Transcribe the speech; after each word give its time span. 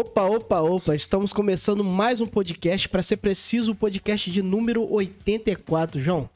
Opa, 0.00 0.22
opa, 0.22 0.60
opa, 0.60 0.94
estamos 0.94 1.32
começando 1.32 1.82
mais 1.82 2.20
um 2.20 2.26
podcast, 2.26 2.88
para 2.88 3.02
ser 3.02 3.16
preciso, 3.16 3.72
o 3.72 3.74
podcast 3.74 4.30
de 4.30 4.40
número 4.40 4.88
84, 4.88 6.00
João. 6.00 6.30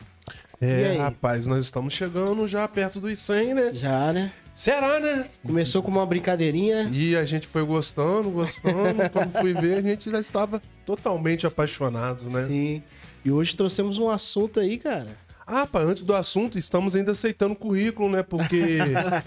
É, 0.60 0.96
rapaz, 0.96 1.46
nós 1.46 1.66
estamos 1.66 1.94
chegando 1.94 2.48
já 2.48 2.66
perto 2.66 2.98
dos 2.98 3.16
100, 3.20 3.54
né? 3.54 3.70
Já, 3.72 4.12
né? 4.12 4.32
Será, 4.52 4.98
né? 4.98 5.28
Começou 5.46 5.80
com 5.80 5.92
uma 5.92 6.04
brincadeirinha. 6.04 6.90
E 6.92 7.14
a 7.14 7.24
gente 7.24 7.46
foi 7.46 7.64
gostando, 7.64 8.30
gostando. 8.30 9.08
Quando 9.12 9.30
fui 9.30 9.54
ver, 9.54 9.78
a 9.78 9.80
gente 9.80 10.10
já 10.10 10.18
estava 10.18 10.60
totalmente 10.84 11.46
apaixonado, 11.46 12.28
né? 12.30 12.48
Sim. 12.48 12.82
E 13.24 13.30
hoje 13.30 13.54
trouxemos 13.54 13.96
um 13.96 14.10
assunto 14.10 14.58
aí, 14.58 14.76
cara. 14.76 15.16
Ah, 15.54 15.66
pá, 15.66 15.80
antes 15.80 16.02
do 16.02 16.14
assunto, 16.14 16.58
estamos 16.58 16.94
ainda 16.96 17.12
aceitando 17.12 17.54
currículo, 17.54 18.08
né? 18.08 18.22
Porque 18.22 18.78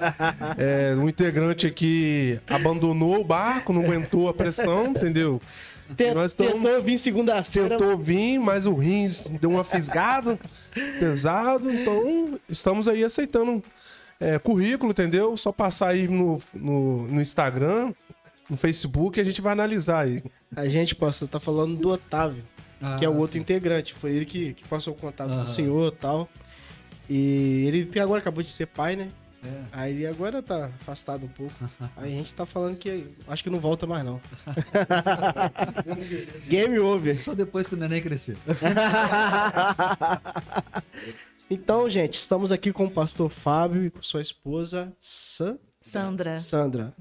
é, 0.58 0.96
um 0.96 1.08
integrante 1.08 1.68
aqui 1.68 2.40
abandonou 2.48 3.20
o 3.20 3.24
barco, 3.24 3.72
não 3.74 3.84
aguentou 3.84 4.28
a 4.28 4.34
pressão, 4.34 4.88
entendeu? 4.88 5.40
Te- 5.96 6.14
Nós 6.14 6.34
tamo- 6.34 6.52
Tentou 6.54 6.82
vir 6.82 6.98
segunda-feira. 6.98 7.70
Tentou 7.78 7.98
vir, 7.98 8.40
mas 8.40 8.66
o 8.66 8.74
rins 8.74 9.22
deu 9.40 9.52
uma 9.52 9.64
fisgada, 9.64 10.40
pesado. 11.00 11.72
Então, 11.72 12.40
estamos 12.50 12.88
aí 12.88 13.04
aceitando 13.04 13.62
é, 14.20 14.40
currículo, 14.40 14.92
entendeu? 14.92 15.38
Só 15.38 15.52
passar 15.52 15.90
aí 15.90 16.08
no, 16.08 16.40
no, 16.54 17.08
no 17.08 17.22
Instagram, 17.22 17.94
no 18.50 18.58
Facebook, 18.58 19.20
a 19.20 19.24
gente 19.24 19.42
vai 19.42 19.54
analisar 19.54 20.06
aí. 20.06 20.24
A 20.56 20.68
gente, 20.68 20.96
pastor, 20.96 21.28
tá 21.28 21.40
falando 21.40 21.76
do 21.78 21.90
Otávio, 21.90 22.42
que 23.00 23.06
é 23.06 23.10
o 23.10 23.16
outro 23.18 23.38
integrante. 23.38 23.94
Foi 23.94 24.12
ele 24.12 24.26
que, 24.26 24.54
que 24.54 24.68
passou 24.68 24.94
o 24.94 24.98
contato 24.98 25.32
Aham. 25.32 25.44
do 25.44 25.50
senhor 25.50 25.92
e 25.94 25.96
tal. 25.96 26.30
E 27.10 27.66
ele 27.68 28.00
agora 28.00 28.20
acabou 28.20 28.42
de 28.44 28.50
ser 28.50 28.66
pai, 28.68 28.96
né? 28.96 29.10
É. 29.44 29.62
Aí 29.72 29.94
ele 29.94 30.08
agora 30.08 30.42
tá 30.42 30.66
afastado 30.82 31.26
um 31.26 31.30
pouco. 31.30 31.54
Aí 31.96 32.16
a 32.16 32.18
gente 32.18 32.34
tá 32.34 32.46
falando 32.48 32.78
que 32.78 33.10
acho 33.28 33.44
que 33.44 33.50
não 33.50 33.60
volta 33.60 33.86
mais, 33.86 34.04
não. 34.04 34.20
Game 36.50 36.80
over. 36.80 37.16
Só 37.20 37.36
depois 37.36 37.68
que 37.68 37.76
o 37.76 37.78
neném 37.78 38.02
crescer. 38.02 38.38
Então, 41.48 41.88
gente, 41.88 42.16
estamos 42.16 42.52
aqui 42.52 42.74
com 42.74 42.86
o 42.86 42.90
pastor 42.92 43.30
Fábio 43.30 43.86
e 43.86 43.92
com 43.92 44.02
sua 44.02 44.20
esposa 44.20 44.92
Sa- 45.00 45.56
Sandra. 45.80 46.40
Sandra. 46.40 46.92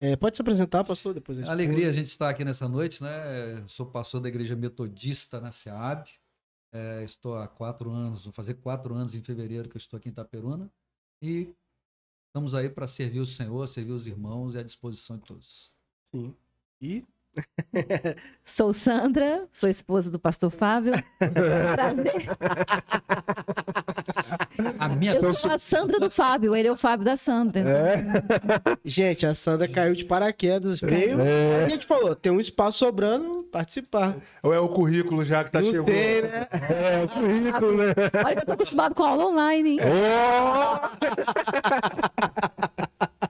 É, 0.00 0.14
pode 0.14 0.36
se 0.36 0.42
apresentar, 0.42 0.84
pastor, 0.84 1.14
depois 1.14 1.38
esposa? 1.38 1.52
Alegria 1.52 1.88
a 1.88 1.92
gente 1.92 2.06
estar 2.06 2.28
aqui 2.28 2.44
nessa 2.44 2.68
noite, 2.68 3.02
né? 3.02 3.64
Sou 3.66 3.86
pastor 3.86 4.20
da 4.20 4.28
Igreja 4.28 4.54
Metodista 4.54 5.40
na 5.40 5.52
SEAB. 5.52 6.08
É, 6.72 7.02
estou 7.04 7.38
há 7.38 7.48
quatro 7.48 7.90
anos, 7.90 8.24
vou 8.24 8.32
fazer 8.32 8.54
quatro 8.54 8.94
anos 8.94 9.14
em 9.14 9.22
fevereiro 9.22 9.68
que 9.68 9.76
eu 9.76 9.78
estou 9.78 9.96
aqui 9.96 10.08
em 10.08 10.12
Itaperuna. 10.12 10.70
E 11.22 11.54
estamos 12.28 12.54
aí 12.54 12.68
para 12.68 12.86
servir 12.86 13.20
o 13.20 13.26
Senhor, 13.26 13.66
servir 13.66 13.92
os 13.92 14.06
irmãos 14.06 14.54
e 14.54 14.58
à 14.58 14.62
disposição 14.62 15.16
de 15.16 15.24
todos. 15.24 15.78
Sim. 16.10 16.34
E 16.80 17.02
Sou 18.44 18.72
Sandra, 18.72 19.46
sou 19.52 19.68
esposa 19.68 20.10
do 20.10 20.18
pastor 20.18 20.50
Fábio. 20.50 20.92
Prazer. 21.74 22.28
A 24.78 24.88
minha 24.88 25.14
Eu 25.14 25.32
sou 25.32 25.50
a 25.50 25.58
Sandra 25.58 25.98
do 26.00 26.10
Fábio, 26.10 26.54
ele 26.54 26.68
é 26.68 26.72
o 26.72 26.76
Fábio 26.76 27.04
da 27.04 27.16
Sandra. 27.16 27.62
Gente, 28.84 29.26
a 29.26 29.34
Sandra 29.34 29.68
caiu 29.68 29.94
de 29.94 30.04
paraquedas, 30.04 30.80
veio. 30.80 31.18
A 31.64 31.68
gente 31.68 31.86
falou, 31.86 32.14
tem 32.14 32.32
um 32.32 32.40
espaço 32.40 32.78
sobrando, 32.78 33.44
participar. 33.52 34.16
Ou 34.42 34.54
é 34.54 34.60
o 34.60 34.68
currículo 34.68 35.24
já 35.24 35.44
que 35.44 35.50
tá 35.50 35.60
Não 35.60 35.70
chegando? 35.70 35.86
sei, 35.86 36.22
né? 36.22 36.46
É, 36.52 37.04
o 37.04 37.08
currículo, 37.08 37.76
né? 37.76 37.94
Olha 38.24 38.36
que 38.36 38.42
eu 38.42 38.46
tô 38.46 38.52
acostumado 38.52 38.94
com 38.94 39.02
aula 39.02 39.26
online, 39.26 39.70
hein? 39.72 39.78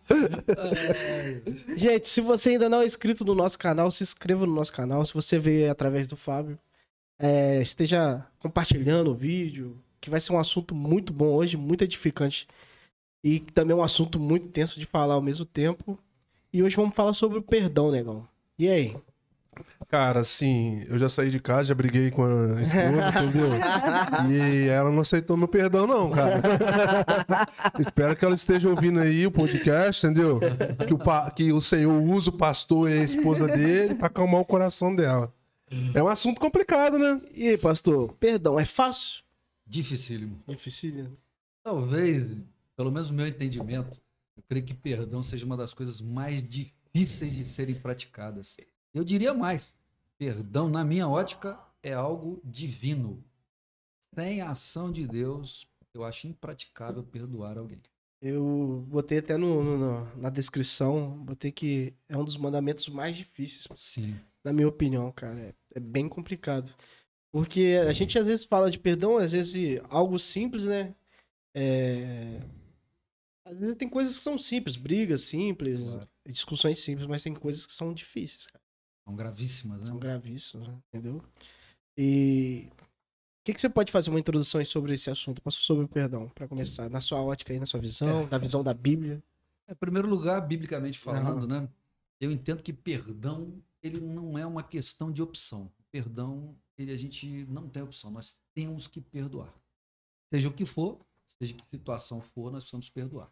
Gente, 1.77 2.09
se 2.09 2.21
você 2.21 2.51
ainda 2.51 2.69
não 2.69 2.83
é 2.83 2.87
inscrito 2.87 3.25
no 3.25 3.35
nosso 3.35 3.59
canal, 3.59 3.91
se 3.91 4.03
inscreva 4.03 4.47
no 4.47 4.55
nosso 4.55 4.73
canal. 4.73 5.05
Se 5.05 5.13
você 5.13 5.39
veio 5.39 5.71
através 5.71 6.07
do 6.07 6.17
Fábio, 6.17 6.59
é, 7.19 7.61
esteja 7.61 8.25
compartilhando 8.39 9.11
o 9.11 9.15
vídeo, 9.15 9.77
que 10.01 10.11
vai 10.11 10.21
ser 10.21 10.33
um 10.33 10.39
assunto 10.39 10.75
muito 10.75 11.13
bom 11.13 11.33
hoje, 11.35 11.57
muito 11.57 11.83
edificante. 11.85 12.47
E 13.23 13.41
também 13.41 13.77
um 13.77 13.83
assunto 13.83 14.21
muito 14.21 14.49
tenso 14.49 14.79
de 14.79 14.87
falar 14.87 15.15
ao 15.15 15.23
mesmo 15.23 15.45
tempo. 15.45 15.99
E 16.53 16.63
hoje 16.63 16.77
vamos 16.77 16.95
falar 16.95 17.13
sobre 17.13 17.39
o 17.39 17.43
perdão, 17.43 17.91
negão. 17.91 18.27
E 18.59 18.69
aí? 18.69 18.97
Cara, 19.89 20.21
assim, 20.21 20.85
eu 20.89 20.99
já 20.99 21.09
saí 21.09 21.31
de 21.31 21.39
casa, 21.39 21.65
já 21.69 21.75
briguei 21.75 22.11
com 22.11 22.25
a 22.25 22.61
esposa, 22.61 23.09
entendeu? 23.23 23.51
E 24.31 24.69
ela 24.69 24.91
não 24.91 25.01
aceitou 25.01 25.37
meu 25.37 25.47
perdão, 25.47 25.87
não, 25.87 26.11
cara. 26.11 26.41
Espero 27.79 28.17
que 28.17 28.25
ela 28.25 28.35
esteja 28.35 28.69
ouvindo 28.69 28.99
aí 29.01 29.27
o 29.27 29.31
podcast, 29.31 30.05
entendeu? 30.07 30.41
Que 30.87 30.93
o, 30.93 30.99
pa- 30.99 31.31
que 31.31 31.53
o 31.53 31.61
Senhor 31.61 31.93
usa 32.03 32.31
o 32.31 32.33
pastor 32.37 32.91
e 32.91 32.95
a 33.01 33.05
esposa 33.05 33.47
dele 33.47 33.95
pra 33.95 34.09
acalmar 34.09 34.41
o 34.41 34.45
coração 34.45 34.95
dela. 34.95 35.33
É 35.95 36.03
um 36.03 36.09
assunto 36.09 36.41
complicado, 36.41 36.99
né? 36.99 37.21
E 37.35 37.49
aí, 37.49 37.59
pastor? 37.59 38.13
Perdão 38.15 38.59
é 38.59 38.65
fácil? 38.65 39.23
dificílimo. 39.69 40.39
Difícil. 40.49 41.09
Talvez, 41.65 42.25
pelo 42.77 42.91
menos 42.93 43.11
no 43.11 43.17
meu 43.17 43.27
entendimento, 43.27 44.01
eu 44.37 44.43
creio 44.49 44.65
que 44.65 44.75
perdão 44.75 45.23
seja 45.25 45.45
uma 45.45 45.57
das 45.57 45.75
coisas 45.75 46.01
mais 46.01 46.41
difíceis 46.41 47.33
de 47.35 47.45
serem 47.45 47.75
praticadas. 47.75 48.57
Eu 48.97 49.05
diria 49.05 49.35
mais: 49.35 49.75
perdão, 50.17 50.71
na 50.71 50.83
minha 50.83 51.07
ótica, 51.07 51.59
é 51.83 51.93
algo 51.93 52.41
divino. 52.43 53.23
Sem 54.15 54.41
a 54.41 54.51
ação 54.51 54.91
de 54.91 55.07
Deus, 55.07 55.67
eu 55.93 56.03
acho 56.03 56.27
impraticável 56.27 57.05
perdoar 57.05 57.59
alguém. 57.59 57.79
Eu 58.23 58.87
botei 58.89 59.19
até 59.19 59.37
no, 59.37 59.63
no- 59.63 60.17
na 60.17 60.31
descrição, 60.31 61.11
botei 61.19 61.53
que 61.53 61.93
é 62.09 62.17
um 62.17 62.25
dos 62.25 62.39
mandamentos 62.39 62.89
mais 62.89 63.15
difíceis, 63.15 63.67
Sim. 63.75 64.19
na 64.43 64.51
minha 64.55 64.67
opinião, 64.67 65.13
cara. 65.13 65.39
É, 65.39 65.55
é 65.75 65.81
bem 65.81 66.09
complicado. 66.09 66.75
Porque 67.31 67.77
a 67.87 67.93
gente 67.93 68.19
às 68.19 68.27
vezes 68.27 68.47
fala 68.47 68.71
de 68.71 68.79
perdão, 68.79 69.19
às 69.19 69.33
vezes 69.33 69.79
algo 69.91 70.19
simples, 70.19 70.65
né? 70.65 70.95
É... 71.55 72.41
Às 73.45 73.59
vezes 73.59 73.77
tem 73.77 73.89
coisas 73.91 74.17
que 74.17 74.25
são 74.25 74.39
simples, 74.39 74.75
brigas 74.75 75.21
simples, 75.21 75.79
Claro. 75.81 76.09
discussões 76.27 76.79
simples, 76.79 77.07
mas 77.07 77.23
tem 77.23 77.35
coisas 77.35 77.67
que 77.67 77.73
são 77.75 77.93
difíceis, 77.93 78.47
cara. 78.47 78.65
São 79.07 79.15
gravíssimas, 79.15 79.79
né? 79.79 79.87
São 79.87 79.99
gravíssimas, 79.99 80.67
né? 80.67 80.79
entendeu? 80.89 81.23
E 81.97 82.69
o 83.41 83.45
que, 83.45 83.55
que 83.55 83.61
você 83.61 83.69
pode 83.69 83.93
fazer 83.93 84.11
uma 84.11 84.19
introdução 84.19 84.63
sobre 84.65 84.95
esse 84.95 85.09
assunto, 85.09 85.41
sobre 85.53 85.85
o 85.85 85.89
perdão, 85.89 86.29
para 86.31 86.49
começar, 86.49 86.91
na 86.91 87.01
sua 87.01 87.23
ótica 87.23 87.53
aí, 87.53 87.61
na 87.61 87.67
sua 87.67 87.79
visão, 87.79 88.27
na 88.29 88.37
visão 88.37 88.65
da 88.65 88.75
Bíblia. 88.75 89.23
Em 89.69 89.75
primeiro 89.77 90.09
lugar, 90.09 90.41
biblicamente 90.41 90.99
falando, 90.99 91.47
né? 91.47 91.69
Eu 92.21 92.33
entendo 92.33 92.63
que 92.63 92.73
perdão, 92.73 93.63
ele 93.81 94.01
não 94.01 94.37
é 94.37 94.45
uma 94.45 94.65
questão 94.65 95.13
de 95.13 95.23
opção. 95.23 95.71
Perdão, 95.93 96.57
ele 96.77 96.91
a 96.91 96.97
gente 96.97 97.47
não 97.47 97.69
tem 97.69 97.85
opção. 97.85 98.11
Nós 98.11 98.37
temos 98.53 98.89
que 98.89 99.01
perdoar. 99.01 99.55
Seja 100.33 100.49
o 100.49 100.53
que 100.53 100.67
for, 100.67 100.99
seja 101.39 101.55
que 101.55 101.65
situação 101.67 102.21
for, 102.21 102.51
nós 102.51 102.65
precisamos 102.65 102.91
perdoar. 102.91 103.31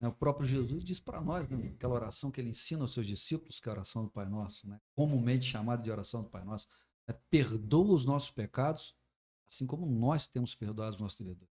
Né, 0.00 0.08
O 0.08 0.12
próprio 0.12 0.46
Jesus 0.46 0.84
diz 0.84 1.00
para 1.00 1.20
nós, 1.20 1.48
né, 1.48 1.68
aquela 1.74 1.94
oração 1.94 2.30
que 2.30 2.40
ele 2.40 2.50
ensina 2.50 2.82
aos 2.82 2.92
seus 2.92 3.06
discípulos, 3.06 3.60
que 3.60 3.68
é 3.68 3.70
a 3.70 3.74
oração 3.74 4.04
do 4.04 4.10
Pai 4.10 4.28
Nosso, 4.28 4.68
né, 4.68 4.80
comumente 4.94 5.46
chamada 5.46 5.82
de 5.82 5.90
oração 5.90 6.22
do 6.22 6.28
Pai 6.28 6.44
Nosso, 6.44 6.68
é, 7.08 7.12
perdoa 7.30 7.94
os 7.94 8.04
nossos 8.04 8.30
pecados, 8.30 8.94
assim 9.48 9.66
como 9.66 9.86
nós 9.86 10.26
temos 10.26 10.54
perdoado 10.54 10.96
os 10.96 11.00
nossos 11.00 11.18
devedores. 11.18 11.54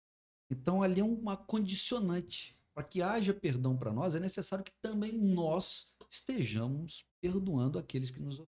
Então, 0.50 0.82
ali 0.82 1.00
é 1.00 1.04
uma 1.04 1.36
condicionante. 1.36 2.56
Para 2.74 2.84
que 2.84 3.00
haja 3.00 3.32
perdão 3.32 3.76
para 3.76 3.92
nós, 3.92 4.14
é 4.14 4.20
necessário 4.20 4.64
que 4.64 4.72
também 4.82 5.12
nós 5.12 5.90
estejamos 6.10 7.06
perdoando 7.22 7.78
aqueles 7.78 8.10
que 8.10 8.20
nos 8.20 8.34
ofendem. 8.34 8.52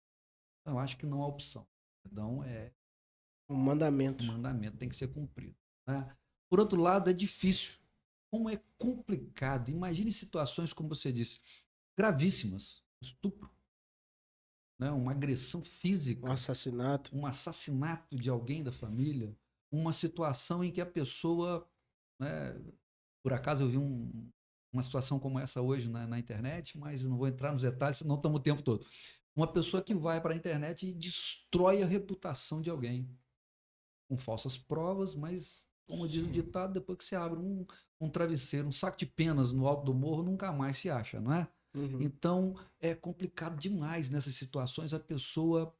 Então, 0.61 0.75
eu 0.75 0.79
acho 0.79 0.95
que 0.97 1.07
não 1.07 1.23
há 1.23 1.27
opção. 1.27 1.67
Perdão 2.03 2.44
é 2.44 2.71
Um 3.50 3.55
mandamento. 3.55 4.23
um 4.23 4.27
mandamento, 4.27 4.77
tem 4.77 4.88
que 4.88 4.95
ser 4.95 5.07
cumprido. 5.07 5.55
né? 5.88 6.15
Por 6.50 6.59
outro 6.59 6.79
lado, 6.79 7.09
é 7.09 7.13
difícil. 7.13 7.80
Como 8.31 8.49
é 8.49 8.57
complicado. 8.77 9.69
Imagine 9.69 10.11
situações, 10.13 10.71
como 10.71 10.89
você 10.89 11.11
disse, 11.11 11.39
gravíssimas. 11.97 12.81
Estupro, 13.01 13.49
né? 14.79 14.91
uma 14.91 15.11
agressão 15.11 15.63
física 15.63 16.27
Um 16.27 16.31
assassinato. 16.31 17.15
um 17.15 17.25
assassinato 17.25 18.15
de 18.15 18.29
alguém 18.29 18.63
da 18.63 18.71
família, 18.71 19.35
uma 19.71 19.91
situação 19.91 20.63
em 20.63 20.71
que 20.71 20.79
a 20.79 20.85
pessoa, 20.85 21.67
né, 22.19 22.53
por 23.23 23.33
acaso 23.33 23.63
eu 23.63 23.69
vi 23.69 23.77
um- 23.77 24.29
uma 24.71 24.83
situação 24.83 25.19
como 25.19 25.39
essa 25.39 25.61
hoje 25.61 25.89
na, 25.89 26.07
na 26.07 26.19
internet, 26.19 26.77
mas 26.77 27.03
não 27.03 27.17
vou 27.17 27.27
entrar 27.27 27.51
nos 27.51 27.61
detalhes, 27.63 27.97
senão 27.97 28.15
estamos 28.15 28.39
o 28.39 28.43
tempo 28.43 28.61
todo. 28.61 28.85
Uma 29.35 29.51
pessoa 29.51 29.83
que 29.83 29.93
vai 29.95 30.21
para 30.21 30.33
a 30.33 30.37
internet 30.37 30.87
e 30.87 30.93
destrói 30.93 31.81
a 31.81 31.87
reputação 31.87 32.61
de 32.61 32.69
alguém 32.69 33.09
com 34.07 34.17
falsas 34.17 34.57
provas, 34.57 35.15
mas 35.15 35.63
como 35.91 36.07
diz 36.07 36.23
o 36.23 36.31
ditado, 36.31 36.71
depois 36.71 36.97
que 36.97 37.03
você 37.03 37.17
abre 37.17 37.38
um, 37.38 37.65
um 37.99 38.09
travesseiro, 38.09 38.65
um 38.65 38.71
saco 38.71 38.97
de 38.97 39.05
penas 39.05 39.51
no 39.51 39.67
alto 39.67 39.83
do 39.83 39.93
morro, 39.93 40.23
nunca 40.23 40.49
mais 40.49 40.77
se 40.77 40.89
acha, 40.89 41.19
não 41.19 41.33
é? 41.33 41.51
Uhum. 41.75 42.01
Então, 42.01 42.55
é 42.79 42.95
complicado 42.95 43.59
demais 43.59 44.09
nessas 44.09 44.35
situações 44.35 44.93
a 44.93 44.99
pessoa 45.01 45.75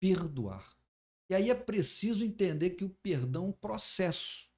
perdoar. 0.00 0.72
E 1.28 1.34
aí 1.34 1.50
é 1.50 1.54
preciso 1.54 2.24
entender 2.24 2.70
que 2.70 2.84
o 2.84 2.90
perdão 3.02 3.46
é 3.46 3.48
um 3.48 3.52
processo. 3.52 4.48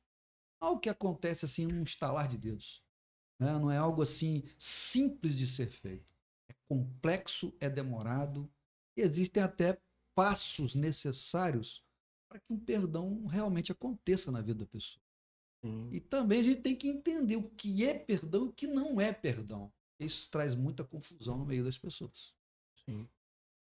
Não 0.61 0.69
é 0.69 0.71
algo 0.73 0.81
que 0.83 0.91
acontece 0.91 1.47
assim 1.47 1.67
num 1.67 1.83
estalar 1.85 2.29
de 2.29 2.37
dedos. 2.37 2.85
né? 3.41 3.53
Não 3.53 3.71
é 3.71 3.79
algo 3.79 4.03
assim 4.03 4.43
simples 4.59 5.35
de 5.35 5.47
ser 5.47 5.71
feito. 5.71 6.15
É 6.51 6.55
complexo, 6.69 7.57
é 7.59 7.71
demorado. 7.71 8.51
E 8.95 9.01
existem 9.01 9.43
até 9.43 9.81
passos 10.15 10.75
necessários 10.75 11.83
para 12.29 12.39
que 12.39 12.53
um 12.53 12.59
perdão 12.59 13.27
realmente 13.27 13.73
aconteça 13.73 14.31
na 14.31 14.41
vida 14.41 14.61
da 14.61 14.67
pessoa. 14.67 15.03
Sim. 15.65 15.89
E 15.93 16.01
também 16.01 16.41
a 16.41 16.43
gente 16.43 16.61
tem 16.61 16.77
que 16.77 16.89
entender 16.89 17.37
o 17.37 17.49
que 17.51 17.85
é 17.85 17.95
perdão 17.95 18.47
e 18.47 18.49
o 18.49 18.53
que 18.53 18.67
não 18.67 19.01
é 19.01 19.13
perdão. 19.13 19.73
Isso 19.99 20.31
traz 20.31 20.55
muita 20.55 20.85
confusão 20.85 21.37
no 21.37 21.45
meio 21.45 21.65
das 21.65 21.77
pessoas. 21.77 22.33
Sim. 22.85 23.09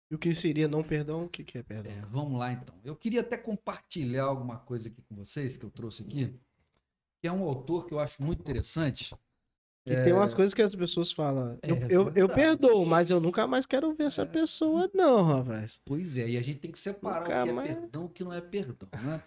E 0.09 0.15
o 0.15 0.17
que 0.17 0.33
seria 0.33 0.67
não 0.67 0.83
perdão? 0.83 1.25
O 1.25 1.29
que, 1.29 1.43
que 1.43 1.57
é 1.57 1.63
perdão? 1.63 1.91
É, 1.91 2.01
vamos 2.05 2.37
lá 2.37 2.51
então. 2.51 2.75
Eu 2.83 2.95
queria 2.95 3.21
até 3.21 3.37
compartilhar 3.37 4.23
alguma 4.23 4.57
coisa 4.57 4.87
aqui 4.87 5.01
com 5.01 5.15
vocês 5.15 5.57
que 5.57 5.65
eu 5.65 5.69
trouxe 5.69 6.03
aqui, 6.03 6.33
que 7.21 7.27
é 7.27 7.31
um 7.31 7.43
autor 7.43 7.85
que 7.85 7.93
eu 7.93 7.99
acho 7.99 8.21
muito 8.23 8.41
interessante. 8.41 9.13
E 9.89 10.03
tem 10.03 10.11
umas 10.13 10.33
coisas 10.33 10.53
que 10.53 10.61
as 10.61 10.75
pessoas 10.75 11.11
falam. 11.11 11.57
Eu, 11.63 11.75
É 11.75 11.79
eu, 11.85 11.87
eu 11.89 12.11
verdade. 12.11 12.33
perdoo, 12.33 12.85
mas 12.85 13.09
eu 13.09 13.19
nunca 13.21 13.47
mais 13.47 13.65
quero 13.65 13.93
ver 13.93 14.03
essa 14.05 14.25
pessoa, 14.25 14.89
não, 14.93 15.23
rapaz. 15.23 15.79
Pois 15.85 16.17
é, 16.17 16.29
e 16.29 16.37
a 16.37 16.41
gente 16.41 16.59
tem 16.59 16.71
que 16.71 16.79
separar 16.79 17.21
Nunca 17.21 17.39
o 17.41 17.43
que 17.43 17.49
é 17.49 17.53
mais- 17.53 17.67
perdão 17.79 18.03
e 18.03 18.05
o 18.05 18.09
que 18.09 18.23
não 18.23 18.33
é 18.33 18.41
perdão, 18.41 18.89
né? 19.01 19.23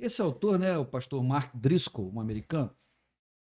Esse 0.00 0.20
autor, 0.20 0.58
né, 0.58 0.76
o 0.76 0.84
pastor 0.84 1.22
Mark 1.22 1.54
Driscoll, 1.54 2.10
um 2.12 2.20
americano, 2.20 2.70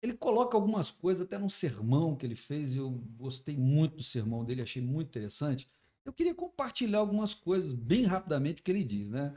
ele 0.03 0.15
coloca 0.15 0.57
algumas 0.57 0.91
coisas 0.91 1.25
até 1.27 1.37
num 1.37 1.51
sermão 1.51 2.17
que 2.17 2.25
ele 2.25 2.37
fez, 2.37 2.73
e 2.73 2.79
eu 2.79 2.91
gostei 3.19 3.57
muito 3.57 3.97
do 3.97 4.03
sermão 4.03 4.45
dele, 4.45 4.63
achei 4.63 4.81
muito 4.81 5.09
interessante. 5.09 5.69
Eu 6.05 6.13
queria 6.13 6.35
compartilhar 6.35 6.99
algumas 7.01 7.35
coisas 7.35 7.73
bem 7.73 8.05
rapidamente 8.05 8.63
que 8.63 8.71
ele 8.71 8.85
diz, 8.85 9.11
né? 9.11 9.35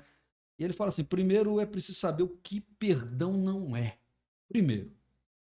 E 0.57 0.63
ele 0.63 0.73
fala 0.73 0.89
assim: 0.89 1.03
primeiro 1.03 1.59
é 1.59 1.65
preciso 1.65 1.97
saber 1.97 2.23
o 2.23 2.27
que 2.43 2.61
perdão 2.61 3.33
não 3.33 3.75
é. 3.75 3.97
Primeiro, 4.47 4.91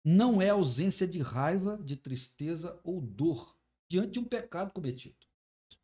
não 0.04 0.40
é 0.40 0.50
ausência 0.50 1.06
de 1.06 1.20
raiva, 1.20 1.78
de 1.78 1.96
tristeza 1.96 2.80
ou 2.82 3.00
dor 3.00 3.56
diante 3.88 4.12
de 4.12 4.20
um 4.20 4.24
pecado 4.24 4.72
cometido. 4.72 5.16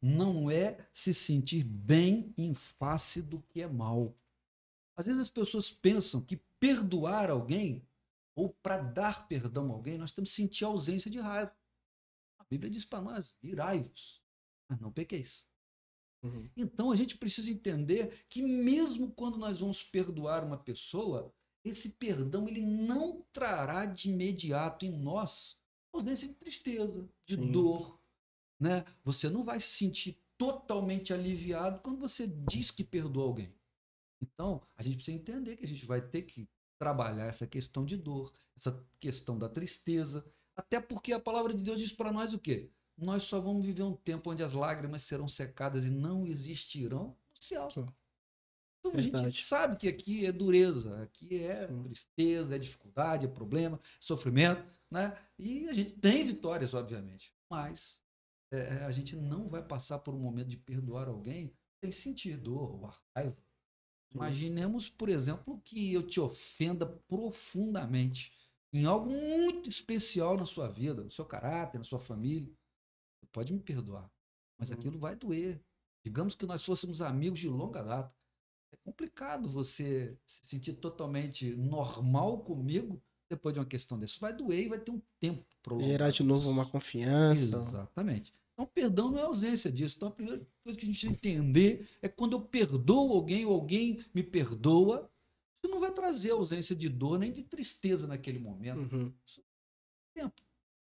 Não 0.01 0.51
é 0.51 0.89
se 0.93 1.13
sentir 1.13 1.65
bem 1.65 2.33
em 2.37 2.55
face 2.55 3.21
do 3.21 3.41
que 3.43 3.63
é 3.63 3.67
mal. 3.67 4.17
Às 4.97 5.07
vezes 5.07 5.21
as 5.21 5.31
pessoas 5.31 5.71
pensam 5.71 6.21
que 6.21 6.37
perdoar 6.59 7.31
alguém 7.31 7.87
ou 8.35 8.51
para 8.51 8.79
dar 8.79 9.27
perdão 9.27 9.71
a 9.71 9.75
alguém, 9.75 9.97
nós 9.97 10.13
temos 10.13 10.31
que 10.31 10.37
sentir 10.37 10.65
a 10.65 10.69
ausência 10.69 11.11
de 11.11 11.19
raiva. 11.19 11.55
A 12.39 12.45
Bíblia 12.45 12.71
diz 12.71 12.85
para 12.85 13.01
nós: 13.01 13.35
irai-vos, 13.43 14.23
mas 14.69 14.79
não 14.81 14.93
pequeis. 14.93 15.47
Uhum. 16.23 16.49
Então 16.57 16.91
a 16.91 16.97
gente 16.97 17.17
precisa 17.17 17.51
entender 17.51 18.25
que 18.29 18.43
mesmo 18.43 19.11
quando 19.13 19.39
nós 19.39 19.61
vamos 19.61 19.83
perdoar 19.83 20.45
uma 20.45 20.59
pessoa, 20.59 21.35
esse 21.69 21.91
perdão 21.91 22.49
ele 22.49 22.63
não 22.63 23.25
trará 23.33 23.85
de 23.85 24.11
imediato 24.11 24.85
em 24.85 24.91
nós 24.91 25.59
ausência 25.93 26.29
de 26.29 26.35
tristeza, 26.35 27.09
de 27.25 27.37
Sim. 27.37 27.51
dor, 27.51 27.99
né? 28.61 28.85
Você 29.05 29.31
não 29.31 29.43
vai 29.45 29.59
se 29.59 29.69
sentir 29.69 30.19
totalmente 30.37 31.13
aliviado 31.13 31.81
quando 31.81 31.99
você 31.99 32.27
diz 32.27 32.71
que 32.71 32.85
perdoa 32.85 33.25
alguém. 33.25 33.55
Então, 34.21 34.63
a 34.77 34.83
gente 34.83 34.97
precisa 34.97 35.17
entender 35.17 35.57
que 35.57 35.65
a 35.65 35.69
gente 35.69 35.85
vai 35.87 36.01
ter 36.01 36.23
que 36.23 36.49
trabalhar 36.79 37.27
essa 37.27 37.47
questão 37.47 37.85
de 37.85 37.97
dor, 37.97 38.33
essa 38.57 38.85
questão 39.01 39.39
da 39.39 39.49
tristeza, 39.49 40.25
até 40.55 40.81
porque 40.81 41.13
a 41.13 41.21
palavra 41.21 41.55
de 41.55 41.63
Deus 41.63 41.81
diz 41.81 41.93
para 41.93 42.13
nós 42.13 42.33
o 42.33 42.39
quê? 42.39 42.71
Nós 42.97 43.25
só 43.25 43.41
vamos 43.41 43.65
viver 43.65 43.83
um 43.83 43.95
tempo 43.95 44.31
onde 44.31 44.43
as 44.43 44.55
lágrimas 44.55 45.03
serão 45.03 45.29
secadas 45.29 45.85
e 45.85 45.91
não 45.91 46.27
existirão 46.27 47.17
no 47.35 47.43
céu. 47.43 47.71
Só. 47.71 47.87
Então 48.95 49.21
a 49.21 49.25
gente 49.31 49.45
sabe 49.45 49.77
que 49.77 49.89
aqui 49.89 50.27
é 50.27 50.33
dureza, 50.33 51.03
aqui 51.03 51.43
é 51.43 51.67
tristeza, 51.85 52.57
é 52.57 52.59
dificuldade, 52.59 53.27
é 53.27 53.29
problema, 53.29 53.81
sofrimento, 54.01 54.65
né? 54.91 55.17
E 55.39 55.69
a 55.69 55.73
gente 55.73 55.93
tem 55.95 56.25
vitórias, 56.25 56.75
obviamente, 56.75 57.33
mas 57.51 58.03
é, 58.53 58.85
a 58.85 58.91
gente 58.91 59.17
não 59.17 59.49
vai 59.49 59.63
passar 59.63 59.99
por 59.99 60.15
um 60.15 60.19
momento 60.19 60.49
de 60.49 60.57
perdoar 60.57 61.09
alguém 61.09 61.53
sem 61.83 61.93
sentir 61.93 62.37
dor 62.37 62.73
ou 62.73 62.91
raiva. 63.17 63.37
Imaginemos, 64.15 64.89
por 64.89 65.09
exemplo, 65.09 65.61
que 65.65 65.93
eu 65.93 66.07
te 66.07 66.21
ofenda 66.21 66.87
profundamente 66.87 68.33
em 68.73 68.85
algo 68.85 69.11
muito 69.11 69.69
especial 69.69 70.37
na 70.37 70.47
sua 70.47 70.69
vida, 70.69 71.03
no 71.03 71.11
seu 71.11 71.25
caráter, 71.25 71.79
na 71.79 71.85
sua 71.85 71.99
família. 71.99 72.53
Você 73.19 73.27
pode 73.33 73.53
me 73.53 73.61
perdoar, 73.61 74.11
mas 74.59 74.71
Uhum. 74.71 74.77
aquilo 74.77 74.99
vai 74.99 75.17
doer. 75.17 75.61
Digamos 76.05 76.35
que 76.35 76.47
nós 76.47 76.65
fôssemos 76.65 77.03
amigos 77.03 77.39
de 77.41 77.49
longa 77.49 77.83
data. 77.83 78.15
É 78.73 78.77
complicado 78.85 79.49
você 79.49 80.17
se 80.27 80.47
sentir 80.47 80.75
totalmente 80.75 81.55
normal 81.55 82.41
comigo 82.41 83.03
depois 83.29 83.53
de 83.53 83.61
uma 83.61 83.67
questão 83.67 83.99
dessa. 83.99 84.19
Vai 84.21 84.35
doer 84.35 84.65
e 84.65 84.69
vai 84.69 84.79
ter 84.79 84.91
um 84.91 85.03
tempo 85.21 85.45
prolongado. 85.63 85.91
Gerar 85.91 86.11
de 86.11 86.23
novo 86.23 86.49
uma 86.49 86.67
confiança. 86.67 87.43
Exatamente. 87.43 88.33
Então, 88.53 88.67
perdão 88.67 89.11
não 89.11 89.19
é 89.19 89.23
ausência 89.23 89.71
disso. 89.71 89.97
Então, 89.97 90.09
a 90.09 90.13
primeira 90.13 90.47
coisa 90.65 90.79
que 90.79 90.87
a 90.87 90.89
gente 90.89 91.07
entender 91.07 91.89
é 92.01 92.09
que 92.09 92.17
quando 92.17 92.33
eu 92.33 92.41
perdoo 92.41 93.13
alguém 93.13 93.45
ou 93.45 93.53
alguém 93.53 94.03
me 94.15 94.23
perdoa, 94.23 95.11
isso 95.63 95.73
não 95.73 95.81
vai 95.81 95.93
trazer 95.93 96.31
ausência 96.31 96.75
de 96.75 96.89
dor 96.89 97.19
nem 97.19 97.31
de 97.31 97.43
tristeza 97.43 98.07
naquele 98.07 98.39
momento. 98.39 98.95
Uhum. 98.95 99.13
Tempo. 100.15 100.43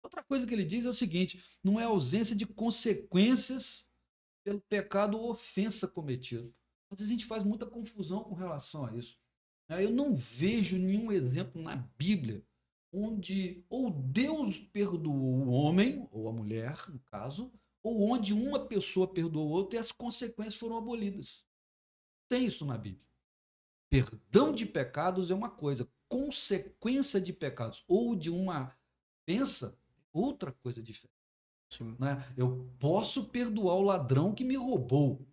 Outra 0.03 0.23
coisa 0.23 0.47
que 0.47 0.53
ele 0.53 0.65
diz 0.65 0.85
é 0.85 0.89
o 0.91 0.95
seguinte: 0.95 1.43
não 1.63 1.81
é 1.81 1.85
ausência 1.85 2.37
de 2.37 2.45
consequências 2.45 3.89
pelo 4.45 4.61
pecado 4.61 5.19
ou 5.19 5.31
ofensa 5.31 5.89
cometido. 5.89 6.55
Às 6.95 7.01
vezes 7.01 7.11
a 7.11 7.17
gente 7.17 7.27
faz 7.27 7.43
muita 7.43 7.67
confusão 7.67 8.23
com 8.23 8.35
relação 8.35 8.87
a 8.87 8.95
isso. 8.95 9.19
né? 9.69 9.85
Eu 9.85 9.91
não 9.91 10.15
vejo 10.15 10.79
nenhum 10.79 11.11
exemplo 11.11 11.61
na 11.61 11.77
Bíblia 11.99 12.45
onde 12.93 13.65
ou 13.69 13.91
Deus 13.91 14.61
perdoou 14.61 15.17
o 15.17 15.51
homem, 15.51 16.09
ou 16.13 16.29
a 16.29 16.33
mulher, 16.33 16.89
no 16.89 17.01
caso, 17.01 17.53
ou 17.83 18.09
onde 18.09 18.33
uma 18.33 18.67
pessoa 18.67 19.09
perdoou 19.09 19.49
outra 19.49 19.77
e 19.77 19.81
as 19.81 19.91
consequências 19.91 20.55
foram 20.55 20.79
abolidas. 20.79 21.45
Tem 22.29 22.47
isso 22.47 22.65
na 22.65 22.79
Bíblia. 22.79 23.05
Perdão 23.91 24.53
de 24.53 24.65
pecados 24.65 25.33
é 25.33 25.35
uma 25.35 25.51
coisa, 25.51 25.89
consequência 26.09 27.21
de 27.21 27.33
pecados 27.33 27.85
ou 27.89 28.15
de 28.15 28.31
uma 28.31 28.73
ofensa, 29.23 29.77
outra 30.13 30.53
coisa 30.53 30.81
diferente. 30.81 31.13
Né? 31.99 32.33
Eu 32.37 32.71
posso 32.79 33.25
perdoar 33.31 33.75
o 33.75 33.83
ladrão 33.83 34.33
que 34.33 34.45
me 34.45 34.55
roubou, 34.55 35.27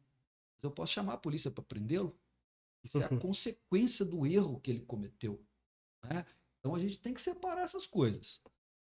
mas 0.61 0.69
eu 0.69 0.71
posso 0.71 0.93
chamar 0.93 1.13
a 1.13 1.17
polícia 1.17 1.49
para 1.49 1.63
prendê-lo. 1.63 2.15
Isso 2.83 2.99
é 3.01 3.05
a 3.05 3.09
consequência 3.19 4.05
do 4.05 4.25
erro 4.25 4.59
que 4.59 4.69
ele 4.71 4.81
cometeu. 4.81 5.43
né? 6.03 6.25
Então 6.59 6.75
a 6.75 6.79
gente 6.79 6.99
tem 6.99 7.13
que 7.13 7.21
separar 7.21 7.63
essas 7.63 7.87
coisas. 7.87 8.39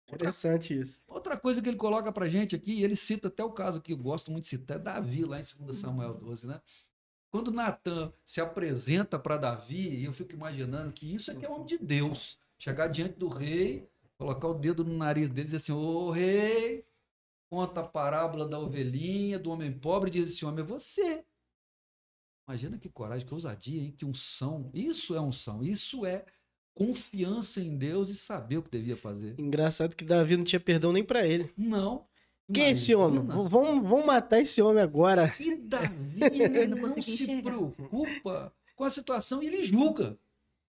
Outra, 0.07 0.27
Interessante 0.27 0.77
isso. 0.77 1.03
outra 1.07 1.37
coisa 1.37 1.61
que 1.61 1.69
ele 1.69 1.77
coloca 1.77 2.11
pra 2.11 2.27
gente 2.27 2.53
aqui, 2.55 2.83
ele 2.83 2.97
cita 2.97 3.29
até 3.29 3.43
o 3.43 3.51
caso 3.51 3.81
que 3.81 3.93
eu 3.93 3.97
gosto 3.97 4.29
muito 4.29 4.43
de 4.43 4.49
citar, 4.49 4.77
é 4.77 4.79
Davi, 4.79 5.23
lá 5.23 5.39
em 5.39 5.43
2 5.57 5.77
Samuel 5.77 6.15
12, 6.15 6.47
né? 6.47 6.61
Quando 7.29 7.49
Natan 7.49 8.11
se 8.25 8.41
apresenta 8.41 9.17
para 9.17 9.37
Davi, 9.37 9.87
e 9.89 10.03
eu 10.03 10.11
fico 10.11 10.33
imaginando 10.33 10.91
que 10.91 11.13
isso 11.15 11.31
aqui 11.31 11.45
é 11.45 11.49
homem 11.49 11.65
de 11.65 11.77
Deus. 11.77 12.37
Chegar 12.59 12.87
diante 12.87 13.17
do 13.17 13.29
rei, 13.29 13.89
colocar 14.17 14.49
o 14.49 14.53
dedo 14.53 14.83
no 14.83 14.97
nariz 14.97 15.29
dele 15.29 15.43
e 15.43 15.45
dizer 15.45 15.57
assim: 15.57 15.71
Ô 15.71 16.11
rei, 16.11 16.85
conta 17.49 17.79
a 17.79 17.87
parábola 17.87 18.45
da 18.45 18.59
ovelhinha, 18.59 19.39
do 19.39 19.49
homem 19.49 19.71
pobre, 19.71 20.09
e 20.09 20.11
diz: 20.13 20.31
Esse 20.31 20.45
homem 20.45 20.59
é 20.61 20.67
você. 20.67 21.25
Imagina 22.51 22.77
que 22.77 22.89
coragem, 22.89 23.25
que 23.25 23.33
ousadia, 23.33 23.81
hein? 23.81 23.93
que 23.97 24.03
unção. 24.03 24.69
Isso 24.73 25.15
é 25.15 25.21
unção, 25.21 25.63
isso 25.63 26.05
é 26.05 26.25
confiança 26.75 27.61
em 27.61 27.77
Deus 27.77 28.09
e 28.09 28.15
saber 28.15 28.57
o 28.57 28.61
que 28.63 28.69
devia 28.69 28.97
fazer. 28.97 29.39
Engraçado 29.39 29.95
que 29.95 30.03
Davi 30.03 30.35
não 30.35 30.43
tinha 30.43 30.59
perdão 30.59 30.91
nem 30.91 31.01
pra 31.01 31.25
ele. 31.25 31.49
Não. 31.57 32.05
Quem 32.53 32.65
é 32.65 32.71
esse 32.71 32.93
homem? 32.93 33.25
Vamos, 33.25 33.49
vamos 33.49 34.05
matar 34.05 34.41
esse 34.41 34.61
homem 34.61 34.83
agora. 34.83 35.33
E 35.39 35.55
Davi 35.55 36.19
ele 36.27 36.67
Não 36.75 36.89
não, 36.89 37.01
se 37.01 37.23
enxergar. 37.23 37.51
preocupa 37.51 38.53
com 38.75 38.83
a 38.83 38.89
situação 38.89 39.41
e 39.41 39.47
ele 39.47 39.63
julga 39.63 40.19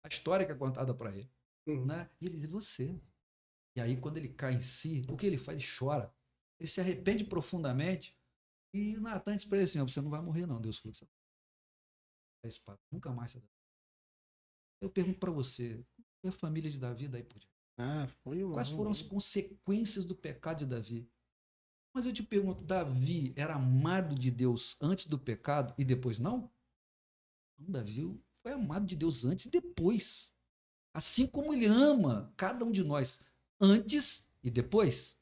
a 0.04 0.10
história 0.10 0.46
que 0.46 0.52
é 0.52 0.56
contada 0.56 0.94
para 0.94 1.16
ele. 1.16 1.30
Uhum. 1.68 1.86
Né? 1.86 2.10
E 2.20 2.26
ele 2.26 2.38
diz, 2.38 2.50
você. 2.50 2.94
E 3.78 3.80
aí, 3.80 3.96
quando 3.96 4.18
ele 4.18 4.28
cai 4.28 4.56
em 4.56 4.60
si, 4.60 5.04
o 5.08 5.16
que 5.16 5.26
ele 5.26 5.38
faz? 5.38 5.58
Ele 5.58 5.72
chora. 5.80 6.14
Ele 6.60 6.68
se 6.68 6.82
arrepende 6.82 7.24
profundamente. 7.24 8.14
E 8.74 8.98
Natan 8.98 9.38
diz 9.38 9.46
para 9.46 9.60
ele 9.60 9.64
assim: 9.66 9.80
"Ó, 9.80 9.88
Você 9.88 10.02
não 10.02 10.10
vai 10.10 10.20
morrer, 10.22 10.46
não. 10.46 10.60
Deus 10.60 10.78
falou 10.78 10.92
que 10.92 10.98
você 11.00 11.06
espada. 12.48 12.80
Nunca 12.92 13.12
mais. 13.12 13.36
Eu 14.82 14.90
pergunto 14.90 15.20
para 15.20 15.32
você: 15.32 15.84
e 16.24 16.28
a 16.28 16.32
família 16.32 16.70
de 16.70 16.80
Davi 16.80 17.08
daí 17.08 17.24
por 17.24 17.40
diante? 17.40 17.52
Ah, 17.78 18.08
foi. 18.24 18.44
Quais 18.52 18.70
foram 18.70 18.92
as 18.92 19.02
consequências 19.02 20.06
do 20.06 20.16
pecado 20.16 20.60
de 20.60 20.66
Davi? 20.66 21.10
Mas 21.94 22.06
eu 22.06 22.14
te 22.14 22.24
pergunto, 22.24 22.64
Davi 22.64 23.34
era 23.36 23.56
amado 23.56 24.16
de 24.16 24.32
Deus 24.32 24.78
antes 24.80 25.08
do 25.08 25.20
pecado 25.20 25.74
e 25.78 25.84
depois 25.84 26.20
não? 26.20 26.50
Não, 27.58 27.72
Davi 27.72 28.20
foi 28.42 28.54
amado 28.54 28.86
de 28.86 28.96
Deus 28.96 29.26
antes 29.26 29.46
e 29.46 29.50
depois. 29.50 30.34
Assim 30.94 31.28
como 31.28 31.54
ele 31.54 31.66
ama 31.66 32.34
cada 32.38 32.64
um 32.64 32.72
de 32.72 32.84
nós 32.84 33.20
antes 33.60 34.28
e 34.44 34.50
depois. 34.50 35.18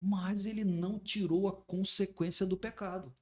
Mas 0.00 0.46
ele 0.46 0.64
não 0.64 0.98
tirou 0.98 1.48
a 1.48 1.56
consequência 1.62 2.46
do 2.46 2.56
pecado. 2.56 3.14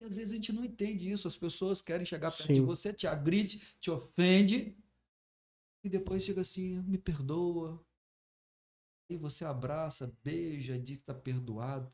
E 0.00 0.04
às 0.04 0.16
vezes 0.16 0.32
a 0.32 0.36
gente 0.36 0.52
não 0.52 0.64
entende 0.64 1.10
isso. 1.10 1.26
As 1.26 1.36
pessoas 1.36 1.82
querem 1.82 2.06
chegar 2.06 2.30
perto 2.30 2.48
de 2.48 2.60
Sim. 2.60 2.64
você, 2.64 2.92
te 2.92 3.06
agride, 3.06 3.60
te 3.80 3.90
ofende. 3.90 4.76
E 5.82 5.88
depois 5.88 6.24
chega 6.24 6.40
assim, 6.40 6.80
me 6.82 6.98
perdoa, 6.98 7.84
e 9.08 9.16
você 9.16 9.44
abraça, 9.44 10.12
beija, 10.22 10.78
diz 10.78 10.96
que 10.96 11.02
está 11.02 11.14
perdoado. 11.14 11.90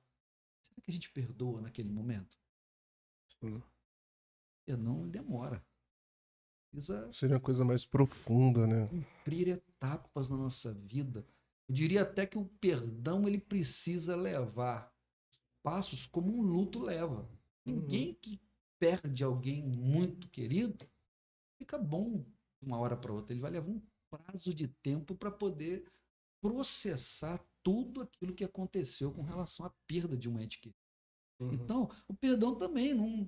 Será 0.60 0.80
que 0.82 0.90
a 0.90 0.94
gente 0.94 1.10
perdoa 1.10 1.60
naquele 1.60 1.90
momento? 1.90 2.36
Sim. 3.40 3.62
Perdão 4.66 5.08
demora. 5.08 5.64
Precisa 6.70 7.12
Seria 7.12 7.36
uma 7.36 7.40
coisa 7.40 7.64
mais 7.64 7.84
profunda, 7.84 8.66
né? 8.66 8.88
cumprir 8.88 9.48
etapas 9.48 10.28
na 10.28 10.36
nossa 10.36 10.72
vida. 10.72 11.24
Eu 11.68 11.74
diria 11.74 12.02
até 12.02 12.26
que 12.26 12.36
o 12.36 12.46
perdão 12.46 13.28
ele 13.28 13.38
precisa 13.38 14.16
levar 14.16 14.92
passos 15.62 16.04
como 16.04 16.36
um 16.36 16.42
luto 16.42 16.82
leva. 16.82 17.28
Ninguém 17.64 18.14
que 18.14 18.40
perde 18.78 19.24
alguém 19.24 19.62
muito 19.62 20.28
querido 20.28 20.86
fica 21.58 21.78
bom 21.78 22.24
de 22.60 22.66
uma 22.66 22.78
hora 22.78 22.96
para 22.96 23.12
outra. 23.12 23.32
Ele 23.32 23.40
vai 23.40 23.50
levar 23.50 23.70
um 23.70 23.82
prazo 24.10 24.52
de 24.52 24.68
tempo 24.68 25.14
para 25.14 25.30
poder 25.30 25.90
processar 26.40 27.42
tudo 27.62 28.02
aquilo 28.02 28.34
que 28.34 28.44
aconteceu 28.44 29.10
com 29.10 29.22
relação 29.22 29.64
à 29.64 29.70
perda 29.86 30.16
de 30.16 30.28
um 30.28 30.38
ente 30.38 30.58
querido. 30.58 30.78
Uhum. 31.40 31.54
Então, 31.54 31.90
o 32.06 32.14
perdão 32.14 32.54
também 32.54 32.92
não. 32.92 33.26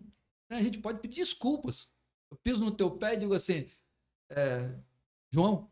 né, 0.51 0.59
A 0.59 0.63
gente 0.63 0.79
pode 0.79 1.01
pedir 1.01 1.23
desculpas. 1.23 1.91
Eu 2.31 2.37
piso 2.37 2.65
no 2.65 2.71
teu 2.77 2.91
pé 2.91 3.15
e 3.15 3.19
digo 3.19 3.35
assim: 3.35 3.71
é, 4.31 4.79
João, 5.33 5.71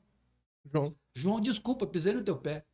João. 0.64 0.96
João, 1.14 1.40
desculpa, 1.40 1.86
pisei 1.86 2.12
no 2.12 2.24
teu 2.24 2.40
pé. 2.40 2.66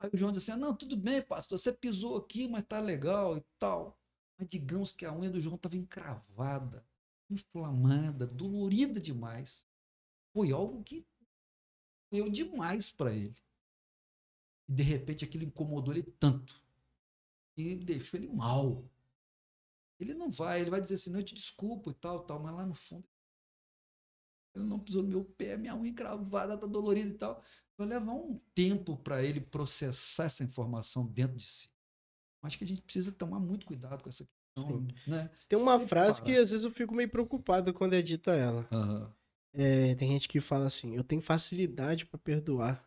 Aí 0.00 0.10
o 0.12 0.16
João 0.16 0.32
diz 0.32 0.42
assim: 0.42 0.58
não, 0.58 0.74
tudo 0.74 0.96
bem, 0.96 1.22
pastor, 1.22 1.58
você 1.58 1.72
pisou 1.72 2.16
aqui, 2.16 2.48
mas 2.48 2.64
tá 2.64 2.80
legal 2.80 3.36
e 3.36 3.44
tal. 3.58 3.98
Mas 4.38 4.48
digamos 4.48 4.92
que 4.92 5.04
a 5.06 5.12
unha 5.12 5.30
do 5.30 5.40
João 5.40 5.56
estava 5.56 5.76
encravada, 5.76 6.84
inflamada, 7.30 8.26
dolorida 8.26 9.00
demais. 9.00 9.66
Foi 10.32 10.52
algo 10.52 10.82
que 10.82 11.06
doeu 12.10 12.30
demais 12.30 12.90
para 12.90 13.12
ele. 13.12 13.36
E 14.68 14.72
de 14.72 14.82
repente 14.82 15.24
aquilo 15.24 15.44
incomodou 15.44 15.94
ele 15.94 16.02
tanto. 16.02 16.60
E 17.56 17.74
deixou 17.76 18.20
ele 18.20 18.28
mal. 18.28 18.84
Ele 19.98 20.12
não 20.12 20.28
vai, 20.28 20.60
ele 20.60 20.70
vai 20.70 20.80
dizer 20.80 20.94
assim: 20.94 21.10
não, 21.10 21.20
eu 21.20 21.24
te 21.24 21.34
desculpo 21.34 21.90
e 21.90 21.94
tal, 21.94 22.20
tal, 22.24 22.38
mas 22.42 22.54
lá 22.54 22.66
no 22.66 22.74
fundo. 22.74 23.08
Ele 24.54 24.64
não 24.64 24.78
pisou 24.78 25.02
no 25.02 25.08
meu 25.08 25.24
pé, 25.24 25.56
minha 25.56 25.74
unha 25.74 25.90
encravada, 25.90 26.56
tá 26.56 26.66
dolorida 26.66 27.08
e 27.08 27.14
tal. 27.14 27.42
Vai 27.76 27.86
levar 27.86 28.12
um 28.12 28.38
tempo 28.54 28.96
para 28.96 29.22
ele 29.22 29.40
processar 29.40 30.24
essa 30.24 30.44
informação 30.44 31.06
dentro 31.06 31.36
de 31.36 31.44
si. 31.44 31.75
Acho 32.46 32.58
que 32.58 32.64
a 32.64 32.66
gente 32.66 32.82
precisa 32.82 33.12
tomar 33.12 33.38
muito 33.40 33.66
cuidado 33.66 34.02
com 34.02 34.08
essa 34.08 34.24
questão. 34.56 34.86
Né? 35.06 35.30
Tem 35.48 35.58
uma 35.58 35.72
Sempre 35.72 35.88
frase 35.88 36.22
que 36.22 36.30
parar. 36.32 36.42
às 36.42 36.50
vezes 36.50 36.64
eu 36.64 36.70
fico 36.70 36.94
meio 36.94 37.08
preocupado 37.10 37.74
quando 37.74 37.94
é 37.94 38.02
dita 38.02 38.34
ela. 38.34 38.66
Aham. 38.72 39.12
É, 39.52 39.94
tem 39.94 40.10
gente 40.10 40.28
que 40.28 40.40
fala 40.40 40.66
assim, 40.66 40.94
eu 40.96 41.02
tenho 41.02 41.22
facilidade 41.22 42.04
pra 42.06 42.18
perdoar. 42.18 42.86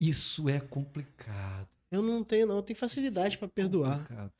Isso 0.00 0.48
é 0.48 0.60
complicado. 0.60 1.68
Eu 1.90 2.02
não 2.02 2.24
tenho, 2.24 2.46
não, 2.46 2.56
eu 2.56 2.62
tenho 2.62 2.78
facilidade 2.78 3.38
é 3.40 3.48
perdoar. 3.48 3.98
complicado. 3.98 4.32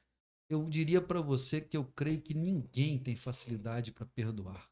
Eu 0.49 0.69
diria 0.69 1.00
para 1.00 1.21
você 1.21 1.61
que 1.61 1.76
eu 1.76 1.85
creio 1.85 2.21
que 2.21 2.35
ninguém 2.35 2.99
tem 2.99 3.14
facilidade 3.16 3.92
para 3.92 4.07
perdoar. 4.07 4.71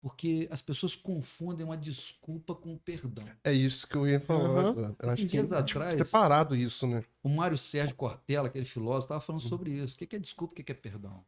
Porque 0.00 0.46
as 0.52 0.62
pessoas 0.62 0.94
confundem 0.94 1.64
uma 1.66 1.76
desculpa 1.76 2.54
com 2.54 2.72
um 2.74 2.78
perdão. 2.78 3.24
É 3.42 3.52
isso 3.52 3.88
que 3.88 3.96
eu 3.96 4.06
ia 4.06 4.20
falar. 4.20 4.48
Aham. 4.60 4.68
agora. 4.70 4.96
Eu 5.00 5.10
acho 5.10 5.22
Esses 5.22 5.32
que 5.32 5.36
dias 5.38 5.52
atrás- 5.52 5.94
separado 6.06 6.54
isso, 6.54 6.86
né? 6.86 7.02
O 7.22 7.28
Mário 7.28 7.58
Sérgio 7.58 7.96
Cortella, 7.96 8.46
aquele 8.48 8.64
filósofo, 8.66 9.06
estava 9.06 9.20
Uhum. 9.20 9.26
falando 9.26 9.42
sobre 9.48 9.72
isso. 9.72 9.96
O 9.96 9.98
que 9.98 10.14
é 10.14 10.18
desculpa, 10.18 10.52
o 10.52 10.64
que 10.64 10.70
é 10.70 10.74
perdão? 10.74 11.24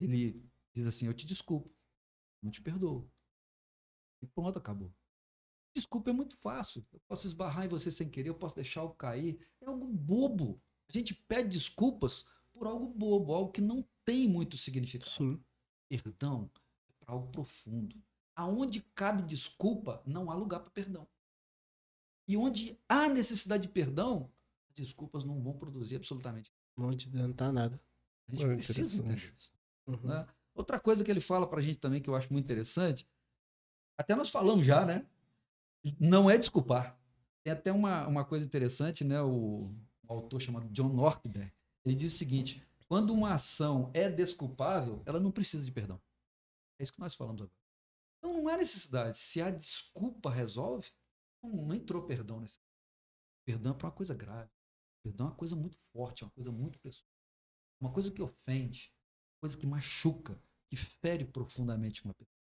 Ele 0.00 0.44
diz 0.74 0.86
assim: 0.86 1.06
Eu 1.06 1.14
te 1.14 1.26
desculpo, 1.26 1.70
não 2.42 2.50
te 2.50 2.60
perdoo. 2.60 3.08
E 4.22 4.26
pronto, 4.26 4.58
acabou. 4.58 4.92
Desculpa 5.76 6.10
é 6.10 6.12
muito 6.12 6.34
fácil. 6.36 6.84
Eu 6.92 7.00
posso 7.06 7.26
esbarrar 7.26 7.64
em 7.66 7.68
você 7.68 7.90
sem 7.90 8.08
querer, 8.08 8.30
eu 8.30 8.34
posso 8.34 8.56
deixar 8.56 8.80
eu 8.80 8.90
cair. 8.90 9.38
É 9.60 9.66
algo 9.66 9.86
bobo. 9.86 10.60
A 10.88 10.92
gente 10.92 11.14
pede 11.14 11.50
desculpas 11.50 12.24
por 12.52 12.66
algo 12.66 12.86
bobo, 12.86 13.32
algo 13.32 13.52
que 13.52 13.60
não 13.60 13.86
tem 14.04 14.26
muito 14.26 14.56
significado. 14.56 15.08
Sim. 15.10 15.40
Perdão 15.88 16.50
para 17.08 17.14
algo 17.14 17.28
profundo. 17.28 17.96
Aonde 18.36 18.82
cabe 18.94 19.22
desculpa, 19.22 20.02
não 20.04 20.30
há 20.30 20.34
lugar 20.34 20.60
para 20.60 20.70
perdão. 20.70 21.08
E 22.28 22.36
onde 22.36 22.78
há 22.86 23.08
necessidade 23.08 23.62
de 23.62 23.68
perdão, 23.72 24.30
as 24.68 24.74
desculpas 24.74 25.24
não 25.24 25.40
vão 25.40 25.54
produzir 25.54 25.96
absolutamente. 25.96 26.52
Não 26.76 26.94
te 26.94 27.08
adiantar 27.08 27.50
nada. 27.50 27.80
A 28.28 28.32
gente 28.32 28.44
É 28.44 28.54
precisa 28.54 29.02
entender 29.02 29.32
isso. 29.34 29.50
Uhum. 29.86 29.98
né? 30.04 30.26
Outra 30.54 30.78
coisa 30.78 31.02
que 31.02 31.10
ele 31.10 31.20
fala 31.20 31.46
pra 31.48 31.62
gente 31.62 31.78
também, 31.78 32.02
que 32.02 32.10
eu 32.10 32.14
acho 32.14 32.30
muito 32.30 32.44
interessante, 32.44 33.08
até 33.96 34.14
nós 34.14 34.28
falamos 34.28 34.66
já, 34.66 34.84
né? 34.84 35.06
Não 35.98 36.28
é 36.28 36.36
desculpar. 36.36 36.98
Tem 37.42 37.52
até 37.52 37.72
uma, 37.72 38.06
uma 38.06 38.24
coisa 38.24 38.44
interessante, 38.44 39.02
né? 39.02 39.20
O, 39.22 39.72
um 40.04 40.12
autor 40.12 40.40
chamado 40.40 40.68
John 40.68 40.90
Northberg, 40.90 41.50
ele 41.84 41.94
diz 41.94 42.12
o 42.12 42.16
seguinte, 42.18 42.62
quando 42.86 43.14
uma 43.14 43.32
ação 43.32 43.90
é 43.94 44.10
desculpável, 44.10 45.02
ela 45.06 45.18
não 45.18 45.30
precisa 45.30 45.64
de 45.64 45.72
perdão. 45.72 45.98
É 46.78 46.82
isso 46.82 46.92
que 46.92 47.00
nós 47.00 47.14
falamos 47.14 47.42
agora. 47.42 47.58
Então 48.18 48.32
não 48.32 48.48
há 48.48 48.56
necessidade. 48.56 49.16
Se 49.16 49.40
a 49.40 49.50
desculpa 49.50 50.30
resolve, 50.30 50.90
não, 51.42 51.50
não 51.50 51.74
entrou 51.74 52.06
perdão 52.06 52.40
nesse. 52.40 52.58
Perdão 53.46 53.72
é 53.72 53.74
para 53.74 53.86
uma 53.86 53.94
coisa 53.94 54.14
grave. 54.14 54.50
Perdão 55.02 55.26
é 55.26 55.30
uma 55.30 55.36
coisa 55.36 55.56
muito 55.56 55.78
forte, 55.92 56.22
é 56.22 56.26
uma 56.26 56.32
coisa 56.32 56.50
muito 56.50 56.78
pessoal. 56.78 57.08
Uma 57.80 57.92
coisa 57.92 58.10
que 58.10 58.20
ofende, 58.20 58.92
coisa 59.40 59.56
que 59.56 59.66
machuca, 59.66 60.40
que 60.68 60.76
fere 60.76 61.24
profundamente 61.24 62.04
uma 62.04 62.14
pessoa. 62.14 62.38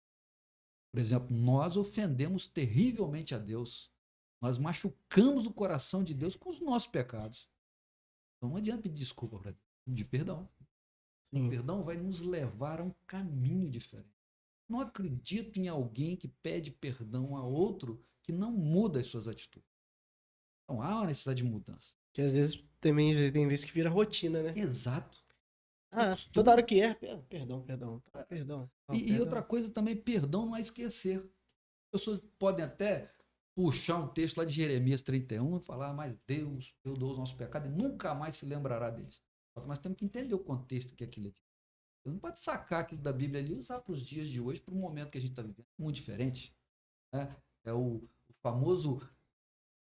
Por 0.91 0.99
exemplo, 0.99 1.35
nós 1.35 1.75
ofendemos 1.75 2.47
terrivelmente 2.47 3.33
a 3.33 3.39
Deus. 3.39 3.91
Nós 4.39 4.59
machucamos 4.59 5.47
o 5.47 5.53
coração 5.53 6.03
de 6.03 6.13
Deus 6.13 6.35
com 6.35 6.51
os 6.51 6.59
nossos 6.59 6.87
pecados. 6.87 7.49
Então 8.37 8.49
não 8.49 8.57
adianta 8.57 8.83
pedir 8.83 8.99
desculpa 8.99 9.39
para 9.39 9.51
Deus. 9.51 9.65
Pedir 9.85 10.05
perdão. 10.05 10.47
O 11.31 11.49
perdão 11.49 11.83
vai 11.83 11.97
nos 11.97 12.19
levar 12.19 12.79
a 12.79 12.83
um 12.83 12.93
caminho 13.07 13.67
diferente. 13.69 14.12
Não 14.69 14.79
acredito 14.79 15.59
em 15.59 15.67
alguém 15.67 16.15
que 16.15 16.27
pede 16.27 16.71
perdão 16.71 17.35
a 17.35 17.43
outro 17.43 18.03
que 18.23 18.31
não 18.31 18.51
muda 18.51 18.99
as 18.99 19.07
suas 19.07 19.27
atitudes. 19.27 19.69
Então 20.63 20.81
há 20.81 20.97
uma 20.97 21.07
necessidade 21.07 21.43
de 21.43 21.49
mudança. 21.49 21.95
Que 22.13 22.21
às 22.21 22.31
vezes 22.31 22.63
também 22.79 23.31
tem 23.31 23.47
vezes 23.47 23.65
que 23.65 23.71
vira 23.73 23.89
rotina, 23.89 24.41
né? 24.41 24.53
Exato. 24.55 25.21
Ah, 25.91 26.15
toda 26.31 26.51
hora 26.51 26.63
que 26.63 26.81
é, 26.81 26.93
per- 26.95 27.21
perdão, 27.29 27.61
perdão, 27.61 27.99
tá, 28.11 28.23
perdão. 28.25 28.71
tá, 28.87 28.95
E, 28.95 28.97
e 28.97 29.01
perdão. 29.05 29.19
outra 29.21 29.43
coisa 29.43 29.69
também, 29.69 29.95
perdão 29.95 30.45
não 30.45 30.55
é 30.55 30.61
esquecer. 30.61 31.19
As 31.19 31.99
pessoas 32.01 32.19
podem 32.39 32.65
até 32.65 33.13
puxar 33.55 33.97
um 33.99 34.07
texto 34.07 34.37
lá 34.37 34.45
de 34.45 34.53
Jeremias 34.53 35.03
31 35.03 35.57
e 35.57 35.59
falar, 35.61 35.93
mas 35.93 36.17
Deus 36.25 36.73
perdoou 36.81 37.11
os 37.11 37.17
nossos 37.19 37.35
pecados 37.35 37.69
e 37.69 37.71
nunca 37.71 38.15
mais 38.15 38.35
se 38.35 38.45
lembrará 38.45 38.89
deles. 38.89 39.21
Nós 39.67 39.77
temos 39.77 39.97
que 39.99 40.05
entender 40.05 40.33
o 40.33 40.39
contexto 40.39 40.95
que 40.95 41.03
aquilo 41.03 41.27
é. 41.27 41.33
Você 42.03 42.09
não 42.09 42.19
pode 42.19 42.39
sacar 42.39 42.81
aquilo 42.81 43.01
da 43.01 43.13
Bíblia 43.13 43.39
ali 43.39 43.53
e 43.53 43.55
usar 43.55 43.79
para 43.79 43.93
os 43.93 44.05
dias 44.05 44.27
de 44.27 44.41
hoje, 44.41 44.59
para 44.59 44.73
o 44.73 44.77
momento 44.77 45.09
que 45.09 45.17
a 45.17 45.21
gente 45.21 45.29
está 45.31 45.41
vivendo. 45.41 45.65
Muito 45.77 45.95
diferente. 45.95 46.53
né? 47.13 47.33
É 47.63 47.71
o, 47.71 48.03
o 48.27 48.33
famoso 48.41 48.99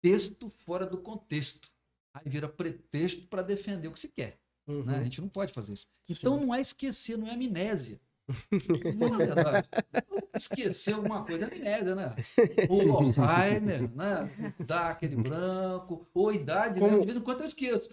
texto 0.01 0.49
fora 0.49 0.85
do 0.85 0.97
contexto. 0.97 1.69
Aí 2.13 2.23
vira 2.29 2.47
pretexto 2.47 3.27
para 3.27 3.41
defender 3.41 3.89
o 3.89 3.91
que 3.91 3.99
se 3.99 4.07
quer. 4.07 4.39
Uhum. 4.65 4.85
né? 4.85 4.97
A 4.97 5.03
gente 5.03 5.19
não 5.19 5.27
pode 5.27 5.51
fazer 5.51 5.73
isso. 5.73 5.87
Sim. 6.05 6.13
Então 6.13 6.39
não 6.39 6.55
é 6.55 6.61
esquecer, 6.61 7.17
não 7.17 7.27
é 7.27 7.31
amnésia. 7.33 7.99
Não 8.97 9.17
verdade. 9.17 9.67
Esquecer 10.35 10.93
alguma 10.93 11.23
coisa 11.23 11.45
é 11.45 11.55
amnésia, 11.55 11.95
né? 11.95 12.15
Ou 12.69 12.97
Alzheimer, 12.97 13.89
né? 13.95 14.53
Dá 14.65 14.89
aquele 14.89 15.15
branco, 15.15 16.07
ou 16.13 16.31
idade, 16.33 16.79
né? 16.79 16.87
Como- 16.87 16.99
De 17.01 17.05
vez 17.05 17.17
em 17.17 17.21
quando 17.21 17.41
eu 17.41 17.47
esqueço. 17.47 17.89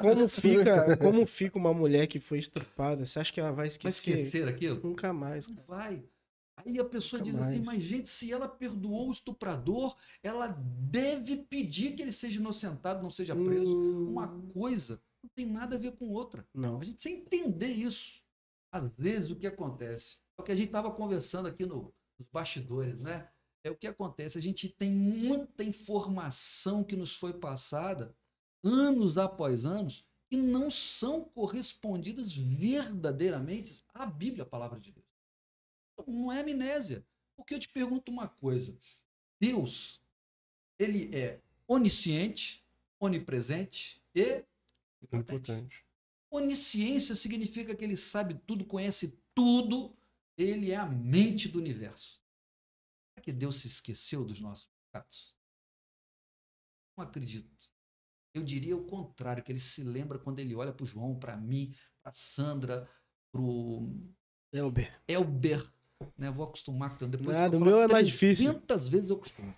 Como 0.00 0.28
fica, 0.28 0.96
como 0.96 1.26
fica 1.26 1.56
uma 1.58 1.72
mulher 1.72 2.06
que 2.06 2.18
foi 2.20 2.38
estuprada? 2.38 3.04
Você 3.04 3.20
acha 3.20 3.32
que 3.32 3.40
ela 3.40 3.50
vai 3.50 3.58
Vai 3.58 3.66
esquecer? 3.68 4.18
esquecer 4.18 4.48
aquilo? 4.48 4.80
Nunca 4.82 5.12
mais, 5.12 5.46
cara. 5.46 5.62
vai. 5.66 6.02
Aí 6.66 6.78
a 6.78 6.84
pessoa 6.84 7.20
Nunca 7.20 7.30
diz 7.32 7.40
assim, 7.40 7.56
mais. 7.64 7.66
mas 7.78 7.84
gente, 7.84 8.08
se 8.08 8.32
ela 8.32 8.48
perdoou 8.48 9.08
o 9.08 9.12
estuprador, 9.12 9.96
ela 10.22 10.48
deve 10.48 11.36
pedir 11.36 11.92
que 11.94 12.02
ele 12.02 12.10
seja 12.10 12.40
inocentado, 12.40 13.00
não 13.02 13.10
seja 13.10 13.34
preso. 13.36 13.76
Hum, 13.78 14.10
Uma 14.10 14.26
coisa 14.52 15.00
não 15.22 15.30
tem 15.34 15.46
nada 15.46 15.76
a 15.76 15.78
ver 15.78 15.92
com 15.92 16.08
outra. 16.10 16.44
Não. 16.52 16.80
A 16.80 16.84
gente 16.84 16.96
precisa 16.96 17.14
entender 17.22 17.68
isso. 17.68 18.17
Às 18.70 18.90
vezes 18.96 19.30
o 19.30 19.36
que 19.36 19.46
acontece, 19.46 20.18
é 20.36 20.42
o 20.42 20.44
que 20.44 20.52
a 20.52 20.56
gente 20.56 20.66
estava 20.66 20.90
conversando 20.90 21.48
aqui 21.48 21.64
no- 21.64 21.92
nos 22.18 22.28
bastidores, 22.30 22.98
né? 23.00 23.30
É 23.64 23.70
o 23.70 23.76
que 23.76 23.86
acontece, 23.86 24.38
a 24.38 24.42
gente 24.42 24.68
tem 24.68 24.90
muita 24.90 25.64
informação 25.64 26.84
que 26.84 26.96
nos 26.96 27.14
foi 27.14 27.32
passada 27.32 28.14
anos 28.62 29.18
após 29.18 29.64
anos 29.64 30.04
e 30.30 30.36
não 30.36 30.70
são 30.70 31.24
correspondidas 31.24 32.32
verdadeiramente 32.36 33.82
à 33.94 34.04
Bíblia, 34.06 34.42
a 34.42 34.46
palavra 34.46 34.78
de 34.78 34.92
Deus. 34.92 35.06
Então, 35.92 36.12
Não 36.14 36.30
é 36.32 36.40
amnésia. 36.40 37.04
Porque 37.36 37.54
eu 37.54 37.58
te 37.60 37.68
pergunto 37.68 38.10
uma 38.10 38.28
coisa. 38.28 38.76
Deus, 39.40 40.02
ele 40.78 41.14
é 41.16 41.40
onisciente, 41.68 42.64
onipresente 43.00 44.02
e 44.14 44.44
onipotente. 45.12 45.86
Onisciência 46.30 47.14
significa 47.16 47.74
que 47.74 47.84
ele 47.84 47.96
sabe 47.96 48.34
tudo, 48.46 48.64
conhece 48.64 49.18
tudo, 49.34 49.96
ele 50.36 50.70
é 50.70 50.76
a 50.76 50.86
mente 50.86 51.48
do 51.48 51.58
universo. 51.58 52.22
Será 53.12 53.24
que 53.24 53.32
Deus 53.32 53.56
se 53.56 53.66
esqueceu 53.66 54.24
dos 54.24 54.40
nossos 54.40 54.68
pecados? 54.86 55.34
Não 56.96 57.04
acredito. 57.04 57.48
Eu 58.34 58.44
diria 58.44 58.76
o 58.76 58.84
contrário, 58.84 59.42
que 59.42 59.50
ele 59.50 59.58
se 59.58 59.82
lembra 59.82 60.18
quando 60.18 60.38
ele 60.38 60.54
olha 60.54 60.72
para 60.72 60.84
o 60.84 60.86
João, 60.86 61.18
para 61.18 61.36
mim, 61.36 61.74
para 62.02 62.12
Sandra, 62.12 62.88
para 63.32 63.40
o 63.40 63.90
Elber. 64.52 65.00
Elber. 65.08 65.66
Né? 66.16 66.30
Vou 66.30 66.44
acostumar 66.44 66.96
com 66.96 67.08
depois. 67.08 67.36
Nada, 67.36 67.56
eu 67.56 67.60
o 67.60 67.64
meu 67.64 67.80
é 67.80 67.88
mais 67.88 68.06
difícil. 68.06 68.52
300 68.52 68.88
vezes 68.88 69.10
eu 69.10 69.18
costumo. 69.18 69.54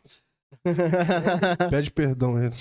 Pede 1.71 1.90
perdão, 1.90 2.38
ele. 2.38 2.54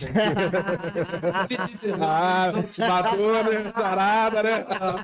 ah, 2.00 2.54
matou, 2.88 3.44
né? 3.44 3.72
Sarada, 3.72 4.44
né? 4.44 4.62
Então, 4.62 4.96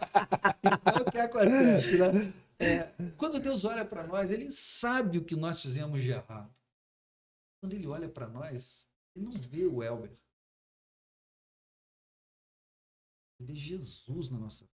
o 1.02 1.12
que 1.12 1.18
acontece, 1.18 1.98
né? 1.98 2.34
É, 2.60 2.84
quando 3.18 3.40
Deus 3.40 3.66
olha 3.66 3.84
para 3.84 4.08
nós, 4.08 4.32
ele 4.32 4.50
sabe 4.52 5.18
o 5.18 5.26
que 5.26 5.36
nós 5.36 5.62
fizemos 5.62 6.02
de 6.02 6.12
errado. 6.12 6.54
Quando 7.60 7.74
ele 7.74 7.88
olha 7.88 8.08
para 8.08 8.28
nós, 8.28 8.88
ele 9.16 9.26
não 9.26 9.34
vê 9.34 9.66
o 9.66 9.84
Elber. 9.84 10.16
Ele 13.40 13.48
vê 13.48 13.56
Jesus 13.56 14.30
na 14.30 14.38
nossa 14.38 14.64
vida. 14.64 14.76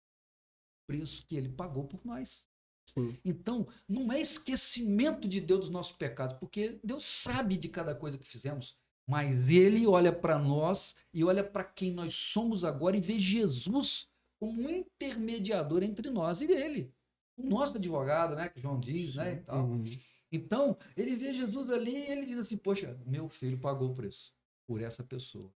O 0.84 0.88
preço 0.88 1.26
que 1.26 1.36
ele 1.36 1.50
pagou 1.50 1.88
por 1.88 2.04
nós. 2.04 2.49
Sim. 2.94 3.18
Então, 3.24 3.68
não 3.88 4.12
é 4.12 4.20
esquecimento 4.20 5.28
de 5.28 5.40
Deus 5.42 5.62
dos 5.62 5.70
nossos 5.70 5.96
pecados, 5.96 6.38
porque 6.38 6.80
Deus 6.84 7.06
sabe 7.06 7.58
de 7.58 7.70
cada 7.70 7.94
coisa 7.96 8.18
que 8.18 8.28
fizemos, 8.28 8.78
mas 9.08 9.50
ele 9.50 9.86
olha 9.88 10.12
para 10.14 10.38
nós 10.38 10.96
e 11.14 11.24
olha 11.24 11.44
para 11.44 11.64
quem 11.64 11.92
nós 11.92 12.14
somos 12.14 12.64
agora 12.64 12.96
e 12.96 13.02
vê 13.02 13.18
Jesus 13.20 14.08
como 14.40 14.62
um 14.62 14.70
intermediador 14.70 15.84
entre 15.84 16.10
nós 16.10 16.42
e 16.42 16.52
ele. 16.52 16.94
O 17.38 17.44
nosso 17.44 17.76
advogado, 17.78 18.36
né, 18.36 18.50
que 18.50 18.60
João 18.60 18.80
diz, 18.80 19.16
né, 19.16 19.34
e 19.34 19.38
tal. 19.38 19.66
Uhum. 19.66 19.84
Então, 20.32 20.78
ele 20.96 21.16
vê 21.16 21.34
Jesus 21.34 21.70
ali 21.70 21.96
e 21.96 22.12
ele 22.12 22.26
diz 22.26 22.38
assim: 22.38 22.58
Poxa, 22.58 23.00
meu 23.06 23.28
filho 23.30 23.58
pagou 23.58 23.90
o 23.90 23.96
preço 23.96 24.32
por 24.68 24.82
essa 24.82 25.04
pessoa. 25.04 25.52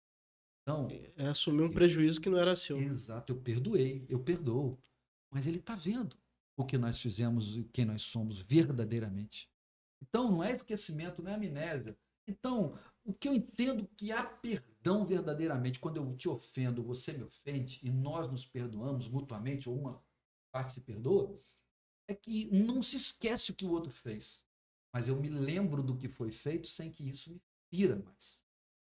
Então, 0.62 0.88
É 1.16 1.26
assumir 1.26 1.62
um 1.62 1.70
prejuízo 1.70 2.20
que 2.20 2.30
não 2.30 2.38
era 2.38 2.54
seu. 2.56 2.78
exato, 2.78 3.32
eu 3.32 3.36
perdoei, 3.40 4.06
eu 4.08 4.20
perdoo. 4.20 4.78
Mas 5.30 5.46
ele 5.46 5.58
está 5.58 5.74
vendo 5.74 6.16
o 6.56 6.64
que 6.64 6.78
nós 6.78 7.00
fizemos 7.00 7.56
e 7.56 7.64
quem 7.64 7.84
nós 7.84 8.02
somos 8.02 8.38
verdadeiramente. 8.38 9.50
Então, 10.02 10.30
não 10.30 10.42
é 10.42 10.52
esquecimento, 10.52 11.22
não 11.22 11.30
é 11.30 11.34
amnésia. 11.34 11.96
Então, 12.26 12.78
o 13.04 13.12
que 13.12 13.28
eu 13.28 13.34
entendo 13.34 13.88
que 13.96 14.12
há 14.12 14.24
perdão 14.24 15.04
verdadeiramente, 15.04 15.80
quando 15.80 15.96
eu 15.96 16.16
te 16.16 16.28
ofendo, 16.28 16.82
você 16.82 17.12
me 17.12 17.24
ofende, 17.24 17.80
e 17.82 17.90
nós 17.90 18.30
nos 18.30 18.46
perdoamos 18.46 19.08
mutuamente, 19.08 19.68
ou 19.68 19.78
uma 19.78 20.02
parte 20.52 20.74
se 20.74 20.80
perdoa, 20.80 21.40
é 22.08 22.14
que 22.14 22.46
não 22.50 22.82
se 22.82 22.96
esquece 22.96 23.50
o 23.50 23.54
que 23.54 23.64
o 23.64 23.70
outro 23.70 23.90
fez. 23.90 24.44
Mas 24.92 25.08
eu 25.08 25.16
me 25.16 25.28
lembro 25.28 25.82
do 25.82 25.96
que 25.96 26.08
foi 26.08 26.30
feito 26.30 26.68
sem 26.68 26.90
que 26.90 27.08
isso 27.08 27.30
me 27.30 27.40
fira 27.70 27.96
mais. 27.96 28.44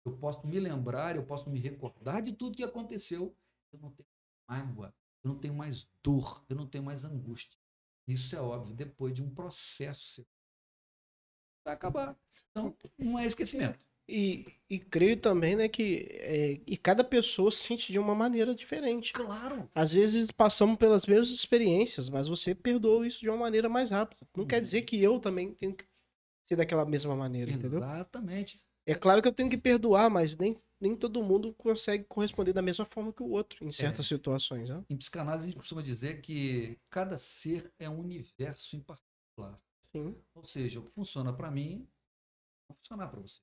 Eu 0.04 0.16
posso 0.18 0.46
me 0.46 0.58
lembrar, 0.58 1.16
eu 1.16 1.24
posso 1.24 1.48
me 1.48 1.58
recordar 1.58 2.20
de 2.22 2.32
tudo 2.32 2.56
que 2.56 2.64
aconteceu. 2.64 3.34
Eu 3.72 3.78
não 3.78 3.90
tenho 3.90 4.08
mágoa, 4.48 4.94
eu 5.24 5.30
não 5.30 5.38
tenho 5.38 5.54
mais 5.54 5.88
dor, 6.02 6.44
eu 6.48 6.54
não 6.54 6.66
tenho 6.66 6.84
mais 6.84 7.04
angústia. 7.04 7.58
Isso 8.06 8.36
é 8.36 8.40
óbvio, 8.40 8.74
depois 8.74 9.14
de 9.14 9.22
um 9.22 9.30
processo 9.34 10.26
vai 11.64 11.74
acabar. 11.74 12.16
Então, 12.50 12.76
não 12.98 13.18
é 13.18 13.26
esquecimento. 13.26 13.78
E, 14.06 14.46
e 14.68 14.78
creio 14.78 15.16
também, 15.16 15.56
né, 15.56 15.66
que 15.66 16.06
é, 16.10 16.60
e 16.66 16.76
cada 16.76 17.02
pessoa 17.02 17.50
se 17.50 17.66
sente 17.66 17.90
de 17.90 17.98
uma 17.98 18.14
maneira 18.14 18.54
diferente. 18.54 19.14
Claro. 19.14 19.68
Às 19.74 19.92
vezes 19.92 20.30
passamos 20.30 20.76
pelas 20.76 21.06
mesmas 21.06 21.30
experiências, 21.30 22.10
mas 22.10 22.28
você 22.28 22.54
perdoou 22.54 23.04
isso 23.06 23.20
de 23.20 23.30
uma 23.30 23.38
maneira 23.38 23.66
mais 23.66 23.90
rápida. 23.90 24.28
Não 24.36 24.46
quer 24.46 24.60
dizer 24.60 24.82
que 24.82 25.02
eu 25.02 25.18
também 25.18 25.54
tenho 25.54 25.74
que 25.74 25.86
ser 26.42 26.56
daquela 26.56 26.84
mesma 26.84 27.16
maneira, 27.16 27.50
entendeu? 27.50 27.78
Exatamente. 27.78 28.62
É 28.86 28.94
claro 28.94 29.22
que 29.22 29.28
eu 29.28 29.32
tenho 29.32 29.48
que 29.48 29.56
perdoar, 29.56 30.10
mas 30.10 30.36
nem, 30.36 30.58
nem 30.84 30.94
todo 30.94 31.22
mundo 31.22 31.54
consegue 31.54 32.04
corresponder 32.04 32.52
da 32.52 32.60
mesma 32.60 32.84
forma 32.84 33.12
que 33.12 33.22
o 33.22 33.30
outro 33.30 33.66
em 33.66 33.72
certas 33.72 34.06
situações, 34.06 34.68
né? 34.68 34.84
Em 34.90 34.96
psicanálise, 34.96 35.46
a 35.46 35.50
gente 35.50 35.56
costuma 35.58 35.80
dizer 35.82 36.20
que 36.20 36.78
cada 36.90 37.16
ser 37.16 37.72
é 37.78 37.88
um 37.88 37.98
universo 38.00 38.76
em 38.76 38.80
particular. 38.80 39.58
Sim, 39.90 40.14
Ou 40.34 40.44
seja, 40.44 40.80
o 40.80 40.82
que 40.84 40.90
funciona 40.92 41.32
para 41.32 41.50
mim 41.50 41.88
não 42.68 42.76
funcionar 42.76 43.08
para 43.08 43.20
você. 43.20 43.40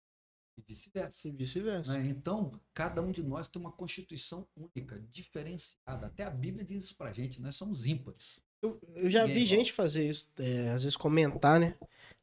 E 0.57 0.61
vice-versa. 0.61 1.27
e 1.27 1.31
vice-versa. 1.31 1.93
né? 1.97 2.05
Então, 2.07 2.51
cada 2.73 3.01
um 3.01 3.11
de 3.11 3.23
nós 3.23 3.47
tem 3.47 3.59
uma 3.59 3.71
constituição 3.71 4.47
única, 4.55 4.99
diferenciada. 5.09 6.07
Até 6.07 6.23
a 6.23 6.29
Bíblia 6.29 6.63
diz 6.63 6.83
isso 6.85 6.95
pra 6.95 7.11
gente, 7.13 7.41
nós 7.41 7.55
somos 7.55 7.85
ímpares. 7.85 8.39
Eu, 8.61 8.79
eu 8.93 9.09
já 9.09 9.21
Ninguém 9.21 9.37
é 9.37 9.39
vi 9.39 9.45
igual. 9.45 9.59
gente 9.59 9.73
fazer 9.73 10.07
isso, 10.07 10.31
é, 10.37 10.69
às 10.69 10.83
vezes 10.83 10.95
comentar, 10.97 11.59
né? 11.59 11.75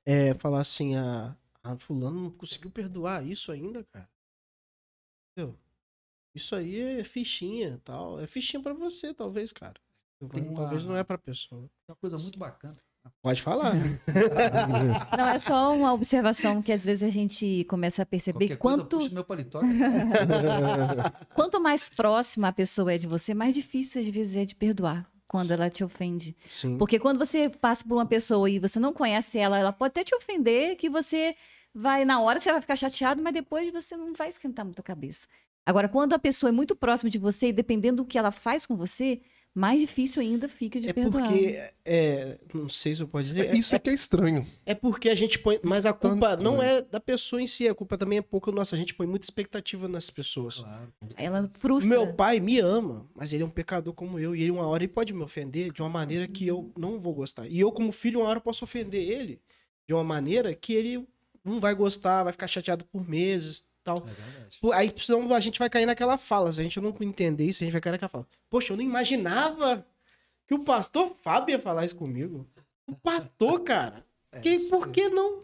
É, 0.07 0.35
falar 0.35 0.61
assim, 0.61 0.95
a, 0.95 1.37
a 1.63 1.77
fulano 1.79 2.21
não 2.21 2.31
conseguiu 2.31 2.71
perdoar 2.71 3.27
isso 3.27 3.51
ainda, 3.51 3.83
cara. 3.85 4.09
Entendeu? 5.39 5.57
Isso 6.35 6.55
aí 6.57 7.01
é 7.01 7.05
fichinha, 7.05 7.81
tal. 7.85 8.21
É 8.21 8.27
fichinha 8.27 8.61
pra 8.63 8.73
você, 8.75 9.15
talvez, 9.15 9.53
cara. 9.53 9.75
Uma- 10.21 10.55
Talvez 10.55 10.85
não 10.85 10.97
é 10.97 11.05
pra 11.05 11.17
pessoa. 11.17 11.71
É 11.89 11.93
uma 11.93 11.97
coisa 11.97 12.17
muito 12.19 12.39
bacana. 12.39 12.77
Pode 13.23 13.41
falar. 13.41 13.73
Não, 15.17 15.29
é 15.29 15.39
só 15.39 15.75
uma 15.75 15.95
observação 15.95 16.61
que 16.61 16.71
às 16.73 16.85
vezes 16.85 17.03
a 17.03 17.09
gente 17.09 17.65
começa 17.65 18.03
a 18.03 18.07
perceber 18.07 18.49
Qualquer 18.49 18.57
quanto, 18.59 18.97
coisa, 18.99 19.15
meu 19.15 19.25
paletó. 19.25 19.61
quanto 21.35 21.59
mais 21.61 21.89
próxima 21.89 22.49
a 22.49 22.53
pessoa 22.53 22.93
é 22.93 22.99
de 22.99 23.07
você, 23.07 23.33
mais 23.33 23.55
difícil 23.55 24.03
às 24.03 24.09
vezes 24.09 24.37
é 24.37 24.45
de 24.45 24.55
perdoar 24.55 25.11
quando 25.27 25.53
ela 25.53 25.71
te 25.71 25.83
ofende. 25.83 26.37
Sim. 26.45 26.77
Porque 26.77 26.99
quando 26.99 27.19
você 27.19 27.49
passa 27.49 27.83
por 27.85 27.95
uma 27.95 28.05
pessoa 28.05 28.51
e 28.51 28.59
você 28.59 28.79
não 28.79 28.93
conhece 28.93 29.39
ela, 29.39 29.57
ela 29.59 29.73
pode 29.73 29.93
até 29.93 30.05
te 30.05 30.15
ofender, 30.15 30.77
que 30.77 30.91
você 30.91 31.35
vai, 31.75 32.05
na 32.05 32.21
hora 32.21 32.39
você 32.41 32.51
vai 32.53 32.61
ficar 32.61 32.77
chateado, 32.77 33.23
mas 33.23 33.33
depois 33.35 33.71
você 33.73 33.97
não 33.97 34.13
vai 34.15 34.29
esquentar 34.31 34.65
muito 34.65 34.81
a 34.81 34.83
cabeça. 34.85 35.27
Agora, 35.67 35.89
quando 35.89 36.15
a 36.15 36.19
pessoa 36.19 36.49
é 36.49 36.53
muito 36.53 36.75
próxima 36.75 37.11
de 37.11 37.19
você 37.19 37.49
e 37.49 37.53
dependendo 37.53 38.03
do 38.03 38.09
que 38.09 38.17
ela 38.17 38.31
faz 38.33 38.65
com 38.65 38.75
você, 38.75 39.21
mais 39.55 39.81
difícil 39.81 40.23
ainda 40.23 40.49
fica 40.49 40.81
de 40.81 40.89
É 40.89 40.93
perdoar. 40.93 41.29
porque, 41.29 41.61
é, 41.85 42.39
não 42.55 42.69
sei 42.71 42.95
se 42.95 43.03
eu 43.03 43.09
posso 43.09 43.25
dizer, 43.25 43.53
Isso 43.55 43.75
é 43.75 43.79
que 43.79 43.91
é 43.91 43.93
estranho. 43.93 44.47
é 44.65 44.75
porque 44.75 45.09
a 45.11 45.15
gente 45.15 45.39
põe, 45.39 45.59
mas 45.63 45.85
a 45.85 45.93
Tanto 45.93 46.13
culpa 46.13 46.37
não 46.37 46.59
também. 46.59 46.69
é 46.71 46.83
da 46.83 47.01
pessoa 47.01 47.43
em 47.43 47.47
si, 47.47 47.69
a 47.69 47.75
culpa 47.75 47.99
também 47.99 48.19
é 48.19 48.23
pouco 48.23 48.51
nossa, 48.53 48.77
a 48.77 48.79
gente 48.79 48.95
põe 48.95 49.07
muita 49.07 49.27
expectativa 49.27 49.89
nas 49.89 50.09
pessoas. 50.09 50.59
Claro. 50.61 50.93
Ela 51.17 51.51
frustra. 51.59 51.89
Meu 51.91 52.15
pai 52.15 52.41
me 52.41 52.59
ama, 52.61 53.07
mas 53.15 53.33
ele 53.33 53.43
é 53.43 53.47
um 53.47 53.51
pecador 53.51 53.93
como 53.93 54.19
eu. 54.19 54.35
E 54.35 54.43
ele, 54.43 54.51
uma 54.53 54.67
hora, 54.67 54.85
ele 54.85 54.93
pode 54.93 55.13
me 55.13 55.23
ofender 55.23 55.71
de 55.73 55.83
uma 55.83 55.89
maneira 55.91 56.27
que 56.29 56.47
eu 56.47 56.73
não 56.79 56.99
vou 57.01 57.13
gostar. 57.13 57.47
E 57.47 57.59
eu, 57.61 57.71
como 57.73 57.91
filho, 57.93 58.21
uma 58.21 58.29
hora, 58.29 58.41
posso 58.41 58.65
ofender 58.65 59.03
ele 59.07 59.39
de 59.87 59.93
uma 59.93 60.05
maneira 60.05 60.55
que 60.55 60.73
ele 60.73 61.07
não 61.49 61.61
vai 61.61 61.75
gostar, 61.75 62.25
vai 62.25 62.33
ficar 62.33 62.47
chateado 62.47 62.85
por 62.85 63.09
meses 63.09 63.67
tal. 63.89 64.07
É 64.07 64.75
Aí 64.75 64.93
senão 64.99 65.33
a 65.35 65.41
gente 65.41 65.59
vai 65.59 65.71
cair 65.71 65.87
naquela 65.87 66.19
fala. 66.19 66.53
Se 66.53 66.61
a 66.61 66.63
gente 66.63 66.81
não 66.81 66.95
entender 67.01 67.45
isso, 67.45 67.63
a 67.63 67.65
gente 67.65 67.73
vai 67.73 67.81
cair 67.81 67.93
naquela 67.93 68.09
fala. 68.09 68.27
Poxa, 68.51 68.73
eu 68.73 68.77
não 68.77 68.85
imaginava 68.85 69.87
que 70.47 70.55
o 70.55 70.65
pastor 70.65 71.15
Fábio 71.23 71.53
ia 71.53 71.59
falar 71.59 71.85
isso 71.85 71.97
comigo. 71.97 72.47
O 72.87 72.95
pastor, 72.95 73.61
cara. 73.61 74.07
É 74.31 74.41
que, 74.41 74.59
por 74.69 74.89
que 74.91 75.09
não? 75.09 75.41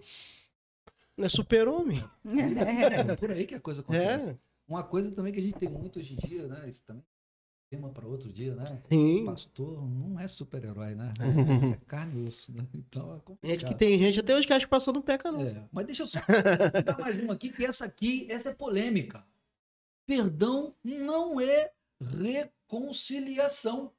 Não 1.16 1.24
é 1.24 1.28
super-homem? 1.30 2.04
É 2.22 3.16
por 3.16 3.30
aí 3.30 3.46
que 3.46 3.54
a 3.54 3.60
coisa 3.60 3.80
acontece. 3.80 4.28
É. 4.28 4.36
Uma 4.68 4.82
coisa 4.82 5.10
também 5.10 5.32
que 5.32 5.40
a 5.40 5.42
gente 5.42 5.56
tem 5.56 5.70
muito 5.70 5.98
hoje 5.98 6.12
em 6.12 6.16
dia, 6.28 6.46
né? 6.46 6.68
Isso 6.68 6.82
também 6.82 7.02
é 7.02 7.13
tema 7.74 7.90
para 7.90 8.06
outro 8.06 8.32
dia, 8.32 8.54
né? 8.54 8.64
Sim. 8.88 9.24
Pastor 9.24 9.82
não 9.88 10.18
é 10.18 10.28
super-herói, 10.28 10.94
né? 10.94 11.12
É 11.74 11.84
carne 11.86 12.24
e 12.24 12.28
osso, 12.28 12.52
né? 12.52 12.66
Então 12.72 13.16
é 13.16 13.20
complicado. 13.20 13.50
Gente 13.50 13.64
que 13.66 13.74
tem 13.74 13.98
gente 13.98 14.20
até 14.20 14.34
hoje 14.34 14.46
que 14.46 14.52
acha 14.52 14.60
que 14.60 14.66
o 14.66 14.70
pastor 14.70 14.94
não 14.94 15.02
peca, 15.02 15.32
não. 15.32 15.40
É, 15.40 15.68
mas 15.72 15.86
deixa 15.86 16.02
eu 16.02 16.06
só 16.06 16.20
dar 16.84 16.98
mais 16.98 17.20
uma 17.20 17.34
aqui, 17.34 17.50
que 17.50 17.64
essa 17.64 17.84
aqui, 17.84 18.26
essa 18.30 18.50
é 18.50 18.54
polêmica. 18.54 19.26
Perdão 20.06 20.74
não 20.84 21.40
é 21.40 21.72
reconciliação. 22.00 23.92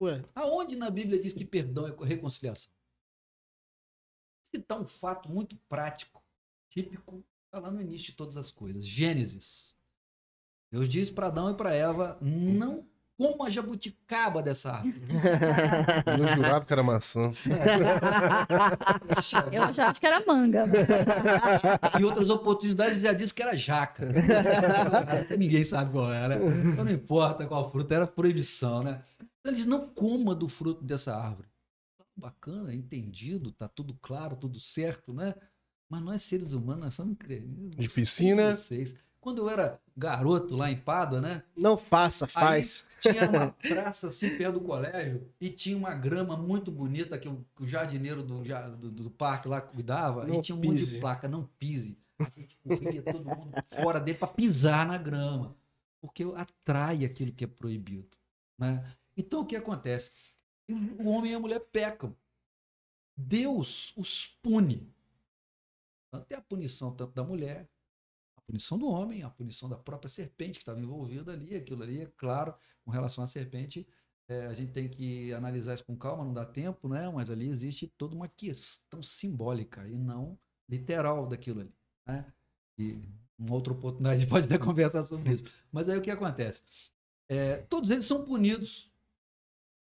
Ué, 0.00 0.24
Aonde 0.34 0.76
na 0.76 0.90
Bíblia 0.90 1.20
diz 1.20 1.32
que 1.32 1.44
perdão 1.44 1.86
é 1.86 2.04
reconciliação? 2.04 2.72
Citar 4.44 4.80
um 4.80 4.86
fato 4.86 5.28
muito 5.28 5.56
prático, 5.68 6.22
típico, 6.68 7.24
está 7.46 7.58
lá 7.58 7.70
no 7.70 7.80
início 7.80 8.08
de 8.08 8.12
todas 8.12 8.36
as 8.36 8.50
coisas. 8.50 8.86
Gênesis. 8.86 9.77
Deus 10.70 10.88
diz 10.88 11.10
para 11.10 11.28
Adão 11.28 11.50
e 11.50 11.54
para 11.54 11.74
Eva: 11.74 12.18
não 12.20 12.84
coma 13.18 13.46
a 13.46 13.50
jabuticaba 13.50 14.40
dessa 14.40 14.70
árvore. 14.72 15.00
Eu 16.06 16.36
jurava 16.36 16.64
que 16.64 16.72
era 16.72 16.82
maçã. 16.84 17.32
Eu 19.50 19.72
já 19.72 19.88
acho 19.88 20.00
que 20.00 20.06
era 20.06 20.24
manga. 20.24 20.66
Em 21.98 22.04
outras 22.04 22.30
oportunidades 22.30 22.92
ele 22.94 23.02
já 23.02 23.12
disse 23.12 23.34
que 23.34 23.42
era 23.42 23.56
jaca. 23.56 24.08
Ninguém 25.36 25.64
sabe 25.64 25.90
qual 25.90 26.12
era. 26.12 26.36
Então 26.36 26.84
não 26.84 26.92
importa 26.92 27.44
qual 27.46 27.72
fruta, 27.72 27.94
era 27.94 28.06
proibição, 28.06 28.84
né? 28.84 29.02
Então 29.40 29.52
eles 29.52 29.66
não 29.66 29.88
coma 29.88 30.34
do 30.34 30.48
fruto 30.48 30.84
dessa 30.84 31.16
árvore. 31.16 31.48
Bacana, 32.14 32.74
entendido, 32.74 33.52
tá 33.52 33.68
tudo 33.68 33.96
claro, 34.00 34.36
tudo 34.36 34.58
certo, 34.58 35.12
né? 35.12 35.34
Mas 35.88 36.02
nós 36.02 36.22
seres 36.22 36.52
humanos, 36.52 36.84
nós 36.84 36.94
somos 36.94 37.16
crentes. 37.16 37.76
Dificinho, 37.76 38.36
né? 38.36 38.54
Vocês. 38.54 38.94
Quando 39.20 39.42
eu 39.42 39.50
era 39.50 39.80
garoto 39.96 40.56
lá 40.56 40.70
em 40.70 40.76
Pádua, 40.76 41.20
né? 41.20 41.42
não 41.56 41.76
faça, 41.76 42.26
faz. 42.26 42.84
Tinha 43.00 43.28
uma 43.28 43.50
praça 43.62 44.06
assim 44.08 44.36
perto 44.36 44.54
do 44.54 44.60
colégio 44.60 45.28
e 45.40 45.50
tinha 45.50 45.76
uma 45.76 45.94
grama 45.94 46.36
muito 46.36 46.70
bonita 46.70 47.18
que 47.18 47.28
o, 47.28 47.44
que 47.56 47.64
o 47.64 47.68
jardineiro 47.68 48.22
do, 48.22 48.42
do, 48.76 48.90
do 48.90 49.10
parque 49.10 49.48
lá 49.48 49.60
cuidava 49.60 50.24
Não 50.24 50.36
e 50.36 50.40
tinha 50.40 50.56
um 50.56 50.58
monte 50.58 50.78
de 50.78 50.84
pise. 50.84 51.00
placa, 51.00 51.28
não 51.28 51.44
pise. 51.58 51.98
corria 52.62 53.02
todo 53.02 53.24
mundo 53.24 53.52
fora 53.82 54.00
dele 54.00 54.18
para 54.18 54.28
pisar 54.28 54.86
na 54.86 54.98
grama, 54.98 55.56
porque 56.00 56.24
atrai 56.36 57.04
aquilo 57.04 57.32
que 57.32 57.44
é 57.44 57.46
proibido. 57.46 58.16
Né? 58.58 58.84
Então 59.16 59.40
o 59.40 59.46
que 59.46 59.56
acontece? 59.56 60.10
O 60.68 61.08
homem 61.08 61.32
e 61.32 61.34
a 61.34 61.40
mulher 61.40 61.60
pecam. 61.60 62.14
Deus 63.16 63.92
os 63.96 64.26
pune. 64.42 64.92
Tanto 66.10 66.32
é 66.32 66.36
a 66.36 66.40
punição 66.40 66.92
tanto 66.94 67.12
da 67.12 67.22
mulher, 67.24 67.68
punição 68.48 68.78
do 68.78 68.88
homem, 68.88 69.22
a 69.22 69.28
punição 69.28 69.68
da 69.68 69.76
própria 69.76 70.08
serpente 70.08 70.58
que 70.58 70.62
estava 70.62 70.80
envolvida 70.80 71.32
ali. 71.32 71.54
Aquilo 71.54 71.82
ali, 71.82 72.00
é 72.00 72.06
claro, 72.16 72.54
com 72.82 72.90
relação 72.90 73.22
à 73.22 73.26
serpente, 73.26 73.86
é, 74.26 74.46
a 74.46 74.54
gente 74.54 74.72
tem 74.72 74.88
que 74.88 75.32
analisar 75.34 75.74
isso 75.74 75.84
com 75.84 75.94
calma, 75.94 76.24
não 76.24 76.32
dá 76.32 76.46
tempo, 76.46 76.88
né? 76.88 77.08
Mas 77.10 77.28
ali 77.28 77.48
existe 77.48 77.86
toda 77.86 78.16
uma 78.16 78.26
questão 78.26 79.02
simbólica 79.02 79.86
e 79.86 79.98
não 79.98 80.38
literal 80.66 81.26
daquilo 81.26 81.60
ali. 81.60 81.74
Né? 82.06 82.32
E 82.78 82.98
uma 83.38 83.54
outra 83.54 83.74
oportunidade 83.74 84.26
pode 84.26 84.46
até 84.46 84.56
conversar 84.58 85.04
sobre 85.04 85.34
isso. 85.34 85.44
Mas 85.70 85.86
aí 85.88 85.98
o 85.98 86.02
que 86.02 86.10
acontece? 86.10 86.62
É, 87.28 87.58
todos 87.58 87.90
eles 87.90 88.06
são 88.06 88.24
punidos. 88.24 88.90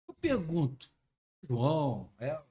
Eu 0.08 0.14
pergunto, 0.14 0.92
João, 1.42 2.12
Eva, 2.18 2.46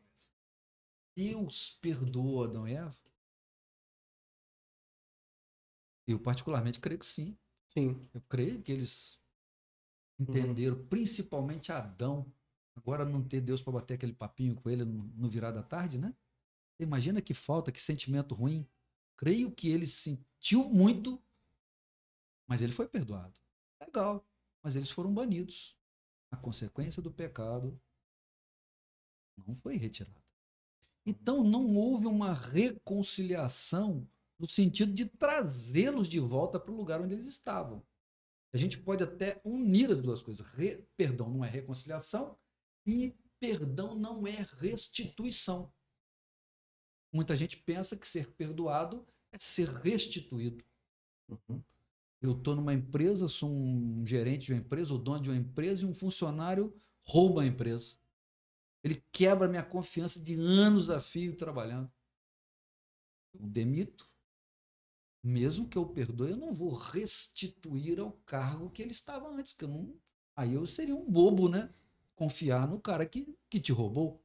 Deus 1.14 1.78
perdoa 1.80 2.46
Adão 2.46 2.66
e 2.66 2.74
Eva? 2.74 3.05
Eu 6.06 6.18
particularmente 6.18 6.78
creio 6.78 6.98
que 6.98 7.06
sim. 7.06 7.36
Sim. 7.68 8.08
Eu 8.14 8.20
creio 8.22 8.62
que 8.62 8.72
eles 8.72 9.20
entenderam, 10.18 10.76
uhum. 10.76 10.86
principalmente 10.86 11.72
Adão. 11.72 12.32
Agora 12.76 13.04
não 13.04 13.22
ter 13.22 13.40
Deus 13.40 13.60
para 13.60 13.72
bater 13.72 13.94
aquele 13.94 14.12
papinho 14.12 14.54
com 14.54 14.68
ele 14.68 14.84
no, 14.84 15.04
no 15.04 15.28
virar 15.28 15.50
da 15.50 15.62
tarde, 15.62 15.98
né? 15.98 16.14
Imagina 16.78 17.22
que 17.22 17.34
falta, 17.34 17.72
que 17.72 17.82
sentimento 17.82 18.34
ruim. 18.34 18.68
Creio 19.16 19.50
que 19.50 19.68
ele 19.68 19.86
sentiu 19.86 20.68
muito, 20.68 21.22
mas 22.46 22.60
ele 22.60 22.72
foi 22.72 22.86
perdoado. 22.86 23.38
Legal, 23.80 24.26
mas 24.62 24.76
eles 24.76 24.90
foram 24.90 25.12
banidos. 25.12 25.76
A 26.30 26.36
consequência 26.36 27.00
do 27.00 27.10
pecado 27.10 27.80
não 29.46 29.56
foi 29.56 29.76
retirada. 29.76 30.22
Então 31.04 31.42
não 31.42 31.76
houve 31.76 32.06
uma 32.06 32.34
reconciliação 32.34 34.06
no 34.38 34.46
sentido 34.46 34.92
de 34.92 35.06
trazê-los 35.06 36.08
de 36.08 36.20
volta 36.20 36.58
para 36.60 36.72
o 36.72 36.76
lugar 36.76 37.00
onde 37.00 37.14
eles 37.14 37.26
estavam. 37.26 37.82
A 38.52 38.56
gente 38.56 38.78
pode 38.78 39.02
até 39.02 39.40
unir 39.44 39.90
as 39.90 40.00
duas 40.00 40.22
coisas. 40.22 40.46
Re, 40.46 40.84
perdão 40.96 41.30
não 41.30 41.44
é 41.44 41.48
reconciliação 41.48 42.38
e 42.86 43.14
perdão 43.38 43.94
não 43.94 44.26
é 44.26 44.46
restituição. 44.58 45.72
Muita 47.12 47.36
gente 47.36 47.56
pensa 47.56 47.96
que 47.96 48.06
ser 48.06 48.32
perdoado 48.32 49.06
é 49.32 49.38
ser 49.38 49.68
restituído. 49.68 50.64
Uhum. 51.28 51.62
Eu 52.20 52.32
estou 52.32 52.56
numa 52.56 52.72
empresa, 52.72 53.28
sou 53.28 53.50
um 53.50 54.06
gerente 54.06 54.46
de 54.46 54.52
uma 54.52 54.60
empresa, 54.60 54.94
o 54.94 54.98
dono 54.98 55.22
de 55.22 55.30
uma 55.30 55.36
empresa, 55.36 55.82
e 55.82 55.86
um 55.86 55.94
funcionário 55.94 56.74
rouba 57.02 57.42
a 57.42 57.46
empresa. 57.46 57.94
Ele 58.82 59.02
quebra 59.12 59.48
minha 59.48 59.62
confiança 59.62 60.20
de 60.20 60.34
anos 60.34 60.90
a 60.90 61.00
fio 61.00 61.36
trabalhando. 61.36 61.90
Eu 63.34 63.46
demito, 63.46 64.10
mesmo 65.26 65.66
que 65.66 65.76
eu 65.76 65.84
perdoe, 65.84 66.30
eu 66.30 66.36
não 66.36 66.52
vou 66.52 66.72
restituir 66.72 67.98
ao 67.98 68.12
cargo 68.24 68.70
que 68.70 68.80
ele 68.80 68.92
estava 68.92 69.28
antes, 69.28 69.52
que 69.52 69.64
eu 69.64 69.68
não, 69.68 69.92
aí 70.36 70.54
eu 70.54 70.64
seria 70.66 70.94
um 70.94 71.04
bobo, 71.04 71.48
né? 71.48 71.68
Confiar 72.14 72.68
no 72.68 72.78
cara 72.78 73.04
que, 73.04 73.36
que 73.50 73.58
te 73.58 73.72
roubou. 73.72 74.22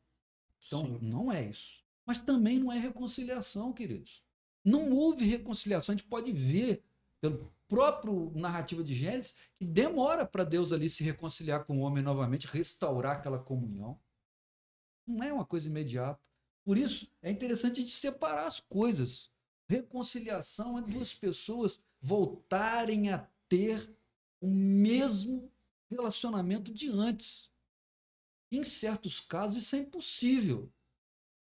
Então, 0.63 0.85
Sim. 0.85 0.99
não 1.01 1.31
é 1.31 1.49
isso. 1.49 1.83
Mas 2.05 2.19
também 2.19 2.59
não 2.59 2.71
é 2.71 2.77
reconciliação, 2.77 3.73
queridos. 3.73 4.23
Não 4.63 4.91
houve 4.91 5.25
reconciliação. 5.25 5.93
A 5.93 5.97
gente 5.97 6.07
pode 6.07 6.31
ver 6.31 6.83
pelo 7.19 7.51
próprio 7.67 8.31
narrativa 8.35 8.83
de 8.83 8.93
Gênesis 8.93 9.33
que 9.57 9.65
demora 9.65 10.23
para 10.23 10.43
Deus 10.43 10.71
ali 10.71 10.87
se 10.87 11.03
reconciliar 11.03 11.65
com 11.65 11.79
o 11.79 11.81
homem 11.81 12.03
novamente, 12.03 12.45
restaurar 12.45 13.17
aquela 13.17 13.39
comunhão. 13.39 13.99
Não 15.07 15.23
é 15.23 15.33
uma 15.33 15.45
coisa 15.45 15.67
imediata. 15.67 16.21
Por 16.63 16.77
isso, 16.77 17.11
é 17.23 17.31
interessante 17.31 17.79
a 17.79 17.83
gente 17.83 17.95
separar 17.95 18.45
as 18.45 18.59
coisas. 18.59 19.31
Reconciliação 19.71 20.77
é 20.77 20.81
duas 20.81 21.13
pessoas 21.13 21.81
voltarem 22.01 23.09
a 23.09 23.25
ter 23.47 23.95
o 24.41 24.49
mesmo 24.49 25.49
relacionamento 25.89 26.73
de 26.73 26.89
antes. 26.89 27.49
Em 28.51 28.65
certos 28.65 29.21
casos, 29.21 29.63
isso 29.63 29.77
é 29.77 29.79
impossível. 29.79 30.69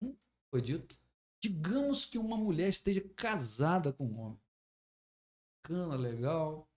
Hum, 0.02 0.16
foi 0.50 0.61
dito. 0.61 0.98
Digamos 1.40 2.04
que 2.04 2.18
uma 2.18 2.37
mulher 2.37 2.68
esteja 2.68 3.00
casada 3.14 3.92
com 3.92 4.04
um 4.04 4.18
homem. 4.18 4.40
Cana, 5.62 5.94
legal. 5.94 6.68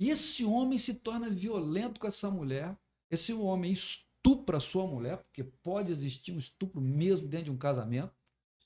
E 0.00 0.10
esse 0.10 0.44
homem 0.44 0.80
se 0.80 0.94
torna 0.94 1.30
violento 1.30 2.00
com 2.00 2.08
essa 2.08 2.28
mulher. 2.28 2.76
Esse 3.08 3.32
homem 3.32 3.70
estupra 3.70 4.58
sua 4.58 4.84
mulher, 4.84 5.18
porque 5.18 5.44
pode 5.44 5.92
existir 5.92 6.32
um 6.32 6.38
estupro 6.38 6.80
mesmo 6.80 7.28
dentro 7.28 7.44
de 7.44 7.50
um 7.52 7.56
casamento. 7.56 8.12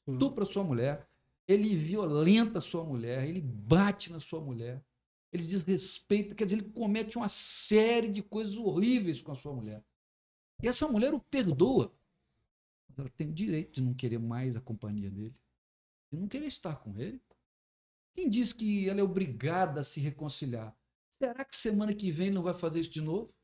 Estupra 0.08 0.46
sua 0.46 0.64
mulher 0.64 1.06
ele 1.48 1.76
violenta 1.76 2.60
sua 2.60 2.84
mulher, 2.84 3.26
ele 3.28 3.40
bate 3.40 4.10
na 4.10 4.18
sua 4.18 4.40
mulher, 4.40 4.84
ele 5.32 5.44
desrespeita, 5.44 6.34
quer 6.34 6.44
dizer, 6.44 6.58
ele 6.58 6.70
comete 6.70 7.16
uma 7.16 7.28
série 7.28 8.08
de 8.08 8.22
coisas 8.22 8.56
horríveis 8.56 9.20
com 9.20 9.32
a 9.32 9.36
sua 9.36 9.52
mulher. 9.52 9.84
E 10.62 10.68
essa 10.68 10.88
mulher 10.88 11.12
o 11.14 11.20
perdoa. 11.20 11.94
Ela 12.96 13.10
tem 13.10 13.28
o 13.28 13.32
direito 13.32 13.74
de 13.74 13.82
não 13.82 13.92
querer 13.92 14.18
mais 14.18 14.56
a 14.56 14.60
companhia 14.60 15.10
dele, 15.10 15.36
de 16.10 16.18
não 16.18 16.26
querer 16.26 16.46
estar 16.46 16.76
com 16.76 16.98
ele. 16.98 17.20
Quem 18.14 18.30
diz 18.30 18.52
que 18.52 18.88
ela 18.88 19.00
é 19.00 19.02
obrigada 19.02 19.80
a 19.80 19.84
se 19.84 20.00
reconciliar? 20.00 20.74
Será 21.10 21.44
que 21.44 21.54
semana 21.54 21.94
que 21.94 22.10
vem 22.10 22.28
ele 22.28 22.34
não 22.34 22.42
vai 22.42 22.54
fazer 22.54 22.80
isso 22.80 22.90
de 22.90 23.02
novo? 23.02 23.34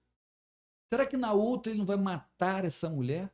Será 0.90 1.06
que 1.06 1.16
na 1.16 1.32
outra 1.32 1.70
ele 1.70 1.78
não 1.78 1.86
vai 1.86 1.96
matar 1.96 2.64
essa 2.64 2.88
mulher? 2.88 3.30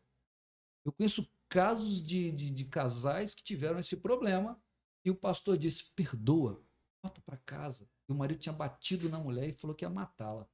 Eu 0.85 0.93
conheço 0.93 1.29
casos 1.49 2.03
de, 2.07 2.31
de, 2.33 2.51
de 2.51 2.65
casais 2.65 3.35
que 3.35 3.43
tiveram 3.43 3.79
esse 3.79 3.97
problema 3.97 4.61
e 5.05 5.11
o 5.11 5.15
pastor 5.15 5.57
disse: 5.57 5.91
perdoa, 5.95 6.63
volta 7.03 7.21
para 7.23 7.37
casa. 7.39 7.89
E 8.09 8.13
o 8.13 8.15
marido 8.15 8.41
tinha 8.41 8.53
batido 8.53 9.09
na 9.09 9.19
mulher 9.19 9.49
e 9.49 9.55
falou 9.55 9.75
que 9.75 9.85
ia 9.85 9.91
matá-la. 9.91 10.49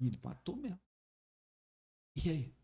E 0.00 0.06
ele 0.06 0.20
matou 0.22 0.56
mesmo. 0.56 0.80
E 2.16 2.30
aí? 2.30 2.54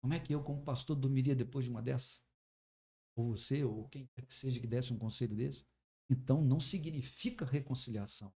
Como 0.00 0.14
é 0.14 0.20
que 0.20 0.34
eu, 0.34 0.42
como 0.42 0.62
pastor, 0.62 0.96
dormiria 0.96 1.34
depois 1.34 1.64
de 1.64 1.70
uma 1.70 1.82
dessa? 1.82 2.18
Ou 3.14 3.36
você, 3.36 3.62
ou 3.64 3.88
quem 3.88 4.06
quer 4.06 4.24
que 4.24 4.32
seja 4.32 4.58
que 4.58 4.66
desse 4.66 4.92
um 4.92 4.98
conselho 4.98 5.36
desse? 5.36 5.66
Então, 6.08 6.42
não 6.42 6.58
significa 6.58 7.44
reconciliação. 7.44 8.32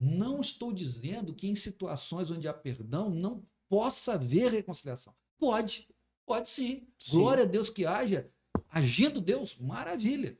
Não 0.00 0.40
estou 0.40 0.72
dizendo 0.72 1.34
que 1.34 1.48
em 1.48 1.54
situações 1.54 2.30
onde 2.30 2.46
há 2.46 2.54
perdão 2.54 3.10
não 3.10 3.46
possa 3.68 4.14
haver 4.14 4.52
reconciliação. 4.52 5.14
Pode. 5.38 5.88
Pode 6.26 6.48
sim. 6.48 6.86
sim. 6.98 7.18
Glória 7.18 7.44
a 7.44 7.46
Deus 7.46 7.68
que 7.70 7.84
haja. 7.84 8.30
Agindo 8.68 9.20
Deus, 9.20 9.56
maravilha. 9.58 10.38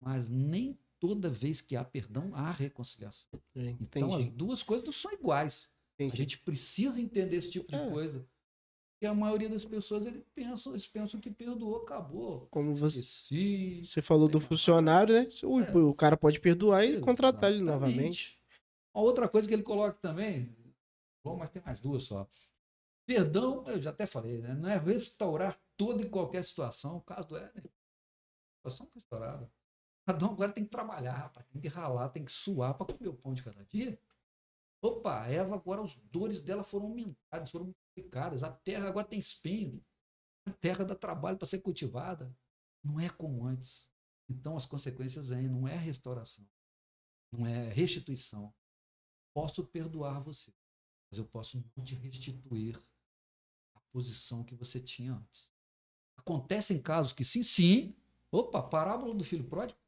Mas 0.00 0.28
nem 0.28 0.78
toda 1.00 1.28
vez 1.28 1.60
que 1.60 1.74
há 1.74 1.84
perdão, 1.84 2.30
há 2.34 2.50
reconciliação. 2.50 3.40
É, 3.56 3.74
então, 3.80 4.14
as 4.14 4.28
duas 4.30 4.62
coisas 4.62 4.84
não 4.84 4.92
são 4.92 5.12
iguais. 5.12 5.68
Entendi. 5.94 6.12
A 6.12 6.16
gente 6.16 6.38
precisa 6.38 7.00
entender 7.00 7.36
esse 7.36 7.50
tipo 7.50 7.70
de 7.70 7.76
é. 7.76 7.90
coisa. 7.90 8.26
E 9.00 9.06
a 9.06 9.12
maioria 9.12 9.48
das 9.48 9.64
pessoas 9.64 10.06
eles 10.06 10.22
pensam, 10.32 10.72
eles 10.72 10.86
pensam 10.86 11.18
que 11.18 11.28
perdoou, 11.28 11.78
acabou. 11.78 12.46
Como 12.52 12.70
Esqueci, 12.70 13.80
você, 13.82 13.84
você 13.84 14.02
falou 14.02 14.28
do 14.28 14.40
funcionário, 14.40 15.12
né? 15.12 15.28
O, 15.42 15.60
é. 15.60 15.76
o 15.76 15.92
cara 15.92 16.16
pode 16.16 16.38
perdoar 16.38 16.84
e 16.84 17.00
contratar 17.00 17.50
ele 17.50 17.62
novamente. 17.62 18.38
Uma 18.94 19.02
outra 19.02 19.28
coisa 19.28 19.48
que 19.48 19.54
ele 19.54 19.64
coloca 19.64 19.98
também, 20.00 20.54
bom, 21.24 21.36
mas 21.36 21.50
tem 21.50 21.60
mais 21.62 21.80
duas 21.80 22.04
só. 22.04 22.28
Perdão, 23.06 23.64
eu 23.66 23.80
já 23.80 23.90
até 23.90 24.06
falei, 24.06 24.38
né? 24.38 24.54
não 24.54 24.68
é 24.68 24.76
restaurar 24.76 25.60
toda 25.76 26.02
e 26.02 26.08
qualquer 26.08 26.44
situação. 26.44 26.96
O 26.96 27.00
caso 27.00 27.28
do 27.28 27.36
Éden, 27.36 27.64
a 27.64 28.70
situação 28.70 28.90
restaurada. 28.94 29.50
Cada 30.06 30.26
um 30.26 30.32
agora 30.32 30.52
tem 30.52 30.64
que 30.64 30.70
trabalhar, 30.70 31.14
rapaz, 31.14 31.46
tem 31.48 31.60
que 31.60 31.68
ralar, 31.68 32.08
tem 32.08 32.24
que 32.24 32.32
suar 32.32 32.74
para 32.74 32.92
comer 32.92 33.08
o 33.08 33.14
pão 33.14 33.32
de 33.32 33.42
cada 33.42 33.64
dia. 33.64 33.98
Opa, 34.80 35.26
Eva 35.28 35.54
agora, 35.54 35.80
os 35.80 35.96
dores 35.96 36.40
dela 36.40 36.64
foram 36.64 36.86
aumentadas, 36.86 37.50
foram 37.50 37.66
multiplicadas. 37.66 38.42
A 38.42 38.50
terra 38.50 38.88
agora 38.88 39.06
tem 39.06 39.18
espinho. 39.18 39.84
A 40.44 40.52
terra 40.52 40.84
dá 40.84 40.94
trabalho 40.94 41.38
para 41.38 41.46
ser 41.46 41.60
cultivada. 41.60 42.34
Não 42.82 42.98
é 42.98 43.08
como 43.08 43.46
antes. 43.46 43.88
Então 44.28 44.56
as 44.56 44.66
consequências 44.66 45.28
vêm, 45.28 45.48
não 45.48 45.68
é 45.68 45.76
restauração, 45.76 46.48
não 47.30 47.46
é 47.46 47.68
restituição. 47.68 48.52
Posso 49.34 49.64
perdoar 49.66 50.20
você, 50.20 50.52
mas 51.12 51.18
eu 51.18 51.26
posso 51.26 51.62
não 51.76 51.84
te 51.84 51.94
restituir 51.94 52.74
a 53.76 53.80
posição 53.92 54.42
que 54.42 54.54
você 54.54 54.80
tinha 54.80 55.12
antes. 55.12 55.52
Acontecem 56.16 56.80
casos 56.80 57.12
que 57.12 57.22
sim, 57.22 57.42
sim. 57.42 57.94
Opa, 58.30 58.62
parábola 58.62 59.14
do 59.14 59.22
filho 59.22 59.44
pródigo. 59.44 59.78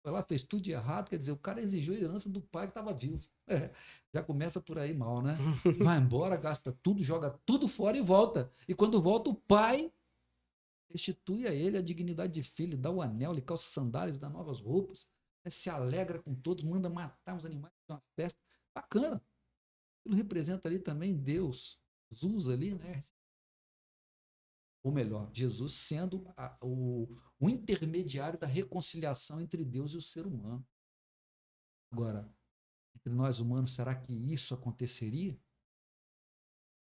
Foi 0.00 0.12
lá, 0.12 0.22
fez 0.22 0.44
tudo 0.44 0.62
de 0.62 0.70
errado, 0.70 1.08
quer 1.08 1.18
dizer, 1.18 1.32
o 1.32 1.36
cara 1.36 1.60
exigiu 1.60 1.92
a 1.94 1.96
herança 1.96 2.28
do 2.28 2.40
pai 2.40 2.68
que 2.68 2.70
estava 2.70 2.94
vivo. 2.94 3.20
É, 3.48 3.74
já 4.12 4.22
começa 4.22 4.60
por 4.60 4.78
aí 4.78 4.94
mal, 4.94 5.20
né? 5.20 5.36
Vai 5.82 5.98
embora, 5.98 6.36
gasta 6.36 6.72
tudo, 6.84 7.02
joga 7.02 7.30
tudo 7.44 7.66
fora 7.66 7.96
e 7.96 8.00
volta. 8.00 8.48
E 8.68 8.74
quando 8.76 9.02
volta, 9.02 9.30
o 9.30 9.34
pai 9.34 9.92
restitui 10.88 11.48
a 11.48 11.52
ele 11.52 11.78
a 11.78 11.82
dignidade 11.82 12.32
de 12.32 12.44
filho, 12.44 12.78
dá 12.78 12.92
o 12.92 13.02
anel, 13.02 13.32
lhe 13.32 13.42
calça 13.42 13.66
sandálias, 13.66 14.18
dá 14.18 14.28
novas 14.28 14.60
roupas. 14.60 15.04
né, 15.44 15.50
se 15.50 15.68
alegra 15.68 16.22
com 16.22 16.32
todos, 16.32 16.62
manda 16.62 16.88
matar 16.88 17.34
os 17.34 17.44
animais, 17.44 17.74
fazer 17.88 17.98
uma 17.98 18.02
festa. 18.14 18.40
Bacana. 18.72 19.20
Ele 20.04 20.16
representa 20.16 20.68
ali 20.68 20.78
também 20.78 21.16
Deus, 21.16 21.80
Jesus 22.10 22.48
ali, 22.48 22.74
né? 22.74 23.02
Ou 24.82 24.92
melhor, 24.92 25.30
Jesus 25.32 25.72
sendo 25.74 26.30
a- 26.36 26.58
o, 26.60 27.08
o 27.40 27.48
intermediário 27.48 28.38
da 28.38 28.46
reconciliação 28.46 29.40
entre 29.40 29.64
Deus 29.64 29.92
e 29.92 29.96
o 29.96 30.02
ser 30.02 30.26
humano. 30.26 30.66
Agora, 31.90 32.30
entre 32.94 33.10
nós 33.12 33.38
humanos, 33.40 33.74
será 33.74 33.94
que 33.94 34.12
isso 34.12 34.52
aconteceria? 34.52 35.40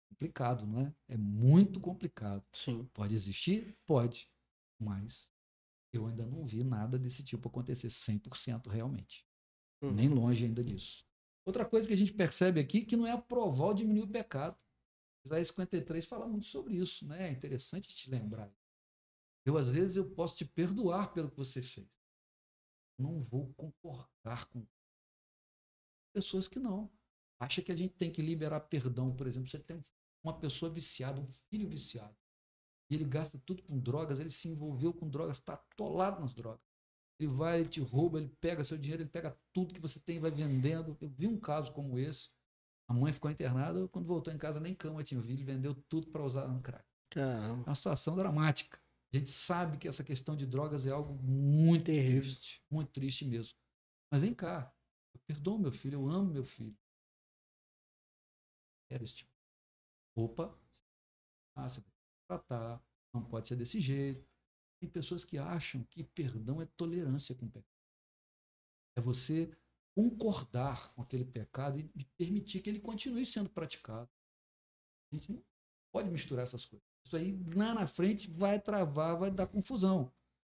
Complicado, 0.09 0.65
não 0.65 0.81
é? 0.81 0.95
É 1.09 1.17
muito 1.17 1.79
complicado. 1.79 2.45
Sim. 2.53 2.85
Pode 2.93 3.13
existir? 3.15 3.77
Pode. 3.85 4.29
Mas 4.79 5.33
eu 5.91 6.07
ainda 6.07 6.25
não 6.25 6.45
vi 6.45 6.63
nada 6.63 6.97
desse 6.97 7.23
tipo 7.23 7.49
acontecer 7.49 7.89
100% 7.89 8.69
realmente. 8.69 9.27
Uhum. 9.81 9.91
Nem 9.93 10.07
longe 10.09 10.45
ainda 10.45 10.63
disso. 10.63 11.05
Outra 11.45 11.65
coisa 11.65 11.87
que 11.87 11.93
a 11.93 11.97
gente 11.97 12.13
percebe 12.13 12.59
aqui 12.59 12.85
que 12.85 12.95
não 12.95 13.07
é 13.07 13.11
aprovar 13.11 13.67
ou 13.67 13.73
diminuir 13.73 14.03
o 14.03 14.07
pecado. 14.07 14.57
Isaías 15.25 15.47
53 15.49 16.05
fala 16.05 16.27
muito 16.27 16.47
sobre 16.47 16.75
isso, 16.75 17.07
né? 17.07 17.29
É 17.29 17.31
interessante 17.31 17.89
te 17.89 18.09
lembrar. 18.09 18.51
Eu, 19.45 19.57
às 19.57 19.69
vezes, 19.69 19.97
eu 19.97 20.09
posso 20.09 20.37
te 20.37 20.45
perdoar 20.45 21.13
pelo 21.13 21.29
que 21.29 21.37
você 21.37 21.61
fez. 21.61 21.87
Não 22.97 23.21
vou 23.21 23.51
concordar 23.53 24.45
com 24.49 24.65
pessoas 26.13 26.47
que 26.47 26.59
não. 26.59 26.91
Acha 27.39 27.61
que 27.61 27.71
a 27.71 27.75
gente 27.75 27.95
tem 27.95 28.11
que 28.11 28.21
liberar 28.21 28.59
perdão, 28.61 29.15
por 29.15 29.25
exemplo, 29.25 29.49
você 29.49 29.57
tem 29.57 29.83
uma 30.23 30.37
pessoa 30.37 30.71
viciada, 30.71 31.19
um 31.19 31.31
filho 31.49 31.67
viciado, 31.67 32.15
e 32.89 32.93
ele 32.93 33.05
gasta 33.05 33.39
tudo 33.39 33.63
com 33.63 33.79
drogas, 33.79 34.19
ele 34.19 34.29
se 34.29 34.47
envolveu 34.47 34.93
com 34.93 35.09
drogas, 35.09 35.37
está 35.37 35.53
atolado 35.53 36.21
nas 36.21 36.35
drogas. 36.35 36.70
Ele 37.21 37.27
vai, 37.27 37.59
ele 37.59 37.69
te 37.69 37.79
rouba, 37.79 38.17
ele 38.17 38.29
pega 38.41 38.63
seu 38.63 38.77
dinheiro, 38.77 39.03
ele 39.03 39.09
pega 39.09 39.37
tudo 39.53 39.73
que 39.75 39.79
você 39.79 39.99
tem 39.99 40.17
e 40.17 40.19
vai 40.19 40.31
vendendo. 40.31 40.97
Eu 40.99 41.07
vi 41.07 41.27
um 41.27 41.39
caso 41.39 41.71
como 41.71 41.99
esse. 41.99 42.29
A 42.89 42.93
mãe 42.93 43.13
ficou 43.13 43.29
internada, 43.29 43.87
quando 43.89 44.07
voltou 44.07 44.33
em 44.33 44.39
casa 44.39 44.59
nem 44.59 44.73
cama 44.73 45.03
tinha. 45.03 45.21
Ele 45.21 45.43
vendeu 45.43 45.75
tudo 45.87 46.07
para 46.07 46.23
usar 46.23 46.47
no 46.47 46.59
crack. 46.61 46.83
Caramba. 47.11 47.63
É 47.67 47.69
uma 47.69 47.75
situação 47.75 48.15
dramática. 48.15 48.79
A 49.13 49.17
gente 49.17 49.29
sabe 49.29 49.77
que 49.77 49.87
essa 49.87 50.03
questão 50.03 50.35
de 50.35 50.47
drogas 50.47 50.85
é 50.87 50.89
algo 50.89 51.13
muito 51.21 51.85
Terrível. 51.85 52.21
triste, 52.21 52.63
muito 52.71 52.91
triste 52.91 53.25
mesmo. 53.25 53.55
Mas 54.11 54.21
vem 54.21 54.33
cá, 54.33 54.73
eu 55.13 55.19
perdoo 55.27 55.59
meu 55.59 55.71
filho, 55.71 55.95
eu 55.95 56.09
amo 56.09 56.33
meu 56.33 56.43
filho. 56.43 56.75
Era 58.89 59.03
esse 59.03 59.15
tipo. 59.15 59.31
Opa, 60.15 60.57
ah, 61.55 61.69
você 61.69 61.81
vai 61.81 61.91
tratar, 62.27 62.83
não 63.13 63.23
pode 63.23 63.47
ser 63.47 63.55
desse 63.55 63.79
jeito. 63.79 64.30
Tem 64.81 64.89
pessoas 64.89 65.23
que 65.23 65.37
acham 65.37 65.83
que 65.83 66.03
perdão 66.03 66.59
é 66.59 66.65
tolerância 66.65 67.35
com 67.35 67.45
o 67.45 67.51
pecado. 67.51 67.77
É 68.97 69.01
você 69.01 69.55
concordar 69.93 70.91
com 70.95 71.03
aquele 71.03 71.23
pecado 71.23 71.77
e 71.77 72.05
permitir 72.17 72.61
que 72.61 72.69
ele 72.69 72.79
continue 72.79 73.23
sendo 73.23 73.47
praticado. 73.47 74.09
A 75.11 75.15
gente 75.15 75.31
não 75.31 75.45
pode 75.91 76.09
misturar 76.09 76.45
essas 76.45 76.65
coisas. 76.65 76.83
Isso 77.05 77.15
aí 77.15 77.39
lá 77.53 77.75
na 77.75 77.85
frente 77.85 78.27
vai 78.31 78.59
travar, 78.59 79.19
vai 79.19 79.29
dar 79.29 79.45
confusão. 79.45 80.11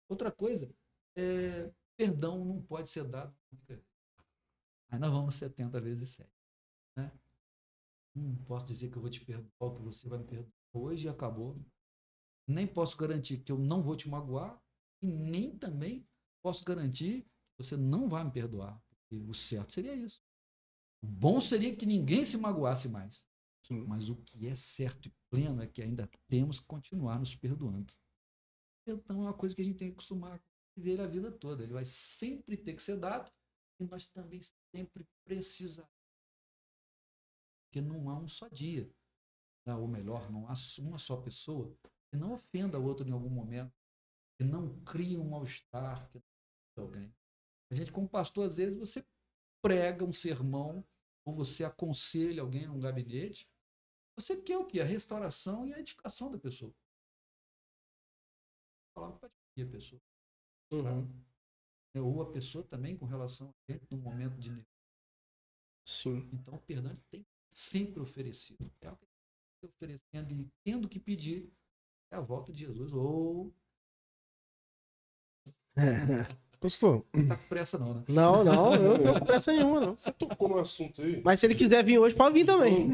Outra 0.09 0.31
coisa, 0.31 0.73
é, 1.15 1.71
perdão 1.95 2.43
não 2.43 2.63
pode 2.63 2.89
ser 2.89 3.03
dado. 3.03 3.35
Aí 4.89 4.97
nós 4.97 5.11
vamos 5.11 5.35
70 5.35 5.79
vezes 5.81 6.09
7. 6.09 6.29
Né? 6.97 7.11
Não 8.15 8.35
posso 8.45 8.65
dizer 8.65 8.89
que 8.89 8.97
eu 8.97 9.01
vou 9.01 9.11
te 9.11 9.23
perdoar, 9.23 9.75
que 9.75 9.83
você 9.83 10.09
vai 10.09 10.17
me 10.17 10.25
perdoar 10.25 10.51
hoje 10.73 11.05
e 11.05 11.09
acabou. 11.09 11.63
Nem 12.47 12.67
posso 12.67 12.95
garantir 12.97 13.39
que 13.39 13.51
eu 13.51 13.57
não 13.57 13.81
vou 13.81 13.95
te 13.95 14.07
magoar 14.07 14.61
e 15.01 15.07
nem 15.07 15.57
também 15.57 16.07
posso 16.43 16.63
garantir 16.63 17.23
que 17.23 17.63
você 17.63 17.75
não 17.75 18.07
vai 18.07 18.23
me 18.23 18.31
perdoar. 18.31 18.81
Porque 18.89 19.17
o 19.17 19.33
certo 19.33 19.71
seria 19.71 19.95
isso. 19.95 20.23
O 21.01 21.07
bom 21.07 21.39
seria 21.41 21.75
que 21.75 21.85
ninguém 21.85 22.25
se 22.25 22.37
magoasse 22.37 22.89
mais. 22.89 23.27
Sim. 23.65 23.83
Mas 23.85 24.09
o 24.09 24.15
que 24.15 24.47
é 24.47 24.55
certo 24.55 25.07
e 25.07 25.13
pleno 25.29 25.61
é 25.61 25.67
que 25.67 25.81
ainda 25.81 26.09
temos 26.27 26.59
que 26.59 26.65
continuar 26.67 27.19
nos 27.19 27.35
perdoando. 27.35 27.93
Então 28.87 29.17
é 29.17 29.21
uma 29.21 29.33
coisa 29.33 29.55
que 29.55 29.61
a 29.61 29.65
gente 29.65 29.77
tem 29.77 29.87
que 29.87 29.93
acostumar 29.93 30.35
a 30.35 30.41
viver 30.75 31.01
a 31.01 31.07
vida 31.07 31.31
toda. 31.31 31.63
Ele 31.63 31.73
vai 31.73 31.85
sempre 31.85 32.55
ter 32.55 32.75
que 32.75 32.83
ser 32.83 32.99
dado 32.99 33.31
e 33.79 33.83
nós 33.85 34.05
também 34.05 34.41
sempre 34.71 35.05
precisamos. 35.23 35.89
Porque 37.63 37.81
não 37.81 38.09
há 38.09 38.19
um 38.19 38.27
só 38.27 38.47
dia. 38.47 38.89
né? 39.65 39.75
Ou 39.75 39.87
melhor, 39.87 40.31
não 40.31 40.47
há 40.47 40.53
uma 40.79 40.97
só 40.99 41.17
pessoa 41.17 41.75
que 42.15 42.19
não 42.21 42.33
ofenda 42.33 42.79
o 42.79 42.85
outro 42.85 43.07
em 43.07 43.11
algum 43.11 43.29
momento, 43.29 43.73
que 44.37 44.45
não 44.45 44.81
crie 44.85 45.17
um 45.17 45.29
mal-estar, 45.29 46.09
que 46.09 46.21
não 46.77 46.85
alguém. 46.85 47.13
A 47.69 47.75
gente, 47.75 47.91
como 47.91 48.07
pastor, 48.07 48.47
às 48.47 48.55
vezes 48.55 48.77
você 48.77 49.05
prega 49.61 50.05
um 50.05 50.13
sermão 50.13 50.85
ou 51.25 51.35
você 51.35 51.65
aconselha 51.65 52.41
alguém 52.41 52.67
num 52.67 52.79
gabinete 52.79 53.49
você 54.17 54.41
quer 54.41 54.57
o 54.57 54.65
quê? 54.65 54.79
A 54.79 54.85
restauração 54.85 55.67
e 55.67 55.73
a 55.73 55.79
edificação 55.79 56.31
da 56.31 56.39
pessoa. 56.39 56.73
A 58.95 59.11
pessoa. 59.65 60.01
Uhum. 60.71 61.05
né? 61.93 62.01
Ou 62.01 62.21
a 62.21 62.31
pessoa 62.31 62.63
também 62.63 62.97
com 62.97 63.05
relação 63.05 63.53
a 63.67 63.71
gente 63.73 63.85
no 63.91 63.97
momento 63.97 64.39
de 64.39 64.49
nervoso. 64.51 64.69
Sim. 65.85 66.29
Então, 66.31 66.55
o 66.55 66.61
perdão 66.61 66.95
tem 67.11 67.25
sempre 67.51 67.99
oferecido. 67.99 68.71
É 68.79 68.89
o 68.89 68.95
que 68.95 69.05
oferecendo 69.65 70.31
e 70.33 70.49
tendo 70.63 70.87
que 70.87 70.99
pedir 70.99 71.51
é 71.51 71.64
a 72.11 72.19
volta 72.21 72.51
de 72.53 72.59
Jesus. 72.65 72.91
Ou 72.93 73.53
Pastor, 76.59 77.05
não 77.13 77.27
tá 77.27 77.35
com 77.37 77.47
pressa, 77.47 77.77
não, 77.77 77.93
né? 77.95 78.03
Não, 78.07 78.43
não, 78.43 78.73
eu 78.75 78.97
não 78.97 79.03
tô 79.13 79.19
com 79.19 79.25
pressa 79.25 79.51
nenhuma, 79.51 79.79
não. 79.81 79.97
você 79.97 80.11
tocou 80.11 80.47
no 80.49 80.57
assunto 80.59 81.01
aí? 81.01 81.21
Mas 81.23 81.39
se 81.39 81.45
ele 81.45 81.53
quiser 81.55 81.83
vir 81.83 81.99
hoje, 81.99 82.15
pode 82.15 82.33
vir 82.33 82.45
também. 82.45 82.89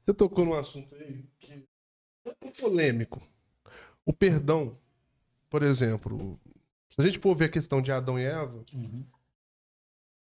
Você 0.00 0.12
tocou 0.12 0.44
num 0.44 0.54
assunto 0.54 0.94
aí 0.96 1.24
que 1.38 1.52
é 2.24 2.50
polêmico. 2.60 3.22
O 4.04 4.12
perdão, 4.12 4.76
por 5.48 5.62
exemplo, 5.62 6.38
se 6.90 7.00
a 7.00 7.04
gente 7.04 7.18
for 7.20 7.34
ver 7.36 7.44
a 7.46 7.50
questão 7.50 7.80
de 7.80 7.92
Adão 7.92 8.18
e 8.18 8.24
Eva, 8.24 8.64
Uhum. 8.74 9.06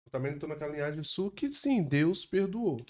eu 0.06 0.10
também 0.12 0.34
estou 0.34 0.48
naquela 0.48 0.72
linhagem 0.72 1.02
sul 1.02 1.30
que 1.30 1.50
sim, 1.50 1.82
Deus 1.82 2.26
perdoou. 2.26 2.84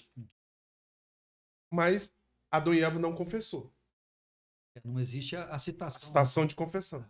Mas 1.71 2.13
Adão 2.51 2.73
e 2.73 2.81
Eva 2.83 2.99
não 2.99 3.15
confessou. 3.15 3.71
Não 4.83 4.99
existe 4.99 5.35
a, 5.35 5.45
a 5.45 5.55
A 5.55 5.59
citação. 5.59 6.01
citação 6.01 6.45
de 6.45 6.55
confessão. 6.55 7.05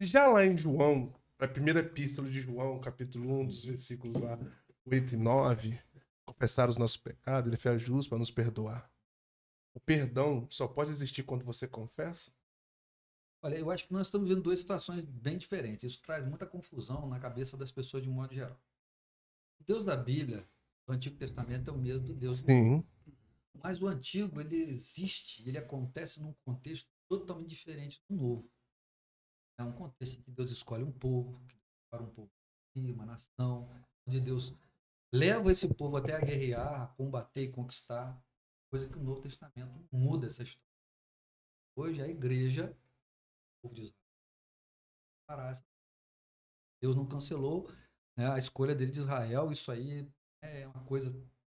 Já 0.00 0.26
lá 0.26 0.44
em 0.44 0.56
João, 0.56 1.14
a 1.38 1.46
primeira 1.48 1.80
epístola 1.80 2.28
de 2.28 2.40
João, 2.40 2.80
capítulo 2.80 3.40
1, 3.42 3.46
dos 3.46 3.64
versículos 3.64 4.20
lá 4.20 4.38
8 4.86 5.14
e 5.14 5.16
9, 5.16 5.78
confessar 6.26 6.68
os 6.68 6.76
nossos 6.76 6.96
pecados, 6.96 7.48
ele 7.48 7.56
fez 7.56 7.80
justo 7.82 8.08
para 8.08 8.18
nos 8.18 8.30
perdoar. 8.30 8.90
O 9.74 9.80
perdão 9.80 10.46
só 10.50 10.66
pode 10.66 10.90
existir 10.90 11.22
quando 11.22 11.44
você 11.44 11.68
confessa? 11.68 12.32
Olha, 13.42 13.56
eu 13.56 13.70
acho 13.70 13.86
que 13.86 13.92
nós 13.92 14.06
estamos 14.08 14.28
vendo 14.28 14.42
duas 14.42 14.58
situações 14.58 15.04
bem 15.04 15.38
diferentes. 15.38 15.84
Isso 15.84 16.02
traz 16.02 16.26
muita 16.26 16.46
confusão 16.46 17.08
na 17.08 17.18
cabeça 17.18 17.56
das 17.56 17.70
pessoas 17.70 18.02
de 18.02 18.08
um 18.10 18.12
modo 18.12 18.34
geral. 18.34 18.58
O 19.60 19.64
Deus 19.64 19.84
da 19.84 19.96
Bíblia, 19.96 20.46
do 20.86 20.92
Antigo 20.92 21.16
Testamento, 21.16 21.70
é 21.70 21.72
o 21.72 21.78
mesmo 21.78 22.06
do 22.06 22.14
Deus 22.14 22.42
do 22.42 22.46
Sim. 22.46 22.84
Mas 23.62 23.80
o 23.82 23.86
antigo, 23.86 24.40
ele 24.40 24.56
existe, 24.56 25.46
ele 25.46 25.58
acontece 25.58 26.20
num 26.20 26.32
contexto 26.44 26.88
totalmente 27.08 27.50
diferente 27.50 28.02
do 28.08 28.16
novo. 28.16 28.50
É 29.58 29.62
um 29.64 29.72
contexto 29.72 30.18
em 30.18 30.22
que 30.22 30.30
Deus 30.30 30.50
escolhe 30.50 30.82
um 30.82 30.92
povo, 30.92 31.40
para 31.90 32.02
um 32.02 32.10
povo, 32.10 32.30
uma 32.76 33.04
nação, 33.04 33.68
onde 34.06 34.20
Deus 34.20 34.54
leva 35.12 35.50
esse 35.50 35.68
povo 35.74 35.96
até 35.96 36.14
a 36.14 36.20
guerrear, 36.20 36.82
a 36.82 36.86
combater 36.86 37.42
e 37.42 37.52
conquistar, 37.52 38.22
coisa 38.70 38.88
que 38.88 38.96
o 38.96 39.02
Novo 39.02 39.20
Testamento 39.20 39.86
muda 39.92 40.26
essa 40.26 40.42
história. 40.42 40.70
Hoje 41.76 42.00
a 42.00 42.08
igreja, 42.08 42.70
o 42.70 43.68
povo 43.68 43.74
de 43.74 43.82
Israel, 43.82 43.96
parar 45.28 45.50
essa- 45.50 45.64
Deus 46.80 46.96
não 46.96 47.06
cancelou 47.06 47.68
né, 48.16 48.30
a 48.30 48.38
escolha 48.38 48.74
dele 48.74 48.92
de 48.92 49.00
Israel, 49.00 49.50
isso 49.50 49.70
aí 49.70 50.10
é 50.42 50.66
uma 50.68 50.84
coisa 50.84 51.10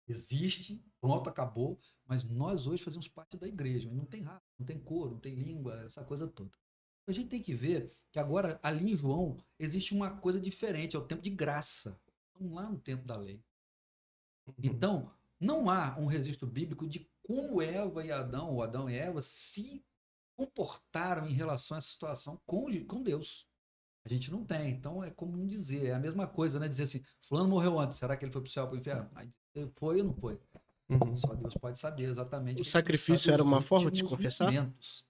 existe, 0.09 0.85
pronto, 1.07 1.31
acabou, 1.31 1.79
mas 2.05 2.25
nós 2.25 2.67
hoje 2.67 2.83
fazemos 2.83 3.07
parte 3.07 3.37
da 3.37 3.47
igreja, 3.47 3.89
não 3.91 4.05
tem 4.05 4.23
raça, 4.23 4.45
não 4.59 4.67
tem 4.67 4.79
cor, 4.79 5.13
não 5.13 5.19
tem 5.21 5.37
língua, 5.37 5.85
essa 5.85 6.05
coisa 6.05 6.27
toda. 6.27 6.51
A 7.07 7.13
gente 7.13 7.29
tem 7.29 7.41
que 7.41 7.55
ver 7.55 7.93
que 8.11 8.19
agora, 8.19 8.59
ali 8.61 8.93
em 8.93 8.97
João, 8.97 9.37
existe 9.57 9.95
uma 9.95 10.17
coisa 10.17 10.41
diferente, 10.41 10.97
é 10.97 10.99
o 10.99 11.07
tempo 11.07 11.23
de 11.23 11.31
graça. 11.31 11.97
Estamos 12.33 12.53
lá 12.53 12.69
no 12.69 12.81
tempo 12.81 13.07
da 13.07 13.17
lei. 13.17 13.41
Então, 14.61 15.13
não 15.39 15.71
há 15.71 15.97
um 15.97 16.07
registro 16.07 16.47
bíblico 16.47 16.89
de 16.89 17.09
como 17.23 17.63
Eva 17.63 18.05
e 18.05 18.11
Adão, 18.11 18.55
ou 18.55 18.63
Adão 18.63 18.91
e 18.91 18.97
Eva, 18.97 19.23
se 19.23 19.85
comportaram 20.37 21.29
em 21.29 21.33
relação 21.33 21.77
a 21.77 21.79
essa 21.79 21.89
situação 21.89 22.41
com, 22.45 22.67
com 22.85 23.03
Deus. 23.03 23.47
A 24.05 24.09
gente 24.09 24.31
não 24.31 24.45
tem. 24.45 24.71
Então, 24.71 25.03
é 25.03 25.11
comum 25.11 25.47
dizer. 25.47 25.87
É 25.87 25.95
a 25.95 25.99
mesma 25.99 26.27
coisa, 26.27 26.59
né? 26.59 26.69
Dizer 26.69 26.85
assim, 26.85 27.03
fulano 27.23 27.49
morreu 27.49 27.79
antes, 27.79 27.99
será 27.99 28.17
que 28.17 28.25
ele 28.25 28.33
foi 28.33 28.43
para 28.43 28.49
o 28.49 28.53
céu 28.53 28.65
ou 28.65 28.71
para 28.71 28.77
o 28.77 28.81
inferno? 28.81 29.11
Aí, 29.15 29.33
foi 29.77 30.01
ou 30.01 30.07
não 30.09 30.15
foi? 30.15 30.41
Uhum. 30.89 31.17
Só 31.17 31.35
Deus 31.35 31.55
pode 31.55 31.79
saber 31.79 32.05
exatamente. 32.05 32.61
O 32.61 32.65
sacrifício 32.65 33.33
era 33.33 33.43
uma 33.43 33.61
forma 33.61 33.91
de 33.91 34.05
confessar? 34.05 34.47
momentos. 34.53 35.05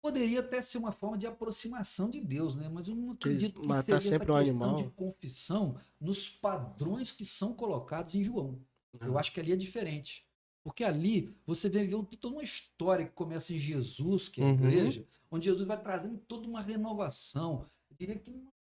Poderia 0.00 0.40
até 0.40 0.60
ser 0.62 0.78
uma 0.78 0.90
forma 0.90 1.16
de 1.16 1.26
aproximação 1.28 2.10
de 2.10 2.20
Deus, 2.20 2.56
né? 2.56 2.68
Mas 2.68 2.88
eu 2.88 2.94
não 2.96 3.10
acredito 3.12 3.60
que 3.60 3.68
matar 3.68 4.00
seria 4.00 4.18
sempre 4.18 4.32
essa 4.32 4.42
um 4.42 4.44
questão 4.44 4.68
animal. 4.68 4.82
de 4.82 4.90
confissão 4.94 5.80
nos 6.00 6.28
padrões 6.28 7.12
que 7.12 7.24
são 7.24 7.54
colocados 7.54 8.14
em 8.16 8.24
João. 8.24 8.60
Eu 9.00 9.16
acho 9.16 9.32
que 9.32 9.38
ali 9.40 9.52
é 9.52 9.56
diferente. 9.56 10.26
Porque 10.64 10.84
ali 10.84 11.36
você 11.46 11.68
vê 11.68 11.84
vê 11.84 11.96
toda 12.16 12.34
uma 12.34 12.42
história 12.42 13.04
que 13.06 13.12
começa 13.12 13.52
em 13.54 13.58
Jesus, 13.58 14.28
que 14.28 14.40
é 14.40 14.44
a 14.44 14.48
Uhum. 14.48 14.54
igreja, 14.54 15.06
onde 15.30 15.44
Jesus 15.46 15.66
vai 15.66 15.80
trazendo 15.80 16.18
toda 16.18 16.46
uma 16.48 16.60
renovação. 16.60 17.66
Eu 17.90 17.96
diria 17.96 18.18
que 18.18 18.30
uma, 18.30 18.52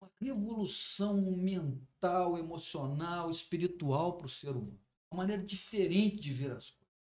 uma 0.00 0.10
revolução 0.20 1.20
mental, 1.20 2.36
emocional, 2.38 3.30
espiritual 3.30 4.16
para 4.16 4.26
o 4.26 4.30
ser 4.30 4.50
humano. 4.50 4.78
Uma 5.16 5.22
maneira 5.22 5.42
diferente 5.42 6.16
de 6.16 6.30
ver 6.30 6.52
as 6.52 6.70
coisas 6.70 6.94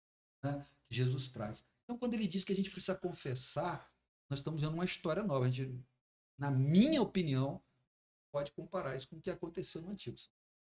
né, 0.43 0.67
que 0.88 0.95
Jesus 0.95 1.30
traz. 1.30 1.65
Então, 1.84 1.97
quando 1.97 2.13
ele 2.13 2.28
diz 2.28 2.43
que 2.43 2.54
a 2.54 2.56
gente 2.56 2.69
precisa 2.69 2.95
confessar, 2.95 3.91
nós 4.30 4.38
estamos 4.39 4.62
vendo 4.62 4.76
uma 4.76 4.86
história 4.86 5.23
nova. 5.23 5.47
A 5.47 5.49
gente, 5.49 5.84
na 6.38 6.52
minha 6.52 7.02
opinião, 7.02 7.60
pode 8.32 8.52
comparar 8.52 8.95
isso 8.95 9.10
com 9.10 9.15
o 9.17 9.21
que 9.21 9.32
aconteceu 9.32 9.82
no 9.82 9.89
Antigo. 9.89 10.15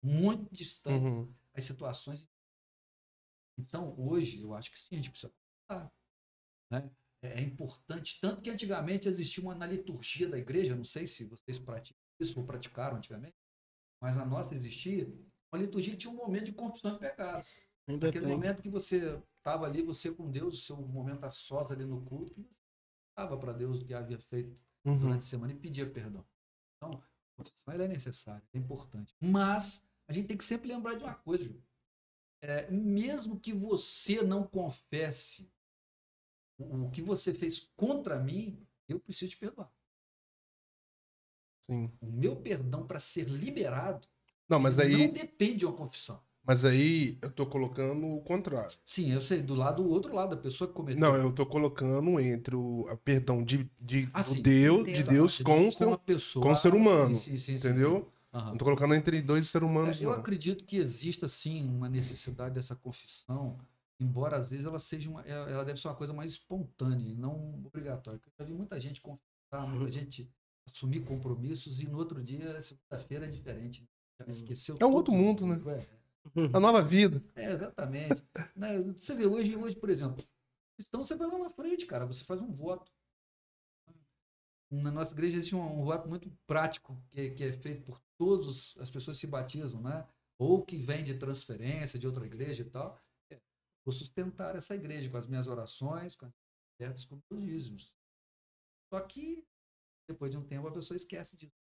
Muito 0.02 0.52
distantes 0.52 1.12
Uhum. 1.12 1.32
as 1.54 1.62
situações. 1.62 2.28
Então, 3.56 3.94
hoje, 3.96 4.40
eu 4.40 4.52
acho 4.52 4.68
que 4.72 4.78
sim, 4.78 4.96
a 4.96 4.96
gente 4.96 5.10
precisa 5.10 5.32
contar. 5.68 5.92
Né? 6.68 6.90
É, 7.22 7.28
é 7.28 7.40
importante, 7.42 8.18
tanto 8.20 8.42
que 8.42 8.50
antigamente 8.50 9.08
existia 9.08 9.42
uma 9.42 9.54
na 9.54 9.66
liturgia 9.68 10.28
da 10.28 10.36
igreja, 10.36 10.74
não 10.74 10.84
sei 10.84 11.06
se 11.06 11.24
vocês 11.24 11.60
praticam 11.60 12.02
isso 12.20 12.40
ou 12.40 12.44
praticaram 12.44 12.96
antigamente, 12.96 13.36
mas 14.02 14.16
na 14.16 14.26
nossa 14.26 14.52
existia, 14.52 15.06
uma 15.56 15.64
liturgia 15.64 15.92
que 15.92 15.98
tinha 15.98 16.12
um 16.12 16.16
momento 16.16 16.44
de 16.46 16.52
confissão 16.52 16.92
de 16.94 16.98
pecados. 17.00 17.48
Ainda 17.88 18.08
Aquele 18.08 18.26
tem. 18.26 18.34
momento 18.34 18.62
que 18.62 18.68
você 18.68 19.20
estava 19.38 19.64
ali, 19.66 19.82
você 19.82 20.12
com 20.12 20.30
Deus, 20.30 20.54
o 20.54 20.62
seu 20.62 20.76
momento 20.76 21.24
a 21.24 21.30
sós 21.30 21.70
ali 21.70 21.84
no 21.84 22.00
culto, 22.04 22.44
estava 23.10 23.36
para 23.38 23.52
Deus 23.52 23.80
o 23.80 23.84
que 23.84 23.94
havia 23.94 24.18
feito 24.18 24.56
Uhum. 24.84 24.98
durante 25.00 25.18
a 25.18 25.22
semana 25.26 25.52
e 25.52 25.56
pedia 25.56 25.88
perdão. 25.90 26.24
Então, 26.76 26.92
a 26.92 27.36
confissão 27.42 27.74
é 27.74 27.88
necessária, 27.88 28.42
é 28.54 28.58
importante. 28.58 29.12
Mas 29.20 29.84
a 30.06 30.12
gente 30.12 30.28
tem 30.28 30.36
que 30.36 30.44
sempre 30.44 30.68
lembrar 30.68 30.94
de 30.94 31.02
uma 31.02 31.14
coisa, 31.14 31.42
Ju. 31.44 31.60
É, 32.40 32.70
mesmo 32.70 33.40
que 33.40 33.52
você 33.52 34.22
não 34.22 34.46
confesse 34.46 35.50
o, 36.56 36.84
o 36.84 36.90
que 36.90 37.02
você 37.02 37.34
fez 37.34 37.68
contra 37.76 38.16
mim, 38.20 38.64
eu 38.88 39.00
preciso 39.00 39.30
te 39.32 39.38
perdoar. 39.38 39.72
Sim. 41.62 41.90
O 42.00 42.06
meu 42.06 42.36
perdão 42.40 42.86
para 42.86 43.00
ser 43.00 43.24
liberado 43.28 44.06
Não, 44.48 44.60
mas 44.60 44.78
aí, 44.78 44.92
não 45.06 45.12
depende 45.12 45.56
de 45.56 45.66
uma 45.66 45.74
confissão. 45.74 46.20
mas 46.44 46.64
aí 46.64 47.18
eu 47.20 47.30
tô 47.30 47.44
colocando 47.46 48.06
o 48.06 48.20
contrário. 48.22 48.76
Sim, 48.84 49.10
eu 49.12 49.20
sei, 49.20 49.42
do 49.42 49.54
lado 49.54 49.82
do 49.82 49.88
outro 49.90 50.14
lado, 50.14 50.34
a 50.34 50.38
pessoa 50.38 50.68
que 50.68 50.74
cometeu. 50.74 51.00
Não, 51.00 51.16
eu 51.16 51.32
tô 51.32 51.44
colocando 51.44 52.20
entre 52.20 52.54
o 52.54 52.86
a 52.88 52.96
perdão 52.96 53.42
de, 53.42 53.68
de 53.82 54.08
Ah, 54.14 54.22
sim. 54.22 54.40
Deus, 54.42 54.84
De 54.86 54.92
de 54.92 55.02
Deus. 55.02 55.38
Com, 55.38 55.70
com 55.72 55.96
pessoa. 55.98 56.44
com 56.46 56.52
o 56.52 56.56
ser 56.56 56.74
humano, 56.74 57.14
sim, 57.14 57.36
sim, 57.36 57.54
entendeu? 57.54 58.02
sim. 58.04 58.16
Aham. 58.38 58.50
Não 58.50 58.58
tô 58.58 58.64
colocando 58.66 58.94
entre 58.94 59.20
dois 59.22 59.48
seres 59.48 59.66
humanos, 59.68 60.00
É, 60.00 60.04
eu 60.04 60.10
não. 60.10 60.18
acredito 60.20 60.64
que 60.64 60.76
exista 60.76 61.26
sim 61.26 61.66
uma 61.68 61.88
necessidade 61.88 62.54
dessa 62.54 62.76
confissão, 62.76 63.58
embora 63.98 64.36
às 64.36 64.50
vezes 64.50 64.66
ela 64.66 64.78
seja 64.78 65.08
uma, 65.08 65.22
ela 65.22 65.50
ela 65.50 65.64
deve 65.64 65.80
ser 65.80 65.88
uma 65.88 65.94
coisa 65.94 66.12
mais 66.12 66.32
espontânea, 66.32 67.08
e 67.10 67.14
não 67.14 67.62
obrigatória. 67.64 68.20
Eu 68.24 68.32
já 68.38 68.44
vi 68.44 68.52
muita 68.52 68.78
gente 68.78 69.00
confessar, 69.00 69.66
muita 69.66 69.90
gente 69.90 70.28
assumir 70.66 71.00
compromissos 71.00 71.80
e 71.80 71.86
no 71.86 71.96
outro 71.96 72.22
dia, 72.22 72.60
segunda-feira 72.60 73.26
é 73.26 73.30
diferente. 73.30 73.88
Já 74.18 74.26
esqueceu. 74.32 74.78
É 74.80 74.86
um 74.86 74.92
outro 74.94 75.12
mundo, 75.12 75.46
né? 75.46 75.56
É, 75.56 76.56
A 76.56 76.60
nova 76.60 76.82
vida. 76.82 77.22
é, 77.34 77.52
exatamente. 77.52 78.22
Né, 78.56 78.78
Você 78.98 79.14
vê, 79.14 79.26
hoje, 79.26 79.54
hoje, 79.54 79.76
por 79.76 79.90
exemplo, 79.90 80.24
então 80.78 81.04
você 81.04 81.14
vai 81.14 81.28
lá 81.28 81.38
na 81.38 81.50
frente, 81.50 81.84
cara, 81.86 82.06
você 82.06 82.24
faz 82.24 82.40
um 82.40 82.50
voto. 82.52 82.90
Na 84.70 84.90
nossa 84.90 85.12
igreja 85.12 85.36
existe 85.36 85.54
um, 85.54 85.80
um 85.80 85.84
voto 85.84 86.08
muito 86.08 86.30
prático, 86.46 87.00
que, 87.10 87.30
que 87.30 87.44
é 87.44 87.52
feito 87.52 87.82
por 87.84 88.00
todas 88.18 88.74
as 88.78 88.90
pessoas 88.90 89.16
que 89.16 89.20
se 89.20 89.26
batizam, 89.26 89.80
né? 89.82 90.06
Ou 90.38 90.64
que 90.64 90.76
vem 90.76 91.04
de 91.04 91.18
transferência 91.18 91.98
de 91.98 92.06
outra 92.06 92.26
igreja 92.26 92.62
e 92.62 92.70
tal. 92.70 92.98
É, 93.30 93.38
vou 93.84 93.92
sustentar 93.92 94.56
essa 94.56 94.74
igreja 94.74 95.08
com 95.10 95.16
as 95.16 95.26
minhas 95.26 95.46
orações, 95.46 96.14
com 96.14 96.26
as 96.26 96.32
ofertas, 96.74 97.04
com 97.04 97.16
os 97.30 97.40
dízimos. 97.44 97.92
Só 98.92 99.00
que, 99.00 99.46
depois 100.08 100.30
de 100.30 100.36
um 100.38 100.44
tempo, 100.44 100.66
a 100.66 100.72
pessoa 100.72 100.96
esquece 100.96 101.36
disso. 101.36 101.54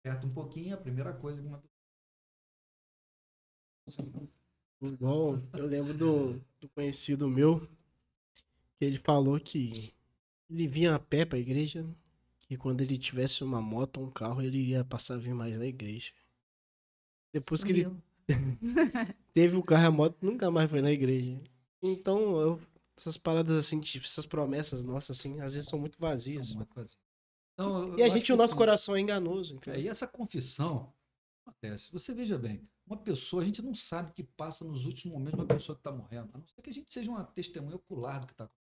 Aperta 0.00 0.26
um 0.26 0.34
pouquinho, 0.34 0.74
a 0.74 0.78
primeira 0.78 1.12
coisa 1.14 1.40
que 1.40 1.48
uma 1.48 1.62
Igual, 4.82 5.40
eu 5.54 5.66
lembro 5.66 5.94
do, 5.96 6.40
do 6.60 6.68
conhecido 6.74 7.28
meu, 7.28 7.66
que 8.76 8.84
ele 8.84 8.98
falou 8.98 9.38
que 9.38 9.94
ele 10.50 10.68
vinha 10.68 10.94
a 10.94 10.98
pé 10.98 11.24
pra 11.24 11.38
igreja, 11.38 11.86
que 12.42 12.56
quando 12.56 12.80
ele 12.82 12.98
tivesse 12.98 13.44
uma 13.44 13.60
moto 13.62 13.98
ou 14.00 14.06
um 14.06 14.10
carro, 14.10 14.42
ele 14.42 14.58
ia 14.70 14.84
passar 14.84 15.14
a 15.14 15.18
vir 15.18 15.34
mais 15.34 15.58
na 15.58 15.66
igreja. 15.66 16.12
Depois 17.32 17.62
que 17.64 17.72
ele 17.72 17.86
teve 19.34 19.56
o 19.56 19.62
carro 19.62 19.84
e 19.84 19.86
a 19.86 19.90
moto, 19.90 20.16
nunca 20.22 20.50
mais 20.50 20.70
foi 20.70 20.80
na 20.80 20.90
igreja. 20.90 21.40
Então, 21.82 22.40
eu- 22.40 22.60
essas 22.96 23.16
paradas 23.16 23.56
assim, 23.56 23.80
tipo, 23.80 24.04
essas 24.04 24.26
promessas 24.26 24.82
nossas, 24.84 25.18
assim, 25.18 25.40
às 25.40 25.54
vezes 25.54 25.68
são 25.68 25.78
muito 25.78 25.98
vazias. 25.98 26.48
são 26.48 26.58
muito 26.58 26.74
vazias. 26.74 26.98
Então, 27.60 27.98
E 27.98 28.02
a 28.02 28.08
gente, 28.08 28.32
o 28.32 28.36
nosso 28.36 28.52
assim, 28.52 28.58
coração 28.58 28.96
é 28.96 29.00
enganoso. 29.00 29.60
É, 29.66 29.78
e 29.78 29.88
essa 29.88 30.06
confissão 30.06 30.92
acontece. 31.44 31.92
Você 31.92 32.14
veja 32.14 32.38
bem, 32.38 32.66
uma 32.86 32.96
pessoa, 32.96 33.42
a 33.42 33.46
gente 33.46 33.60
não 33.60 33.74
sabe 33.74 34.10
o 34.10 34.14
que 34.14 34.24
passa 34.24 34.64
nos 34.64 34.86
últimos 34.86 35.12
momentos 35.12 35.38
de 35.38 35.42
uma 35.44 35.54
pessoa 35.54 35.76
que 35.76 35.80
está 35.80 35.92
morrendo. 35.92 36.30
A 36.34 36.38
não 36.38 36.46
ser 36.46 36.62
que 36.62 36.70
a 36.70 36.72
gente 36.74 36.90
seja 36.90 37.10
uma 37.10 37.24
testemunha 37.24 37.76
ocular 37.76 38.20
do 38.20 38.26
que 38.26 38.32
está 38.32 38.44
acontecendo. 38.44 38.60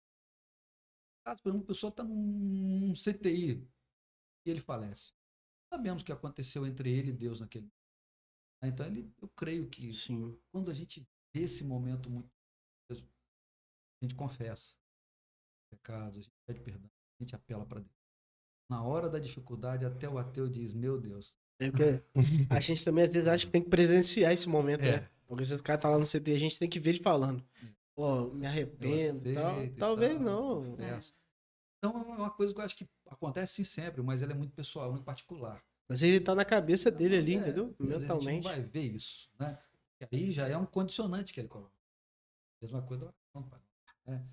Caso, 1.26 1.42
por 1.42 1.50
exemplo, 1.50 1.66
uma 1.66 1.68
pessoa 1.68 1.90
está 1.90 2.04
num, 2.04 2.94
CTI 2.94 3.68
e 4.46 4.50
ele 4.50 4.62
falece. 4.62 5.12
Sabemos 5.74 6.04
o 6.04 6.06
que 6.06 6.12
aconteceu 6.12 6.68
entre 6.68 6.92
ele 6.92 7.10
e 7.10 7.14
Deus 7.14 7.40
naquele 7.40 7.66
momento. 7.66 8.74
Então, 8.74 8.86
ele, 8.86 9.12
eu 9.22 9.28
creio 9.30 9.68
que 9.70 9.92
Sim. 9.92 10.38
quando 10.52 10.70
a 10.70 10.74
gente 10.74 11.06
vê 11.34 11.44
esse 11.44 11.64
momento 11.64 12.10
muito 12.10 12.32
a 12.92 14.06
gente 14.06 14.16
confessa 14.16 14.76
pecados, 15.72 16.18
a 16.18 16.22
gente 16.22 16.34
pede 16.46 16.60
perdão, 16.60 16.92
a 17.20 17.24
gente 17.24 17.36
apela 17.36 17.66
para 17.66 17.80
Deus. 17.80 18.03
Na 18.69 18.82
hora 18.84 19.10
da 19.10 19.19
dificuldade, 19.19 19.86
até 19.86 20.08
o 20.10 20.17
ateu 20.17 20.47
diz: 20.49 20.73
Meu 20.73 20.99
Deus. 20.99 21.36
É 21.60 21.69
porque 21.69 22.02
a 22.49 22.60
gente 22.60 22.84
também 22.84 23.04
às 23.06 23.13
vezes 23.13 23.28
acha 23.28 23.45
que 23.45 23.52
tem 23.52 23.62
que 23.62 23.69
presenciar 23.69 24.32
esse 24.34 24.49
momento, 24.49 24.82
É. 24.84 25.02
né? 25.02 25.10
Porque 25.28 25.45
se 25.45 25.54
esse 25.54 25.63
cara 25.63 25.80
tá 25.80 25.89
lá 25.89 25.97
no 25.97 26.06
CT, 26.06 26.32
a 26.34 26.38
gente 26.39 26.60
tem 26.60 26.69
que 26.69 26.80
ver 26.80 26.91
ele 26.91 26.99
falando. 27.04 27.43
Pô, 27.95 28.26
me 28.34 28.45
arrependo 28.45 29.34
tal. 29.34 29.52
aceito 29.56 29.73
e 29.76 29.80
Talvez 29.80 30.13
tal, 30.13 30.21
não. 30.23 30.63
confesso. 30.71 31.13
Então 31.78 31.91
é 32.02 32.15
uma 32.17 32.30
coisa 32.32 32.54
que 32.54 32.60
eu 32.60 32.65
acho 32.65 32.76
que 32.76 32.88
acontece 33.08 33.54
sim 33.56 33.63
sempre, 33.63 34.02
mas 34.02 34.21
ela 34.21 34.32
é 34.32 34.36
muito 34.36 34.54
pessoal, 34.54 34.89
muito 34.91 35.04
particular. 35.04 35.63
Mas 35.88 36.02
ele 36.02 36.19
tá 36.19 36.34
na 36.34 36.45
cabeça 36.45 36.89
dele 36.89 37.17
ali, 37.17 37.36
É, 37.36 37.38
entendeu? 37.39 37.76
vezes 37.80 37.80
A 37.80 37.99
gente 37.99 38.02
Mentalmente. 38.02 38.43
não 38.45 38.52
vai 38.52 38.62
ver 38.62 38.82
isso, 38.95 39.30
né? 39.39 39.60
E 40.02 40.15
aí 40.15 40.32
já 40.32 40.47
é 40.47 40.58
um 40.58 40.65
condicionante 40.65 41.34
que 41.34 41.39
ele 41.39 41.47
coloca. 41.47 41.73
Mesma 42.62 42.82
coisa 42.82 43.06
da 43.06 43.12
oração, 43.12 43.49
pai. 43.49 43.60
né? 44.08 44.26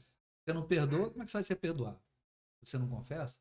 Você 0.45 0.53
não 0.55 0.67
perdoa, 0.67 1.11
como 1.11 1.23
é 1.23 1.25
que 1.27 1.31
você 1.31 1.37
vai 1.37 1.43
ser 1.43 1.57
perdoado? 1.57 2.01
Você 2.63 2.79
não 2.79 2.89
confessa? 2.89 3.39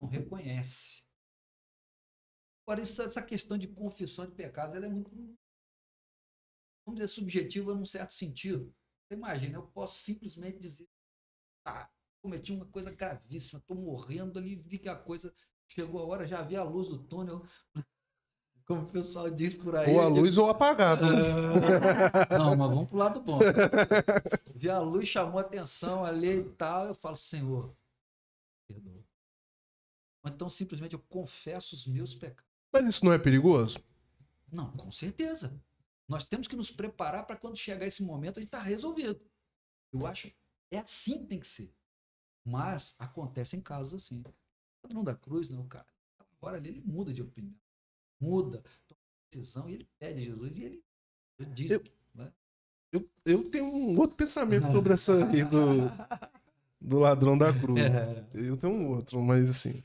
Não 0.00 0.08
reconhece. 0.08 1.02
Agora, 2.66 2.82
isso- 2.82 3.02
essa 3.02 3.22
questão 3.22 3.56
de 3.56 3.68
confissão 3.68 4.26
de 4.26 4.32
pecados, 4.32 4.76
ela 4.76 4.86
é 4.86 4.88
muito, 4.88 5.10
vamos 6.84 7.00
dizer, 7.00 7.08
subjetiva 7.08 7.74
num 7.74 7.84
certo 7.84 8.12
sentido. 8.12 8.74
Você 9.08 9.14
imagina, 9.14 9.56
eu 9.56 9.66
posso 9.68 9.98
simplesmente 10.00 10.58
dizer, 10.58 10.86
ah, 11.64 11.88
cometi 12.22 12.52
uma 12.52 12.66
coisa 12.66 12.90
gravíssima, 12.90 13.58
estou 13.58 13.76
morrendo 13.76 14.38
ali, 14.38 14.54
vi 14.56 14.78
que 14.78 14.88
a 14.88 14.96
coisa 14.96 15.34
chegou 15.66 16.00
a 16.00 16.04
hora, 16.06 16.26
já 16.26 16.42
vi 16.42 16.56
a 16.56 16.62
luz 16.62 16.88
do 16.88 16.98
túnel, 17.04 17.42
como 18.66 18.82
o 18.82 18.90
pessoal 18.90 19.30
diz 19.30 19.54
por 19.54 19.74
aí. 19.74 19.94
Ou 19.94 20.00
a 20.02 20.08
luz 20.08 20.36
ou 20.36 20.50
apagado. 20.50 21.06
né? 21.06 21.22
Ah, 22.30 22.38
Não, 22.38 22.54
mas 22.56 22.68
vamos 22.70 22.88
pro 22.90 22.98
lado 22.98 23.20
bom. 23.22 23.38
Vi 24.54 24.68
a 24.68 24.78
luz, 24.80 25.08
chamou 25.08 25.38
a 25.38 25.42
atenção 25.42 26.04
ali 26.04 26.40
e 26.40 26.50
tal, 26.52 26.86
eu 26.86 26.94
falo, 26.94 27.16
Senhor, 27.16 27.74
perdoa. 28.66 28.97
Então 30.28 30.48
simplesmente 30.48 30.94
eu 30.94 30.98
confesso 31.00 31.74
os 31.74 31.86
meus 31.86 32.14
pecados. 32.14 32.44
Mas 32.72 32.86
isso 32.86 33.04
não 33.04 33.12
é 33.12 33.18
perigoso? 33.18 33.82
Não, 34.50 34.70
com 34.72 34.90
certeza. 34.90 35.60
Nós 36.08 36.24
temos 36.24 36.48
que 36.48 36.56
nos 36.56 36.70
preparar 36.70 37.26
para 37.26 37.36
quando 37.36 37.56
chegar 37.56 37.86
esse 37.86 38.02
momento 38.02 38.38
a 38.38 38.40
gente 38.40 38.48
estar 38.48 38.62
resolvido. 38.62 39.20
Eu 39.92 40.06
acho 40.06 40.32
é 40.70 40.78
assim 40.78 41.18
que 41.20 41.26
tem 41.26 41.40
que 41.40 41.46
ser. 41.46 41.74
Mas 42.44 42.94
acontecem 42.98 43.60
casos 43.60 43.94
assim. 43.94 44.20
O 44.20 44.34
padrão 44.82 45.04
da 45.04 45.14
cruz, 45.14 45.48
né, 45.50 45.58
o 45.58 45.64
cara, 45.64 45.86
agora 46.36 46.56
ali 46.56 46.70
ele 46.70 46.80
muda 46.80 47.12
de 47.12 47.22
opinião. 47.22 47.54
Muda, 48.20 48.62
toma 48.86 49.00
decisão 49.30 49.68
e 49.68 49.74
ele 49.74 49.88
pede 49.98 50.24
Jesus 50.24 50.56
e 50.56 50.62
ele, 50.64 50.84
ele 51.38 51.50
diz 51.50 51.70
Eu- 51.70 51.80
que, 51.80 51.92
né? 52.14 52.32
Eu, 52.90 53.06
eu 53.26 53.50
tenho 53.50 53.66
um 53.66 53.98
outro 53.98 54.16
pensamento 54.16 54.72
sobre 54.72 54.94
essa 54.94 55.14
aí 55.26 55.44
do, 55.44 55.58
do 56.80 56.98
ladrão 56.98 57.36
da 57.36 57.52
cruz. 57.52 57.80
É. 57.80 58.26
Eu 58.34 58.56
tenho 58.56 58.72
um 58.72 58.90
outro, 58.90 59.22
mas 59.22 59.50
assim. 59.50 59.82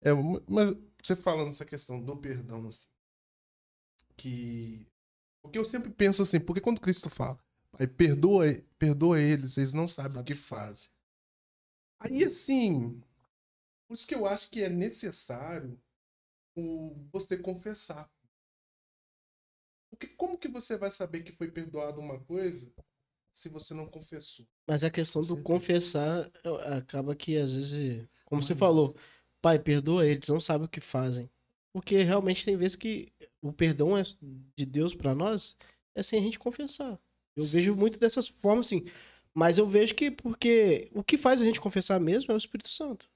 É, 0.00 0.10
mas 0.48 0.72
você 1.02 1.16
falando 1.16 1.48
essa 1.48 1.64
questão 1.64 2.00
do 2.00 2.16
perdão, 2.16 2.66
assim, 2.66 2.88
que. 4.16 4.86
Porque 5.42 5.58
eu 5.58 5.64
sempre 5.64 5.90
penso 5.90 6.22
assim, 6.22 6.38
porque 6.38 6.60
quando 6.60 6.80
Cristo 6.80 7.10
fala, 7.10 7.38
Pai, 7.72 7.86
perdoa, 7.86 8.44
perdoa 8.78 9.18
eles, 9.20 9.56
eles 9.56 9.72
não 9.72 9.88
sabem 9.88 10.20
o 10.20 10.24
que 10.24 10.34
fazem. 10.34 10.88
Aí, 11.98 12.22
assim, 12.22 13.00
por 13.86 13.94
isso 13.94 14.06
que 14.06 14.14
eu 14.14 14.26
acho 14.26 14.50
que 14.50 14.62
é 14.62 14.68
necessário 14.68 15.80
o, 16.54 16.94
você 17.10 17.36
confessar. 17.36 18.10
Porque 19.90 20.06
como 20.08 20.38
que 20.38 20.48
você 20.48 20.76
vai 20.76 20.90
saber 20.90 21.22
que 21.22 21.32
foi 21.32 21.50
perdoado 21.50 22.00
uma 22.00 22.18
coisa 22.20 22.72
se 23.34 23.48
você 23.48 23.72
não 23.74 23.86
confessou? 23.86 24.46
Mas 24.66 24.84
a 24.84 24.90
questão 24.90 25.22
do 25.22 25.36
confessar 25.42 26.30
acaba 26.76 27.14
que 27.14 27.36
às 27.36 27.52
vezes, 27.52 28.06
como 28.24 28.42
você 28.42 28.52
Mas- 28.54 28.60
falou, 28.60 28.96
pai, 29.40 29.58
perdoa 29.58 30.06
eles, 30.06 30.28
não 30.28 30.40
sabem 30.40 30.66
o 30.66 30.70
que 30.70 30.80
fazem. 30.80 31.30
Porque 31.74 32.02
realmente 32.02 32.44
tem 32.44 32.56
vezes 32.56 32.76
que 32.76 33.10
o 33.40 33.52
perdão 33.52 33.96
é 33.96 34.02
de 34.56 34.66
Deus 34.66 34.94
pra 34.94 35.14
nós 35.14 35.56
é 35.94 36.02
sem 36.02 36.18
a 36.18 36.22
gente 36.22 36.38
confessar. 36.38 37.00
Eu 37.34 37.44
vejo 37.44 37.74
muito 37.74 37.98
dessas 37.98 38.28
formas 38.28 38.66
assim. 38.66 38.84
Mas 39.34 39.56
eu 39.56 39.66
vejo 39.66 39.94
que 39.94 40.10
porque 40.10 40.90
o 40.92 41.02
que 41.02 41.16
faz 41.16 41.40
a 41.40 41.44
gente 41.44 41.58
confessar 41.60 41.98
mesmo 41.98 42.30
é 42.30 42.34
o 42.34 42.38
Espírito 42.38 42.68
Santo. 42.68 43.10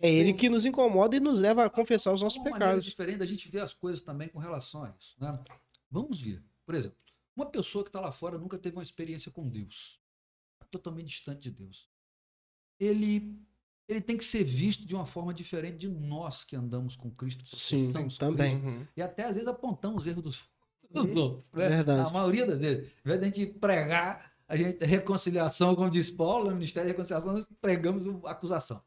É 0.00 0.12
ele 0.12 0.30
Sim. 0.32 0.36
que 0.36 0.48
nos 0.50 0.64
incomoda 0.66 1.16
e 1.16 1.20
nos 1.20 1.40
leva 1.40 1.64
a 1.64 1.70
confessar 1.70 2.12
os 2.12 2.20
nossos 2.22 2.40
pecados. 2.42 2.84
diferente 2.84 3.18
da 3.18 3.26
gente 3.26 3.48
ver 3.48 3.60
as 3.60 3.72
coisas 3.72 4.00
também 4.02 4.28
com 4.28 4.38
relação 4.38 4.84
a 4.84 4.94
isso. 5.00 5.16
Né? 5.18 5.42
Vamos 5.90 6.20
ver. 6.20 6.42
Por 6.66 6.74
exemplo, 6.74 6.98
uma 7.38 7.46
pessoa 7.50 7.84
que 7.84 7.88
está 7.90 8.00
lá 8.00 8.10
fora 8.12 8.36
nunca 8.38 8.58
teve 8.58 8.76
uma 8.76 8.82
experiência 8.82 9.30
com 9.30 9.48
Deus. 9.48 10.00
Tá 10.58 10.66
Totalmente 10.70 11.06
distante 11.08 11.42
de 11.42 11.50
Deus. 11.50 11.88
Ele, 12.80 13.40
ele 13.88 14.00
tem 14.00 14.16
que 14.16 14.24
ser 14.24 14.44
visto 14.44 14.86
de 14.86 14.94
uma 14.94 15.06
forma 15.06 15.32
diferente 15.32 15.78
de 15.78 15.88
nós 15.88 16.44
que 16.44 16.54
andamos 16.56 16.96
com 16.96 17.10
Cristo. 17.10 17.44
Sim, 17.44 17.92
também. 18.18 18.60
Cristo, 18.60 18.76
Uhum. 18.78 18.86
e 18.96 19.02
até 19.02 19.24
às 19.24 19.34
vezes 19.34 19.48
apontamos 19.48 20.02
os 20.02 20.06
erros 20.06 20.22
dos, 20.22 20.48
dos 20.90 21.16
outros. 21.16 21.50
né? 21.52 21.68
Verdade. 21.68 22.08
A 22.08 22.12
maioria 22.12 22.46
das 22.46 22.58
vezes. 22.58 22.92
Ao 23.04 23.14
invés 23.14 23.20
de 23.20 23.26
a 23.26 23.30
gente 23.30 23.58
pregar 23.58 24.32
a 24.46 24.56
gente, 24.56 24.82
reconciliação, 24.84 25.74
como 25.76 25.90
diz 25.90 26.10
Paulo, 26.10 26.46
no 26.48 26.54
Ministério 26.54 26.86
de 26.88 26.92
Reconciliação, 26.92 27.32
nós 27.34 27.46
pregamos 27.60 28.06
acusação. 28.24 28.82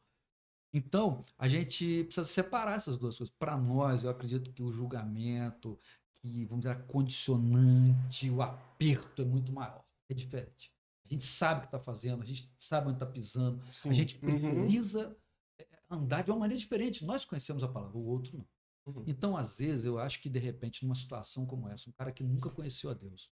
Então, 0.74 1.24
a 1.38 1.48
gente 1.48 2.06
precisa 2.06 2.24
separar 2.24 2.78
essas 2.78 2.98
duas 2.98 3.18
coisas. 3.18 3.34
Para 3.38 3.56
nós, 3.58 4.04
eu 4.04 4.10
acredito 4.10 4.52
que 4.54 4.64
o 4.64 4.72
julgamento, 4.72 5.78
que, 6.22 6.46
vamos 6.46 6.64
dizer, 6.64 6.76
a 6.76 6.84
condicionante, 6.84 8.30
o 8.30 8.42
aperto 8.42 9.22
é 9.22 9.26
muito 9.26 9.52
maior. 9.52 9.84
É 10.10 10.14
diferente. 10.14 10.72
A 11.06 11.10
gente 11.10 11.24
sabe 11.24 11.60
o 11.60 11.62
que 11.62 11.68
está 11.68 11.80
fazendo, 11.80 12.22
a 12.22 12.26
gente 12.26 12.50
sabe 12.58 12.88
onde 12.88 12.96
está 12.96 13.06
pisando, 13.06 13.62
Sim. 13.72 13.90
a 13.90 13.94
gente 13.94 14.16
Uhum. 14.16 14.66
precisa 14.66 15.18
é, 15.60 15.68
andar 15.90 16.24
de 16.24 16.32
uma 16.32 16.40
maneira 16.40 16.60
diferente. 16.60 17.04
Nós 17.06 17.26
conhecemos 17.26 17.64
a 17.64 17.68
palavra, 17.68 17.98
o 17.98 18.06
outro 18.06 18.38
não. 18.38 18.48
Uhum. 18.86 19.04
Então, 19.08 19.36
às 19.38 19.58
vezes, 19.58 19.86
eu 19.86 20.00
acho 20.00 20.22
que, 20.22 20.30
de 20.30 20.40
repente, 20.40 20.84
numa 20.84 20.96
situação 20.96 21.46
como 21.46 21.68
essa, 21.68 21.90
um 21.90 21.94
cara 21.94 22.12
que 22.12 22.24
nunca 22.24 22.50
conheceu 22.50 22.90
a 22.90 22.94
Deus, 22.94 23.32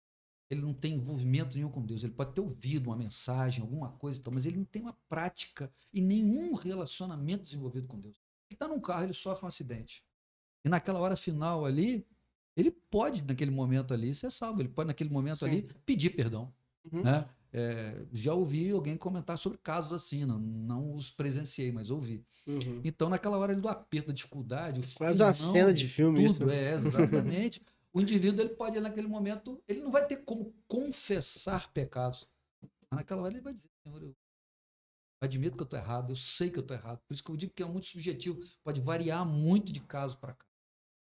ele 0.51 0.61
não 0.61 0.75
tem 0.75 0.95
envolvimento 0.95 1.57
nenhum 1.57 1.71
com 1.71 1.85
Deus, 1.85 2.05
ele 2.05 2.13
pode 2.13 2.35
ter 2.35 2.41
ouvido 2.41 2.89
uma 2.91 2.97
mensagem, 2.97 3.63
alguma 3.63 3.93
coisa, 3.93 4.19
e 4.21 4.23
tal, 4.23 4.33
mas 4.33 4.47
ele 4.47 4.59
não 4.59 4.65
tem 4.65 4.83
uma 4.83 4.97
prática 5.09 5.73
e 5.93 6.01
nenhum 6.01 6.55
relacionamento 6.55 7.45
desenvolvido 7.45 7.87
com 7.87 7.99
Deus. 7.99 8.17
Ele 8.49 8.55
está 8.57 8.69
num 8.69 8.81
carro, 8.81 9.05
ele 9.05 9.15
sofre 9.15 9.45
um 9.45 9.49
acidente. 9.49 10.05
E 10.65 10.69
naquela 10.69 11.01
hora 11.01 11.17
final 11.17 11.65
ali, 11.65 12.07
ele 12.57 12.71
pode, 12.71 13.25
naquele 13.25 13.51
momento 13.51 13.93
ali, 13.93 14.15
ser 14.15 14.31
salvo. 14.31 14.61
Ele 14.61 14.69
pode, 14.69 14.89
naquele 14.89 15.11
momento 15.11 15.41
Sim. 15.41 15.47
ali, 15.47 15.69
pedir 15.85 16.11
perdão. 16.11 16.53
Uhum. 16.91 17.03
Né? 17.03 17.29
É, 17.53 17.95
já 18.13 18.35
ouvi 18.35 18.71
alguém 18.71 18.97
comentar 18.97 19.39
sobre 19.39 19.59
casos 19.59 19.93
assim, 19.93 20.25
não, 20.25 20.39
não 20.39 20.95
os 20.95 21.11
presenciei, 21.11 21.71
mas 21.71 21.91
ouvi. 21.91 22.25
Uhum. 22.47 22.81
Então, 22.85 23.09
naquela 23.09 23.39
hora 23.39 23.55
do 23.55 23.69
aperto, 23.69 24.09
da 24.09 24.13
dificuldade, 24.13 24.81
o 24.81 24.95
Quase 24.95 25.23
uma 25.23 25.33
cena 25.33 25.73
de 25.73 25.87
filme 25.87 26.19
tudo, 26.19 26.31
isso. 26.31 26.47
né? 26.47 26.73
é, 26.73 26.75
exatamente. 26.79 27.63
o 27.93 28.01
indivíduo, 28.01 28.41
ele 28.41 28.55
pode, 28.55 28.79
naquele 28.81 29.07
momento, 29.07 29.63
ele 29.69 29.83
não 29.83 29.91
vai 29.91 30.05
ter 30.05 30.17
como 30.25 30.53
confessar 30.67 31.73
pecados. 31.73 32.27
Mas 32.91 32.99
naquela 32.99 33.23
hora 33.23 33.33
ele 33.33 33.41
vai 33.41 33.55
dizer, 33.55 33.71
Senhor, 33.85 34.03
eu 34.03 34.17
admito 35.21 35.57
que 35.57 35.63
eu 35.63 35.67
estou 35.67 35.79
errado, 35.79 36.11
eu 36.11 36.17
sei 36.17 36.51
que 36.51 36.59
eu 36.59 36.63
estou 36.63 36.77
errado. 36.77 37.01
Por 37.07 37.15
isso 37.15 37.23
que 37.23 37.31
eu 37.31 37.37
digo 37.37 37.53
que 37.55 37.63
é 37.63 37.67
muito 37.67 37.87
subjetivo, 37.87 38.41
pode 38.65 38.81
variar 38.81 39.25
muito 39.25 39.73
de 39.73 39.81
caso 39.81 40.19
para 40.19 40.35
cá. 40.35 40.45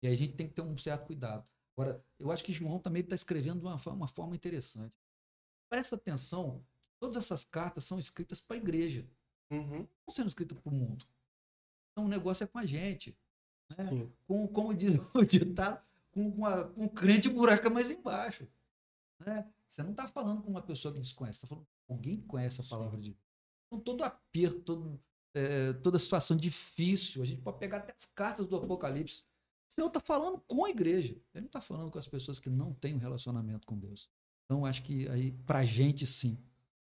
E 0.04 0.06
aí 0.06 0.12
a 0.12 0.18
gente 0.18 0.34
tem 0.34 0.46
que 0.46 0.52
ter 0.52 0.60
um 0.60 0.76
certo 0.76 1.06
cuidado. 1.06 1.48
Agora, 1.74 2.04
eu 2.18 2.30
acho 2.30 2.44
que 2.44 2.52
João 2.52 2.78
também 2.78 3.00
está 3.00 3.14
escrevendo 3.14 3.60
de 3.60 3.66
uma, 3.66 3.80
uma 3.86 4.06
forma 4.06 4.36
interessante. 4.36 4.94
Presta 5.70 5.96
atenção, 5.96 6.62
todas 7.00 7.16
essas 7.16 7.42
cartas 7.42 7.84
são 7.84 7.98
escritas 7.98 8.38
para 8.38 8.56
a 8.56 8.58
igreja 8.58 9.08
Uhum. 9.50 9.86
não 10.06 10.14
sendo 10.14 10.26
escrito 10.26 10.54
para 10.54 10.70
o 10.70 10.74
mundo. 10.74 11.06
Então 11.90 12.04
o 12.04 12.08
negócio 12.08 12.44
é 12.44 12.46
com 12.46 12.58
a 12.58 12.66
gente. 12.66 13.16
Né? 13.70 14.06
Com, 14.26 14.46
como 14.48 14.74
diz 14.74 14.92
o 15.14 15.24
ditado, 15.24 15.82
com, 16.10 16.30
com, 16.32 16.44
a, 16.44 16.68
com 16.68 16.84
o 16.84 16.90
crente 16.90 17.30
buraco 17.30 17.70
mais 17.70 17.90
embaixo. 17.90 18.46
Né? 19.20 19.50
Você 19.66 19.82
não 19.82 19.92
está 19.92 20.06
falando 20.06 20.42
com 20.42 20.50
uma 20.50 20.62
pessoa 20.62 20.92
que 20.92 21.00
desconhece, 21.00 21.38
está 21.38 21.46
falando 21.46 21.66
com 21.86 21.94
alguém 21.94 22.18
que 22.18 22.26
conhece 22.26 22.60
a 22.60 22.64
palavra 22.64 23.00
de 23.00 23.10
Deus. 23.10 23.22
Então 23.66 23.80
todo 23.80 24.04
aperto, 24.04 24.60
todo, 24.60 25.00
é, 25.32 25.72
toda 25.74 25.98
situação 25.98 26.36
difícil, 26.36 27.22
a 27.22 27.26
gente 27.26 27.40
pode 27.40 27.58
pegar 27.58 27.78
até 27.78 27.94
as 27.96 28.04
cartas 28.04 28.46
do 28.46 28.56
Apocalipse. 28.56 29.24
O 29.76 29.80
Senhor 29.80 29.88
está 29.88 29.98
falando 30.00 30.40
com 30.46 30.64
a 30.64 30.70
igreja. 30.70 31.14
Ele 31.34 31.42
não 31.42 31.46
está 31.46 31.60
falando 31.60 31.90
com 31.90 31.98
as 31.98 32.06
pessoas 32.06 32.38
que 32.38 32.48
não 32.48 32.72
têm 32.72 32.94
um 32.94 32.98
relacionamento 32.98 33.66
com 33.66 33.76
Deus. 33.76 34.08
Então, 34.44 34.64
acho 34.64 34.82
que 34.84 35.08
aí, 35.08 35.32
para 35.44 35.60
a 35.60 35.64
gente, 35.64 36.06
sim. 36.06 36.38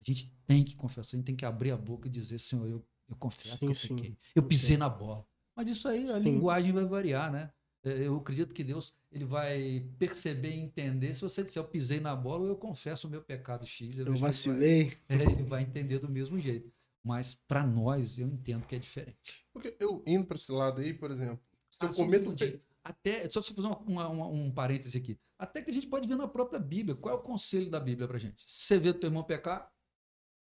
A 0.01 0.05
gente 0.05 0.33
tem 0.47 0.62
que 0.64 0.76
confessar, 0.76 1.16
a 1.16 1.18
gente 1.18 1.26
tem 1.26 1.35
que 1.35 1.45
abrir 1.45 1.72
a 1.72 1.76
boca 1.76 2.07
e 2.07 2.11
dizer, 2.11 2.39
Senhor, 2.39 2.68
eu, 2.68 2.85
eu 3.09 3.16
confesso 3.16 3.57
Sim, 3.59 3.66
que 3.66 3.72
eu 3.72 3.74
sim. 3.74 3.97
pequei. 3.97 4.16
Eu 4.35 4.43
Sim. 4.43 4.49
pisei 4.49 4.76
na 4.76 4.89
bola. 4.89 5.26
Mas 5.57 5.68
isso 5.68 5.89
aí, 5.89 6.05
a 6.09 6.14
Sim. 6.14 6.20
linguagem 6.20 6.70
vai 6.72 6.85
variar, 6.85 7.33
né? 7.33 7.51
É, 7.83 8.07
Eu 8.07 8.16
acredito 8.16 8.55
que 8.55 8.62
Deus 8.62 8.95
ele 9.11 9.24
vai 9.24 9.85
perceber 9.99 10.55
e 10.55 10.61
entender. 10.61 11.14
Se 11.16 11.22
você 11.22 11.43
disser, 11.43 11.61
eu 11.61 11.66
pisei 11.66 11.99
na 11.99 12.14
bola, 12.14 12.47
eu 12.47 12.55
confesso 12.57 13.09
o 13.09 13.11
meu 13.11 13.22
pecado 13.22 13.66
X. 13.66 13.99
Eu 13.99 14.05
vejo 14.05 14.05
que 14.05 14.11
ele 14.12 14.20
vai- 14.20 14.29
vacilei. 14.29 14.93
é, 15.09 15.14
ele 15.16 15.43
vai 15.43 15.62
entender 15.62 15.99
do 15.99 16.09
mesmo 16.09 16.39
jeito. 16.39 16.70
Mas 17.03 17.35
para 17.35 17.66
nós, 17.66 18.18
eu 18.18 18.29
entendo 18.29 18.66
que 18.66 18.76
é 18.76 18.79
diferente. 18.79 19.45
Porque 19.53 19.74
eu 19.81 20.01
indo 20.07 20.26
para 20.26 20.37
esse 20.37 20.53
lado 20.53 20.81
aí, 20.81 20.93
por 20.95 21.11
exemplo, 21.11 21.41
se 21.70 21.83
eu 21.85 21.89
Ah, 21.89 21.93
só 21.93 22.03
um 22.03 22.05
cometo 22.05 22.22
segundinho. 22.24 22.61
Até, 22.89 23.28
só 23.28 23.43
se 23.43 23.53
fazer 23.53 23.66
uma- 23.68 24.09
uma- 24.09 24.26
um 24.28 24.51
parêntese 24.51 24.97
aqui. 24.97 25.18
Até 25.39 25.61
que 25.61 25.70
a 25.70 25.74
gente 25.74 25.86
pode 25.86 26.09
ver 26.09 26.16
na 26.16 26.26
própria 26.26 26.59
Bíblia. 26.59 26.97
Qual 26.97 27.14
é 27.14 27.18
o 27.18 27.22
conselho 27.22 27.68
da 27.70 27.78
Bíblia 27.78 28.09
pra 28.09 28.18
gente? 28.18 28.43
Se 28.51 28.64
você 28.64 28.78
vê 28.78 28.95
teu 28.95 29.09
irmão 29.09 29.22
pecar, 29.22 29.70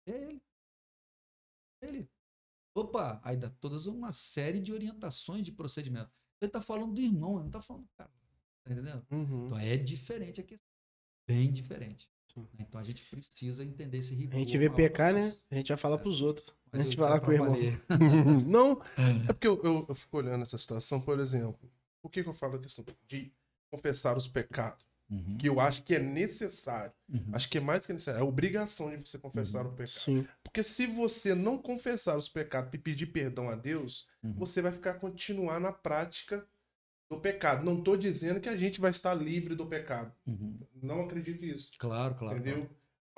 é 0.07 0.13
ele. 0.13 0.43
É 1.83 1.89
ele. 1.89 2.09
Opa, 2.77 3.19
aí 3.25 3.37
dá 3.37 3.49
todas 3.49 3.87
uma 3.87 4.13
série 4.13 4.61
de 4.61 4.73
orientações 4.75 5.43
de 5.43 5.53
procedimento. 5.53 6.11
Ele 6.39 6.51
tá 6.51 6.61
falando 6.61 6.93
do 6.93 7.01
irmão, 7.01 7.37
ele 7.37 7.45
não 7.45 7.51
tá 7.51 7.63
falando 7.63 7.85
do 7.85 7.89
cara. 7.97 8.11
Tá 8.63 8.73
entendendo? 8.73 9.07
Uhum. 9.11 9.47
Então 9.47 9.59
é 9.59 9.77
diferente 9.79 10.41
aqui. 10.41 10.61
Bem 11.27 11.51
diferente. 11.51 12.11
Sim. 12.35 12.47
Então 12.59 12.79
a 12.79 12.85
gente 12.85 13.05
precisa 13.07 13.65
entender 13.65 13.99
esse 13.99 14.15
rigor. 14.15 14.37
A 14.37 14.39
gente 14.41 14.59
vê 14.59 14.69
pecar, 14.69 15.15
né? 15.15 15.35
A 15.51 15.55
gente 15.55 15.69
vai 15.69 15.77
falar 15.79 15.97
pros 15.99 16.21
outros. 16.21 16.55
Mas 16.71 16.81
A 16.81 16.85
gente 16.85 16.97
vai 16.97 17.09
lá 17.09 17.21
com 17.21 17.29
o 17.29 17.33
irmão. 17.33 17.55
não, 18.47 18.83
é 19.29 19.33
porque 19.33 19.47
eu, 19.47 19.63
eu, 19.63 19.87
eu 19.89 19.95
fico 19.95 20.17
olhando 20.19 20.43
essa 20.43 20.59
situação, 20.59 21.01
por 21.01 21.19
exemplo. 21.21 21.71
Por 22.05 22.11
que, 22.11 22.23
que 22.23 22.29
eu 22.29 22.35
falo 22.35 22.57
a 22.57 22.59
questão 22.59 22.85
de 23.09 23.33
confessar 23.71 24.15
os 24.15 24.29
pecados? 24.29 24.85
Uhum, 25.11 25.39
Que 25.39 25.49
eu 25.49 25.59
acho 25.59 25.83
que 25.85 25.95
é 25.95 25.99
necessário. 25.99 26.93
uhum. 27.09 27.31
Acho 27.33 27.49
que 27.49 27.57
é 27.57 27.61
mais 27.63 27.87
que 27.87 27.95
necessário. 27.95 28.21
É 28.21 28.23
obrigação 28.23 28.91
de 28.91 28.97
você 29.09 29.17
confessar 29.19 29.65
Uhum. 29.65 29.73
o 29.73 29.75
pecado. 29.75 29.89
Sim. 29.89 30.29
Porque 30.43 30.63
se 30.63 30.87
você 30.87 31.35
não 31.35 31.57
confessar 31.57 32.15
os 32.19 32.29
pecados 32.29 32.69
e 32.75 32.79
pedir 32.79 33.07
perdão 33.07 33.49
a 33.49 33.55
Deus, 33.57 34.07
Uhum. 34.23 34.35
você 34.35 34.61
vai 34.61 34.71
ficar 34.71 34.95
continuar 34.95 35.59
na 35.59 35.73
prática 35.73 36.47
do 37.09 37.19
pecado. 37.19 37.65
Não 37.65 37.79
estou 37.79 37.97
dizendo 37.97 38.39
que 38.39 38.51
a 38.51 38.57
gente 38.57 38.83
vai 38.83 38.91
estar 38.91 39.15
livre 39.15 39.55
do 39.55 39.65
pecado. 39.65 40.13
Uhum. 40.27 40.59
Não 40.83 41.01
acredito 41.07 41.41
nisso. 41.41 41.71
Claro, 41.79 42.17
claro. 42.17 42.37
entendeu? 42.37 42.69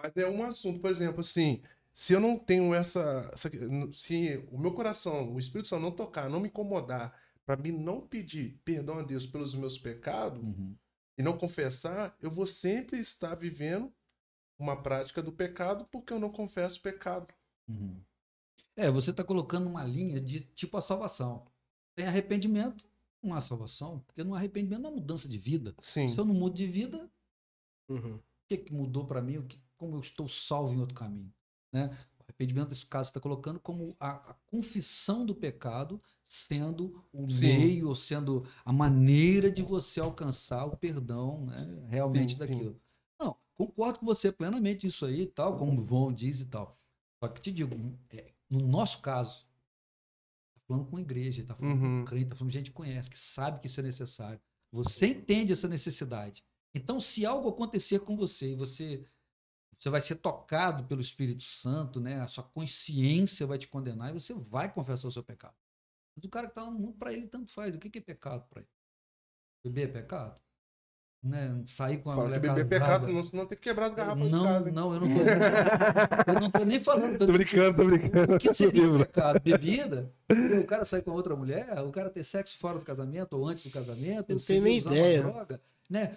Mas 0.01 0.17
é 0.17 0.29
um 0.29 0.45
assunto, 0.45 0.79
por 0.79 0.93
exemplo, 0.93 1.21
assim, 1.21 1.61
se 1.93 2.13
eu 2.13 2.21
não 2.21 2.39
tenho 2.39 2.73
essa, 2.73 3.31
essa- 3.33 3.51
se 3.93 4.45
o 4.53 4.59
meu 4.59 4.71
coração, 4.73 5.33
o 5.35 5.41
Espírito 5.41 5.69
Santo 5.69 5.83
não 5.83 5.91
tocar, 5.91 6.29
não 6.31 6.39
me 6.39 6.47
incomodar, 6.49 7.13
para 7.47 7.57
mim 7.63 7.71
não 7.73 8.01
pedir 8.07 8.61
perdão 8.65 8.99
a 8.99 9.03
Deus 9.03 9.25
pelos 9.27 9.55
meus 9.55 9.79
pecados 9.79 10.43
Uhum. 10.43 10.77
e 11.17 11.23
não 11.23 11.39
confessar, 11.39 12.15
eu 12.21 12.31
vou 12.31 12.45
sempre 12.45 12.99
estar 12.99 13.35
vivendo 13.37 13.91
uma 14.59 14.83
prática 14.83 15.23
do 15.23 15.33
pecado 15.33 15.87
porque 15.91 16.13
eu 16.13 16.19
não 16.19 16.31
confesso 16.31 16.79
o 16.79 16.83
pecado. 16.83 17.33
Uhum. 17.69 18.01
É, 18.77 18.91
você 18.91 19.11
está 19.11 19.23
colocando 19.25 19.67
uma 19.69 19.85
linha 19.85 20.21
de 20.21 20.41
tipo 20.41 20.77
a 20.77 20.83
salvação. 20.83 21.47
Tem 21.95 22.07
arrependimento, 22.07 22.85
não 23.23 23.35
há 23.35 23.41
salvação, 23.41 24.01
porque 24.01 24.23
no 24.23 24.35
arrependimento 24.35 24.83
não 24.83 24.91
há 24.91 24.95
mudança 24.95 25.29
de 25.29 25.39
vida. 25.39 25.75
Sim. 25.83 26.09
Se 26.11 26.19
eu 26.19 26.25
não 26.25 26.35
mudo 26.35 26.55
de 26.57 26.67
vida, 26.67 27.11
Uhum. 27.89 28.17
o 28.17 28.23
que, 28.49 28.59
que 28.59 28.73
mudou 28.75 29.07
para 29.07 29.23
mim? 29.23 29.37
O 29.39 29.45
que, 29.47 29.63
como 29.77 29.97
eu 29.97 30.01
estou 30.01 30.29
salvo 30.29 30.75
em 30.75 30.81
outro 30.81 30.95
caminho? 30.97 31.33
Né? 31.73 31.97
O 32.39 32.43
arrependimento, 32.43 32.69
nesse 32.69 32.85
caso, 32.85 33.09
está 33.09 33.19
colocando 33.19 33.59
como 33.59 33.97
a, 33.99 34.11
a 34.31 34.35
confissão 34.47 35.25
do 35.25 35.35
pecado 35.35 36.01
sendo 36.23 37.03
o 37.11 37.27
Sim. 37.27 37.41
meio, 37.47 37.89
ou 37.89 37.95
sendo 37.95 38.47
a 38.63 38.73
maneira 38.73 39.51
de 39.51 39.63
você 39.63 40.01
alcançar 40.01 40.67
o 40.67 40.77
perdão 40.77 41.47
né? 41.47 41.87
realmente 41.89 42.33
sim. 42.33 42.39
daquilo. 42.39 42.79
Não, 43.19 43.35
concordo 43.55 44.01
com 44.01 44.07
você 44.07 44.31
plenamente 44.31 44.87
isso 44.87 45.07
aí, 45.07 45.23
e 45.23 45.27
tal, 45.27 45.57
como 45.57 45.81
o 45.81 45.87
João 45.87 46.13
diz 46.13 46.41
e 46.41 46.45
tal. 46.47 46.79
Só 47.19 47.29
que 47.29 47.41
te 47.41 47.51
digo, 47.51 47.75
é, 48.11 48.33
no 48.51 48.61
nosso 48.67 49.01
caso, 49.01 49.47
tá 50.55 50.61
falando 50.69 50.85
com 50.91 50.99
a 50.99 51.01
igreja, 51.01 51.43
tá 51.43 51.55
falando 51.55 51.81
Uhum. 51.83 52.01
com 52.01 52.05
crente, 52.05 52.29
tá 52.29 52.35
falando 52.35 52.53
com 52.53 52.59
gente 52.59 52.71
que 52.71 52.77
conhece, 52.77 53.09
que 53.09 53.19
sabe 53.19 53.61
que 53.61 53.67
isso 53.67 53.81
é 53.81 53.83
necessário. 53.83 54.41
Você 54.71 55.07
entende 55.07 55.53
essa 55.55 55.69
necessidade. 55.69 56.45
Então, 56.75 57.01
se 57.01 57.25
algo 57.25 57.49
acontecer 57.49 58.01
com 58.01 58.15
você 58.15 58.51
e 58.53 58.55
você 58.55 59.07
você 59.79 59.91
vai 59.91 60.01
ser 60.01 60.17
tocado 60.17 60.85
pelo 60.85 61.01
Espírito 61.01 61.43
Santo, 61.43 62.01
né? 62.01 62.21
A 62.21 62.29
sua 62.29 62.45
consciência 62.45 63.47
vai 63.47 63.59
te 63.59 63.69
condenar 63.69 64.11
e 64.11 64.19
você 64.21 64.33
vai 64.35 64.73
confessar 64.73 65.09
o 65.09 65.13
seu 65.13 65.23
pecado. 65.23 65.55
Mas 66.17 66.25
o 66.25 66.29
cara 66.31 66.47
que 66.47 66.53
está 66.53 66.65
no 66.65 66.73
mundo, 66.79 66.97
para 66.99 67.13
ele, 67.13 67.27
tanto 67.27 67.53
faz. 67.53 67.75
O 67.75 67.79
que 67.79 67.91
que 67.91 67.99
é 67.99 68.03
pecado 68.03 68.45
para 68.49 68.61
ele? 68.63 68.71
Beber 69.65 69.89
é 69.89 69.93
pecado? 69.93 70.41
Né? 71.23 71.65
Sair 71.67 71.99
com 71.99 72.11
a 72.11 72.15
Fala 72.15 72.27
mulher 72.29 72.41
que 72.41 72.47
beber 72.49 72.61
é 72.61 72.65
pecado, 72.65 73.09
não, 73.09 73.27
senão 73.27 73.47
tem 73.47 73.59
que 73.59 73.65
quebrar 73.65 73.87
as 73.87 73.95
garrafas 73.95 74.23
de 74.23 74.31
Não, 74.31 74.45
casa. 74.45 74.69
hein? 74.69 74.75
não, 74.75 74.95
eu 74.95 75.01
não 75.01 75.09
tô, 75.09 75.21
eu 76.33 76.41
não 76.41 76.51
tô 76.51 76.65
nem 76.65 76.79
falando. 76.81 77.19
Tô 77.19 77.33
brincando, 77.33 77.77
tô 77.77 77.85
brincando. 77.85 78.35
O 78.35 78.39
que 78.39 78.55
seria 78.55 78.99
pecado? 78.99 79.41
Bebida? 79.41 80.13
O 80.63 80.65
cara 80.67 80.85
sair 80.85 81.03
com 81.03 81.11
outra 81.11 81.35
mulher? 81.35 81.81
O 81.83 81.91
cara 81.91 82.11
ter 82.11 82.23
sexo 82.23 82.57
fora 82.59 82.79
do 82.79 82.85
casamento 82.85 83.37
ou 83.37 83.47
antes 83.49 83.65
do 83.65 83.71
casamento? 83.71 84.31
Não 84.33 84.39
tenho 84.39 84.63
nem 84.63 84.79
usar 84.79 84.91
uma 84.91 84.97
ideia. 84.99 85.23
droga? 85.23 85.61
Né? 85.91 86.17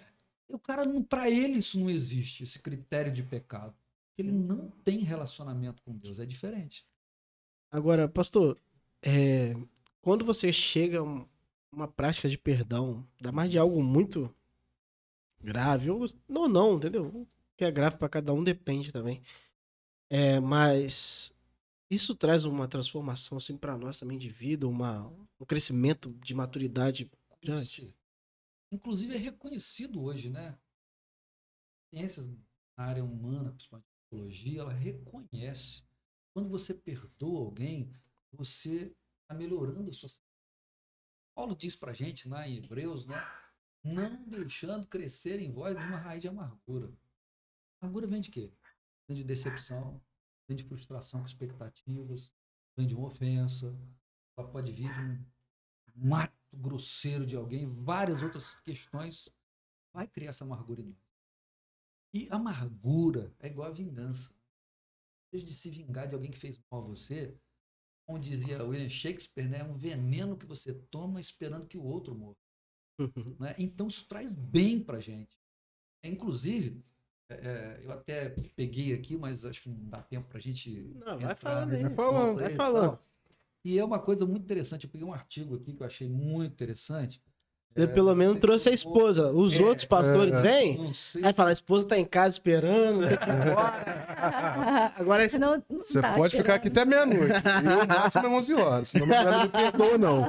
O 0.52 0.58
cara, 0.58 0.84
não- 0.84 1.02
pra 1.02 1.30
ele, 1.30 1.58
isso 1.58 1.78
não 1.78 1.88
existe, 1.88 2.42
esse 2.42 2.58
critério 2.58 3.12
de 3.12 3.22
pecado. 3.22 3.74
Ele 4.18 4.32
não 4.32 4.70
tem 4.84 4.98
relacionamento 4.98 5.82
com 5.82 5.96
Deus, 5.96 6.18
é 6.18 6.26
diferente. 6.26 6.84
Agora, 7.70 8.08
pastor, 8.08 8.58
é, 9.02 9.54
quando 10.02 10.24
você 10.24 10.52
chega 10.52 10.98
a 10.98 11.02
um- 11.02 11.26
uma 11.72 11.86
prática 11.88 12.28
de 12.28 12.36
perdão, 12.36 13.06
ainda 13.18 13.32
mais 13.32 13.50
de 13.50 13.58
algo 13.58 13.82
muito 13.82 14.34
grave, 15.40 15.90
ou 15.90 16.06
não, 16.28 16.48
não, 16.48 16.76
entendeu? 16.76 17.06
O 17.06 17.26
que 17.56 17.64
é 17.64 17.70
grave 17.70 17.96
para 17.96 18.08
cada 18.08 18.32
um 18.32 18.42
depende 18.42 18.92
também. 18.92 19.22
É, 20.08 20.40
mas 20.40 21.32
isso 21.90 22.14
traz 22.14 22.44
uma 22.44 22.68
transformação 22.68 23.38
assim 23.38 23.56
para 23.56 23.76
nós 23.76 23.98
também 24.00 24.18
de 24.18 24.28
vida, 24.28 24.66
uma, 24.68 25.06
um 25.40 25.44
crescimento 25.46 26.10
de 26.24 26.34
maturidade 26.34 27.10
grande. 27.42 27.94
Inclusive 28.70 29.14
é 29.14 29.18
reconhecido 29.18 30.02
hoje, 30.02 30.30
né? 30.30 30.58
Ciências 31.90 32.26
na 32.76 32.84
área 32.84 33.04
humana, 33.04 33.50
principalmente 33.50 33.88
psicologia, 33.88 34.60
ela 34.60 34.72
reconhece. 34.72 35.84
Quando 36.32 36.48
você 36.48 36.72
perdoa 36.72 37.40
alguém, 37.40 37.92
você 38.32 38.94
está 39.22 39.34
melhorando 39.34 39.90
a 39.90 39.92
sua. 39.92 40.08
Paulo 41.34 41.56
diz 41.56 41.74
pra 41.74 41.92
gente 41.92 42.28
lá 42.28 42.46
em 42.46 42.56
Hebreus, 42.56 43.06
né? 43.06 43.16
Não 43.82 44.28
deixando 44.28 44.86
crescer 44.86 45.40
em 45.40 45.50
vós 45.50 45.76
uma 45.76 45.96
raiz 45.96 46.22
de 46.22 46.28
amargura. 46.28 46.92
Amargura 47.80 48.06
vem 48.06 48.20
de 48.20 48.30
quê? 48.30 48.52
Vem 49.08 49.16
de 49.16 49.24
decepção, 49.24 50.00
vem 50.46 50.56
de 50.56 50.64
frustração 50.64 51.20
com 51.20 51.26
expectativas, 51.26 52.32
vem 52.76 52.86
de 52.86 52.94
uma 52.94 53.08
ofensa, 53.08 53.74
ela 54.36 54.48
pode 54.48 54.70
vir 54.70 54.92
de 54.92 55.00
um 55.00 55.24
um 55.96 56.14
ato 56.14 56.39
grosseiro 56.52 57.26
de 57.26 57.36
alguém, 57.36 57.66
várias 57.66 58.22
outras 58.22 58.52
questões, 58.60 59.28
vai 59.92 60.06
criar 60.06 60.30
essa 60.30 60.44
amargura 60.44 60.80
em 60.80 60.84
nós. 60.86 61.10
E 62.12 62.28
amargura 62.30 63.32
é 63.38 63.46
igual 63.48 63.68
a 63.68 63.72
vingança. 63.72 64.32
Desde 65.32 65.50
de 65.50 65.54
se 65.54 65.70
vingar 65.70 66.08
de 66.08 66.14
alguém 66.14 66.30
que 66.30 66.38
fez 66.38 66.60
mal 66.70 66.82
a 66.82 66.86
você, 66.86 67.36
como 68.04 68.18
dizia 68.18 68.64
William 68.64 68.88
Shakespeare, 68.88 69.48
né, 69.48 69.60
é 69.60 69.64
um 69.64 69.76
veneno 69.76 70.36
que 70.36 70.46
você 70.46 70.74
toma 70.74 71.20
esperando 71.20 71.68
que 71.68 71.78
o 71.78 71.84
outro 71.84 72.14
morra. 72.14 72.36
né? 73.38 73.54
Então 73.58 73.86
isso 73.86 74.06
traz 74.08 74.32
bem 74.32 74.82
pra 74.82 74.98
gente. 75.00 75.38
É, 76.02 76.08
inclusive, 76.08 76.84
é, 77.30 77.34
é, 77.34 77.80
eu 77.84 77.92
até 77.92 78.28
peguei 78.56 78.92
aqui, 78.92 79.16
mas 79.16 79.44
acho 79.44 79.62
que 79.62 79.68
não 79.68 79.88
dá 79.88 80.02
tempo 80.02 80.28
pra 80.28 80.40
gente. 80.40 80.70
Não, 80.96 81.18
vai 81.18 81.34
falando 81.36 81.72
aí. 81.72 81.82
Vai 82.40 82.54
falando. 82.56 82.98
E 83.64 83.78
é 83.78 83.84
uma 83.84 83.98
coisa 83.98 84.24
muito 84.26 84.44
interessante. 84.44 84.84
Eu 84.84 84.90
peguei 84.90 85.06
um 85.06 85.12
artigo 85.12 85.56
aqui 85.56 85.72
que 85.74 85.82
eu 85.82 85.86
achei 85.86 86.08
muito 86.08 86.52
interessante. 86.52 87.22
Você 87.72 87.82
É, 87.82 87.86
pelo 87.86 88.08
não 88.08 88.16
menos 88.16 88.40
trouxe 88.40 88.68
a 88.68 88.72
esposa. 88.72 89.30
Os 89.32 89.54
É, 89.54 89.60
outros 89.62 89.84
pastores 89.84 90.32
é. 90.34 90.42
vêm, 90.42 90.76
Não 90.78 90.92
sei. 90.92 91.24
aí 91.24 91.32
fala, 91.32 91.50
a 91.50 91.52
esposa 91.52 91.86
tá 91.86 91.96
em 91.98 92.04
casa 92.04 92.34
esperando, 92.36 93.04
embora. 93.04 94.92
Agora 94.96 95.24
esse 95.24 95.34
Senão, 95.34 95.62
não 95.68 95.78
Você 95.78 96.00
tá 96.00 96.14
pode 96.16 96.36
ficar 96.36 96.54
aqui 96.54 96.68
até 96.68 96.84
meia-noite. 96.84 97.32
E 97.32 97.84
o 97.84 97.86
máximo 97.86 98.26
é 98.26 98.28
11 98.30 98.54
horas. 98.54 98.88
Senão 98.88 99.06
meu 99.06 99.22
não 99.24 99.42
me 99.42 99.48
perdoa, 99.48 99.98
não. 99.98 100.22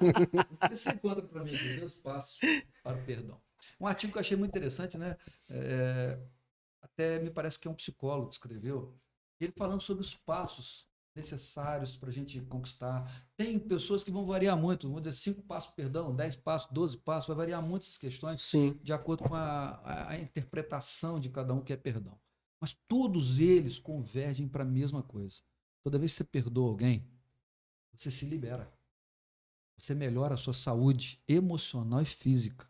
Você 0.70 0.90
encontra 0.90 1.22
para 1.22 1.44
mim 1.44 1.54
aqui, 1.54 1.76
meus 1.76 1.94
passos 1.94 2.38
para 2.82 2.96
o 2.96 3.02
perdão. 3.04 3.38
Um 3.78 3.86
artigo 3.86 4.12
que 4.12 4.18
eu 4.18 4.20
achei 4.20 4.36
muito 4.36 4.50
interessante, 4.50 4.96
né? 4.96 5.16
É, 5.50 6.18
até 6.80 7.18
me 7.18 7.30
parece 7.30 7.58
que 7.58 7.68
é 7.68 7.70
um 7.70 7.74
psicólogo 7.74 8.28
que 8.28 8.34
escreveu. 8.36 8.94
Ele 9.38 9.52
falando 9.52 9.80
sobre 9.82 10.02
os 10.02 10.14
passos 10.14 10.86
necessários 11.20 11.96
para 11.96 12.08
a 12.10 12.12
gente 12.12 12.40
conquistar. 12.42 13.28
Tem 13.36 13.58
pessoas 13.58 14.02
que 14.02 14.10
vão 14.10 14.26
variar 14.26 14.56
muito, 14.56 14.88
vamos 14.88 15.02
dizer, 15.02 15.16
cinco 15.18 15.42
passos, 15.42 15.70
perdão, 15.72 16.14
dez 16.14 16.34
passos, 16.36 16.70
doze 16.72 16.96
passos, 16.98 17.28
vai 17.28 17.36
variar 17.36 17.62
muito 17.62 17.82
essas 17.84 17.98
questões 17.98 18.42
Sim. 18.42 18.78
de 18.82 18.92
acordo 18.92 19.24
com 19.28 19.34
a, 19.34 19.70
a- 19.84 20.08
a 20.10 20.18
interpretação 20.18 21.20
de 21.20 21.28
cada 21.30 21.54
um 21.54 21.62
que 21.62 21.72
é 21.72 21.76
perdão. 21.76 22.18
Mas 22.60 22.74
todos 22.86 23.38
eles 23.38 23.78
convergem 23.78 24.46
para 24.48 24.62
a 24.62 24.66
mesma 24.66 25.02
coisa. 25.02 25.40
Toda 25.82 25.98
vez 25.98 26.12
que 26.12 26.18
você 26.18 26.24
perdoa 26.24 26.68
alguém, 26.68 27.08
você 27.96 28.10
se 28.10 28.26
libera. 28.26 28.70
Você 29.78 29.94
melhora 29.94 30.34
a 30.34 30.36
sua 30.36 30.52
saúde 30.52 31.22
emocional 31.26 32.02
e 32.02 32.04
física. 32.06 32.68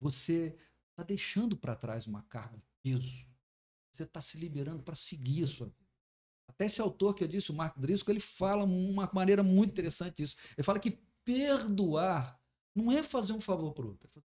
Você 0.00 0.54
está 0.90 1.02
deixando 1.02 1.56
para 1.56 1.74
trás 1.74 2.06
uma 2.06 2.22
carga, 2.24 2.56
um 2.56 2.62
peso. 2.82 3.26
Você 3.90 4.02
está 4.04 4.20
se 4.20 4.36
liberando 4.38 4.82
para 4.82 4.94
seguir 4.94 5.44
a 5.44 5.46
sua 5.46 5.66
vida. 5.66 5.79
Até 6.60 6.66
esse 6.66 6.78
autor 6.82 7.14
que 7.14 7.24
eu 7.24 7.28
disse, 7.28 7.50
o 7.50 7.54
Mark 7.54 7.74
Driscoll, 7.78 8.12
ele 8.12 8.20
fala 8.20 8.64
uma 8.64 9.08
maneira 9.14 9.42
muito 9.42 9.70
interessante 9.70 10.22
isso. 10.22 10.36
Ele 10.54 10.62
fala 10.62 10.78
que 10.78 11.00
perdoar 11.24 12.38
não 12.74 12.92
é 12.92 13.02
fazer 13.02 13.32
um 13.32 13.40
favor 13.40 13.72
para 13.72 13.86
o 13.86 13.88
outro, 13.88 14.06
é 14.06 14.12
fazer 14.12 14.26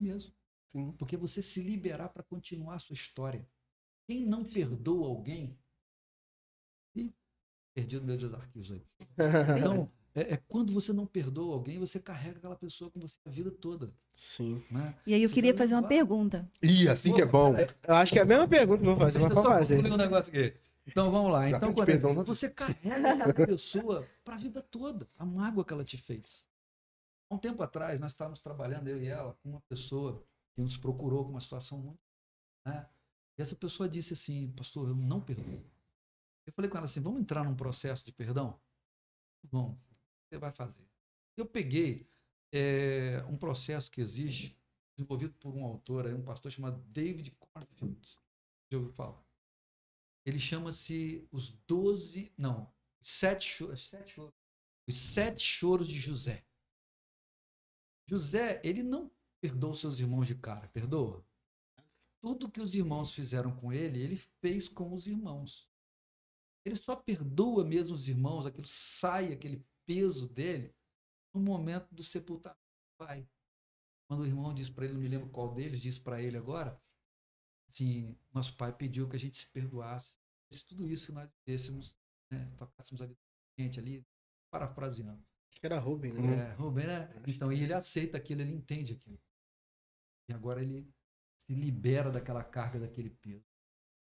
mesmo. 0.00 0.32
Sim. 0.72 0.90
Porque 0.98 1.16
você 1.16 1.40
se 1.40 1.62
liberar 1.62 2.08
para 2.08 2.24
continuar 2.24 2.74
a 2.74 2.78
sua 2.80 2.94
história. 2.94 3.48
Quem 4.04 4.26
não 4.26 4.42
perdoa 4.44 5.06
alguém. 5.06 5.56
Ih, 6.96 7.14
perdi 7.72 8.00
no 8.00 8.04
meio 8.06 8.18
dos 8.18 8.34
arquivos 8.34 8.72
aí. 8.72 8.82
Então, 9.56 9.88
é, 10.12 10.34
é 10.34 10.36
quando 10.48 10.72
você 10.72 10.92
não 10.92 11.06
perdoa 11.06 11.54
alguém, 11.54 11.78
você 11.78 12.00
carrega 12.00 12.38
aquela 12.38 12.56
pessoa 12.56 12.90
com 12.90 12.98
você 12.98 13.16
a 13.24 13.30
vida 13.30 13.48
toda. 13.52 13.94
Sim. 14.16 14.60
Né? 14.68 14.92
E 15.06 15.14
aí 15.14 15.22
eu 15.22 15.28
Você 15.28 15.34
queria 15.34 15.56
fazer 15.56 15.74
uma 15.74 15.82
levar. 15.82 15.88
pergunta. 15.88 16.50
Ih, 16.60 16.88
assim 16.88 17.14
que 17.14 17.22
é 17.22 17.26
bom. 17.26 17.54
Eu 17.86 17.94
acho 17.94 18.12
que 18.12 18.18
é 18.18 18.22
a 18.22 18.24
mesma 18.24 18.48
pergunta 18.48 18.82
que 18.82 18.88
eu 18.88 18.96
vou 18.96 19.00
fazer, 19.04 19.20
mas 19.20 19.32
pode 19.32 19.46
só 19.46 19.54
fazer. 19.54 19.76
concluir 19.76 19.94
um 19.94 19.96
negócio 19.96 20.30
aqui. 20.32 20.58
Então 20.90 21.10
vamos 21.10 21.32
lá. 21.32 21.48
Então, 21.48 21.72
quando 21.72 22.14
não? 22.14 22.24
você 22.24 22.50
carrega 22.50 23.12
aquela 23.12 23.46
pessoa 23.46 24.08
para 24.24 24.34
a 24.34 24.38
vida 24.38 24.60
toda, 24.60 25.08
a 25.16 25.24
mágoa 25.24 25.64
que 25.64 25.72
ela 25.72 25.84
te 25.84 25.96
fez. 25.96 26.44
Há 27.30 27.34
um 27.36 27.38
tempo 27.38 27.62
atrás, 27.62 28.00
nós 28.00 28.12
estávamos 28.12 28.40
trabalhando, 28.40 28.88
eu 28.88 29.00
e 29.00 29.06
ela, 29.06 29.34
com 29.34 29.50
uma 29.50 29.60
pessoa 29.62 30.24
que 30.54 30.60
nos 30.60 30.76
procurou 30.76 31.24
com 31.24 31.30
uma 31.30 31.40
situação 31.40 31.78
muito. 31.78 32.00
Né? 32.66 32.88
E 33.38 33.42
essa 33.42 33.54
pessoa 33.54 33.88
disse 33.88 34.14
assim: 34.14 34.50
Pastor, 34.52 34.88
eu 34.88 34.96
não 34.96 35.20
perdoo. 35.20 35.64
Eu 36.46 36.52
falei 36.52 36.68
com 36.68 36.76
ela 36.76 36.86
assim: 36.86 37.00
Vamos 37.00 37.20
entrar 37.20 37.44
num 37.44 37.54
processo 37.54 38.04
de 38.04 38.12
perdão? 38.12 38.60
Que 39.40 39.48
você 39.48 40.38
vai 40.38 40.50
fazer? 40.50 40.84
Eu 41.36 41.46
peguei 41.46 42.10
eh, 42.52 43.24
um 43.28 43.36
processo 43.36 43.90
que 43.90 44.00
existe, 44.00 44.58
desenvolvido 44.96 45.32
por 45.34 45.54
um 45.54 45.64
autor, 45.64 46.06
um 46.06 46.22
pastor 46.22 46.50
chamado 46.50 46.82
David 46.88 47.30
Cornfield. 47.38 48.18
Já 48.70 48.78
ouviu 48.78 48.92
falar? 48.92 49.29
Ele 50.24 50.38
chama-se 50.38 51.26
Os 51.30 51.50
Doze. 51.66 52.32
Não, 52.36 52.72
Sete 53.00 53.44
Choros. 53.46 53.88
Sete 53.88 54.12
choros 54.12 54.40
os 54.90 54.98
Sete 54.98 55.42
Choros 55.42 55.88
de 55.88 55.98
José. 55.98 56.44
José, 58.08 58.60
ele 58.64 58.82
não 58.82 59.10
perdoou 59.40 59.72
seus 59.72 60.00
irmãos 60.00 60.26
de 60.26 60.34
cara, 60.34 60.66
perdoa? 60.68 61.24
Tudo 62.20 62.50
que 62.50 62.60
os 62.60 62.74
irmãos 62.74 63.14
fizeram 63.14 63.54
com 63.56 63.72
ele, 63.72 64.00
ele 64.00 64.16
fez 64.16 64.68
com 64.68 64.92
os 64.92 65.06
irmãos. 65.06 65.70
Ele 66.64 66.76
só 66.76 66.96
perdoa 66.96 67.64
mesmo 67.64 67.94
os 67.94 68.08
irmãos, 68.08 68.46
aquilo 68.46 68.66
sai, 68.66 69.32
aquele 69.32 69.64
peso 69.86 70.28
dele, 70.28 70.74
no 71.32 71.40
momento 71.40 71.94
do 71.94 72.02
sepultamento 72.02 72.58
do 72.58 73.06
pai. 73.06 73.26
Quando 74.08 74.22
o 74.22 74.26
irmão 74.26 74.52
diz 74.52 74.68
para 74.68 74.84
ele, 74.84 74.94
não 74.94 75.00
me 75.00 75.08
lembro 75.08 75.30
qual 75.30 75.54
deles, 75.54 75.80
diz 75.80 75.98
para 75.98 76.20
ele 76.20 76.36
agora, 76.36 76.78
assim, 77.70 78.16
nosso 78.34 78.56
pai 78.56 78.72
pediu 78.72 79.08
que 79.08 79.16
a 79.16 79.18
gente 79.18 79.36
se 79.36 79.46
perdoasse. 79.46 80.18
Se 80.52 80.66
tudo 80.66 80.88
isso 80.88 81.06
que 81.06 81.12
nós 81.12 81.30
fizéssemos, 81.44 81.96
né, 82.30 82.50
tocássemos 82.56 83.00
a 83.00 83.06
vida 83.06 83.18
gente 83.58 83.78
ali, 83.78 84.04
parafraseando. 84.50 85.22
Acho 85.50 85.60
que 85.60 85.66
era 85.66 85.78
Rubem, 85.78 86.12
né? 86.12 86.50
É, 86.50 86.52
Rubem, 86.54 86.86
né? 86.86 87.10
Então, 87.26 87.52
e 87.52 87.62
ele 87.62 87.74
aceita 87.74 88.16
aquilo, 88.16 88.40
ele 88.40 88.52
entende 88.52 88.92
aquilo. 88.92 89.18
E 90.28 90.32
agora 90.32 90.62
ele 90.62 90.88
se 91.46 91.54
libera 91.54 92.10
daquela 92.10 92.42
carga, 92.42 92.80
daquele 92.80 93.10
peso. 93.10 93.44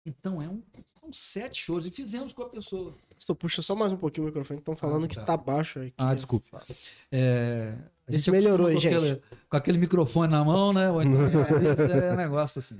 Então, 0.06 0.42
é 0.42 0.48
um, 0.50 0.62
são 1.00 1.12
sete 1.14 1.62
choros. 1.62 1.88
E 1.88 1.92
fizemos 1.92 2.34
com 2.34 2.44
a 2.44 2.50
pessoa. 2.50 2.96
Pastor, 3.14 3.36
puxa 3.36 3.62
só 3.62 3.76
mais 3.76 3.92
um 3.92 3.98
pouquinho 3.98 4.26
o 4.26 4.28
microfone, 4.28 4.60
estão 4.60 4.76
falando 4.76 5.06
Ah, 5.06 5.08
que 5.08 5.16
tá. 5.16 5.26
tá 5.26 5.38
baixo 5.38 5.80
aqui. 5.80 5.94
Ah, 5.98 6.14
desculpe. 6.14 6.52
É, 7.12 7.78
gente 8.10 8.30
melhorou 8.32 8.68
aí, 8.68 8.74
com 8.74 8.80
aquele, 8.80 9.22
com 9.50 9.58
aquele 9.58 9.78
microfone 9.78 10.32
na 10.32 10.44
mão, 10.44 10.74
né? 10.74 10.88
Então, 10.88 11.02
esse 11.72 11.84
é 11.84 12.12
um 12.12 12.16
negócio 12.16 12.60
assim. 12.60 12.78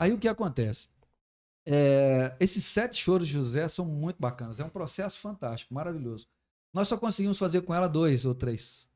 Aí 0.00 0.14
o 0.14 0.18
que 0.18 0.26
acontece? 0.26 0.88
É, 1.66 2.34
esses 2.40 2.64
sete 2.64 2.96
choros 2.96 3.26
de 3.26 3.34
José 3.34 3.68
são 3.68 3.84
muito 3.84 4.16
bacanas. 4.18 4.58
É 4.58 4.64
um 4.64 4.70
processo 4.70 5.20
fantástico, 5.20 5.74
maravilhoso. 5.74 6.26
Nós 6.72 6.88
só 6.88 6.96
conseguimos 6.96 7.38
fazer 7.38 7.60
com 7.60 7.74
ela 7.74 7.86
dois 7.86 8.24
ou 8.24 8.34
três. 8.34 8.88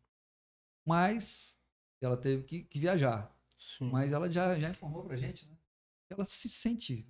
Mas 0.82 1.55
ela 2.00 2.16
teve 2.16 2.44
que, 2.44 2.62
que 2.62 2.78
viajar. 2.78 3.30
Sim. 3.59 3.90
Mas 3.90 4.12
ela 4.12 4.30
já, 4.30 4.59
já 4.59 4.70
informou 4.70 5.05
pra 5.05 5.14
gente, 5.14 5.46
né? 5.46 5.55
que 6.09 6.14
Ela 6.14 6.24
se 6.24 6.48
sente 6.48 7.07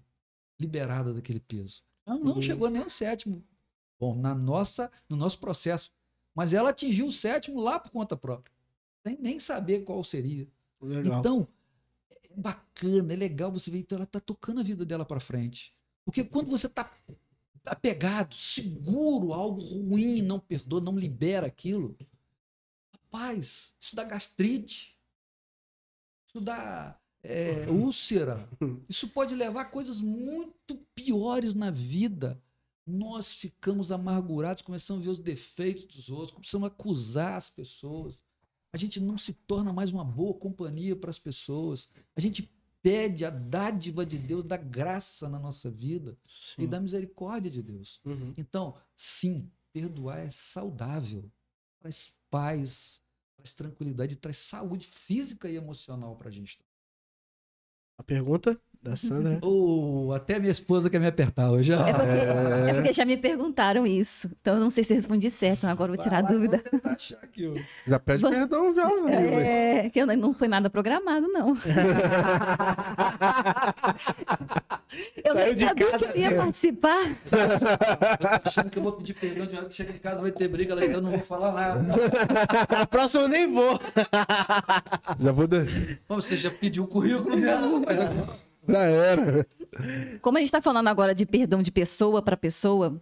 liberada 0.59 1.15
daquele 1.15 1.41
peso. 1.41 1.85
Ela 2.05 2.19
não 2.19 2.35
Sim. 2.35 2.43
chegou 2.43 2.69
nem 2.69 2.83
ao 2.83 2.91
sétimo. 2.91 3.45
Bom, 3.99 4.17
na 4.17 4.35
nossa, 4.35 4.91
no 5.09 5.17
nosso 5.17 5.39
processo. 5.39 5.93
Mas 6.35 6.53
ela 6.53 6.71
atingiu 6.71 7.07
o 7.07 7.13
sétimo 7.13 7.61
lá 7.61 7.79
por 7.79 7.93
conta 7.93 8.17
própria. 8.17 8.53
Sem 9.07 9.17
nem 9.21 9.39
saber 9.39 9.85
qual 9.85 10.03
seria. 10.03 10.49
Legal. 10.81 11.21
Então, 11.21 11.49
bacana, 12.37 13.13
é 13.13 13.17
legal 13.17 13.51
você 13.53 13.71
ver. 13.71 13.79
Então, 13.79 13.97
ela 13.97 14.07
tá 14.07 14.21
tocando 14.21 14.61
a 14.61 14.65
vida 14.65 14.85
dela 14.85 15.05
para 15.05 15.21
frente. 15.21 15.75
Porque 16.05 16.23
quando 16.23 16.51
você 16.51 16.69
tá 16.69 16.91
apegado, 17.65 18.35
seguro, 18.35 19.33
algo 19.33 19.61
ruim, 19.63 20.21
não 20.21 20.39
perdoa, 20.39 20.81
não 20.81 20.99
libera 20.99 21.47
aquilo, 21.47 21.97
rapaz, 22.93 23.75
isso 23.81 23.97
dá 23.97 24.05
gastrite, 24.05 24.99
isso 26.29 26.41
dá 26.41 26.99
é, 27.23 27.67
úlcera, 27.71 28.49
isso 28.89 29.09
pode 29.09 29.35
levar 29.35 29.63
a 29.63 29.67
coisas 29.67 30.01
muito 30.01 30.77
piores 30.95 31.55
na 31.55 31.71
vida. 31.71 32.41
Nós 32.87 33.33
ficamos 33.33 33.91
amargurados, 33.91 34.63
começamos 34.63 35.03
a 35.03 35.05
ver 35.05 35.11
os 35.11 35.19
defeitos 35.19 35.87
dos 35.87 36.11
outros, 36.11 36.33
começamos 36.33 36.69
a 36.69 36.73
acusar 36.73 37.39
as 37.39 37.49
pessoas. 37.49 38.23
A 38.75 38.77
gente 38.77 38.99
não 38.99 39.17
se 39.17 39.33
torna 39.33 39.73
mais 39.73 39.93
uma 39.93 40.05
boa 40.05 40.35
companhia 40.35 40.97
para 40.97 41.09
as 41.09 41.17
pessoas. 41.17 41.89
A 42.17 42.21
gente 42.21 42.53
pede 42.83 43.25
a 43.25 43.31
dádiva 43.31 44.05
de 44.05 44.19
Deus, 44.19 44.43
da 44.43 44.57
graça 44.57 45.29
na 45.29 45.39
nossa 45.39 45.71
vida 45.71 46.19
e 46.27 46.33
Sim. 46.33 46.67
da 46.67 46.81
misericórdia 46.81 47.49
de 47.49 47.63
Deus. 47.63 48.01
Uhum. 48.05 48.35
Então, 48.37 48.77
sim, 48.97 49.49
perdoar 49.73 50.19
é 50.19 50.31
saudável, 50.31 51.31
traz 51.79 52.13
paz, 52.29 53.01
traz 53.37 53.55
tranquilidade, 53.55 54.17
traz 54.17 54.39
saúde 54.39 54.89
física 54.89 55.49
e 55.49 55.55
emocional 55.55 56.17
para 56.17 56.29
a 56.29 56.33
gente. 56.33 56.59
A 57.97 58.03
pergunta 58.03 58.61
da 58.85 58.97
Sandra. 58.97 59.39
Ou 59.43 60.13
até 60.15 60.39
minha 60.39 60.53
esposa 60.53 60.89
quer 60.91 60.99
me 61.01 61.07
apertar 61.07 61.51
hoje. 61.51 61.73
É 61.73 61.77
porque, 61.77 62.11
É. 62.11 62.71
é 62.71 62.75
porque 62.75 62.93
já 62.93 63.05
me 63.05 63.17
perguntaram 63.17 63.87
isso. 63.87 64.31
Então 64.41 64.55
eu 64.55 64.61
não 64.61 64.71
sei 64.71 64.85
se 64.85 64.93
eu 64.93 64.97
respondi 64.97 65.31
certo. 65.31 65.65
Agora 65.67 65.91
eu 65.93 65.97
vou 65.97 66.05
tirar 66.05 66.19
a 66.19 66.23
dúvida. 66.23 66.59
Vou 66.59 66.71
tentar 66.81 66.93
achar 66.93 67.19
aqui, 67.23 67.47
ó. 67.47 67.55
Já 67.91 67.99
pede 67.99 68.23
perdão, 68.29 68.75
já, 68.75 68.87
velho. 68.89 69.39
É, 69.41 69.91
que 69.91 69.99
eu 70.01 70.07
não- 70.07 70.17
não 70.17 70.35
foi 70.35 70.47
nada 70.49 70.69
programado, 70.71 71.27
não. 71.29 71.55
Eu 75.25 75.33
Saiu 75.35 75.47
nem 75.47 75.55
de 75.55 75.65
sabia 75.67 75.91
casa 75.91 76.07
que 76.09 76.21
ia 76.21 76.35
participar. 76.37 76.99
achando 78.45 78.71
que 78.71 78.79
eu 78.79 78.83
vou 78.83 78.93
pedir 78.93 79.15
perdão 79.15 79.47
de 79.47 79.57
hora 79.57 79.67
que 79.67 79.75
chega 79.75 79.93
em 79.93 79.99
casa, 79.99 80.21
vai 80.21 80.31
ter 80.31 80.47
briga, 80.49 80.75
eu 80.75 81.01
não 81.03 81.11
vou 81.11 81.21
falar 81.21 81.53
nada. 81.53 81.95
A 82.81 82.87
próxima 82.87 83.25
eu 83.25 83.29
nem 83.29 83.53
vou. 83.53 83.81
Já 85.21 85.33
vou. 85.33 85.47
De... 85.47 85.99
Bom, 86.09 86.17
Você 86.17 86.37
já 86.37 86.51
pediu 86.51 86.85
o 86.85 86.87
currículo 86.87 87.37
mesmo, 87.37 87.83
mas 87.85 87.99
agora- 87.99 88.45
Já 88.69 88.83
era. 88.85 89.47
Como 90.23 90.39
a 90.39 90.41
gente 90.41 90.49
está 90.49 90.61
falando 90.61 90.89
agora 90.89 91.15
de 91.15 91.27
perdão 91.27 91.63
de 91.63 91.71
pessoa 91.71 92.23
para 92.23 92.37
pessoa, 92.37 93.01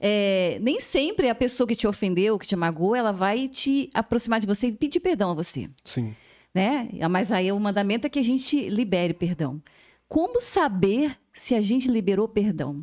é, 0.00 0.58
nem 0.60 0.80
sempre 0.80 1.28
a 1.28 1.34
pessoa 1.34 1.66
que 1.66 1.76
te 1.76 1.86
ofendeu, 1.86 2.38
que 2.38 2.46
te 2.46 2.56
magoou, 2.56 2.94
ela 2.94 3.12
vai 3.12 3.48
te 3.48 3.90
aproximar 3.94 4.40
de 4.40 4.46
você 4.46 4.68
e 4.68 4.72
pedir 4.72 5.00
perdão 5.00 5.30
a 5.30 5.34
você. 5.34 5.68
Sim. 5.84 6.14
né? 6.54 6.88
Mas 7.10 7.30
aí 7.32 7.50
o 7.52 7.58
mandamento 7.60 8.06
é 8.06 8.10
que 8.10 8.18
a 8.18 8.24
gente 8.24 8.68
libere 8.68 9.14
perdão. 9.14 9.62
Como 10.08 10.40
saber 10.40 11.16
se 11.34 11.54
a 11.54 11.60
gente 11.60 11.88
liberou 11.88 12.26
perdão? 12.28 12.82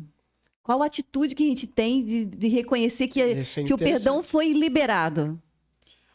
Qual 0.62 0.82
a 0.82 0.86
atitude 0.86 1.34
que 1.34 1.44
a 1.44 1.46
gente 1.46 1.66
tem 1.66 2.04
de, 2.04 2.24
de 2.24 2.48
reconhecer 2.48 3.06
que, 3.08 3.20
é 3.22 3.42
que 3.44 3.72
o 3.74 3.78
perdão 3.78 4.22
foi 4.22 4.52
liberado? 4.52 5.40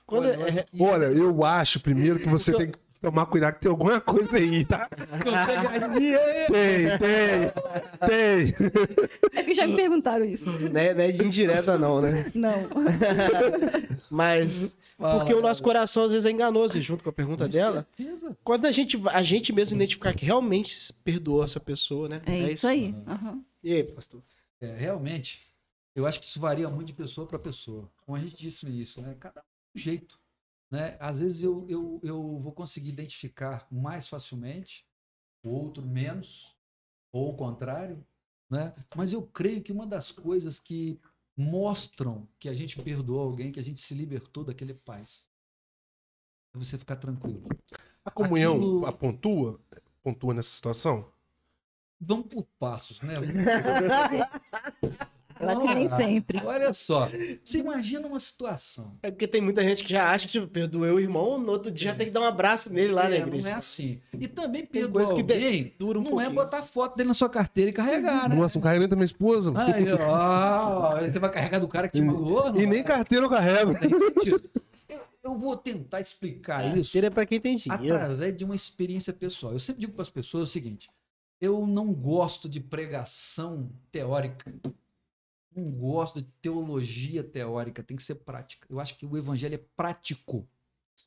Quando 0.05 0.25
Olha, 0.25 0.33
eu 0.35 0.45
acho 0.45 0.57
é- 0.59 0.63
que- 0.63 0.83
Olha, 0.83 1.05
eu 1.05 1.43
acho 1.45 1.79
primeiro 1.79 2.19
que 2.19 2.27
você 2.27 2.51
tem 2.53 2.69
que 2.71 2.77
tomar 3.01 3.25
cuidado 3.25 3.55
que 3.55 3.61
tem 3.61 3.71
alguma 3.71 3.99
coisa 3.99 4.37
aí, 4.37 4.63
tá? 4.63 4.87
Tem, 6.47 6.97
tem, 6.99 7.51
tem. 8.07 8.55
É 9.33 9.43
que 9.43 9.53
já 9.53 9.65
me 9.65 9.75
perguntaram 9.75 10.23
isso. 10.23 10.45
não 10.45 10.79
é, 10.79 10.93
não 10.93 11.03
é 11.03 11.11
de 11.11 11.23
indireta, 11.25 11.77
não, 11.77 12.01
né? 12.01 12.31
Não. 12.33 12.69
Mas. 14.09 14.75
Fala, 14.97 15.19
Porque 15.19 15.33
o 15.33 15.41
nosso 15.41 15.63
coração 15.63 16.03
às 16.03 16.11
vezes 16.11 16.27
é 16.27 16.31
enganoso, 16.31 16.77
e 16.77 16.81
junto 16.81 17.03
com 17.03 17.09
a 17.09 17.13
pergunta 17.13 17.47
dela. 17.47 17.87
certeza. 17.97 18.37
Quando 18.43 18.67
a 18.67 18.71
gente, 18.71 19.01
a 19.07 19.23
gente 19.23 19.51
mesmo 19.51 19.75
identificar 19.75 20.13
que 20.13 20.23
realmente 20.23 20.93
perdoou 21.03 21.43
essa 21.43 21.59
pessoa, 21.59 22.07
né? 22.07 22.21
É, 22.27 22.51
isso 22.51 22.67
aí. 22.67 22.93
Aham. 23.07 23.43
E 23.63 23.73
aí, 23.73 23.83
pastor? 23.83 24.21
É, 24.59 24.75
realmente, 24.75 25.41
eu 25.95 26.05
acho 26.05 26.19
que 26.19 26.25
isso 26.25 26.39
varia 26.39 26.69
muito 26.69 26.87
de 26.87 26.93
pessoa 26.93 27.25
para 27.25 27.39
pessoa. 27.39 27.89
Como 28.05 28.15
a 28.15 28.21
gente 28.21 28.35
disse 28.35 28.63
no 28.63 28.71
início, 28.71 29.01
né? 29.01 29.15
Cada 29.19 29.39
um 29.39 29.43
tem 29.43 29.81
um 29.81 29.83
jeito. 29.83 30.19
Né? 30.71 30.95
Às 31.01 31.19
vezes 31.19 31.43
eu, 31.43 31.65
eu, 31.69 31.99
eu 32.01 32.39
vou 32.39 32.53
conseguir 32.53 32.89
identificar 32.89 33.67
mais 33.69 34.07
facilmente, 34.07 34.87
o 35.43 35.49
outro 35.49 35.85
menos, 35.85 36.57
ou 37.11 37.33
o 37.33 37.35
contrário. 37.35 38.05
Né? 38.49 38.73
Mas 38.95 39.11
eu 39.11 39.21
creio 39.21 39.61
que 39.61 39.71
uma 39.71 39.85
das 39.85 40.11
coisas 40.11 40.59
que 40.59 40.97
mostram 41.35 42.27
que 42.39 42.47
a 42.47 42.53
gente 42.53 42.81
perdoou 42.81 43.19
alguém, 43.19 43.51
que 43.51 43.59
a 43.59 43.63
gente 43.63 43.81
se 43.81 43.93
libertou 43.93 44.45
daquele 44.45 44.73
paz, 44.73 45.29
é 46.55 46.57
você 46.57 46.77
ficar 46.77 46.95
tranquilo. 46.95 47.47
A 48.05 48.11
comunhão 48.11 48.55
Aquilo- 48.55 48.85
a 48.85 48.93
pontua, 48.93 49.59
pontua 50.01 50.33
nessa 50.33 50.49
situação? 50.51 51.11
Vamos 51.99 52.27
por 52.27 52.45
passos, 52.57 53.01
né? 53.01 53.15
Eu 55.41 55.49
acho 55.49 55.61
que 55.61 55.73
nem 55.75 55.89
sempre. 55.89 56.41
Olha 56.45 56.71
só, 56.73 57.09
você 57.43 57.57
imagina 57.59 58.07
uma 58.07 58.19
situação. 58.19 58.97
É 59.01 59.09
porque 59.11 59.27
tem 59.27 59.41
muita 59.41 59.63
gente 59.63 59.83
que 59.83 59.89
já 59.91 60.11
acha 60.11 60.25
que 60.27 60.31
tipo, 60.33 60.47
perdoou 60.47 60.85
o 60.95 60.99
irmão, 60.99 61.37
no 61.39 61.51
outro 61.51 61.71
dia 61.71 61.89
já 61.91 61.95
tem 61.95 62.07
que 62.07 62.11
dar 62.13 62.21
um 62.21 62.25
abraço 62.25 62.71
nele 62.71 62.91
lá 62.93 63.09
na 63.09 63.15
É, 63.15 63.19
igreja. 63.19 63.41
Não 63.43 63.49
é 63.49 63.53
assim. 63.53 63.99
E 64.19 64.27
também 64.27 64.65
perdoar 64.65 65.05
coisa 65.05 65.23
que 65.23 65.33
alguém 65.33 65.73
dura 65.79 65.99
um 65.99 66.03
não 66.03 66.09
pouquinho. 66.11 66.31
é 66.31 66.33
botar 66.33 66.61
foto 66.63 66.95
dele 66.95 67.07
na 67.07 67.13
sua 67.13 67.29
carteira 67.29 67.69
e 67.69 67.73
carregar, 67.73 68.29
né? 68.29 68.35
Nossa, 68.35 68.57
não 68.57 68.63
carrega 68.63 68.79
nem 68.81 68.89
da 68.89 68.95
minha 68.95 69.05
esposa. 69.05 69.51
Aí, 69.55 69.91
ó, 69.93 70.99
você 71.01 71.19
vai 71.19 71.31
carregar 71.31 71.59
do 71.59 71.67
cara 71.67 71.87
que 71.87 71.97
te 71.99 72.01
magoou? 72.03 72.51
Não 72.53 72.61
E 72.61 72.65
nem 72.65 72.83
carteira 72.83 73.25
eu 73.25 73.29
carrego. 73.29 73.77
Tem 73.77 73.89
sentido. 73.97 74.41
Eu, 75.23 75.35
vou 75.37 75.55
tentar 75.55 75.99
explicar 75.99 76.75
isso 76.75 76.91
Tira 76.91 77.11
pra 77.11 77.25
quem 77.27 77.39
tem 77.39 77.55
dinheiro. 77.55 77.95
através 77.95 78.35
de 78.35 78.43
uma 78.43 78.55
experiência 78.55 79.13
pessoal. 79.13 79.53
Eu 79.53 79.59
sempre 79.59 79.81
digo 79.81 79.93
para 79.93 80.01
as 80.01 80.09
pessoas 80.09 80.49
o 80.49 80.51
seguinte: 80.51 80.89
eu 81.39 81.65
não 81.67 81.93
gosto 81.93 82.49
de 82.49 82.59
pregação 82.59 83.69
teórica. 83.91 84.51
Não 85.53 85.69
gosto 85.71 86.21
de 86.21 86.29
teologia 86.41 87.23
teórica, 87.23 87.83
tem 87.83 87.97
que 87.97 88.03
ser 88.03 88.15
prática. 88.15 88.65
Eu 88.69 88.79
acho 88.79 88.97
que 88.97 89.05
o 89.05 89.17
evangelho 89.17 89.55
é 89.55 89.65
prático. 89.75 90.47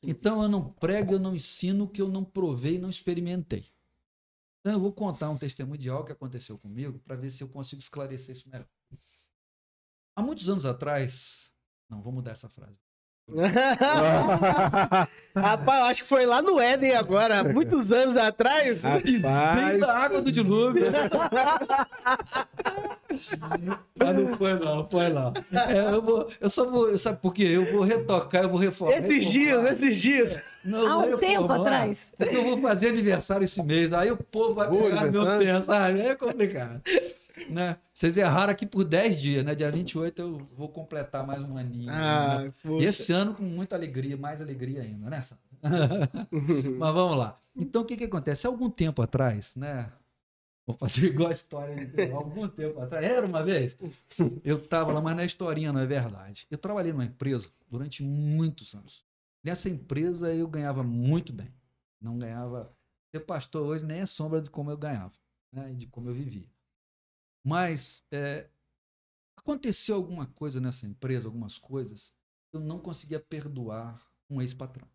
Então 0.03 0.43
eu 0.43 0.49
não 0.49 0.71
prego, 0.73 1.13
eu 1.13 1.19
não 1.19 1.35
ensino 1.35 1.85
o 1.85 1.87
que 1.87 2.01
eu 2.01 2.09
não 2.09 2.23
provei 2.23 2.77
não 2.77 2.89
experimentei. 2.89 3.65
Então 4.59 4.73
eu 4.73 4.79
vou 4.79 4.91
contar 4.91 5.29
um 5.29 5.37
testemunho 5.37 5.77
de 5.77 5.89
algo 5.89 6.05
que 6.05 6.11
aconteceu 6.11 6.57
comigo 6.57 6.99
para 6.99 7.15
ver 7.15 7.31
se 7.31 7.43
eu 7.43 7.47
consigo 7.47 7.79
esclarecer 7.79 8.35
isso 8.35 8.49
melhor. 8.49 8.67
Há 10.15 10.21
muitos 10.21 10.47
anos 10.47 10.65
atrás, 10.65 11.51
não, 11.89 12.01
vou 12.01 12.13
mudar 12.13 12.31
essa 12.31 12.49
frase. 12.49 12.84
Rapaz, 15.35 15.79
eu 15.79 15.85
acho 15.85 16.03
que 16.03 16.07
foi 16.07 16.27
lá 16.27 16.41
no 16.43 16.59
Éden 16.59 16.95
agora, 16.95 17.43
muitos 17.43 17.91
anos 17.91 18.15
atrás. 18.15 18.83
Bem 18.83 19.79
da 19.79 19.97
água 19.97 20.21
do 20.21 20.31
dilúvio. 20.31 20.85
Mas 23.97 24.15
não 24.15 24.37
foi 24.37 24.53
não, 24.53 24.87
foi 24.89 25.09
não. 25.09 25.33
É, 25.51 25.93
eu, 25.93 26.01
vou, 26.01 26.29
eu 26.39 26.49
só 26.49 26.65
vou, 26.65 26.97
sabe 26.97 27.19
por 27.21 27.33
quê? 27.33 27.43
Eu 27.43 27.65
vou 27.71 27.81
retocar, 27.81 28.43
eu 28.43 28.49
vou 28.49 28.59
reformar. 28.59 28.97
Esses 28.97 29.31
dias, 29.31 29.71
esses 29.71 30.01
dias. 30.01 30.41
Não, 30.63 30.85
Há 30.85 30.97
um 30.97 31.03
tempo 31.17 31.19
reformular, 31.21 31.61
atrás. 31.61 31.99
Porque 32.17 32.35
eu 32.35 32.43
vou 32.43 32.61
fazer 32.61 32.89
aniversário 32.89 33.43
esse 33.45 33.63
mês, 33.63 33.93
aí 33.93 34.11
o 34.11 34.17
povo 34.17 34.53
vai 34.55 34.69
pegar 34.69 35.05
no 35.05 35.11
meu 35.11 35.25
pé, 35.39 35.61
sabe? 35.61 36.01
É 36.01 36.15
complicado. 36.15 36.81
Né? 37.49 37.77
Vocês 37.93 38.17
erraram 38.17 38.51
aqui 38.51 38.65
por 38.65 38.83
10 38.83 39.19
dias, 39.21 39.45
né? 39.45 39.53
Dia 39.55 39.71
28 39.71 40.21
eu 40.21 40.37
vou 40.55 40.69
completar 40.69 41.25
mais 41.25 41.41
um 41.43 41.57
aninho. 41.57 41.85
né? 41.87 41.93
Ah, 41.95 42.43
E 42.45 42.51
poxa. 42.67 42.87
esse 42.89 43.11
ano 43.13 43.33
com 43.35 43.43
muita 43.43 43.75
alegria, 43.75 44.17
mais 44.17 44.41
alegria 44.41 44.81
ainda, 44.81 45.09
né? 45.09 45.21
Mas 46.79 46.93
vamos 46.93 47.17
lá. 47.17 47.39
Então, 47.55 47.81
o 47.81 47.85
que, 47.85 47.95
que 47.97 48.03
acontece? 48.05 48.45
Há 48.45 48.49
algum 48.49 48.69
tempo 48.69 49.01
atrás, 49.01 49.55
né? 49.55 49.91
Vou 50.67 50.75
fazer 50.75 51.05
igual 51.13 51.29
a 51.29 51.31
história. 51.31 51.85
de- 51.85 52.11
algum 52.11 52.47
tempo 52.47 52.79
atrás, 52.81 53.05
era 53.05 53.25
uma 53.25 53.43
vez, 53.43 53.77
eu 54.43 54.57
estava 54.57 54.91
lá, 54.91 55.01
mas 55.01 55.15
não 55.15 55.23
é 55.23 55.25
historinha, 55.25 55.71
não 55.71 55.79
é 55.79 55.85
verdade. 55.85 56.47
Eu 56.49 56.57
trabalhei 56.57 56.91
numa 56.91 57.05
empresa 57.05 57.47
durante 57.69 58.03
muitos 58.03 58.73
anos. 58.73 59.05
Nessa 59.43 59.69
empresa 59.69 60.33
eu 60.33 60.47
ganhava 60.47 60.83
muito 60.83 61.31
bem. 61.31 61.53
Não 62.01 62.17
ganhava. 62.17 62.71
Ser 63.11 63.19
pastor 63.21 63.65
hoje 63.67 63.85
nem 63.85 63.99
é 64.01 64.05
sombra 64.05 64.41
de 64.41 64.49
como 64.49 64.71
eu 64.71 64.77
ganhava, 64.77 65.13
né? 65.53 65.71
E 65.71 65.75
de 65.75 65.87
como 65.87 66.09
eu 66.09 66.13
vivia. 66.13 66.47
Mas 67.45 68.03
é, 68.11 68.49
aconteceu 69.37 69.95
alguma 69.95 70.25
coisa 70.25 70.59
nessa 70.59 70.87
empresa, 70.87 71.27
algumas 71.27 71.59
coisas, 71.59 72.11
eu 72.51 72.59
não 72.59 72.79
conseguia 72.79 73.19
perdoar 73.19 74.03
um 74.27 74.41
ex-patrão. 74.41 74.87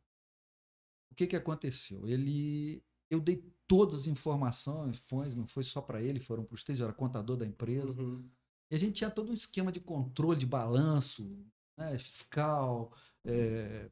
O 1.13 1.15
que, 1.15 1.29
que 1.29 1.37
aconteceu? 1.37 2.09
Ele, 2.09 2.83
eu 3.09 3.21
dei 3.21 3.45
todas 3.69 4.01
as 4.01 4.07
informações, 4.09 5.01
não 5.37 5.47
foi 5.47 5.63
só 5.63 5.81
para 5.81 6.03
ele, 6.03 6.19
foram 6.19 6.45
para 6.45 6.57
os 6.57 6.65
três, 6.65 6.81
eu 6.81 6.87
era 6.87 6.93
contador 6.93 7.37
da 7.37 7.47
empresa. 7.47 7.93
Uhum. 8.03 8.29
E 8.69 8.75
a 8.75 8.79
gente 8.79 8.95
tinha 8.95 9.11
todo 9.11 9.31
um 9.31 9.35
esquema 9.35 9.71
de 9.71 9.81
controle 9.81 10.39
de 10.39 10.47
balanço, 10.47 11.47
né, 11.79 11.97
fiscal, 11.99 12.93
é, 13.25 13.89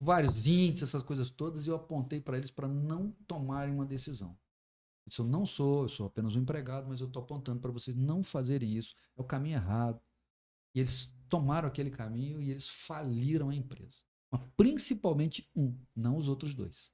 vários 0.00 0.46
índices, 0.46 0.88
essas 0.88 1.02
coisas 1.02 1.30
todas, 1.30 1.66
e 1.66 1.70
eu 1.70 1.74
apontei 1.74 2.20
para 2.20 2.36
eles 2.36 2.50
para 2.52 2.68
não 2.68 3.10
tomarem 3.26 3.74
uma 3.74 3.86
decisão. 3.86 4.38
Ele 5.04 5.10
disse, 5.10 5.20
eu 5.20 5.26
não 5.26 5.44
sou, 5.44 5.82
eu 5.82 5.88
sou 5.88 6.06
apenas 6.06 6.36
um 6.36 6.40
empregado, 6.40 6.88
mas 6.88 7.00
eu 7.00 7.06
estou 7.06 7.22
apontando 7.22 7.60
para 7.60 7.70
vocês 7.70 7.96
não 7.96 8.22
fazerem 8.22 8.76
isso. 8.76 8.94
É 9.16 9.20
o 9.20 9.24
caminho 9.24 9.56
errado. 9.56 10.00
E 10.74 10.80
eles 10.80 11.14
tomaram 11.28 11.68
aquele 11.68 11.90
caminho 11.90 12.40
e 12.40 12.50
eles 12.50 12.68
faliram 12.68 13.50
a 13.50 13.54
empresa. 13.54 14.02
Mas 14.30 14.40
principalmente 14.56 15.48
um, 15.54 15.76
não 15.94 16.16
os 16.16 16.28
outros 16.28 16.54
dois. 16.54 16.90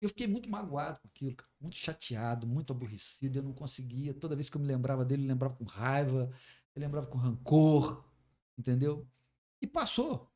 Eu 0.00 0.08
fiquei 0.08 0.26
muito 0.26 0.48
magoado 0.50 1.00
com 1.00 1.08
aquilo, 1.08 1.34
cara. 1.34 1.50
muito 1.60 1.76
chateado, 1.76 2.46
muito 2.46 2.72
aborrecido. 2.72 3.38
Eu 3.38 3.42
não 3.42 3.52
conseguia. 3.52 4.14
Toda 4.14 4.34
vez 4.34 4.50
que 4.50 4.56
eu 4.56 4.60
me 4.60 4.66
lembrava 4.66 5.04
dele, 5.04 5.24
eu 5.24 5.28
lembrava 5.28 5.54
com 5.54 5.64
raiva, 5.64 6.30
eu 6.74 6.80
lembrava 6.80 7.06
com 7.06 7.18
rancor, 7.18 8.04
entendeu? 8.56 9.06
E 9.60 9.66
passou. 9.66 10.30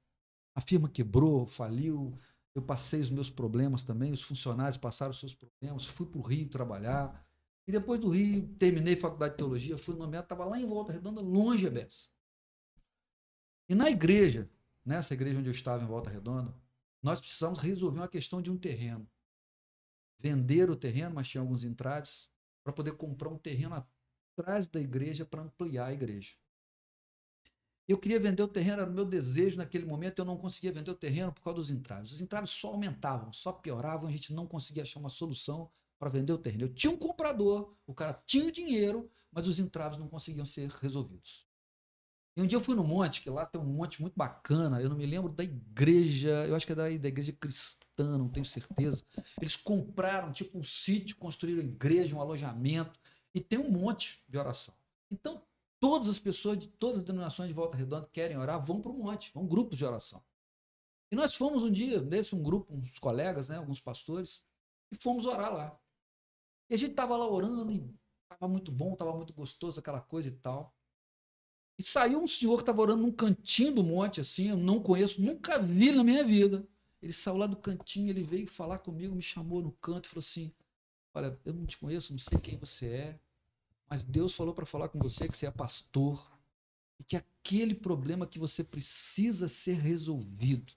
A 0.54 0.60
firma 0.60 0.88
quebrou, 0.88 1.46
faliu. 1.46 2.18
Eu 2.54 2.62
passei 2.62 3.00
os 3.00 3.10
meus 3.10 3.30
problemas 3.30 3.82
também. 3.82 4.12
Os 4.12 4.22
funcionários 4.22 4.76
passaram 4.76 5.10
os 5.10 5.20
seus 5.20 5.34
problemas. 5.34 5.86
Fui 5.86 6.06
para 6.06 6.18
o 6.18 6.22
Rio 6.22 6.48
trabalhar. 6.48 7.24
E 7.68 7.72
depois 7.72 8.00
do 8.00 8.08
Rio, 8.08 8.48
terminei 8.58 8.96
faculdade 8.96 9.32
de 9.32 9.38
teologia, 9.38 9.76
fui 9.76 9.94
nomeado, 9.94 10.24
estava 10.24 10.46
lá 10.46 10.58
em 10.58 10.66
Volta 10.66 10.90
Redonda, 10.90 11.20
longe 11.20 11.66
a. 11.66 11.70
E 13.68 13.74
na 13.74 13.90
igreja, 13.90 14.48
nessa 14.82 15.12
igreja 15.12 15.38
onde 15.38 15.50
eu 15.50 15.52
estava 15.52 15.84
em 15.84 15.86
Volta 15.86 16.08
Redonda, 16.08 16.54
nós 17.02 17.20
precisamos 17.20 17.58
resolver 17.58 17.98
uma 17.98 18.08
questão 18.08 18.40
de 18.40 18.50
um 18.50 18.56
terreno. 18.56 19.06
Vender 20.18 20.70
o 20.70 20.76
terreno, 20.76 21.14
mas 21.14 21.28
tinha 21.28 21.42
alguns 21.42 21.62
entraves, 21.62 22.30
para 22.64 22.72
poder 22.72 22.92
comprar 22.96 23.28
um 23.28 23.36
terreno 23.36 23.84
atrás 24.38 24.66
da 24.66 24.80
igreja 24.80 25.26
para 25.26 25.42
ampliar 25.42 25.88
a 25.88 25.92
igreja. 25.92 26.32
Eu 27.88 27.96
queria 27.96 28.20
vender 28.20 28.42
o 28.42 28.48
terreno, 28.48 28.82
era 28.82 28.90
o 28.90 28.92
meu 28.92 29.06
desejo 29.06 29.56
naquele 29.56 29.86
momento, 29.86 30.18
eu 30.18 30.24
não 30.24 30.36
conseguia 30.36 30.70
vender 30.70 30.90
o 30.90 30.94
terreno 30.94 31.32
por 31.32 31.42
causa 31.42 31.56
dos 31.56 31.70
entraves. 31.70 32.12
Os 32.12 32.20
entraves 32.20 32.50
só 32.50 32.68
aumentavam, 32.68 33.32
só 33.32 33.50
pioravam, 33.50 34.06
a 34.06 34.12
gente 34.12 34.34
não 34.34 34.46
conseguia 34.46 34.82
achar 34.82 35.00
uma 35.00 35.08
solução 35.08 35.70
para 35.98 36.10
vender 36.10 36.32
o 36.32 36.38
terreno. 36.38 36.64
Eu 36.64 36.74
tinha 36.74 36.92
um 36.92 36.98
comprador, 36.98 37.74
o 37.86 37.94
cara 37.94 38.12
tinha 38.26 38.44
o 38.44 38.52
dinheiro, 38.52 39.10
mas 39.32 39.48
os 39.48 39.58
entraves 39.58 39.98
não 39.98 40.06
conseguiam 40.06 40.44
ser 40.44 40.68
resolvidos. 40.68 41.48
E 42.36 42.42
um 42.42 42.46
dia 42.46 42.56
eu 42.56 42.60
fui 42.60 42.76
no 42.76 42.84
monte, 42.84 43.22
que 43.22 43.30
lá 43.30 43.44
tem 43.46 43.60
um 43.60 43.64
monte 43.64 44.00
muito 44.00 44.14
bacana, 44.14 44.80
eu 44.80 44.88
não 44.88 44.96
me 44.96 45.06
lembro 45.06 45.32
da 45.32 45.42
igreja, 45.42 46.46
eu 46.46 46.54
acho 46.54 46.66
que 46.66 46.72
é 46.72 46.74
da, 46.76 46.84
da 46.84 47.08
igreja 47.08 47.32
cristã, 47.32 48.16
não 48.18 48.28
tenho 48.28 48.46
certeza. 48.46 49.02
Eles 49.40 49.56
compraram 49.56 50.30
tipo 50.30 50.56
um 50.58 50.62
sítio, 50.62 51.16
construíram 51.16 51.62
igreja, 51.62 52.14
um 52.14 52.20
alojamento, 52.20 53.00
e 53.34 53.40
tem 53.40 53.58
um 53.58 53.70
monte 53.70 54.22
de 54.28 54.38
oração. 54.38 54.74
Então, 55.10 55.42
todas 55.80 56.08
as 56.08 56.18
pessoas 56.18 56.58
de 56.58 56.68
todas 56.68 56.98
as 56.98 57.04
denominações 57.04 57.48
de 57.48 57.54
Volta 57.54 57.76
Redonda 57.76 58.08
querem 58.12 58.36
orar, 58.36 58.64
vão 58.64 58.80
para 58.80 58.92
o 58.92 58.98
monte, 58.98 59.32
vão 59.32 59.46
grupos 59.46 59.78
de 59.78 59.84
oração. 59.84 60.22
E 61.10 61.16
nós 61.16 61.34
fomos 61.34 61.62
um 61.62 61.70
dia, 61.70 62.00
nesse 62.00 62.34
um 62.34 62.42
grupo, 62.42 62.74
uns 62.74 62.98
colegas, 62.98 63.48
né, 63.48 63.56
alguns 63.56 63.80
pastores, 63.80 64.42
e 64.90 64.96
fomos 64.96 65.24
orar 65.24 65.52
lá. 65.52 65.80
E 66.68 66.74
a 66.74 66.76
gente 66.76 66.90
estava 66.90 67.16
lá 67.16 67.26
orando, 67.26 67.72
e 67.72 67.94
estava 68.30 68.50
muito 68.50 68.70
bom, 68.70 68.92
estava 68.92 69.14
muito 69.14 69.32
gostoso, 69.32 69.80
aquela 69.80 70.00
coisa 70.00 70.28
e 70.28 70.32
tal. 70.32 70.74
E 71.78 71.82
saiu 71.82 72.20
um 72.20 72.26
senhor 72.26 72.56
que 72.56 72.62
estava 72.62 72.82
orando 72.82 73.02
num 73.02 73.12
cantinho 73.12 73.76
do 73.76 73.84
monte, 73.84 74.20
assim, 74.20 74.48
eu 74.48 74.56
não 74.56 74.82
conheço, 74.82 75.22
nunca 75.22 75.58
vi 75.58 75.92
na 75.92 76.04
minha 76.04 76.24
vida. 76.24 76.68
Ele 77.00 77.12
saiu 77.12 77.36
lá 77.36 77.46
do 77.46 77.56
cantinho, 77.56 78.10
ele 78.10 78.24
veio 78.24 78.48
falar 78.48 78.80
comigo, 78.80 79.14
me 79.14 79.22
chamou 79.22 79.62
no 79.62 79.72
canto 79.72 80.06
e 80.06 80.08
falou 80.08 80.20
assim: 80.20 80.52
Olha, 81.14 81.40
eu 81.44 81.54
não 81.54 81.64
te 81.64 81.78
conheço, 81.78 82.12
não 82.12 82.18
sei 82.18 82.38
quem 82.38 82.58
você 82.58 82.86
é, 82.86 83.20
mas 83.88 84.04
Deus 84.04 84.34
falou 84.34 84.54
para 84.54 84.66
falar 84.66 84.88
com 84.88 84.98
você 84.98 85.28
que 85.28 85.36
você 85.36 85.46
é 85.46 85.50
pastor 85.50 86.24
e 86.98 87.04
que 87.04 87.16
aquele 87.16 87.74
problema 87.74 88.26
que 88.26 88.38
você 88.38 88.62
precisa 88.62 89.48
ser 89.48 89.76
resolvido. 89.78 90.74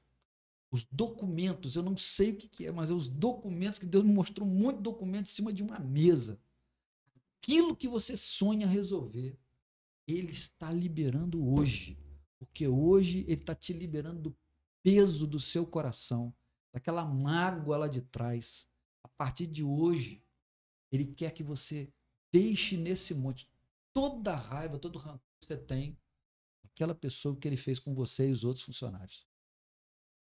Os 0.72 0.86
documentos, 0.86 1.76
eu 1.76 1.84
não 1.84 1.98
sei 1.98 2.32
o 2.32 2.36
que, 2.38 2.48
que 2.48 2.66
é, 2.66 2.72
mas 2.72 2.90
é 2.90 2.94
os 2.94 3.10
documentos 3.10 3.78
que 3.78 3.86
Deus 3.86 4.06
me 4.06 4.14
mostrou, 4.14 4.48
muito 4.48 4.82
documento 4.82 5.26
em 5.26 5.34
cima 5.34 5.52
de 5.52 5.62
uma 5.62 5.80
mesa. 5.80 6.40
Aquilo 7.42 7.76
que 7.76 7.88
você 7.88 8.16
sonha 8.16 8.66
resolver 8.68 9.38
ele 10.08 10.32
está 10.32 10.72
liberando 10.72 11.46
hoje. 11.46 11.98
Porque 12.38 12.68
hoje 12.68 13.20
ele 13.28 13.42
está 13.42 13.54
te 13.54 13.72
liberando 13.74 14.22
do 14.22 14.38
peso 14.82 15.28
do 15.28 15.40
seu 15.40 15.66
coração, 15.66 16.34
daquela 16.74 17.06
mágoa 17.06 17.78
lá 17.78 17.88
de 17.88 18.02
trás. 18.02 18.68
A 19.04 19.08
partir 19.08 19.48
de 19.48 19.64
hoje, 19.64 20.24
ele 20.92 21.06
quer 21.06 21.32
que 21.32 21.44
você 21.44 21.92
deixe 22.32 22.78
nesse 22.78 23.14
monte 23.14 23.50
toda 23.94 24.34
a 24.34 24.36
raiva, 24.36 24.80
todo 24.80 24.96
o 24.96 25.00
rancor 25.00 25.20
que 25.40 25.46
você 25.46 25.58
tem, 25.58 25.98
aquela 26.64 26.96
pessoa 26.96 27.36
que 27.36 27.48
ele 27.48 27.58
fez 27.58 27.80
com 27.80 27.94
você 27.94 28.30
e 28.30 28.32
os 28.32 28.44
outros 28.44 28.64
funcionários. 28.64 29.28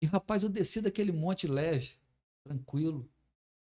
E 0.01 0.05
rapaz, 0.05 0.43
eu 0.43 0.49
desci 0.49 0.81
daquele 0.81 1.11
monte 1.11 1.47
leve, 1.47 1.95
tranquilo, 2.43 3.09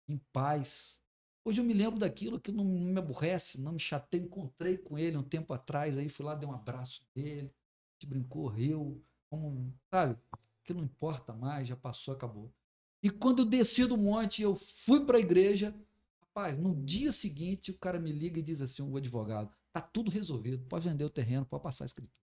em 0.09 0.19
paz, 0.33 1.01
Hoje 1.49 1.63
eu 1.63 1.65
me 1.65 1.73
lembro 1.73 1.99
daquilo 1.99 2.39
que 2.39 2.53
não 2.53 2.63
me 2.63 2.99
aborrece, 2.99 3.59
não 3.59 3.73
me 3.73 3.79
chateia. 3.79 4.21
Encontrei 4.21 4.77
com 4.77 4.99
ele 4.99 5.17
um 5.17 5.23
tempo 5.23 5.55
atrás, 5.55 5.97
aí 5.97 6.07
fui 6.07 6.27
lá, 6.27 6.35
dei 6.35 6.47
um 6.47 6.53
abraço 6.53 7.03
dele, 7.15 7.51
gente 7.95 8.07
brincou, 8.07 8.49
riu, 8.49 9.03
como, 9.31 9.73
sabe? 9.91 10.19
Que 10.63 10.75
não 10.75 10.85
importa 10.85 11.33
mais, 11.33 11.67
já 11.67 11.75
passou, 11.75 12.13
acabou. 12.13 12.53
E 13.03 13.09
quando 13.09 13.39
eu 13.39 13.47
desci 13.47 13.87
do 13.87 13.97
monte, 13.97 14.43
eu 14.43 14.55
fui 14.55 15.07
para 15.07 15.17
a 15.17 15.21
igreja. 15.21 15.75
Rapaz, 16.39 16.57
no 16.57 16.73
dia 16.85 17.11
seguinte, 17.11 17.73
o 17.73 17.79
cara 17.79 17.99
me 17.99 18.13
liga 18.13 18.39
e 18.39 18.43
diz 18.43 18.61
assim: 18.61 18.81
o 18.81 18.97
advogado, 18.97 19.53
tá 19.73 19.81
tudo 19.81 20.09
resolvido, 20.09 20.65
pode 20.69 20.89
vender 20.89 21.03
o 21.03 21.11
terreno, 21.11 21.45
pode 21.45 21.65
passar 21.65 21.85
a 21.85 21.87
escritura. 21.87 22.17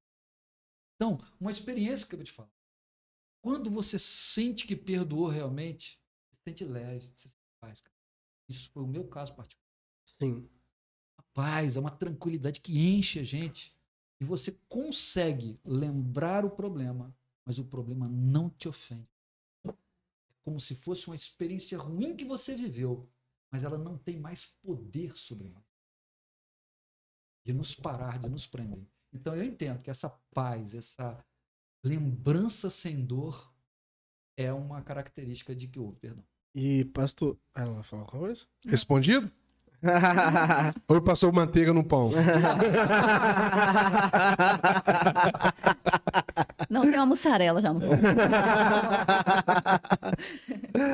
Então, 0.95 1.19
uma 1.37 1.51
experiência 1.51 2.07
que 2.07 2.15
eu 2.15 2.19
vou 2.19 2.25
te 2.25 2.31
falar. 2.31 2.49
Quando 3.41 3.69
você 3.69 3.99
sente 3.99 4.65
que 4.65 4.73
perdoou 4.73 5.27
realmente, 5.27 5.99
você 6.31 6.37
se 6.37 6.41
sente 6.47 6.63
leve, 6.63 7.11
você 7.13 7.27
se 7.27 7.35
faz, 7.59 7.81
cara. 7.81 7.93
Isso 8.47 8.69
foi 8.71 8.83
o 8.83 8.87
meu 8.87 9.05
caso 9.05 9.35
particular. 9.35 9.67
Sim. 10.05 10.49
A 11.17 11.23
paz, 11.33 11.75
é 11.75 11.79
uma 11.81 11.91
tranquilidade 11.91 12.61
que 12.61 12.79
enche 12.79 13.19
a 13.19 13.23
gente. 13.23 13.75
E 14.21 14.23
você 14.23 14.57
consegue 14.69 15.59
lembrar 15.65 16.45
o 16.45 16.49
problema, 16.49 17.13
mas 17.45 17.59
o 17.59 17.65
problema 17.65 18.07
não 18.07 18.49
te 18.49 18.69
ofende. 18.69 19.09
É 19.67 19.73
como 20.41 20.57
se 20.57 20.73
fosse 20.73 21.07
uma 21.07 21.15
experiência 21.15 21.77
ruim 21.77 22.15
que 22.15 22.23
você 22.23 22.55
viveu, 22.55 23.09
mas 23.55 23.63
ela 23.63 23.77
não 23.77 23.97
tem 23.97 24.19
mais 24.19 24.47
poder 24.61 25.17
sobre 25.17 25.47
nós. 25.47 25.63
De 27.45 27.53
nos 27.53 27.73
parar, 27.73 28.19
de 28.19 28.27
nos 28.27 28.45
prender. 28.45 28.85
Então 29.13 29.33
eu 29.33 29.45
entendo 29.45 29.81
que 29.81 29.89
essa 29.89 30.09
paz, 30.33 30.73
essa 30.73 31.25
lembrança 31.81 32.69
sem 32.69 33.05
dor 33.05 33.49
é 34.35 34.51
uma 34.51 34.81
característica 34.81 35.55
de 35.55 35.69
que 35.69 35.79
houve 35.79 35.95
perdão. 35.99 36.25
E 36.53 36.83
pastor. 36.83 37.37
Ela 37.55 37.75
vai 37.75 37.83
falar 37.83 38.01
alguma 38.01 38.19
coisa? 38.19 38.45
Respondido? 38.67 39.31
Ou 40.89 41.01
passou 41.01 41.31
manteiga 41.31 41.73
no 41.73 41.85
pão? 41.85 42.11
Não, 46.69 46.81
tem 46.81 46.95
uma 46.95 47.05
mussarela 47.05 47.61
já 47.61 47.71
no 47.71 47.79
pão. 47.79 47.91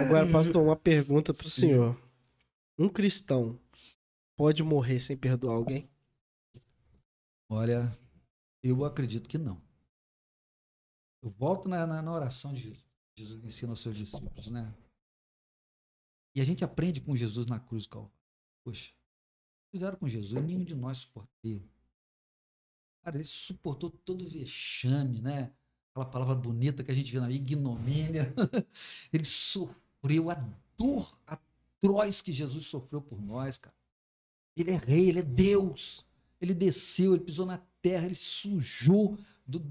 Agora, 0.01 0.27
pastor, 0.27 0.61
uma 0.61 0.75
pergunta 0.75 1.33
pro 1.33 1.49
senhor. 1.49 1.97
Um 2.81 2.89
cristão 2.89 3.59
pode 4.35 4.63
morrer 4.63 4.99
sem 4.99 5.15
perdoar 5.15 5.53
alguém? 5.53 5.87
Olha, 7.47 7.95
eu 8.63 8.83
acredito 8.83 9.29
que 9.29 9.37
não. 9.37 9.61
Eu 11.21 11.29
volto 11.29 11.69
na, 11.69 11.85
na, 11.85 12.01
na 12.01 12.11
oração 12.11 12.51
de 12.51 12.63
Jesus. 12.63 12.83
Jesus 13.15 13.43
ensina 13.43 13.71
aos 13.71 13.81
seus 13.81 13.95
discípulos, 13.95 14.47
né? 14.47 14.73
E 16.33 16.41
a 16.41 16.43
gente 16.43 16.65
aprende 16.65 16.99
com 16.99 17.15
Jesus 17.15 17.45
na 17.45 17.59
cruz 17.59 17.85
Calvário. 17.85 18.17
Poxa, 18.63 18.91
fizeram 19.69 19.95
com 19.95 20.07
Jesus, 20.07 20.43
nenhum 20.43 20.63
de 20.63 20.73
nós 20.73 20.97
suportaria. 20.97 21.63
Cara, 23.03 23.15
ele 23.15 23.25
suportou 23.25 23.91
todo 23.91 24.25
o 24.25 24.27
vexame, 24.27 25.21
né? 25.21 25.53
Aquela 25.91 26.09
palavra 26.09 26.33
bonita 26.33 26.83
que 26.83 26.89
a 26.89 26.95
gente 26.95 27.11
vê 27.11 27.19
na 27.19 27.29
ignomínia. 27.29 28.33
ele 29.13 29.25
sofreu 29.25 30.31
a 30.31 30.35
dor 30.75 31.15
atroz 31.81 32.21
que 32.21 32.31
Jesus 32.31 32.67
sofreu 32.67 33.01
por 33.01 33.21
nós, 33.21 33.57
cara. 33.57 33.75
Ele 34.55 34.71
é 34.71 34.77
rei, 34.77 35.09
ele 35.09 35.19
é 35.19 35.23
Deus. 35.23 36.05
Ele 36.39 36.53
desceu, 36.53 37.15
ele 37.15 37.23
pisou 37.23 37.45
na 37.45 37.57
terra, 37.81 38.05
ele 38.05 38.15
sujou 38.15 39.17
do 39.45 39.61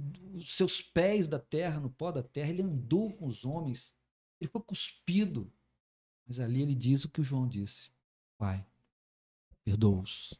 seus 0.44 0.82
pés 0.82 1.26
da 1.26 1.38
terra, 1.38 1.80
no 1.80 1.90
pó 1.90 2.10
da 2.10 2.22
terra, 2.22 2.50
ele 2.50 2.62
andou 2.62 3.12
com 3.12 3.26
os 3.26 3.44
homens, 3.44 3.94
ele 4.40 4.50
foi 4.50 4.60
cuspido, 4.60 5.50
mas 6.26 6.38
ali 6.38 6.62
ele 6.62 6.74
diz 6.74 7.04
o 7.04 7.08
que 7.08 7.20
o 7.20 7.24
João 7.24 7.48
disse: 7.48 7.90
Pai, 8.36 8.64
perdoa-os. 9.64 10.34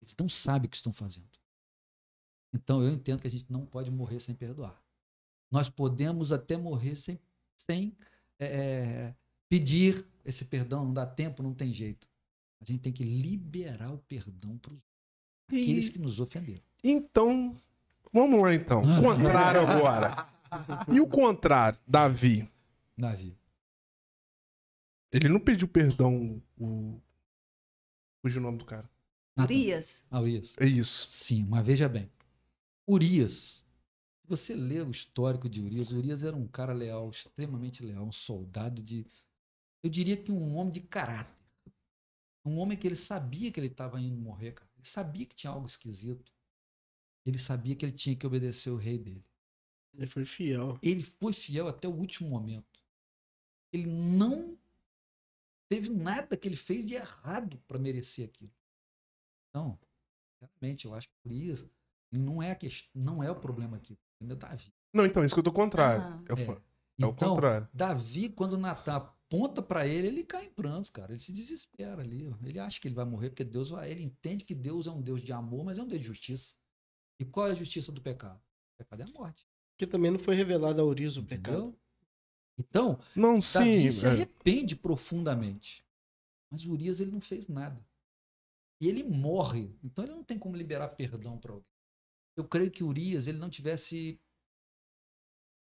Eles 0.00 0.14
não 0.18 0.28
sabem 0.28 0.66
o 0.66 0.70
que 0.70 0.76
estão 0.76 0.92
fazendo. 0.92 1.28
Então 2.52 2.82
eu 2.82 2.92
entendo 2.92 3.20
que 3.20 3.28
a 3.28 3.30
gente 3.30 3.50
não 3.50 3.66
pode 3.66 3.90
morrer 3.90 4.20
sem 4.20 4.34
perdoar. 4.34 4.82
Nós 5.50 5.68
podemos 5.68 6.32
até 6.32 6.56
morrer 6.56 6.96
sem, 6.96 7.20
sem 7.56 7.96
é, 8.38 9.14
pedir 9.48 10.06
esse 10.24 10.44
perdão, 10.44 10.84
não 10.84 10.92
dá 10.92 11.06
tempo, 11.06 11.42
não 11.42 11.54
tem 11.54 11.72
jeito. 11.72 12.08
A 12.60 12.64
gente 12.64 12.80
tem 12.80 12.92
que 12.92 13.04
liberar 13.04 13.92
o 13.92 13.98
perdão 13.98 14.58
para 14.58 14.72
aqueles 15.48 15.88
que 15.88 15.98
nos 15.98 16.18
ofenderam. 16.18 16.62
Então, 16.82 17.56
vamos 18.12 18.40
lá 18.40 18.54
então. 18.54 18.82
O 18.82 19.02
contrário 19.02 19.60
agora. 19.60 20.28
E 20.92 21.00
o 21.00 21.06
contrário, 21.06 21.78
Davi? 21.86 22.48
Davi. 22.96 23.36
Ele 25.12 25.28
não 25.28 25.40
pediu 25.40 25.68
perdão 25.68 26.42
o, 26.58 27.00
Fugiu 28.26 28.40
o 28.40 28.42
nome 28.42 28.58
do 28.58 28.64
cara. 28.64 28.90
Urias. 29.38 30.02
Ah, 30.10 30.20
Urias. 30.20 30.54
É 30.58 30.66
isso. 30.66 31.06
Sim, 31.10 31.44
mas 31.44 31.64
veja 31.64 31.88
bem. 31.88 32.10
Urias, 32.88 33.64
se 34.20 34.28
você 34.28 34.54
lê 34.54 34.80
o 34.80 34.90
histórico 34.90 35.48
de 35.48 35.60
Urias, 35.60 35.92
Urias 35.92 36.24
era 36.24 36.34
um 36.34 36.48
cara 36.48 36.72
leal, 36.72 37.08
extremamente 37.08 37.84
leal, 37.84 38.04
um 38.04 38.12
soldado 38.12 38.82
de. 38.82 39.06
Eu 39.82 39.90
diria 39.90 40.16
que 40.16 40.32
um 40.32 40.56
homem 40.56 40.72
de 40.72 40.80
caráter. 40.80 41.34
Um 42.44 42.58
homem 42.58 42.78
que 42.78 42.86
ele 42.86 42.96
sabia 42.96 43.50
que 43.50 43.58
ele 43.58 43.66
estava 43.66 44.00
indo 44.00 44.20
morrer, 44.20 44.52
cara. 44.52 44.70
Ele 44.76 44.86
sabia 44.86 45.26
que 45.26 45.34
tinha 45.34 45.50
algo 45.50 45.66
esquisito. 45.66 46.32
Ele 47.24 47.38
sabia 47.38 47.74
que 47.74 47.84
ele 47.84 47.92
tinha 47.92 48.14
que 48.14 48.26
obedecer 48.26 48.70
o 48.70 48.76
rei 48.76 48.98
dele. 48.98 49.24
Ele 49.94 50.06
foi 50.06 50.24
fiel. 50.24 50.78
Ele 50.82 51.02
foi 51.02 51.32
fiel 51.32 51.66
até 51.66 51.88
o 51.88 51.92
último 51.92 52.28
momento. 52.28 52.80
Ele 53.72 53.86
não 53.86 54.56
teve 55.68 55.90
nada 55.90 56.36
que 56.36 56.46
ele 56.46 56.56
fez 56.56 56.86
de 56.86 56.94
errado 56.94 57.58
para 57.66 57.78
merecer 57.78 58.26
aquilo. 58.26 58.52
Então, 59.48 59.78
sinceramente, 60.38 60.84
eu 60.84 60.94
acho 60.94 61.08
que 61.08 61.14
Urias 61.24 61.66
não 62.12 62.42
é 62.42 62.52
a 62.52 62.54
questão, 62.54 62.88
não 62.94 63.22
é 63.22 63.30
o 63.30 63.34
problema 63.40 63.76
aqui. 63.76 63.98
Ainda 64.20 64.34
é 64.34 64.36
Davi. 64.36 64.72
Não, 64.92 65.04
então, 65.04 65.24
isso 65.24 65.34
que 65.34 65.40
eu 65.40 65.44
tô 65.44 65.52
contrário. 65.52 66.04
Ah. 66.04 66.22
É. 66.28 66.42
É 66.98 67.04
o 67.04 67.10
Então, 67.10 67.30
contrário. 67.34 67.68
Davi, 67.74 68.28
quando 68.30 68.56
Natan 68.56 69.12
aponta 69.36 69.62
para 69.62 69.86
ele, 69.86 70.08
ele 70.08 70.24
cai 70.24 70.46
em 70.46 70.50
prantos, 70.50 70.90
cara. 70.90 71.12
Ele 71.12 71.20
se 71.20 71.32
desespera 71.32 72.02
ali. 72.02 72.34
Ele 72.42 72.58
acha 72.58 72.80
que 72.80 72.88
ele 72.88 72.94
vai 72.94 73.04
morrer 73.04 73.30
porque 73.30 73.44
Deus 73.44 73.70
vai. 73.70 73.90
Ele 73.90 74.02
entende 74.02 74.44
que 74.44 74.54
Deus 74.54 74.86
é 74.86 74.90
um 74.90 75.00
Deus 75.00 75.22
de 75.22 75.32
amor, 75.32 75.64
mas 75.64 75.78
é 75.78 75.82
um 75.82 75.86
Deus 75.86 76.00
de 76.00 76.06
justiça. 76.06 76.54
E 77.20 77.24
qual 77.24 77.48
é 77.48 77.52
a 77.52 77.54
justiça 77.54 77.92
do 77.92 78.00
pecado? 78.00 78.38
O 78.38 78.78
pecado 78.78 79.02
é 79.02 79.04
a 79.04 79.12
morte. 79.12 79.46
Porque 79.74 79.86
também 79.86 80.10
não 80.10 80.18
foi 80.18 80.34
revelado 80.34 80.80
a 80.80 80.84
Urias 80.84 81.16
o 81.16 81.24
pecado. 81.24 81.78
Então, 82.58 82.98
Não, 83.14 83.32
Davi 83.32 83.42
sim. 83.42 83.90
se 83.90 84.06
é. 84.06 84.10
arrepende 84.10 84.74
profundamente. 84.74 85.84
Mas 86.50 86.64
Urias 86.64 87.00
ele 87.00 87.10
não 87.10 87.20
fez 87.20 87.48
nada. 87.48 87.84
E 88.80 88.88
ele 88.88 89.04
morre. 89.04 89.74
Então 89.84 90.04
ele 90.04 90.14
não 90.14 90.24
tem 90.24 90.38
como 90.38 90.56
liberar 90.56 90.88
perdão 90.88 91.38
para 91.38 91.52
alguém. 91.52 91.66
Eu 92.36 92.46
creio 92.46 92.70
que 92.70 92.84
Urias 92.84 93.26
ele 93.26 93.38
não 93.38 93.50
tivesse, 93.50 94.20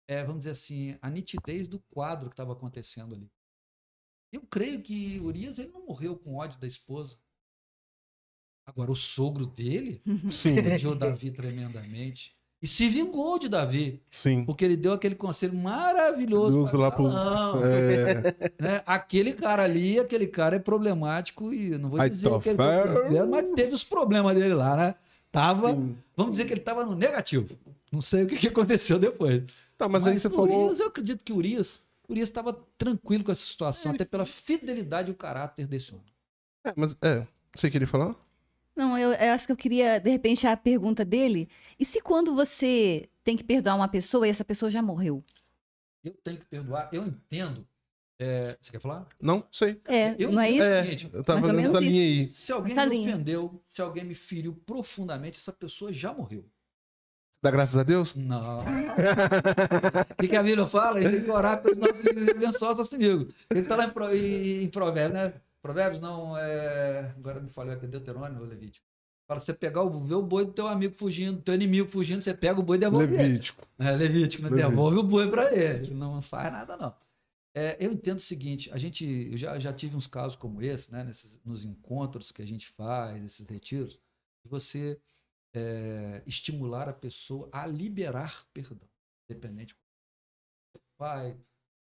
é, 0.07 0.23
vamos 0.23 0.41
dizer 0.41 0.51
assim, 0.51 0.99
a 1.01 1.11
nitidez 1.11 1.67
do 1.67 1.81
quadro 1.81 2.29
que 2.29 2.35
estava 2.35 2.53
acontecendo 2.53 3.15
ali. 3.15 3.31
Eu 4.33 4.43
creio 4.43 4.81
que 4.81 5.19
Urias 5.21 5.59
ele 5.59 5.71
não 5.73 5.87
morreu 5.87 6.17
com 6.17 6.37
ódio 6.37 6.59
da 6.61 6.67
esposa. 6.67 7.17
Agora 8.67 8.93
o 8.93 8.97
sogro 8.97 9.47
dele 9.47 10.03
Sim, 10.31 10.59
odiou 10.59 10.95
Davi 10.95 11.31
tremendamente 11.31 12.37
e 12.61 12.67
se 12.67 12.89
vingou 12.89 13.39
de 13.39 13.49
Davi, 13.49 14.03
sim. 14.11 14.45
porque 14.45 14.65
ele 14.65 14.77
deu 14.77 14.93
aquele 14.93 15.15
conselho 15.15 15.55
maravilhoso 15.55 16.53
Deus 16.53 16.71
pra 16.71 16.81
lá 16.81 16.91
pros- 16.91 17.15
É, 17.15 18.15
né? 18.61 18.83
Aquele 18.85 19.33
cara 19.33 19.63
ali, 19.63 19.99
aquele 19.99 20.27
cara 20.27 20.57
é 20.57 20.59
problemático 20.59 21.55
e 21.55 21.79
não 21.79 21.89
vou 21.89 22.01
Aí 22.01 22.11
dizer 22.11 22.29
que 22.41 22.49
ele 22.49 22.59
mas 23.27 23.47
teve 23.55 23.75
os 23.75 23.85
problemas 23.85 24.35
dele 24.35 24.55
lá, 24.55 24.77
né? 24.77 24.95
Tava, 25.31 25.73
sim. 25.73 25.97
vamos 26.17 26.33
dizer 26.33 26.47
que 26.47 26.53
ele 26.53 26.61
tava 26.61 26.85
no 26.85 26.97
negativo. 26.97 27.57
Não 27.93 28.03
sei 28.03 28.25
o 28.25 28.27
que, 28.27 28.37
que 28.37 28.49
aconteceu 28.49 28.99
depois. 28.99 29.45
Tá, 29.77 29.89
mas, 29.89 30.07
aí 30.07 30.19
você 30.19 30.29
falou. 30.29 30.65
Urias, 30.65 30.81
eu 30.81 30.89
acredito 30.89 31.25
que 31.25 31.33
o 31.33 31.37
Urias, 31.37 31.81
Urias 32.09 32.29
estava 32.29 32.53
tranquilo 32.77 33.23
com 33.25 33.33
essa 33.33 33.45
situação, 33.45 33.93
até 33.93 34.05
pela 34.05 34.25
fidelidade 34.25 35.11
e 35.11 35.13
o 35.13 35.17
caráter 35.17 35.67
desse 35.67 35.93
homem. 35.95 36.07
É, 36.65 36.73
mas 36.77 36.97
é. 37.03 37.27
Você 37.55 37.71
queria 37.71 37.87
falar? 37.87 38.15
Não, 38.75 38.97
eu, 38.97 39.13
eu 39.13 39.33
acho 39.33 39.45
que 39.47 39.53
eu 39.53 39.57
queria, 39.57 39.99
de 39.99 40.09
repente, 40.11 40.47
a 40.47 40.57
pergunta 40.57 41.05
dele. 41.05 41.49
E 41.79 41.85
se 41.85 42.01
quando 42.01 42.35
você 42.35 43.09
tem 43.25 43.37
que 43.37 43.43
perdoar 43.45 43.75
uma 43.75 43.89
pessoa 43.89 44.27
e 44.27 44.31
essa 44.31 44.45
pessoa 44.45 44.71
já 44.71 44.81
morreu? 44.81 45.23
Eu 46.05 46.13
tenho 46.25 46.39
que 46.39 46.45
perdoar, 46.47 46.89
eu 46.93 47.05
entendo. 47.05 47.67
é, 48.21 48.57
você 48.61 48.71
quer 48.71 48.81
falar? 48.81 49.07
Não? 49.21 49.45
Sei. 49.51 49.81
É, 49.85 50.15
Eu 50.19 50.31
não 50.33 50.41
é 50.41 50.51
isso? 50.51 50.63
É, 50.63 51.19
eu 51.19 51.25
tava 51.25 51.53
menos 51.53 51.79
linha 51.81 52.03
aí. 52.03 52.29
se 52.29 52.53
alguém 52.53 52.73
Essa 52.73 52.87
me 52.87 52.97
linha. 52.97 53.15
ofendeu, 53.15 53.63
se 53.67 53.83
alguém 53.83 54.05
me 54.05 54.15
feriu 54.15 54.55
profundamente, 54.65 55.39
essa 55.39 55.53
pessoa 55.53 55.93
já 55.93 56.13
morreu. 56.15 56.49
Dá 57.43 57.51
graças 57.51 57.77
a 57.77 57.83
Deus? 57.85 58.15
Não. 58.17 58.61
O 58.61 60.15
que, 60.19 60.29
que 60.29 60.37
a 60.37 60.43
Bíblia 60.43 60.67
fala? 60.67 61.01
Gente 61.01 61.13
tem 61.13 61.25
que 61.25 61.31
orar 61.31 61.63
pelos 61.63 61.79
nossos 61.79 62.01
inimigos 62.03 62.29
e 62.29 62.31
abençoar 62.37 62.73
os 62.73 62.79
nossos 62.79 62.95
amigos. 62.95 63.33
Ele 63.51 63.61
está 63.61 63.77
lá 63.77 63.85
em, 63.85 63.91
Pro- 63.91 64.15
em- 64.15 64.65
em 64.65 64.69
Provérbios, 64.69 65.15
né? 65.23 65.33
Provérbios 65.63 66.01
não, 66.01 66.37
é... 66.37 67.13
agora 67.17 67.41
me 67.41 67.49
falou 67.51 67.73
aqui, 67.73 67.87
Deuterônio 67.87 68.41
ou 68.41 68.47
Levítico. 68.47 68.85
Fala, 69.29 69.41
você 69.41 69.53
pegar 69.53 69.83
o, 69.83 70.05
ver 70.05 70.15
o 70.15 70.23
boi 70.23 70.47
do 70.47 70.53
teu 70.53 70.67
amigo 70.67 70.95
fugindo, 70.95 71.41
teu 71.43 71.55
inimigo 71.55 71.87
fugindo, 71.87 72.23
você 72.23 72.33
pega 72.33 72.59
o 72.59 72.63
boi 72.63 72.77
e 72.77 72.81
devolve 72.81 73.05
ele. 73.15 73.17
Levítico. 73.23 73.63
É, 73.79 73.91
Levítico, 73.93 74.43
né? 74.43 74.49
Levítico. 74.49 74.71
Devolve 74.71 74.99
o 74.99 75.03
boi 75.03 75.31
para 75.31 75.55
ele. 75.55 75.93
Não 75.95 76.21
faz 76.23 76.51
nada, 76.51 76.77
não. 76.77 76.95
É, 77.55 77.77
eu 77.79 77.93
entendo 77.93 78.19
o 78.19 78.23
seguinte, 78.23 78.71
a 78.73 78.79
gente, 78.79 79.29
eu 79.31 79.37
já, 79.37 79.59
já 79.59 79.73
tive 79.73 79.97
uns 79.97 80.07
casos 80.07 80.35
como 80.37 80.63
esse, 80.63 80.91
né? 80.91 81.05
Nesses, 81.05 81.41
nos 81.45 81.65
encontros 81.65 82.33
que 82.33 82.41
a 82.43 82.47
gente 82.47 82.69
faz, 82.69 83.23
esses 83.25 83.47
retiros, 83.47 83.99
você 84.45 84.99
é, 85.59 86.23
estimular 86.27 86.89
a 86.89 86.93
pessoa 86.93 87.49
a 87.53 87.67
liberar 87.67 88.47
perdão, 88.53 88.89
independente. 89.29 89.77
Pai, 90.97 91.39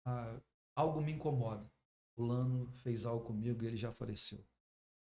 ah, 0.06 0.40
algo 0.76 1.00
me 1.00 1.12
incomoda. 1.12 1.70
Fulano 2.14 2.70
fez 2.82 3.04
algo 3.04 3.24
comigo 3.24 3.62
e 3.62 3.66
ele 3.66 3.76
já 3.76 3.90
faleceu. 3.92 4.44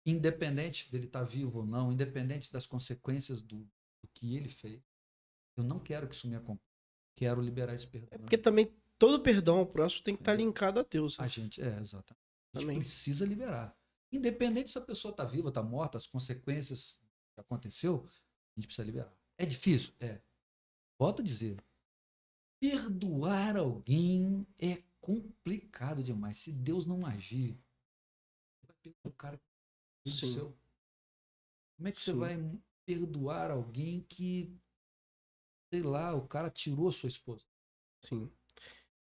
Independente 0.06 0.90
dele 0.90 1.06
estar 1.06 1.22
vivo 1.22 1.60
ou 1.60 1.66
não, 1.66 1.92
independente 1.92 2.50
das 2.50 2.66
consequências 2.66 3.42
do, 3.42 3.58
do 3.58 4.08
que 4.14 4.36
ele 4.36 4.48
fez, 4.48 4.82
eu 5.56 5.62
não 5.62 5.78
quero 5.78 6.08
que 6.08 6.14
isso 6.14 6.28
me 6.28 6.36
acompanhe. 6.36 6.60
Quero 7.16 7.40
liberar 7.40 7.74
esse 7.74 7.86
perdão. 7.86 8.08
É 8.10 8.18
porque 8.18 8.38
também 8.38 8.74
todo 8.98 9.22
perdão 9.22 9.58
ao 9.58 9.66
próximo 9.66 10.02
tem 10.02 10.16
que 10.16 10.22
estar 10.22 10.34
linkado 10.34 10.80
a 10.80 10.82
Deus. 10.82 11.18
A 11.20 11.28
gente, 11.28 11.60
é, 11.60 11.78
exatamente. 11.78 12.22
A 12.54 12.60
gente 12.60 12.78
precisa 12.78 13.24
liberar. 13.24 13.76
Independente 14.10 14.70
se 14.70 14.78
a 14.78 14.82
pessoa 14.82 15.10
está 15.10 15.24
viva, 15.24 15.48
está 15.48 15.62
morta, 15.62 15.98
as 15.98 16.06
consequências 16.06 16.98
que 17.34 17.40
aconteceu, 17.40 18.06
a 18.56 18.60
gente 18.60 18.66
precisa 18.66 18.84
liberar. 18.86 19.16
É 19.38 19.46
difícil? 19.46 19.94
É. 20.00 20.20
Volto 20.98 21.20
a 21.20 21.24
dizer. 21.24 21.62
Perdoar 22.60 23.56
alguém 23.56 24.46
é 24.60 24.82
complicado 25.00 26.02
demais. 26.02 26.38
Se 26.38 26.52
Deus 26.52 26.86
não 26.86 27.04
agir, 27.04 27.54
você 28.60 28.66
vai 28.66 28.76
perdoar 28.82 29.08
o 29.08 29.12
cara 29.12 29.38
que 30.04 30.10
Sim. 30.10 30.32
seu. 30.32 30.56
Como 31.76 31.88
é 31.88 31.92
que 31.92 32.00
você 32.00 32.12
Sim. 32.12 32.18
vai 32.18 32.36
perdoar 32.86 33.50
alguém 33.50 34.02
que, 34.02 34.56
sei 35.72 35.82
lá, 35.82 36.14
o 36.14 36.26
cara 36.28 36.50
tirou 36.50 36.88
a 36.88 36.92
sua 36.92 37.08
esposa? 37.08 37.44
Sim, 38.04 38.30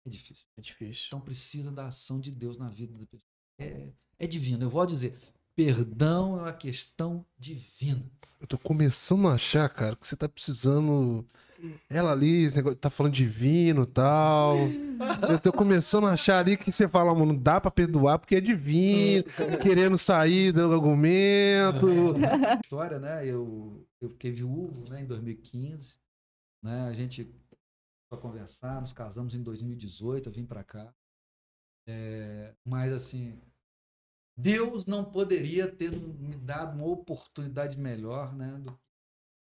É 0.06 0.10
difícil. 0.10 0.46
é 0.56 0.60
difícil. 0.60 1.06
Então 1.08 1.20
precisa 1.20 1.70
da 1.70 1.86
ação 1.88 2.20
de 2.20 2.30
Deus 2.30 2.56
na 2.56 2.68
vida 2.68 2.96
da 2.96 3.06
pessoa. 3.06 3.22
É, 3.58 3.92
é 4.18 4.26
divino. 4.26 4.64
Eu 4.64 4.70
vou 4.70 4.86
dizer, 4.86 5.18
perdão 5.56 6.38
é 6.38 6.42
uma 6.42 6.52
questão 6.52 7.24
divina. 7.38 8.04
Eu 8.40 8.46
tô 8.46 8.58
começando 8.58 9.28
a 9.28 9.34
achar, 9.34 9.68
cara, 9.68 9.96
que 9.96 10.06
você 10.06 10.16
tá 10.16 10.28
precisando. 10.28 11.24
Ela 11.88 12.12
ali, 12.12 12.50
tá 12.76 12.90
falando 12.90 13.14
divino 13.14 13.84
e 13.84 13.86
tal. 13.86 14.56
Eu 15.30 15.38
tô 15.38 15.50
começando 15.50 16.06
a 16.06 16.12
achar 16.12 16.40
ali 16.40 16.56
que 16.58 16.70
você 16.70 16.86
fala, 16.86 17.14
mano, 17.14 17.32
não 17.32 17.36
dá 17.36 17.58
pra 17.58 17.70
perdoar 17.70 18.18
porque 18.18 18.36
é 18.36 18.40
divino, 18.40 19.24
querendo 19.62 19.96
sair 19.96 20.52
do 20.52 20.70
argumento. 20.70 21.88
História, 22.62 22.98
né? 22.98 23.26
Eu, 23.26 23.82
eu 23.98 24.10
fiquei 24.10 24.30
viúvo 24.30 24.90
né, 24.90 25.00
em 25.00 25.06
2015. 25.06 25.94
Né? 26.62 26.86
A 26.88 26.92
gente 26.92 27.32
para 28.10 28.20
conversar, 28.20 28.80
nos 28.80 28.92
casamos 28.92 29.34
em 29.34 29.42
2018, 29.42 30.28
eu 30.28 30.32
vim 30.32 30.46
para 30.46 30.62
cá. 30.62 30.94
É, 31.86 32.54
mas 32.64 32.92
assim, 32.92 33.40
Deus 34.36 34.84
não 34.86 35.04
poderia 35.04 35.68
ter 35.68 35.90
me 35.92 36.34
dado 36.36 36.76
uma 36.76 36.86
oportunidade 36.86 37.78
melhor, 37.78 38.34
né, 38.34 38.56
do 38.60 38.72
que 38.72 38.78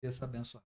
ter 0.01 0.07
essa 0.07 0.25
abençoada. 0.25 0.65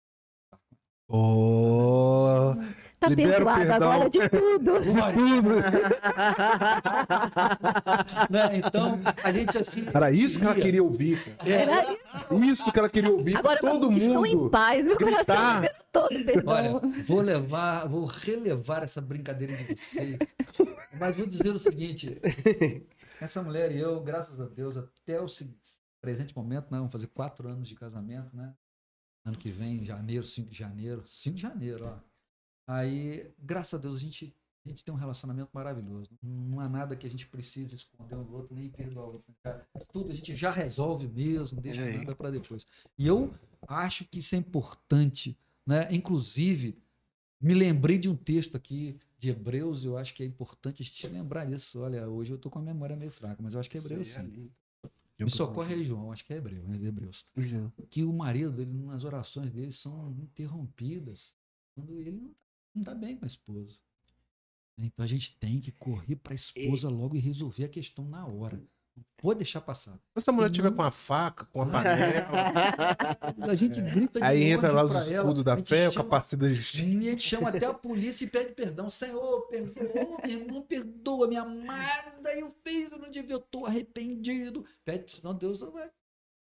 Oh, 1.07 2.55
Tá 2.99 3.09
perdoado 3.15 3.59
perdão. 3.59 3.91
agora 3.91 4.09
de 4.09 4.27
tudo. 4.27 4.71
Né? 8.29 8.57
Então, 8.57 8.99
a 9.23 9.31
gente 9.31 9.57
assim. 9.57 9.85
era 9.93 10.11
isso 10.11 10.39
que 10.39 10.45
ela 10.45 10.55
queria 10.55 10.83
ouvir. 10.83 11.19
É, 11.45 12.35
Isso 12.45 12.71
que 12.71 12.79
ela 12.79 12.89
queria 12.89 13.11
ouvir. 13.11 13.37
Agora 13.37 13.59
Todo 13.59 13.91
estou 13.93 14.25
em 14.25 14.35
mundo. 14.35 14.49
paz, 14.49 14.83
meu 14.83 14.97
gritar. 14.97 15.25
coração 15.25 15.63
está 15.63 15.75
todo 15.91 16.13
Olha, 16.15 16.25
perdão. 16.25 16.81
vou 17.05 17.21
levar, 17.21 17.87
vou 17.87 18.05
relevar 18.05 18.83
essa 18.83 19.01
brincadeira 19.01 19.55
de 19.57 19.75
vocês. 19.75 20.35
Mas 20.99 21.15
vou 21.15 21.25
dizer 21.27 21.49
o 21.49 21.59
seguinte: 21.59 22.19
essa 23.21 23.41
mulher 23.41 23.71
e 23.71 23.79
eu, 23.79 24.01
graças 24.01 24.39
a 24.39 24.45
Deus, 24.47 24.77
até 24.77 25.19
o 25.21 25.27
se- 25.27 25.53
presente 26.01 26.35
momento, 26.35 26.65
né, 26.71 26.77
vamos 26.77 26.91
fazer 26.91 27.07
quatro 27.07 27.47
anos 27.47 27.67
de 27.67 27.75
casamento, 27.75 28.35
né? 28.35 28.55
Ano 29.25 29.37
que 29.37 29.49
vem, 29.49 29.83
janeiro, 29.85 30.23
5 30.25 30.49
de 30.49 30.57
janeiro. 30.57 31.03
5 31.07 31.35
de 31.35 31.41
janeiro, 31.41 31.85
ó. 31.87 31.99
Aí, 32.67 33.31
graças 33.39 33.73
a 33.73 33.81
Deus, 33.81 33.95
a 33.95 33.99
gente, 33.99 34.35
a 34.65 34.69
gente 34.69 34.83
tem 34.83 34.93
um 34.93 34.97
relacionamento 34.97 35.49
maravilhoso. 35.53 36.09
Não 36.21 36.59
há 36.59 36.69
nada 36.69 36.95
que 36.95 37.07
a 37.07 37.09
gente 37.09 37.27
precise 37.27 37.75
esconder 37.75 38.15
um 38.15 38.23
do 38.23 38.33
outro, 38.35 38.55
nem 38.55 38.69
perdoar 38.69 39.05
o 39.05 39.13
outro. 39.13 39.33
né? 39.43 39.61
Tudo 39.91 40.11
a 40.11 40.13
gente 40.15 40.35
já 40.35 40.51
resolve 40.51 41.07
mesmo, 41.07 41.59
deixa 41.61 41.81
É. 41.81 41.97
nada 41.97 42.15
para 42.15 42.29
depois. 42.31 42.65
E 42.97 43.07
eu 43.07 43.33
acho 43.67 44.05
que 44.05 44.19
isso 44.19 44.35
é 44.35 44.37
importante, 44.37 45.37
né? 45.65 45.87
Inclusive, 45.91 46.77
me 47.41 47.53
lembrei 47.55 47.97
de 47.97 48.09
um 48.09 48.15
texto 48.15 48.55
aqui 48.57 48.99
de 49.25 49.31
Hebreus, 49.31 49.83
eu 49.83 49.97
acho 49.97 50.13
que 50.13 50.21
é 50.21 50.25
importante 50.25 50.83
a 50.83 50.85
gente 50.85 51.07
lembrar 51.07 51.45
disso. 51.45 51.79
Olha, 51.79 52.07
hoje 52.07 52.31
eu 52.31 52.37
tô 52.37 52.49
com 52.49 52.59
a 52.59 52.61
memória 52.61 52.95
meio 52.95 53.11
fraca, 53.11 53.41
mas 53.41 53.53
eu 53.53 53.59
acho 53.59 53.69
que 53.69 53.77
é 53.77 53.81
Hebreus 53.81 54.07
sim. 54.09 54.51
Me 55.17 55.31
socorre 55.31 55.73
aí, 55.73 55.83
João, 55.83 56.11
acho 56.11 56.25
que 56.25 56.33
é 56.33 56.37
hebreu, 56.37 56.67
né? 56.67 56.77
Hebreus. 56.77 57.25
Que 57.89 58.03
o 58.03 58.13
marido 58.13 58.51
dele, 58.51 58.71
nas 58.73 59.03
orações 59.03 59.49
dele, 59.49 59.71
são 59.71 60.11
interrompidas 60.11 61.33
quando 61.73 61.97
ele 61.97 62.11
não 62.73 62.81
está 62.81 62.93
bem 62.93 63.15
com 63.15 63.25
a 63.25 63.27
esposa. 63.27 63.79
Então 64.77 65.03
a 65.03 65.07
gente 65.07 65.37
tem 65.37 65.59
que 65.59 65.71
correr 65.71 66.17
para 66.17 66.33
a 66.33 66.35
esposa 66.35 66.89
logo 66.89 67.15
e 67.15 67.19
resolver 67.19 67.63
a 67.63 67.69
questão 67.69 68.05
na 68.05 68.27
hora. 68.27 68.61
Não 68.95 69.03
pode 69.17 69.39
deixar 69.39 69.59
passar. 69.61 69.91
Se 69.93 69.99
essa 70.17 70.31
mulher 70.31 70.49
tiver 70.49 70.71
com 70.71 70.81
a 70.81 70.91
faca, 70.91 71.45
com 71.45 71.61
a 71.61 71.65
panela, 71.65 72.27
A 73.51 73.55
gente 73.55 73.81
grita 73.81 74.19
de 74.19 74.25
aí 74.25 74.43
entra 74.43 74.71
lá 74.71 74.83
os 74.85 74.95
escudos 75.07 75.39
a 75.41 75.43
da 75.43 75.55
gente 75.57 75.69
fé, 75.69 75.87
o 75.87 75.91
chama- 75.91 76.03
capacidade 76.05 76.53
E 76.83 77.07
a 77.07 77.11
gente 77.11 77.23
chama 77.23 77.49
até 77.49 77.65
a 77.65 77.73
polícia 77.73 78.23
e 78.25 78.29
pede 78.29 78.53
perdão. 78.53 78.89
Senhor, 78.89 79.41
perdoa, 79.47 80.17
minha 80.23 80.37
irmã, 80.37 80.61
perdoa, 80.61 81.27
minha 81.27 81.41
amada, 81.41 82.33
eu 82.35 82.53
fiz, 82.65 82.91
eu 82.91 82.99
não 82.99 83.09
devia, 83.09 83.35
eu 83.35 83.39
tô 83.39 83.65
arrependido. 83.65 84.65
Pede, 84.85 85.11
senão 85.13 85.33
Deus 85.33 85.59
vai 85.61 85.89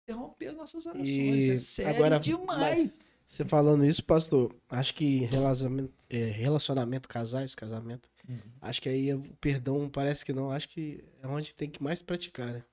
interromper 0.08 0.48
as 0.50 0.56
nossas 0.56 0.86
orações. 0.86 1.08
E 1.08 1.52
é 1.52 1.56
sério 1.56 1.96
agora, 1.96 2.20
demais. 2.20 3.14
Você 3.26 3.46
falando 3.46 3.84
isso, 3.86 4.04
pastor, 4.04 4.54
acho 4.70 4.94
que 4.94 5.26
relacionamento, 5.26 5.92
é, 6.10 6.26
relacionamento 6.26 7.10
casais, 7.10 7.56
casamento, 7.56 8.08
Uhum. 8.28 8.40
acho 8.62 8.82
que 8.82 8.88
aí 8.88 9.14
o 9.14 9.36
perdão 9.36 9.90
parece 9.90 10.24
que 10.24 10.32
não, 10.32 10.50
acho 10.50 10.70
que 10.70 11.04
é 11.22 11.28
onde 11.28 11.54
tem 11.54 11.70
que 11.70 11.84
mais 11.84 12.02
praticar, 12.02 12.54
né? 12.54 12.64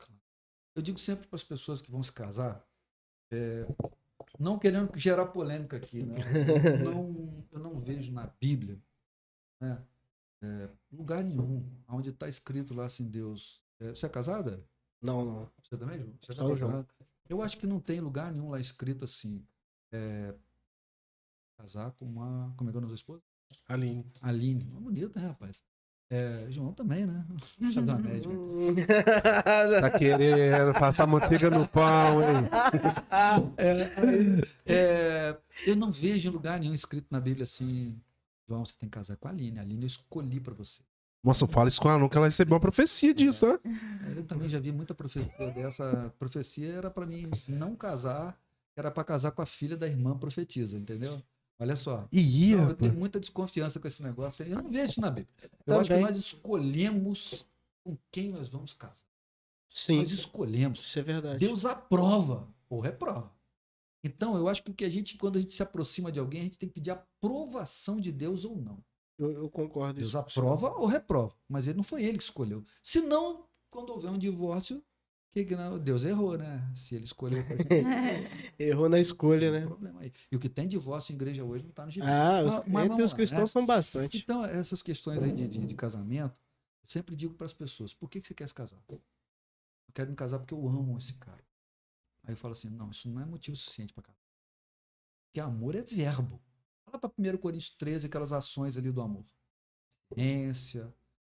Eu 0.76 0.82
digo 0.82 0.98
sempre 0.98 1.26
para 1.26 1.36
as 1.36 1.42
pessoas 1.42 1.82
que 1.82 1.90
vão 1.90 2.02
se 2.02 2.12
casar, 2.12 2.64
é, 3.32 3.66
não 4.38 4.58
querendo 4.58 4.96
gerar 4.96 5.26
polêmica 5.26 5.76
aqui, 5.76 6.04
né? 6.04 6.16
Eu 6.80 6.94
não, 6.94 7.46
eu 7.50 7.58
não 7.58 7.80
vejo 7.80 8.12
na 8.12 8.26
Bíblia 8.40 8.80
né, 9.60 9.84
é, 10.42 10.68
lugar 10.90 11.22
nenhum 11.22 11.68
onde 11.88 12.10
está 12.10 12.28
escrito 12.28 12.74
lá 12.74 12.84
assim, 12.84 13.08
Deus. 13.08 13.62
é, 13.80 13.90
você 13.90 14.06
é 14.06 14.08
casada? 14.08 14.64
Não, 15.02 15.24
não. 15.24 15.50
Você 15.62 15.76
também, 15.76 15.98
João? 15.98 16.14
Você 16.22 16.34
Só 16.34 16.46
o 16.46 16.56
João. 16.56 16.86
Eu 17.28 17.42
acho 17.42 17.56
que 17.56 17.66
não 17.66 17.80
tem 17.80 18.00
lugar 18.00 18.32
nenhum 18.32 18.50
lá 18.50 18.60
escrito 18.60 19.04
assim. 19.04 19.44
é, 19.92 20.34
casar 21.58 21.92
com 21.92 22.06
uma. 22.06 22.54
Como 22.56 22.70
é 22.70 22.72
que 22.72 22.76
é 22.76 22.78
o 22.78 22.80
nome 22.80 22.92
da 22.92 22.96
esposa? 22.96 23.22
Aline. 23.68 24.04
Aline. 24.20 24.66
Uma 24.70 24.80
bonita, 24.80 25.20
né, 25.20 25.28
rapaz? 25.28 25.62
É, 26.12 26.46
João 26.48 26.72
também, 26.72 27.06
né? 27.06 27.24
Deixa 27.56 27.78
eu 27.78 27.84
dar 27.84 27.96
uma 27.96 28.08
média. 28.08 28.28
Tá 29.80 29.90
querendo 29.96 30.72
passar 30.72 31.06
manteiga 31.06 31.48
no 31.48 31.68
pão, 31.68 32.20
hein? 32.20 32.48
É, 34.66 35.36
eu 35.64 35.76
não 35.76 35.92
vejo 35.92 36.28
em 36.28 36.32
lugar 36.32 36.58
nenhum 36.58 36.74
escrito 36.74 37.06
na 37.10 37.20
Bíblia 37.20 37.44
assim. 37.44 37.96
João, 38.48 38.64
você 38.64 38.74
tem 38.76 38.88
que 38.88 38.98
casar 38.98 39.16
com 39.16 39.28
a 39.28 39.30
Aline. 39.30 39.60
A 39.60 39.62
Aline 39.62 39.84
eu 39.84 39.86
escolhi 39.86 40.40
para 40.40 40.52
você. 40.52 40.82
Nossa, 41.22 41.46
fala 41.46 41.68
isso 41.68 41.80
com 41.80 41.88
ela 41.88 42.08
que 42.08 42.16
ela 42.16 42.26
recebeu 42.26 42.54
uma 42.54 42.60
profecia 42.60 43.14
disso, 43.14 43.46
né? 43.46 43.58
Eu 44.16 44.24
também 44.24 44.48
já 44.48 44.58
vi 44.58 44.72
muita 44.72 44.94
profecia 44.94 45.52
dessa. 45.54 46.06
A 46.06 46.10
profecia 46.10 46.72
era 46.72 46.90
para 46.90 47.06
mim 47.06 47.30
não 47.46 47.76
casar, 47.76 48.36
era 48.74 48.90
para 48.90 49.04
casar 49.04 49.30
com 49.30 49.42
a 49.42 49.46
filha 49.46 49.76
da 49.76 49.86
irmã 49.86 50.18
profetisa, 50.18 50.76
entendeu? 50.76 51.22
Olha 51.60 51.76
só. 51.76 52.08
E 52.10 52.20
ia, 52.48 52.56
Então, 52.56 52.68
eu 52.70 52.74
tenho 52.74 52.94
muita 52.94 53.20
desconfiança 53.20 53.78
com 53.78 53.86
esse 53.86 54.02
negócio. 54.02 54.42
Eu 54.44 54.62
não 54.62 54.70
vejo 54.70 54.92
isso 54.92 55.00
na 55.00 55.10
Bíblia. 55.10 55.28
Eu 55.66 55.74
acho 55.78 55.82
que 55.88 55.94
Também. 55.94 56.04
nós 56.06 56.16
escolhemos 56.16 57.46
com 57.84 57.96
quem 58.10 58.30
nós 58.30 58.48
vamos 58.48 58.72
casar. 58.72 59.04
Sim, 59.68 59.98
Nós 59.98 60.10
escolhemos. 60.10 60.80
isso 60.80 60.98
é 60.98 61.02
verdade. 61.02 61.38
Deus 61.38 61.64
aprova 61.64 62.48
ou 62.68 62.80
reprova. 62.80 63.30
Então, 64.02 64.36
eu 64.36 64.48
acho 64.48 64.62
que 64.62 64.70
o 64.70 64.74
que 64.74 64.84
a 64.84 64.90
gente, 64.90 65.16
quando 65.18 65.36
a 65.36 65.40
gente 65.40 65.54
se 65.54 65.62
aproxima 65.62 66.10
de 66.10 66.18
alguém, 66.18 66.40
a 66.40 66.44
gente 66.44 66.58
tem 66.58 66.68
que 66.68 66.74
pedir 66.74 66.90
aprovação 66.90 68.00
de 68.00 68.10
Deus 68.10 68.44
ou 68.44 68.56
não. 68.56 68.82
Eu, 69.18 69.30
eu 69.32 69.50
concordo. 69.50 69.94
Deus 69.98 70.08
isso 70.08 70.18
aprova 70.18 70.70
ou 70.70 70.86
reprova, 70.86 71.34
mas 71.46 71.66
ele 71.66 71.76
não 71.76 71.84
foi 71.84 72.02
ele 72.04 72.16
que 72.16 72.24
escolheu. 72.24 72.64
Se 72.82 73.00
não, 73.02 73.44
quando 73.70 73.90
houver 73.90 74.10
um 74.10 74.16
divórcio, 74.18 74.82
que 75.32 75.54
não? 75.54 75.78
Deus 75.78 76.02
errou, 76.04 76.36
né? 76.36 76.60
Se 76.74 76.94
ele 76.96 77.04
escolheu 77.04 77.44
pra 77.46 77.54
gente, 77.56 77.68
senhor. 77.68 78.30
Errou 78.58 78.88
na 78.88 78.98
escolha, 78.98 79.52
né? 79.52 79.66
problema 79.66 80.00
aí. 80.00 80.12
E 80.30 80.36
o 80.36 80.40
que 80.40 80.48
tem 80.48 80.66
divórcio 80.66 81.12
em 81.12 81.16
igreja 81.16 81.44
hoje 81.44 81.62
não 81.62 81.70
está 81.70 81.84
no 81.84 81.90
gibi. 81.90 82.04
Ah, 82.06 82.42
os, 82.44 82.66
Mas- 82.66 82.90
entre 82.90 83.02
os 83.04 83.10
lá, 83.12 83.16
cristãos 83.16 83.42
né? 83.42 83.46
são 83.46 83.64
bastante. 83.64 84.18
Então, 84.18 84.44
essas 84.44 84.82
questões 84.82 85.22
aí 85.22 85.32
de, 85.32 85.46
de- 85.48 85.66
de 85.66 85.74
casamento, 85.74 86.40
eu 86.82 86.88
sempre 86.88 87.14
digo 87.14 87.34
para 87.34 87.46
as 87.46 87.52
pessoas: 87.52 87.94
por 87.94 88.10
que, 88.10 88.20
que 88.20 88.26
você 88.26 88.34
quer 88.34 88.48
se 88.48 88.54
casar? 88.54 88.82
Eu 88.88 89.00
quero 89.94 90.10
me 90.10 90.16
casar 90.16 90.38
porque 90.40 90.52
eu 90.54 90.68
amo 90.68 90.98
esse 90.98 91.14
cara. 91.14 91.44
Aí 92.24 92.32
eu 92.32 92.36
falo 92.36 92.52
assim: 92.52 92.68
não, 92.68 92.90
isso 92.90 93.08
não 93.08 93.20
é 93.20 93.24
motivo 93.24 93.56
suficiente 93.56 93.92
para 93.92 94.02
casar. 94.02 94.18
Porque 95.28 95.40
amor 95.40 95.74
é 95.76 95.82
verbo. 95.82 96.40
Fala 96.84 96.98
para 96.98 97.10
1 97.16 97.36
Coríntios 97.38 97.70
13, 97.76 98.06
aquelas 98.06 98.32
ações 98.32 98.76
ali 98.76 98.90
do 98.90 99.00
amor: 99.00 99.24
ciência, 100.12 100.92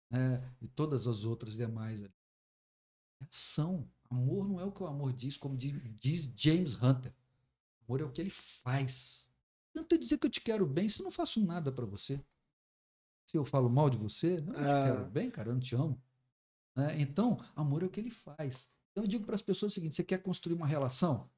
né, 0.09 0.43
e 0.63 0.69
todas 0.69 1.07
as 1.09 1.25
outras 1.25 1.55
demais. 1.57 2.01
Ali. 2.03 2.13
É 3.21 3.25
ação. 3.31 3.89
Amor 4.09 4.49
não 4.49 4.59
é 4.61 4.65
o 4.65 4.73
que 4.73 4.83
o 4.83 4.87
amor 4.87 5.13
diz, 5.13 5.37
como 5.37 5.57
di- 5.57 5.73
diz 6.01 6.31
James 6.37 6.75
Hunter. 6.83 7.13
Amor 7.87 8.01
é 8.01 8.05
o 8.05 8.11
que 8.11 8.21
ele 8.21 8.31
faz. 8.31 9.29
Não 9.75 9.85
tem 9.85 9.99
dizer 9.99 10.19
que 10.19 10.27
eu 10.27 10.31
te 10.31 10.41
quero 10.41 10.67
bem 10.67 10.89
se 10.89 11.01
eu 11.01 11.05
não 11.05 11.11
faço 11.11 11.45
nada 11.45 11.71
para 11.71 11.87
você. 11.87 12.21
Se 13.27 13.37
eu 13.37 13.45
falo 13.45 13.71
mal 13.71 13.89
de 13.89 13.97
você, 13.97 14.41
não, 14.41 14.55
eu 14.55 14.61
Ah. 14.71 14.83
te 14.83 14.89
quero 14.93 15.05
bem, 15.11 15.31
cara, 15.31 15.49
eu 15.51 15.53
não 15.55 15.61
te 15.61 15.75
amo. 15.77 16.01
Né? 16.75 17.01
Então, 17.01 17.39
amor 17.55 17.83
é 17.83 17.87
o 17.87 17.91
que 17.91 18.01
ele 18.01 18.11
faz. 18.11 18.69
Então, 18.91 19.05
eu 19.05 19.09
digo 19.09 19.25
para 19.25 19.37
as 19.37 19.43
pessoas 19.43 19.71
o 19.73 19.75
seguinte: 19.75 19.95
você 19.95 20.03
quer 20.03 20.19
construir 20.23 20.55
uma 20.55 20.67
relação? 20.67 21.31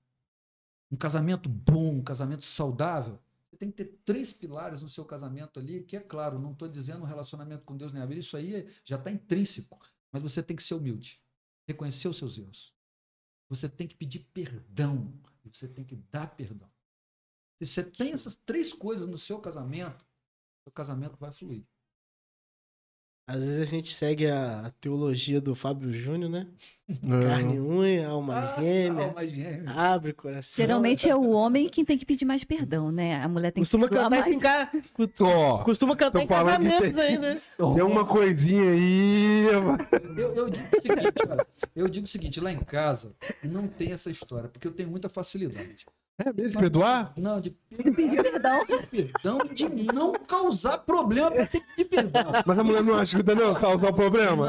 Um 0.91 0.97
casamento 0.97 1.49
bom, 1.49 1.97
um 1.97 2.03
casamento 2.03 2.45
saudável? 2.45 3.19
Você 3.51 3.57
tem 3.59 3.71
que 3.71 3.77
ter 3.85 4.01
três 4.05 4.33
pilares 4.33 4.81
no 4.81 4.89
seu 4.89 5.05
casamento 5.05 5.61
ali, 5.61 5.83
que 5.83 5.95
é 5.97 6.01
claro, 6.01 6.39
não 6.39 6.53
estou 6.53 6.69
dizendo 6.69 7.03
um 7.03 7.07
relacionamento 7.07 7.65
com 7.65 7.77
Deus 7.77 7.93
nem 7.93 8.03
a 8.03 8.07
vida, 8.07 8.21
isso 8.21 8.37
aí 8.37 8.67
já 8.85 8.97
está 8.97 9.11
intrínseco. 9.11 9.79
Mas 10.11 10.23
você 10.23 10.43
tem 10.43 10.57
que 10.57 10.63
ser 10.63 10.75
humilde, 10.75 11.21
reconhecer 11.67 12.09
os 12.09 12.17
seus 12.17 12.39
erros. 12.39 12.75
Você 13.49 13.69
tem 13.69 13.87
que 13.87 13.95
pedir 13.95 14.21
perdão 14.33 15.13
e 15.45 15.49
você 15.49 15.69
tem 15.69 15.85
que 15.85 15.97
dar 15.97 16.35
perdão. 16.37 16.71
Se 17.61 17.67
você 17.67 17.85
tem 17.85 18.13
essas 18.13 18.35
três 18.35 18.73
coisas 18.73 19.09
no 19.09 19.19
seu 19.19 19.41
casamento, 19.41 20.05
seu 20.65 20.73
casamento 20.73 21.17
vai 21.17 21.33
fluir. 21.33 21.67
Às 23.33 23.43
vezes 23.43 23.63
a 23.63 23.65
gente 23.65 23.91
segue 23.95 24.27
a 24.27 24.71
teologia 24.79 25.41
do 25.41 25.55
Fábio 25.55 25.91
Júnior, 25.91 26.31
né? 26.31 26.47
Não. 27.03 27.27
Carne 27.27 27.55
e 27.57 27.61
unha, 27.61 28.07
alma 28.09 28.35
Ah, 28.35 28.61
gêmea, 28.61 29.05
alma 29.07 29.27
gêmea. 29.27 29.71
abre 29.71 30.13
coração. 30.13 30.55
Geralmente 30.63 31.09
é 31.09 31.17
o 31.17 31.31
homem 31.31 31.67
quem 31.67 31.83
tem 31.83 31.97
que 31.97 32.05
pedir 32.05 32.27
mais 32.27 32.45
perdão, 32.45 32.93
né? 32.93 33.23
A 33.23 33.29
mulher 33.29 33.51
tem 33.51 33.63
Costuma 33.63 33.89
que 33.89 33.95
cantar 33.95 34.11
mais. 34.11 34.27
em 34.27 34.39
ca... 34.39 34.71
Ó, 35.23 35.65
Costuma 35.65 35.97
cantar 35.97 36.21
em 36.23 36.27
casamentos 36.27 36.93
tem- 36.93 37.01
aí, 37.01 37.19
né? 37.19 37.41
tem 37.57 37.83
uma 37.83 38.05
coisinha 38.05 38.71
aí. 38.71 39.47
Eu, 40.15 40.35
eu 40.35 40.51
digo 40.51 40.67
o 40.77 40.83
seguinte, 40.83 41.13
cara, 41.27 41.47
eu 41.75 41.89
digo 41.89 42.05
o 42.05 42.09
seguinte, 42.11 42.39
lá 42.41 42.53
em 42.53 42.61
casa 42.61 43.15
não 43.43 43.67
tem 43.67 43.93
essa 43.93 44.11
história, 44.11 44.51
porque 44.51 44.69
eu 44.69 44.73
tenho 44.73 44.91
muita 44.91 45.09
facilidade. 45.09 45.87
É 46.19 46.33
mesmo 46.33 46.51
de 46.51 46.59
perdoar? 46.59 47.13
Não, 47.17 47.41
de 47.41 47.51
Pedir 47.51 48.23
perdão. 48.23 48.67
perdão 48.67 49.39
e 49.51 49.55
de 49.55 49.69
não 49.93 50.13
causar 50.13 50.79
problema 50.79 51.31
pra 51.31 51.47
ter 51.47 51.61
que 51.61 51.67
pedir 51.75 51.89
perdão. 51.89 52.33
Mas 52.47 52.59
a 52.59 52.63
mulher 52.65 52.85
não 52.85 52.97
ajuda, 52.99 53.35
não, 53.35 53.55
causar 53.55 53.89
o 53.89 53.95
problema? 53.95 54.47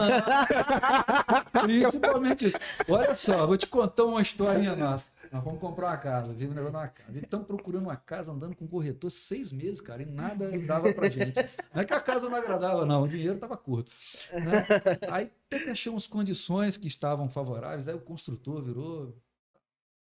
Principalmente 1.61 2.47
isso. 2.47 2.57
Olha 2.87 3.15
só, 3.15 3.47
vou 3.47 3.57
te 3.57 3.67
contar 3.67 4.03
uma 4.05 4.21
historinha 4.21 4.75
nossa. 4.75 5.07
Nós 5.31 5.43
vamos 5.43 5.59
comprar 5.59 5.87
uma 5.87 5.97
casa, 5.97 6.33
vive 6.33 6.53
negócio 6.53 6.73
numa 6.73 6.87
casa. 6.87 7.17
Estamos 7.17 7.47
procurando 7.47 7.83
uma 7.85 7.95
casa, 7.95 8.31
andando 8.31 8.55
com 8.55 8.67
corretor 8.67 9.09
seis 9.09 9.51
meses, 9.51 9.81
cara, 9.81 10.03
e 10.03 10.05
nada 10.05 10.51
dava 10.59 10.93
pra 10.93 11.09
gente. 11.09 11.33
Não 11.73 11.81
é 11.81 11.85
que 11.85 11.93
a 11.93 11.99
casa 11.99 12.29
não 12.29 12.37
agradava, 12.37 12.85
não, 12.85 13.03
o 13.03 13.07
dinheiro 13.07 13.35
estava 13.35 13.57
curto. 13.57 13.91
né? 14.31 14.65
Aí 15.09 15.31
até 15.47 15.63
que 15.63 15.69
achamos 15.69 16.07
condições 16.07 16.77
que 16.77 16.87
estavam 16.87 17.29
favoráveis, 17.29 17.87
aí 17.87 17.95
o 17.95 17.99
construtor 17.99 18.61
virou. 18.61 19.15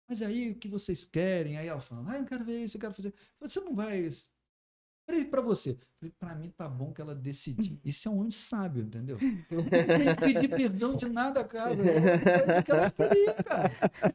Mas 0.09 0.23
aí 0.23 0.51
o 0.51 0.55
que 0.55 0.69
vocês 0.69 1.05
querem? 1.05 1.59
Aí 1.59 1.67
ela 1.67 1.81
falando, 1.81 2.11
ah, 2.11 2.19
eu 2.19 2.25
quero 2.25 2.45
ver 2.45 2.63
isso, 2.65 2.77
eu 2.77 2.81
quero 2.81 2.95
fazer. 2.95 3.13
Você 3.41 3.61
não 3.61 3.75
vai. 3.75 4.09
Falei 5.09 5.25
pra 5.25 5.41
você. 5.41 5.77
Falei, 6.01 6.13
pra 6.19 6.35
mim 6.35 6.51
tá 6.57 6.69
bom 6.69 6.93
que 6.93 7.01
ela 7.01 7.15
decidir. 7.15 7.79
Isso 7.85 8.09
é 8.09 8.11
um 8.11 8.19
homem 8.19 8.31
sábio, 8.33 8.83
entendeu? 8.83 9.17
Não 9.51 9.63
tem 9.65 10.15
que 10.17 10.21
pedir 10.35 10.49
perdão 10.49 10.97
de 10.97 11.09
nada, 11.09 11.45
cara. 11.45 11.77
Faz 11.77 12.59
o 12.59 12.63
que 12.65 12.71
ela 12.73 12.91
queria, 12.91 13.35
cara. 13.35 13.73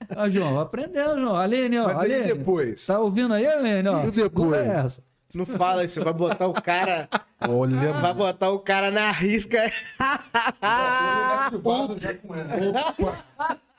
Ah, 0.09 0.29
João, 0.29 0.59
aprendendo, 0.59 1.21
João. 1.21 1.35
Aline, 1.37 1.77
ó. 1.79 1.85
Mas 1.87 1.97
aí 1.97 2.13
Aline, 2.15 2.33
depois. 2.33 2.85
tá 2.85 2.99
ouvindo 2.99 3.33
aí, 3.33 3.47
Aline? 3.47 3.87
Ó, 3.87 4.05
E 4.05 4.11
depois? 4.11 4.67
essa. 4.67 5.03
Não 5.33 5.45
fala 5.45 5.85
isso, 5.85 6.03
vai 6.03 6.11
botar 6.13 6.47
o 6.47 6.61
cara. 6.61 7.07
Olha, 7.47 7.93
Vai 7.93 8.13
botar 8.13 8.49
o 8.49 8.59
cara 8.59 8.91
na 8.91 9.11
risca. 9.11 9.59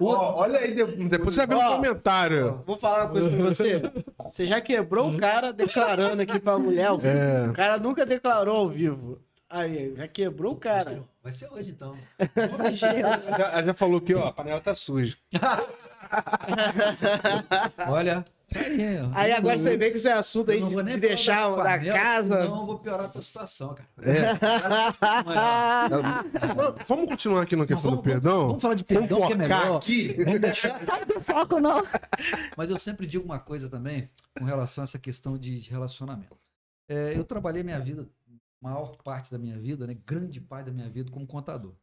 Ó, 0.00 0.34
olha 0.40 0.58
aí, 0.58 0.74
de- 0.74 0.84
depois 1.08 1.34
você 1.34 1.46
vê 1.46 1.54
no 1.54 1.62
comentário. 1.62 2.62
Vou 2.66 2.76
falar 2.76 3.04
uma 3.04 3.10
coisa 3.10 3.28
pra 3.30 3.44
você. 3.46 3.82
Você 4.30 4.46
já 4.46 4.60
quebrou 4.60 5.10
o 5.10 5.16
cara 5.16 5.52
declarando 5.52 6.20
aqui 6.22 6.38
pra 6.38 6.58
mulher 6.58 6.86
ao 6.86 6.98
vivo. 6.98 7.16
É. 7.16 7.48
O 7.48 7.52
cara 7.52 7.78
nunca 7.78 8.04
declarou 8.04 8.56
ao 8.56 8.68
vivo. 8.68 9.18
Aí, 9.48 9.94
já 9.96 10.08
quebrou 10.08 10.52
o 10.52 10.56
cara. 10.56 11.02
Vai 11.22 11.32
ser 11.32 11.48
hoje, 11.52 11.70
então. 11.70 11.96
Já, 12.72 13.62
já 13.62 13.74
falou 13.74 14.00
que 14.00 14.14
ó, 14.14 14.26
a 14.28 14.32
panela 14.32 14.60
tá 14.60 14.74
suja. 14.74 15.16
Olha, 17.88 18.24
Aí, 18.54 19.00
ó. 19.00 19.10
Aí 19.14 19.32
agora 19.32 19.58
você 19.58 19.76
vê 19.76 19.90
que 19.90 19.96
esse 19.96 20.08
assunto 20.08 20.50
aí 20.50 20.60
não 20.60 20.68
de, 20.68 20.82
de 20.82 20.96
deixar 20.98 21.50
na 21.56 21.78
casa. 21.78 22.42
Senão 22.42 22.60
eu 22.60 22.66
vou 22.66 22.78
piorar 22.78 23.06
a 23.06 23.08
tua 23.08 23.22
situação, 23.22 23.74
cara. 23.74 23.88
É. 24.02 24.32
Vamos 26.86 27.08
continuar 27.08 27.42
aqui 27.42 27.56
na 27.56 27.66
questão 27.66 27.90
Vamos- 27.90 28.04
do 28.04 28.08
perdão? 28.10 28.46
Vamos 28.48 28.62
falar 28.62 28.74
de 28.74 28.84
Vamos 28.88 29.08
perdão, 29.08 29.26
que 29.26 29.32
é 29.32 29.36
melhor. 29.36 29.76
aqui. 29.78 30.12
Vamos 30.24 30.40
deixar 30.40 30.80
Sai 30.86 31.04
do 31.04 31.20
foco, 31.20 31.60
não. 31.60 31.82
Mas 32.56 32.70
eu 32.70 32.78
sempre 32.78 33.06
digo 33.06 33.24
uma 33.24 33.38
coisa 33.38 33.68
também 33.68 34.08
com 34.38 34.44
relação 34.44 34.82
a 34.82 34.84
essa 34.84 34.98
questão 34.98 35.36
de 35.38 35.58
relacionamento. 35.70 36.36
É, 36.88 37.16
eu 37.16 37.24
trabalhei 37.24 37.62
minha 37.62 37.78
vida, 37.80 38.06
maior 38.60 38.96
parte 39.02 39.30
da 39.30 39.38
minha 39.38 39.58
vida, 39.58 39.86
né, 39.86 39.96
grande 40.06 40.40
parte 40.40 40.66
da 40.66 40.72
minha 40.72 40.88
vida 40.88 41.10
como 41.10 41.26
contador. 41.26 41.74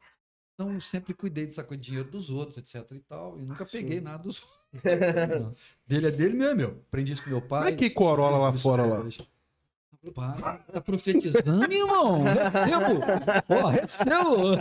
Então 0.54 0.74
eu 0.74 0.82
sempre 0.82 1.14
cuidei 1.14 1.48
de 1.48 1.56
sacar 1.56 1.78
dinheiro 1.78 2.10
dos 2.12 2.30
outros, 2.30 2.58
etc 2.58 2.86
e 2.92 3.00
tal, 3.00 3.40
e 3.40 3.44
nunca 3.44 3.66
Sim. 3.66 3.78
peguei 3.80 4.02
nada 4.02 4.24
dos 4.24 4.42
outros. 4.44 4.59
dele 5.88 6.08
é 6.08 6.12
dele, 6.12 6.34
meu 6.34 6.50
é 6.50 6.56
meu. 6.56 6.84
Aprendi 6.88 7.14
isso 7.14 7.24
com 7.24 7.30
meu 7.30 7.42
pai. 7.42 7.64
Como 7.64 7.74
é 7.74 7.78
que 7.78 7.90
corola 7.90 8.38
lá 8.38 8.54
fora 8.54 8.84
até 8.84 8.94
lá? 8.94 9.06
Pai, 10.16 10.62
tá 10.72 10.80
profetizando, 10.80 11.74
irmão? 11.74 12.24
Recebo! 12.24 13.02
Ó, 13.50 13.68
recebo! 13.68 14.56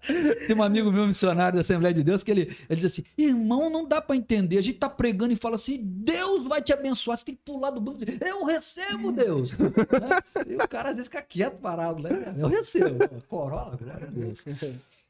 Tem 0.46 0.56
um 0.56 0.62
amigo 0.62 0.90
meu, 0.90 1.06
missionário 1.06 1.56
da 1.56 1.60
Assembleia 1.60 1.92
de 1.92 2.02
Deus, 2.02 2.22
que 2.22 2.30
ele, 2.30 2.56
ele 2.70 2.80
diz 2.80 2.90
assim: 2.90 3.04
irmão, 3.18 3.68
não 3.68 3.86
dá 3.86 4.00
pra 4.00 4.16
entender. 4.16 4.56
A 4.56 4.62
gente 4.62 4.78
tá 4.78 4.88
pregando 4.88 5.34
e 5.34 5.36
fala 5.36 5.56
assim: 5.56 5.78
Deus 5.82 6.48
vai 6.48 6.62
te 6.62 6.72
abençoar. 6.72 7.18
Você 7.18 7.26
tem 7.26 7.34
que 7.34 7.42
pular 7.44 7.70
do 7.70 7.82
banco 7.82 8.02
e 8.02 8.06
dizer: 8.06 8.26
Eu 8.26 8.46
recebo, 8.46 9.12
Deus. 9.12 9.56
Né? 9.60 10.22
E 10.48 10.56
o 10.56 10.68
cara 10.68 10.90
às 10.90 10.94
vezes 10.94 11.08
fica 11.08 11.22
quieto, 11.22 11.58
parado, 11.58 12.02
né? 12.02 12.34
Eu 12.38 12.48
recebo. 12.48 12.96
Corola, 13.28 13.76
glória 13.76 14.06
a 14.06 14.10
Deus. 14.10 14.42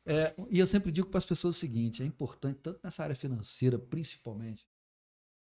É, 0.07 0.35
e 0.51 0.59
eu 0.59 0.67
sempre 0.67 0.91
digo 0.91 1.09
para 1.09 1.19
as 1.19 1.25
pessoas 1.25 1.57
o 1.57 1.59
seguinte: 1.59 2.03
é 2.03 2.07
importante, 2.07 2.59
tanto 2.63 2.81
nessa 2.83 3.03
área 3.03 3.15
financeira, 3.15 3.79
principalmente, 3.79 4.67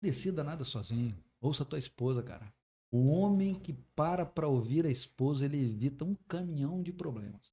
decida 0.00 0.42
nada 0.42 0.64
sozinho. 0.64 1.16
Ouça 1.40 1.62
a 1.62 1.66
tua 1.66 1.78
esposa, 1.78 2.22
cara. 2.22 2.52
O 2.90 3.08
homem 3.08 3.54
que 3.54 3.72
para 3.94 4.26
para 4.26 4.48
ouvir 4.48 4.84
a 4.84 4.90
esposa, 4.90 5.44
ele 5.44 5.62
evita 5.62 6.04
um 6.04 6.14
caminhão 6.26 6.82
de 6.82 6.92
problemas. 6.92 7.52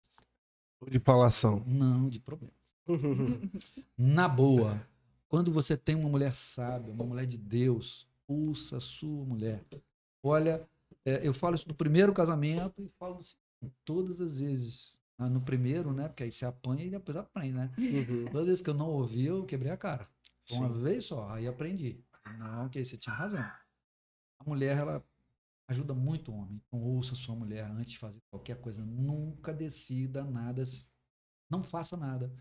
De 0.90 1.00
falação. 1.00 1.64
Não, 1.66 2.10
de 2.10 2.20
problemas. 2.20 2.56
Na 3.98 4.28
boa, 4.28 4.86
quando 5.28 5.52
você 5.52 5.78
tem 5.78 5.96
uma 5.96 6.10
mulher 6.10 6.34
sábia, 6.34 6.94
uma 6.94 7.06
mulher 7.06 7.26
de 7.26 7.38
Deus, 7.38 8.08
ouça 8.28 8.78
a 8.78 8.80
sua 8.80 9.24
mulher. 9.26 9.64
Olha, 10.24 10.68
é, 11.06 11.26
eu 11.26 11.34
falo 11.34 11.56
isso 11.56 11.68
do 11.68 11.76
primeiro 11.76 12.14
casamento 12.14 12.82
e 12.82 12.90
falo 12.98 13.22
isso 13.22 13.38
todas 13.86 14.22
as 14.22 14.40
vezes. 14.40 14.98
No 15.20 15.42
primeiro, 15.42 15.92
né? 15.92 16.08
Porque 16.08 16.24
aí 16.24 16.32
você 16.32 16.46
apanha 16.46 16.84
e 16.84 16.92
depois 16.92 17.18
aprende, 17.18 17.54
né? 17.54 17.72
Uhum. 17.78 18.26
Toda 18.32 18.46
vez 18.46 18.62
que 18.62 18.70
eu 18.70 18.76
não 18.76 18.88
ouvi, 18.88 19.26
eu 19.26 19.46
quebrei 19.46 19.72
a 19.72 19.78
cara. 19.78 20.08
Uma 20.52 20.70
Sim. 20.70 20.82
vez 20.82 21.06
só, 21.06 21.30
aí 21.32 21.48
aprendi. 21.48 22.00
Não, 22.38 22.70
que 22.70 22.78
aí 22.78 22.86
você 22.86 22.98
tinha 22.98 23.16
razão. 23.16 23.40
A 23.40 24.44
mulher, 24.46 24.78
ela 24.78 25.04
ajuda 25.68 25.94
muito 25.94 26.32
o 26.32 26.36
homem. 26.36 26.62
Então, 26.68 26.82
ouça 26.82 27.14
a 27.14 27.18
sua 27.18 27.36
mulher 27.36 27.66
antes 27.66 27.94
de 27.94 27.98
fazer 27.98 28.20
qualquer 28.30 28.62
coisa. 28.62 28.86
Nunca 28.86 29.52
decida 29.52 30.24
nada. 30.24 30.62
Não 31.50 31.64
faça 31.64 31.98
nada. 31.98 32.32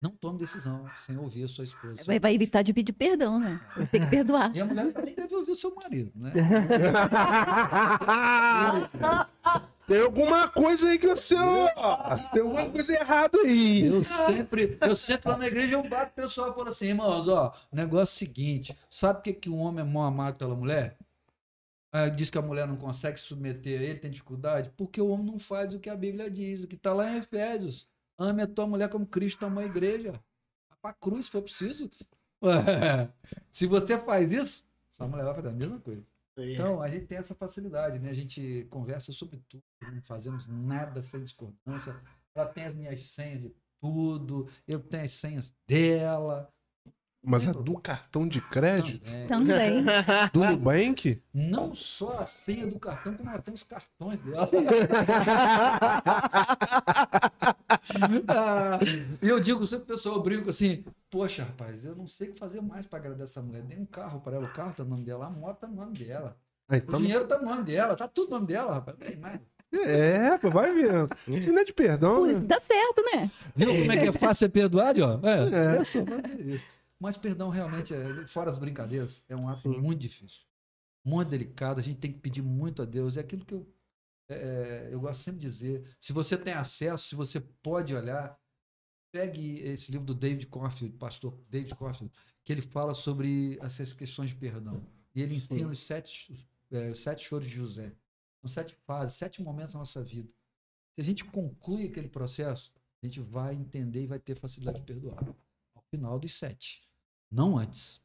Não 0.00 0.12
tome 0.12 0.38
decisão 0.38 0.88
sem 0.96 1.18
ouvir 1.18 1.44
a 1.44 1.48
sua 1.48 1.64
esposa. 1.64 2.04
Vai, 2.04 2.18
vai 2.18 2.34
evitar 2.34 2.62
de 2.62 2.72
pedir 2.72 2.92
perdão, 2.92 3.38
né? 3.38 3.60
Tem 3.90 4.00
que 4.00 4.06
perdoar. 4.06 4.56
E 4.56 4.60
a 4.60 4.64
mulher 4.64 4.92
também 4.92 5.14
deve 5.14 5.34
ouvir 5.34 5.50
o 5.50 5.56
seu 5.56 5.74
marido, 5.74 6.12
né? 6.14 6.32
Tem 9.90 10.02
alguma 10.02 10.46
coisa 10.46 10.88
aí 10.88 11.00
que 11.00 11.08
você. 11.08 11.34
Tem 12.32 12.42
alguma 12.42 12.70
coisa 12.70 12.92
errada 12.92 13.36
aí. 13.40 13.86
Eu 13.86 14.04
sempre, 14.04 14.78
eu 14.80 14.94
sempre 14.94 15.28
lá 15.28 15.36
na 15.36 15.48
igreja 15.48 15.74
eu 15.74 15.82
bato 15.82 16.12
o 16.12 16.14
pessoal 16.14 16.52
e 16.52 16.54
falo 16.54 16.68
assim, 16.68 16.86
irmãos, 16.86 17.26
ó, 17.26 17.52
o 17.72 17.74
negócio 17.74 17.98
é 17.98 18.04
o 18.04 18.06
seguinte, 18.06 18.78
sabe 18.88 19.18
por 19.18 19.24
que, 19.24 19.32
que 19.32 19.50
o 19.50 19.56
homem 19.56 19.84
é 19.84 19.88
mal 19.88 20.04
amado 20.04 20.36
pela 20.36 20.54
mulher? 20.54 20.96
Diz 22.14 22.30
que 22.30 22.38
a 22.38 22.42
mulher 22.42 22.68
não 22.68 22.76
consegue 22.76 23.18
se 23.18 23.26
submeter 23.26 23.80
a 23.80 23.82
ele, 23.82 23.98
tem 23.98 24.12
dificuldade, 24.12 24.70
porque 24.76 25.00
o 25.00 25.08
homem 25.08 25.26
não 25.26 25.40
faz 25.40 25.74
o 25.74 25.80
que 25.80 25.90
a 25.90 25.96
Bíblia 25.96 26.30
diz, 26.30 26.62
o 26.62 26.68
que 26.68 26.76
está 26.76 26.94
lá 26.94 27.10
em 27.10 27.18
Efésios. 27.18 27.88
Ame 28.16 28.42
a 28.42 28.46
tua 28.46 28.68
mulher 28.68 28.88
como 28.88 29.04
Cristo 29.04 29.44
amou 29.44 29.60
a 29.60 29.66
igreja. 29.66 30.12
Vai 30.12 30.78
pra 30.80 30.92
cruz, 30.92 31.26
se 31.26 31.32
for 31.32 31.42
preciso. 31.42 31.90
Se 33.50 33.66
você 33.66 33.98
faz 33.98 34.30
isso, 34.30 34.64
sua 34.92 35.08
mulher 35.08 35.24
vai 35.24 35.34
fazer 35.34 35.48
a 35.48 35.52
mesma 35.52 35.80
coisa. 35.80 36.04
Então, 36.44 36.82
a 36.82 36.88
gente 36.88 37.06
tem 37.06 37.18
essa 37.18 37.34
facilidade, 37.34 37.98
né? 37.98 38.10
A 38.10 38.14
gente 38.14 38.66
conversa 38.70 39.12
sobre 39.12 39.42
tudo, 39.48 39.62
não 39.82 40.02
fazemos 40.02 40.46
nada 40.46 41.02
sem 41.02 41.22
discordância. 41.22 42.00
Ela 42.34 42.46
tem 42.46 42.64
as 42.64 42.74
minhas 42.74 43.02
senhas 43.02 43.40
de 43.40 43.54
tudo, 43.80 44.48
eu 44.66 44.80
tenho 44.80 45.04
as 45.04 45.12
senhas 45.12 45.54
dela. 45.66 46.52
Mas 47.22 47.46
é 47.46 47.52
do 47.52 47.78
cartão 47.78 48.26
de 48.26 48.40
crédito? 48.40 49.10
também. 49.28 49.84
Também. 49.84 49.84
Do 50.32 50.42
Nubank? 50.42 51.20
Não 51.34 51.74
só 51.74 52.20
a 52.20 52.26
senha 52.26 52.66
do 52.66 52.78
cartão, 52.78 53.12
como 53.12 53.28
ela 53.28 53.42
tem 53.42 53.52
os 53.52 53.62
cartões 53.62 54.20
dela. 54.20 54.48
Ah, 58.28 58.78
E 59.22 59.28
eu 59.28 59.40
digo 59.40 59.66
sempre, 59.66 59.84
o 59.84 59.86
pessoal, 59.86 60.16
eu 60.16 60.22
brinco 60.22 60.48
assim, 60.50 60.84
poxa, 61.10 61.44
rapaz, 61.44 61.84
eu 61.84 61.94
não 61.94 62.06
sei 62.06 62.28
o 62.28 62.32
que 62.32 62.38
fazer 62.38 62.60
mais 62.62 62.86
para 62.86 62.98
agradar 63.00 63.24
essa 63.24 63.42
mulher. 63.42 63.62
Dei 63.62 63.78
um 63.78 63.84
carro 63.86 64.20
para 64.20 64.36
ela, 64.36 64.46
o 64.46 64.52
carro 64.52 64.72
tá 64.74 64.82
no 64.84 64.90
nome 64.90 65.04
dela, 65.04 65.26
a 65.26 65.30
moto 65.30 65.58
tá 65.60 65.66
no 65.66 65.74
nome 65.76 65.96
dela. 65.98 66.36
Ah, 66.68 66.74
O 66.74 66.76
então, 66.76 67.00
dinheiro 67.00 67.26
tá 67.26 67.38
no 67.38 67.44
nome 67.44 67.64
dela, 67.64 67.96
tá 67.96 68.06
tudo 68.08 68.30
no 68.30 68.36
nome 68.36 68.46
dela, 68.46 68.74
rapaz. 68.74 68.96
Não 68.98 69.06
tem 69.06 69.16
mais. 69.16 69.40
é, 69.72 70.38
pô, 70.38 70.50
vai 70.50 70.72
vendo. 70.74 71.08
Isso 71.38 71.52
não 71.52 71.60
é 71.60 71.64
de 71.64 71.72
perdão, 71.72 72.16
Pô, 72.20 72.26
né? 72.26 72.40
dá 72.40 72.60
certo, 72.60 73.02
né? 73.12 73.30
Viu 73.54 73.68
como 73.76 73.92
é 73.92 73.96
que 73.96 74.08
é 74.08 74.12
fácil 74.12 74.34
ser 74.46 74.48
perdoado, 74.50 75.00
ó? 75.02 75.20
É, 75.26 75.76
É. 75.76 75.80
é 75.80 75.84
só 75.84 76.04
fazer 76.04 76.40
isso. 76.46 76.66
Mas 77.00 77.16
perdão 77.16 77.48
realmente, 77.48 77.94
é, 77.94 78.26
fora 78.26 78.50
as 78.50 78.58
brincadeiras, 78.58 79.24
é 79.26 79.34
um 79.34 79.48
ato 79.48 79.62
Sim. 79.62 79.80
muito 79.80 80.00
difícil. 80.00 80.42
Muito 81.02 81.30
delicado, 81.30 81.80
a 81.80 81.82
gente 81.82 81.98
tem 81.98 82.12
que 82.12 82.18
pedir 82.18 82.42
muito 82.42 82.82
a 82.82 82.84
Deus. 82.84 83.16
É 83.16 83.20
aquilo 83.20 83.44
que 83.44 83.54
eu, 83.54 83.66
é, 84.28 84.90
eu 84.92 85.00
gosto 85.00 85.22
sempre 85.22 85.40
de 85.40 85.46
dizer. 85.46 85.96
Se 85.98 86.12
você 86.12 86.36
tem 86.36 86.52
acesso, 86.52 87.08
se 87.08 87.14
você 87.14 87.40
pode 87.40 87.94
olhar, 87.94 88.38
pegue 89.10 89.60
esse 89.60 89.90
livro 89.90 90.06
do 90.06 90.14
David 90.14 90.46
Coffield, 90.48 90.94
pastor 90.98 91.34
David 91.48 91.74
Coffield, 91.74 92.14
que 92.44 92.52
ele 92.52 92.62
fala 92.62 92.92
sobre 92.92 93.58
essas 93.62 93.94
questões 93.94 94.28
de 94.28 94.36
perdão. 94.36 94.86
E 95.14 95.22
ele 95.22 95.34
ensina 95.34 95.60
Sim. 95.60 95.70
os 95.70 95.80
sete, 95.80 96.48
é, 96.70 96.90
os 96.90 97.00
sete 97.00 97.24
choros 97.24 97.48
de 97.48 97.54
José. 97.54 97.94
São 98.42 98.48
sete 98.48 98.74
fases, 98.86 99.16
sete 99.16 99.42
momentos 99.42 99.72
da 99.72 99.78
nossa 99.78 100.02
vida. 100.04 100.28
Se 100.94 101.00
a 101.00 101.04
gente 101.04 101.24
conclui 101.24 101.86
aquele 101.86 102.08
processo, 102.08 102.72
a 103.02 103.06
gente 103.06 103.20
vai 103.20 103.54
entender 103.54 104.02
e 104.02 104.06
vai 104.06 104.18
ter 104.18 104.38
facilidade 104.38 104.80
de 104.80 104.84
perdoar. 104.84 105.18
Ao 105.74 105.82
final 105.90 106.18
dos 106.18 106.36
sete. 106.36 106.89
Não 107.30 107.56
antes. 107.56 108.04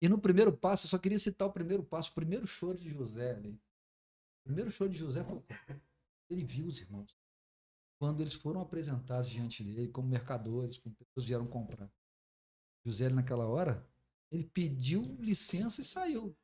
E 0.00 0.08
no 0.08 0.18
primeiro 0.18 0.52
passo, 0.56 0.86
eu 0.86 0.90
só 0.90 0.98
queria 0.98 1.18
citar 1.18 1.48
o 1.48 1.52
primeiro 1.52 1.82
passo, 1.82 2.10
o 2.10 2.14
primeiro 2.14 2.46
choro 2.46 2.78
de 2.78 2.88
José 2.88 3.32
ali. 3.32 3.50
O 4.40 4.44
primeiro 4.44 4.70
choro 4.70 4.90
de 4.90 4.98
José 4.98 5.22
foi 5.24 5.42
ele 6.30 6.44
viu 6.44 6.66
os 6.66 6.80
irmãos. 6.80 7.14
Quando 7.98 8.20
eles 8.20 8.32
foram 8.34 8.60
apresentados 8.60 9.28
diante 9.28 9.62
dele 9.62 9.88
como 9.88 10.08
mercadores, 10.08 10.78
como 10.78 10.94
pessoas 10.94 11.26
vieram 11.26 11.46
comprar. 11.46 11.90
José, 12.84 13.10
naquela 13.10 13.46
hora, 13.46 13.86
ele 14.30 14.44
pediu 14.44 15.16
licença 15.20 15.80
e 15.80 15.84
saiu. 15.84 16.34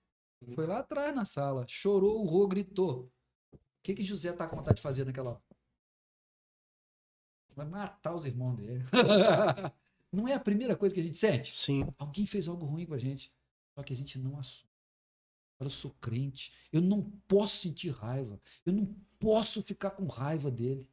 Foi 0.54 0.66
lá 0.66 0.80
atrás 0.80 1.14
na 1.14 1.24
sala, 1.24 1.64
chorou, 1.66 2.22
urrou, 2.22 2.46
gritou. 2.46 3.10
O 3.52 3.58
que, 3.82 3.94
que 3.94 4.04
José 4.04 4.30
está 4.30 4.46
com 4.46 4.56
vontade 4.56 4.76
de 4.76 4.82
fazer 4.82 5.06
naquela 5.06 5.30
hora? 5.30 5.42
Vai 7.54 7.66
matar 7.66 8.14
os 8.14 8.26
irmãos 8.26 8.56
dele. 8.56 8.82
Não 10.16 10.26
é 10.26 10.32
a 10.34 10.40
primeira 10.40 10.74
coisa 10.74 10.94
que 10.94 11.00
a 11.00 11.04
gente 11.04 11.18
sente? 11.18 11.54
Sim. 11.54 11.86
Alguém 11.98 12.24
fez 12.26 12.48
algo 12.48 12.64
ruim 12.64 12.86
com 12.86 12.94
a 12.94 12.98
gente. 12.98 13.30
Só 13.74 13.82
que 13.82 13.92
a 13.92 13.96
gente 13.96 14.18
não 14.18 14.38
assume. 14.38 14.70
Eu 15.60 15.70
sou 15.70 15.94
crente. 16.00 16.52
Eu 16.72 16.80
não 16.80 17.02
posso 17.28 17.56
sentir 17.58 17.90
raiva. 17.90 18.40
Eu 18.64 18.72
não 18.72 18.94
posso 19.18 19.62
ficar 19.62 19.90
com 19.90 20.06
raiva 20.06 20.50
dele. 20.50 20.88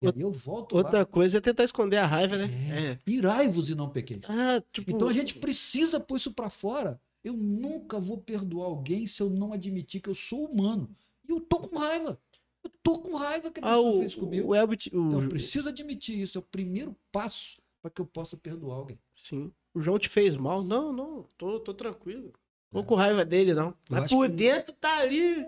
E 0.00 0.06
aí 0.06 0.20
eu 0.20 0.32
volto 0.32 0.74
Outra 0.76 1.00
lá. 1.00 1.04
coisa 1.06 1.38
é 1.38 1.40
tentar 1.40 1.62
esconder 1.64 1.96
a 1.98 2.06
raiva, 2.06 2.36
né? 2.36 2.48
É. 2.70 2.84
É. 2.92 2.98
Irai-vos 3.06 3.70
e 3.70 3.74
não 3.74 3.88
pequeis. 3.88 4.22
Ah, 4.28 4.62
tipo. 4.72 4.90
Então 4.90 5.08
a 5.08 5.12
gente 5.12 5.36
precisa 5.38 6.00
pôr 6.00 6.16
isso 6.16 6.32
pra 6.32 6.50
fora. 6.50 7.00
Eu 7.22 7.34
nunca 7.36 8.00
vou 8.00 8.18
perdoar 8.18 8.66
alguém 8.66 9.06
se 9.06 9.22
eu 9.22 9.30
não 9.30 9.52
admitir 9.52 10.00
que 10.00 10.08
eu 10.08 10.14
sou 10.14 10.46
humano. 10.46 10.90
E 11.28 11.30
eu 11.30 11.40
tô 11.40 11.60
com 11.60 11.78
raiva. 11.78 12.20
Eu 12.64 12.70
tô 12.82 12.98
com 12.98 13.14
raiva 13.14 13.50
que 13.52 13.60
a 13.60 13.62
Ah, 13.64 13.74
pessoa 13.76 13.92
o, 13.94 13.98
fez 14.00 14.14
comigo. 14.16 14.48
o 14.48 14.54
Elbit. 14.56 14.90
O, 14.92 15.06
Então 15.06 15.22
eu 15.22 15.28
preciso 15.28 15.68
admitir 15.68 16.18
isso. 16.18 16.36
É 16.36 16.40
o 16.40 16.44
primeiro 16.44 16.96
passo 17.12 17.61
para 17.82 17.90
que 17.90 18.00
eu 18.00 18.06
possa 18.06 18.36
perdoar 18.36 18.76
alguém. 18.76 18.98
Sim. 19.14 19.52
O 19.74 19.80
João 19.82 19.98
te 19.98 20.08
fez 20.08 20.36
mal? 20.36 20.62
Não, 20.62 20.92
não. 20.92 21.26
Tô, 21.36 21.58
tô 21.60 21.74
tranquilo. 21.74 22.32
Tô 22.70 22.80
É. 22.80 22.82
com 22.84 22.94
raiva 22.94 23.24
dele, 23.24 23.52
não. 23.54 23.74
Mas 23.90 24.10
por 24.10 24.26
que- 24.28 24.34
dentro 24.34 24.72
tá 24.74 24.98
ali. 25.00 25.44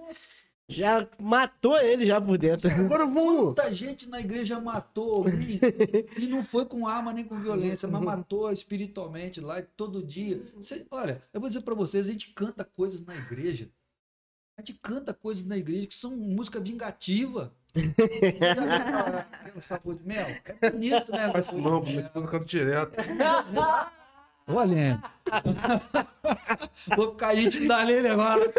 Já 0.66 1.06
matou 1.20 1.78
ele 1.78 2.06
já 2.06 2.18
por 2.18 2.38
dentro. 2.38 2.70
Agora 2.70 3.04
vamos. 3.06 3.44
Muita 3.44 3.72
gente 3.74 4.08
na 4.08 4.18
igreja 4.18 4.58
matou 4.58 5.16
alguém 5.16 5.60
e 6.18 6.26
não 6.26 6.42
foi 6.42 6.64
com 6.64 6.88
arma 6.88 7.12
nem 7.12 7.22
com 7.24 7.38
violência, 7.38 7.86
mas 7.86 8.00
matou 8.02 8.50
espiritualmente 8.50 9.40
lá 9.42 9.60
todo 9.60 10.02
dia. 10.02 10.42
Você- 10.56 10.86
olha, 10.90 11.22
eu 11.34 11.40
vou 11.40 11.48
dizer 11.50 11.60
para 11.60 11.74
vocês, 11.74 12.08
a 12.08 12.12
gente 12.12 12.30
canta 12.32 12.64
coisas 12.64 13.02
na 13.04 13.14
igreja. 13.14 13.70
A 14.56 14.62
gente 14.62 14.78
canta 14.82 15.12
coisas 15.12 15.44
na 15.44 15.56
igreja 15.58 15.86
que 15.86 15.94
são 15.94 16.16
música 16.16 16.58
vingativa. 16.60 17.52
Aquela, 17.76 19.26
aquela 19.32 19.60
sabor 19.60 19.96
de 19.96 20.06
mel? 20.06 20.36
É 20.60 20.70
bonito, 20.70 21.12
né? 21.12 21.30
Faz 21.32 21.50
não, 21.52 21.80
minha 21.82 22.00
esposa 22.02 22.26
canta 22.28 22.44
direto. 22.44 22.92
Ô, 24.46 24.58
Aline. 24.58 25.00
Vou 26.94 27.12
ficar 27.12 27.34
íntimo 27.34 27.66
da 27.66 27.78
Aline 27.78 28.08
agora. 28.08 28.50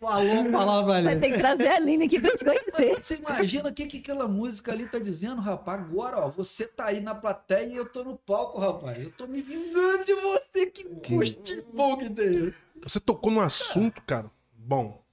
Falou 0.00 0.40
a 0.40 0.50
palavra 0.50 0.92
Vai 0.92 1.06
Aline. 1.06 1.20
ter 1.20 1.32
que 1.32 1.38
trazer 1.38 1.68
a 1.68 1.76
Aline 1.76 2.06
aqui 2.06 2.18
pra 2.18 2.36
te 2.36 2.44
conhecer. 2.44 2.96
Você 3.02 3.16
imagina 3.16 3.68
o 3.68 3.72
que, 3.72 3.86
que 3.86 3.98
aquela 3.98 4.26
música 4.26 4.72
ali 4.72 4.88
tá 4.88 4.98
dizendo, 4.98 5.42
rapaz? 5.42 5.80
Agora, 5.82 6.18
ó, 6.20 6.28
você 6.28 6.66
tá 6.66 6.86
aí 6.86 7.00
na 7.00 7.14
plateia 7.14 7.66
e 7.66 7.76
eu 7.76 7.86
tô 7.86 8.02
no 8.02 8.16
palco, 8.16 8.58
rapaz. 8.58 8.98
Eu 8.98 9.12
tô 9.12 9.26
me 9.26 9.42
vingando 9.42 10.04
de 10.04 10.14
você. 10.14 10.66
Que 10.66 10.84
gostinho 11.14 11.64
bom 11.74 11.96
que 11.98 12.08
tem 12.08 12.48
isso. 12.48 12.60
Você 12.82 12.98
tocou 12.98 13.30
no 13.30 13.40
assunto, 13.42 14.00
cara. 14.02 14.30
Bom. 14.54 15.04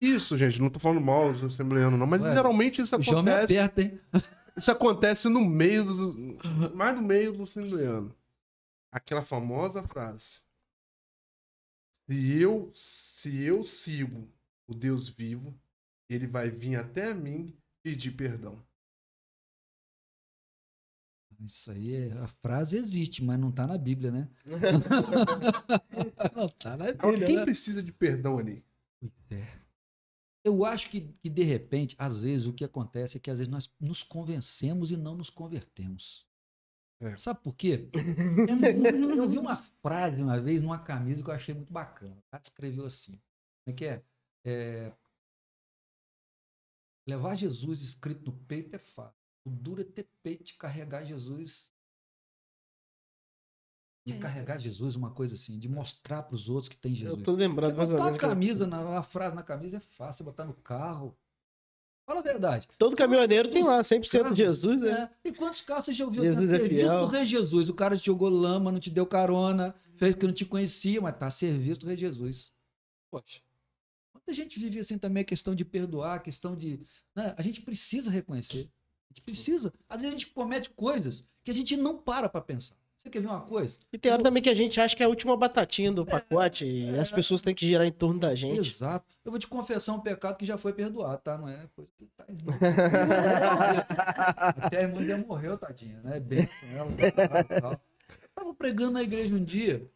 Isso, 0.00 0.36
gente, 0.38 0.60
não 0.60 0.70
tô 0.70 0.78
falando 0.78 1.00
mal 1.00 1.32
dos 1.32 1.42
assembleanos, 1.42 1.98
não, 1.98 2.06
mas 2.06 2.22
Ué, 2.22 2.32
geralmente 2.32 2.80
isso 2.80 2.94
acontece. 2.94 3.58
aperta, 3.58 3.82
hein? 3.82 4.00
Isso 4.56 4.72
acontece 4.72 5.28
no 5.28 5.40
meio 5.40 5.84
dos. 5.84 5.98
Mais 6.74 6.96
no 6.96 7.00
meio 7.00 7.32
do 7.32 7.44
assembleano. 7.44 8.12
Aquela 8.90 9.22
famosa 9.22 9.84
frase. 9.84 10.42
Se 12.08 12.40
eu, 12.40 12.68
se 12.74 13.40
eu 13.40 13.62
sigo 13.62 14.28
o 14.66 14.74
Deus 14.74 15.08
vivo, 15.08 15.54
ele 16.08 16.26
vai 16.26 16.50
vir 16.50 16.74
até 16.74 17.14
mim 17.14 17.56
pedir 17.84 18.10
perdão. 18.10 18.60
Isso 21.40 21.70
aí, 21.70 21.94
é- 21.94 22.12
a 22.18 22.26
frase 22.26 22.76
existe, 22.76 23.22
mas 23.22 23.38
não 23.38 23.52
tá 23.52 23.64
na 23.64 23.78
Bíblia, 23.78 24.10
né? 24.10 24.28
não 26.34 26.48
tá 26.48 26.76
na 26.76 26.92
Bíblia, 26.92 27.26
quem 27.26 27.36
né? 27.36 27.44
precisa 27.44 27.80
de 27.80 27.92
perdão 27.92 28.38
ali? 28.38 28.64
Pois 28.98 29.12
é. 29.30 29.46
Eu 30.44 30.64
acho 30.64 30.88
que, 30.88 31.00
que, 31.20 31.28
de 31.28 31.42
repente, 31.42 31.94
às 31.98 32.22
vezes, 32.22 32.46
o 32.46 32.52
que 32.52 32.64
acontece 32.64 33.16
é 33.16 33.20
que 33.20 33.30
às 33.30 33.38
vezes 33.38 33.50
nós 33.50 33.70
nos 33.80 34.02
convencemos 34.02 34.90
e 34.90 34.96
não 34.96 35.14
nos 35.14 35.30
convertemos. 35.30 36.26
É. 37.00 37.16
Sabe 37.16 37.40
por 37.42 37.54
quê? 37.54 37.88
Eu, 38.98 39.14
eu 39.14 39.28
vi 39.28 39.38
uma 39.38 39.56
frase 39.56 40.20
uma 40.20 40.40
vez 40.40 40.60
numa 40.60 40.78
camisa 40.78 41.22
que 41.22 41.30
eu 41.30 41.34
achei 41.34 41.54
muito 41.54 41.72
bacana. 41.72 42.16
O 42.16 42.30
cara 42.30 42.42
escreveu 42.42 42.84
assim: 42.84 43.12
como 43.12 43.68
é 43.68 43.72
que 43.72 43.84
é? 43.84 44.02
É, 44.44 44.92
Levar 47.08 47.34
Jesus 47.34 47.80
escrito 47.80 48.26
no 48.26 48.36
peito 48.36 48.76
é 48.76 48.78
fácil. 48.78 49.16
O 49.42 49.48
duro 49.48 49.80
é 49.80 49.84
ter 49.84 50.06
peito 50.22 50.44
de 50.44 50.54
carregar 50.54 51.06
Jesus. 51.06 51.72
De 54.08 54.14
É. 54.14 54.18
carregar 54.18 54.58
Jesus, 54.58 54.96
uma 54.96 55.10
coisa 55.10 55.34
assim, 55.34 55.58
de 55.58 55.68
mostrar 55.68 56.22
para 56.22 56.34
os 56.34 56.48
outros 56.48 56.68
que 56.68 56.76
tem 56.76 56.94
Jesus. 56.94 57.18
Eu 57.18 57.24
tô 57.24 57.32
lembrando 57.32 57.76
mais 57.76 57.90
ou 57.90 57.96
Botar 57.96 58.12
que- 58.12 58.18
camisa, 58.18 58.66
na, 58.66 58.98
a 58.98 59.02
frase 59.02 59.34
na 59.36 59.42
camisa 59.42 59.76
é 59.76 59.80
fácil, 59.80 60.24
botar 60.24 60.44
no 60.46 60.54
carro. 60.54 61.14
Fala 62.06 62.20
a 62.20 62.22
verdade. 62.22 62.66
Todo 62.78 62.96
caminhoneiro 62.96 63.50
tem 63.50 63.62
lá, 63.62 63.82
100% 63.84 64.22
Carro. 64.22 64.34
Jesus, 64.36 64.80
né? 64.80 65.10
É. 65.22 65.28
E 65.28 65.32
quantos 65.32 65.60
carros 65.60 65.84
você 65.84 65.92
já 65.92 66.06
ouviu? 66.06 66.22
Jesus 66.24 66.50
é 66.50 66.68
fiel. 66.68 67.00
do 67.00 67.06
Rei 67.12 67.26
Jesus. 67.26 67.68
O 67.68 67.74
cara 67.74 67.98
te 67.98 68.06
jogou 68.06 68.30
lama, 68.30 68.72
não 68.72 68.80
te 68.80 68.88
deu 68.90 69.04
carona, 69.04 69.74
fez 69.96 70.14
que 70.14 70.26
não 70.26 70.32
te 70.32 70.46
conhecia, 70.46 71.02
mas 71.02 71.18
tá 71.18 71.26
a 71.26 71.30
serviço 71.30 71.80
do 71.80 71.86
Rei 71.86 71.96
Jesus. 71.98 72.50
Poxa. 73.10 73.40
Muita 74.14 74.32
gente 74.32 74.58
vive 74.58 74.80
assim 74.80 74.96
também 74.96 75.20
a 75.20 75.24
questão 75.24 75.54
de 75.54 75.66
perdoar, 75.66 76.14
a 76.14 76.18
questão 76.18 76.56
de. 76.56 76.80
né, 77.14 77.34
A 77.36 77.42
gente 77.42 77.60
precisa 77.60 78.10
reconhecer. 78.10 78.70
A 79.10 79.12
gente 79.12 79.20
precisa. 79.22 79.70
Às 79.86 80.00
vezes 80.00 80.14
a 80.14 80.18
gente 80.18 80.28
comete 80.32 80.70
coisas 80.70 81.22
que 81.44 81.50
a 81.50 81.54
gente 81.54 81.76
não 81.76 81.98
para 81.98 82.26
para 82.28 82.40
pensar. 82.40 82.76
Você 82.98 83.08
quer 83.10 83.20
ver 83.20 83.28
uma 83.28 83.40
coisa? 83.42 83.78
E 83.92 83.98
tem 83.98 84.10
hora 84.10 84.22
também 84.24 84.42
que 84.42 84.48
a 84.50 84.54
gente 84.54 84.80
acha 84.80 84.96
que 84.96 85.02
é 85.02 85.06
a 85.06 85.08
última 85.08 85.36
batatinha 85.36 85.92
do 85.92 86.04
pacote 86.04 86.66
e 86.66 86.98
as 86.98 87.08
pessoas 87.10 87.40
têm 87.40 87.54
que 87.54 87.64
girar 87.64 87.86
em 87.86 87.92
torno 87.92 88.18
da 88.18 88.34
gente. 88.34 88.58
Exato. 88.58 89.06
Eu 89.24 89.30
vou 89.30 89.38
te 89.38 89.46
confessar 89.46 89.92
um 89.94 90.00
pecado 90.00 90.36
que 90.36 90.44
já 90.44 90.58
foi 90.58 90.72
perdoado, 90.72 91.22
tá? 91.22 91.38
Não 91.38 91.48
é 91.48 91.68
coisa 91.76 91.90
que 91.96 92.06
tá. 92.16 92.26
Até 94.58 94.78
a 94.78 94.82
irmã 94.82 95.04
já 95.04 95.16
morreu, 95.16 95.56
tadinha, 95.56 96.00
né? 96.02 96.18
Benção 96.18 96.68
ela. 96.70 96.90
tal. 97.60 97.72
Eu 97.72 98.28
tava 98.34 98.54
pregando 98.54 98.92
na 98.92 99.02
igreja 99.02 99.32
um 99.34 99.44
dia. 99.44 99.88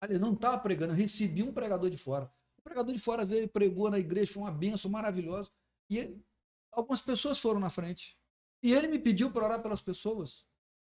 Aliás, 0.00 0.20
não 0.20 0.34
tava 0.36 0.58
pregando, 0.58 0.92
eu 0.92 0.96
recebi 0.96 1.42
um 1.42 1.52
pregador 1.52 1.90
de 1.90 1.96
fora. 1.96 2.30
O 2.58 2.62
pregador 2.62 2.92
de 2.94 3.00
fora 3.00 3.24
veio 3.24 3.44
e 3.44 3.48
pregou 3.48 3.90
na 3.90 3.98
igreja, 3.98 4.32
foi 4.32 4.42
uma 4.44 4.52
benção 4.52 4.88
maravilhosa. 4.90 5.50
E 5.90 5.98
ele- 5.98 6.22
algumas 6.70 7.00
pessoas 7.00 7.40
foram 7.40 7.58
na 7.58 7.70
frente. 7.70 8.16
E 8.62 8.72
ele 8.72 8.86
me 8.86 8.98
pediu 9.00 9.32
para 9.32 9.44
orar 9.44 9.60
pelas 9.62 9.80
pessoas. 9.80 10.46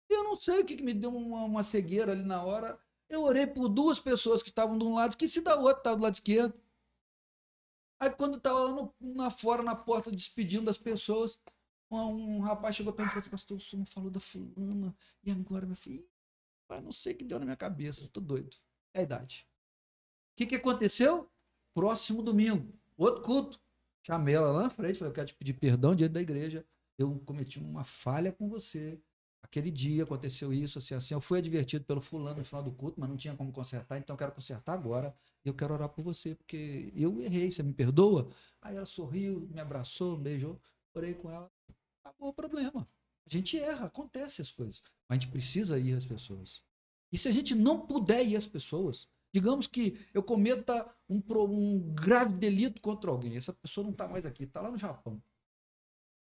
Eu 0.10 0.24
não 0.24 0.36
sei 0.36 0.60
o 0.60 0.66
que, 0.66 0.76
que 0.78 0.84
me 0.84 0.94
deu 0.94 1.16
uma, 1.16 1.44
uma 1.44 1.64
cegueira 1.64 2.12
ali 2.12 2.24
na 2.24 2.44
hora. 2.44 2.80
Eu 3.10 3.24
orei 3.24 3.48
por 3.48 3.70
duas 3.70 4.00
pessoas 4.00 4.44
que 4.44 4.50
estavam 4.50 4.78
de 4.78 4.84
um 4.84 4.96
lado, 4.96 5.12
esqueci 5.12 5.42
da 5.42 5.56
outra, 5.56 5.80
estava 5.80 5.96
do 5.96 6.04
lado 6.04 6.14
esquerdo. 6.14 6.54
Aí 8.00 8.10
quando 8.12 8.38
estava 8.38 8.60
lá 8.60 8.72
no, 8.72 8.96
na 9.00 9.30
fora, 9.30 9.64
na 9.64 9.76
porta, 9.76 10.12
despedindo 10.12 10.66
das 10.66 10.78
pessoas, 10.78 11.40
um, 11.90 12.38
um 12.38 12.40
rapaz 12.42 12.76
chegou 12.76 12.94
para 12.94 13.06
mim 13.06 13.10
e 13.10 13.14
falou, 13.14 13.30
pastor, 13.30 13.58
o 13.58 13.60
senhor 13.60 13.80
não 13.80 13.86
falou 13.86 14.10
da 14.10 14.20
fulana. 14.20 14.96
E 15.24 15.32
agora, 15.32 15.66
meu 15.66 15.76
filho, 15.76 16.08
pai, 16.68 16.82
não 16.82 16.92
sei 16.92 17.14
o 17.14 17.18
que 17.18 17.24
deu 17.24 17.40
na 17.40 17.46
minha 17.46 17.58
cabeça, 17.58 18.08
tô 18.10 18.22
doido. 18.22 18.56
É 18.94 19.00
a 19.00 19.04
idade. 19.04 19.48
O 20.34 20.38
que, 20.38 20.46
que 20.46 20.56
aconteceu? 20.56 21.30
Próximo 21.74 22.22
domingo, 22.22 22.72
outro 22.96 23.24
culto. 23.24 23.60
Chamei 24.06 24.36
ela 24.36 24.52
lá 24.52 24.64
na 24.64 24.70
frente, 24.70 25.00
falei, 25.00 25.12
eu 25.12 25.16
quero 25.16 25.28
te 25.28 25.34
pedir 25.34 25.54
perdão 25.54 25.96
diante 25.96 26.14
da 26.14 26.22
igreja. 26.22 26.66
Eu 26.98 27.20
cometi 27.26 27.60
uma 27.60 27.84
falha 27.84 28.32
com 28.32 28.48
você. 28.48 29.00
Aquele 29.50 29.72
dia 29.72 30.04
aconteceu 30.04 30.54
isso, 30.54 30.78
assim, 30.78 30.94
assim. 30.94 31.14
Eu 31.14 31.22
fui 31.22 31.40
advertido 31.40 31.86
pelo 31.86 32.02
fulano 32.02 32.40
no 32.40 32.44
final 32.44 32.62
do 32.62 32.72
culto, 32.72 33.00
mas 33.00 33.10
não 33.10 33.16
tinha 33.16 33.34
como 33.36 33.52
consertar, 33.52 33.98
então 33.98 34.14
eu 34.14 34.18
quero 34.18 34.34
consertar 34.34 34.74
agora. 34.74 35.16
Eu 35.44 35.54
quero 35.54 35.74
orar 35.74 35.88
por 35.88 36.04
você, 36.04 36.36
porque 36.36 36.92
eu 36.94 37.22
errei, 37.22 37.50
você 37.50 37.64
me 37.64 37.74
perdoa? 37.74 38.30
Aí 38.62 38.76
ela 38.76 38.86
sorriu, 38.86 39.48
me 39.50 39.62
abraçou, 39.62 40.18
beijou, 40.18 40.60
orei 40.94 41.14
com 41.14 41.32
ela. 41.32 41.50
Acabou 42.04 42.30
o 42.30 42.34
problema. 42.34 42.88
A 43.26 43.30
gente 43.30 43.58
erra, 43.58 43.86
acontece 43.86 44.42
as 44.42 44.52
coisas. 44.52 44.84
Mas 45.08 45.18
a 45.18 45.20
gente 45.22 45.32
precisa 45.32 45.80
ir 45.80 45.94
às 45.94 46.06
pessoas. 46.06 46.62
E 47.12 47.18
se 47.18 47.30
a 47.30 47.32
gente 47.32 47.56
não 47.56 47.80
puder 47.80 48.26
ir 48.26 48.36
às 48.36 48.46
pessoas, 48.46 49.08
digamos 49.34 49.66
que 49.66 49.98
eu 50.14 50.22
cometa 50.22 50.86
um, 51.08 51.22
um 51.44 51.80
grave 51.94 52.38
delito 52.38 52.82
contra 52.82 53.10
alguém, 53.10 53.38
essa 53.38 53.54
pessoa 53.54 53.86
não 53.86 53.92
está 53.92 54.08
mais 54.10 54.26
aqui, 54.26 54.44
está 54.44 54.60
lá 54.60 54.70
no 54.70 54.78
Japão. 54.78 55.22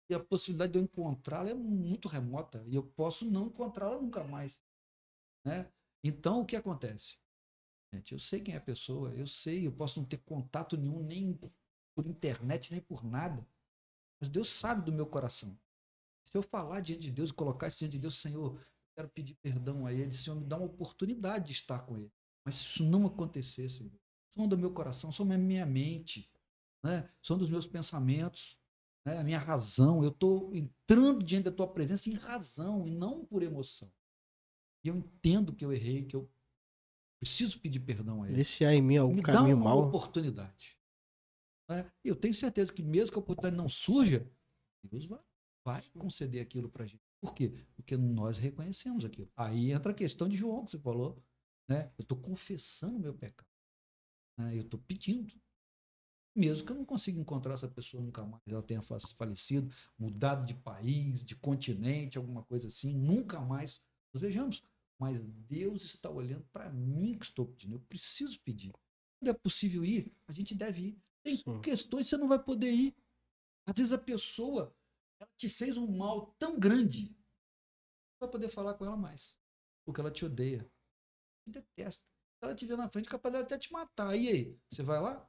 E 0.09 0.13
a 0.13 0.19
possibilidade 0.19 0.73
de 0.73 0.79
eu 0.79 0.84
encontrá-la 0.84 1.49
é 1.49 1.53
muito 1.53 2.07
remota. 2.07 2.63
E 2.67 2.75
eu 2.75 2.84
posso 2.84 3.25
não 3.25 3.47
encontrá-la 3.47 3.99
nunca 3.99 4.23
mais. 4.23 4.59
Né? 5.45 5.69
Então, 6.03 6.41
o 6.41 6.45
que 6.45 6.55
acontece? 6.55 7.17
Gente, 7.93 8.13
eu 8.13 8.19
sei 8.19 8.41
quem 8.41 8.53
é 8.53 8.57
a 8.57 8.61
pessoa, 8.61 9.13
eu 9.13 9.27
sei, 9.27 9.65
eu 9.65 9.71
posso 9.71 9.99
não 9.99 10.07
ter 10.07 10.17
contato 10.17 10.77
nenhum, 10.77 11.01
nem 11.03 11.39
por 11.95 12.05
internet, 12.05 12.71
nem 12.71 12.81
por 12.81 13.03
nada. 13.03 13.45
Mas 14.19 14.29
Deus 14.29 14.49
sabe 14.49 14.84
do 14.84 14.91
meu 14.91 15.05
coração. 15.05 15.57
Se 16.25 16.38
eu 16.38 16.41
falar 16.41 16.81
diante 16.81 17.03
de 17.03 17.11
Deus 17.11 17.29
e 17.29 17.34
colocar 17.34 17.67
isso 17.67 17.79
diante 17.79 17.93
de 17.93 17.99
Deus, 17.99 18.19
Senhor, 18.19 18.61
quero 18.95 19.07
pedir 19.09 19.35
perdão 19.35 19.85
a 19.85 19.93
Ele, 19.93 20.11
Senhor, 20.11 20.35
me 20.35 20.45
dá 20.45 20.57
uma 20.57 20.65
oportunidade 20.65 21.45
de 21.45 21.51
estar 21.53 21.85
com 21.85 21.97
Ele. 21.97 22.11
Mas 22.43 22.55
se 22.55 22.65
isso 22.65 22.84
não 22.84 23.05
acontecer, 23.05 23.69
Senhor, 23.69 23.91
som 24.35 24.47
do 24.47 24.57
meu 24.57 24.71
coração, 24.71 25.11
som 25.11 25.25
da 25.25 25.38
minha 25.38 25.65
mente, 25.65 26.29
né? 26.84 27.09
som 27.21 27.38
dos 27.38 27.49
meus 27.49 27.65
pensamentos, 27.65 28.59
né? 29.07 29.19
a 29.19 29.23
minha 29.23 29.39
razão. 29.39 30.03
Eu 30.03 30.09
estou 30.09 30.53
entrando 30.53 31.23
diante 31.23 31.45
da 31.45 31.51
tua 31.51 31.67
presença 31.67 32.09
em 32.09 32.13
razão 32.13 32.88
e 32.88 32.91
não 32.91 33.25
por 33.25 33.41
emoção. 33.41 33.91
E 34.84 34.89
eu 34.89 34.95
entendo 34.95 35.55
que 35.55 35.65
eu 35.65 35.73
errei, 35.73 36.05
que 36.05 36.15
eu 36.15 36.29
preciso 37.19 37.59
pedir 37.59 37.79
perdão 37.79 38.23
a 38.23 38.27
Ele 38.27 38.35
Vê 38.35 38.43
se 38.43 38.63
há 38.65 38.73
em 38.73 38.81
mim 38.81 38.97
algum 38.97 39.15
me 39.15 39.21
dá 39.21 39.34
caminho 39.34 39.55
uma 39.57 39.65
mal. 39.65 39.88
oportunidade. 39.88 40.77
Né? 41.69 41.91
Eu 42.03 42.15
tenho 42.15 42.34
certeza 42.34 42.71
que 42.71 42.84
mesmo 42.84 43.11
que 43.13 43.17
a 43.17 43.21
oportunidade 43.21 43.55
não 43.55 43.67
surja, 43.69 44.29
Deus 44.84 45.05
vai, 45.05 45.19
vai 45.65 45.81
conceder 45.97 46.41
aquilo 46.41 46.69
para 46.69 46.85
gente. 46.85 47.01
Por 47.19 47.34
quê? 47.34 47.65
Porque 47.75 47.97
nós 47.97 48.38
reconhecemos 48.38 49.03
aquilo. 49.03 49.29
Aí 49.35 49.71
entra 49.71 49.91
a 49.91 49.95
questão 49.95 50.29
de 50.29 50.38
João 50.38 50.63
que 50.63 50.71
você 50.71 50.79
falou. 50.79 51.21
Né? 51.67 51.91
Eu 51.97 52.03
estou 52.03 52.17
confessando 52.17 52.97
o 52.97 52.99
meu 52.99 53.13
pecado. 53.13 53.49
né? 54.38 54.55
Eu 54.55 54.61
estou 54.61 54.79
pedindo. 54.79 55.34
Mesmo 56.38 56.68
que 56.68 56.72
eu 56.72 56.76
não 56.76 56.85
consiga 56.85 57.19
encontrar 57.19 57.55
essa 57.55 57.68
pessoa 57.68 58.03
nunca 58.03 58.23
mais, 58.23 58.43
ela 58.47 58.61
tenha 58.61 58.81
fa- 58.84 58.99
falecido, 59.18 59.73
mudado 59.97 60.45
de 60.45 60.53
país, 60.53 61.26
de 61.26 61.35
continente, 61.35 62.15
alguma 62.15 62.43
coisa 62.43 62.68
assim, 62.68 62.93
nunca 62.93 63.39
mais 63.41 63.81
nos 64.14 64.22
vejamos. 64.22 64.61
Mas 64.99 65.23
Deus 65.23 65.84
está 65.84 66.11
olhando 66.11 66.45
para 66.53 66.69
mim 66.69 67.18
que 67.18 67.26
estou 67.26 67.47
pedindo. 67.47 67.76
Eu 67.76 67.80
preciso 67.80 68.39
pedir. 68.41 68.72
Quando 69.19 69.30
é 69.30 69.34
possível 69.34 69.84
ir, 69.84 70.14
a 70.27 70.31
gente 70.31 70.53
deve 70.53 70.89
ir. 70.89 71.01
Tem 71.23 71.35
Sim. 71.35 71.59
questões 71.59 72.05
que 72.05 72.11
você 72.11 72.18
não 72.18 72.27
vai 72.27 72.38
poder 72.38 72.72
ir. 72.72 72.95
Às 73.65 73.76
vezes 73.76 73.91
a 73.91 73.97
pessoa 73.97 74.76
ela 75.19 75.30
te 75.35 75.49
fez 75.49 75.76
um 75.76 75.88
mal 75.88 76.35
tão 76.38 76.59
grande, 76.59 77.09
não 77.09 78.27
vai 78.27 78.30
poder 78.30 78.47
falar 78.49 78.76
com 78.76 78.85
ela 78.85 78.95
mais. 78.95 79.35
Porque 79.84 79.99
ela 80.01 80.11
te 80.11 80.23
odeia. 80.23 80.69
Te 81.45 81.51
detesta. 81.51 82.03
Se 82.03 82.45
ela 82.45 82.53
te 82.53 82.65
ver 82.68 82.77
na 82.77 82.88
frente, 82.88 83.09
capaz 83.09 83.34
dela 83.34 83.43
até 83.43 83.57
te 83.57 83.72
matar. 83.72 84.15
E 84.15 84.30
aí? 84.30 84.59
Você 84.72 84.84
vai 84.84 85.01
lá? 85.01 85.27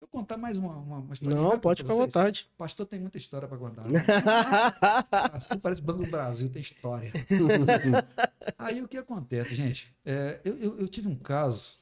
Eu 0.00 0.08
contar 0.08 0.36
mais 0.36 0.58
uma, 0.58 0.76
uma, 0.76 0.98
uma 0.98 1.14
historinha 1.14 1.40
Não, 1.40 1.58
pode 1.58 1.82
ficar 1.82 1.94
à 1.94 1.96
vontade. 1.96 2.48
O 2.54 2.56
pastor 2.58 2.86
tem 2.86 3.00
muita 3.00 3.16
história 3.16 3.48
para 3.48 3.56
contar. 3.56 3.84
Pastor 5.32 5.58
parece 5.58 5.80
Banco 5.80 6.04
do 6.04 6.10
Brasil, 6.10 6.50
tem 6.52 6.60
história. 6.60 7.10
Aí 8.58 8.82
o 8.82 8.88
que 8.88 8.98
acontece, 8.98 9.54
gente? 9.54 9.96
É, 10.04 10.40
eu, 10.44 10.58
eu, 10.58 10.80
eu 10.80 10.88
tive 10.88 11.08
um 11.08 11.18
caso 11.18 11.78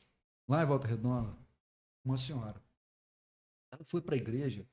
lá 0.48 0.62
em 0.62 0.66
Volta 0.66 0.86
Redonda, 0.86 1.36
uma 2.04 2.16
senhora. 2.16 2.62
Ela 3.72 3.84
foi 3.84 4.00
para 4.00 4.14
a 4.14 4.18
igreja 4.18 4.64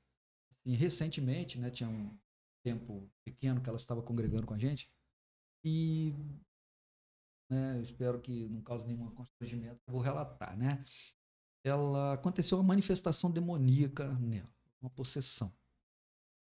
assim, 0.60 0.76
recentemente, 0.76 1.60
né? 1.60 1.72
Tinha 1.72 1.90
um 1.90 2.16
tempo 2.64 3.10
pequeno 3.26 3.62
que 3.62 3.70
ela 3.70 3.78
estava 3.78 4.02
congregando 4.04 4.46
com 4.46 4.54
a 4.54 4.60
gente. 4.60 4.90
E 5.64 6.14
né, 7.50 7.80
espero 7.82 8.20
que 8.22 8.48
não 8.50 8.62
cause 8.62 8.88
nenhum 8.88 9.10
constrangimento, 9.12 9.80
vou 9.88 10.00
relatar, 10.00 10.58
né? 10.58 10.84
Ela 11.64 12.14
aconteceu 12.14 12.58
uma 12.58 12.64
manifestação 12.64 13.30
demoníaca 13.30 14.12
nela, 14.16 14.52
uma 14.82 14.90
possessão. 14.90 15.54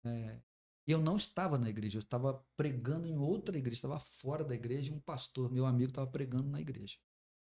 É, 0.05 0.41
eu 0.87 1.01
não 1.01 1.17
estava 1.17 1.59
na 1.59 1.69
igreja, 1.69 1.99
eu 1.99 2.03
estava 2.03 2.45
pregando 2.57 3.07
em 3.07 3.17
outra 3.19 3.57
igreja, 3.57 3.79
estava 3.79 3.99
fora 3.99 4.45
da 4.45 4.55
igreja, 4.55 4.91
e 4.91 4.95
um 4.95 5.01
pastor, 5.01 5.51
meu 5.51 5.67
amigo, 5.67 5.91
estava 5.91 6.11
pregando 6.11 6.49
na 6.49 6.61
igreja. 6.61 6.99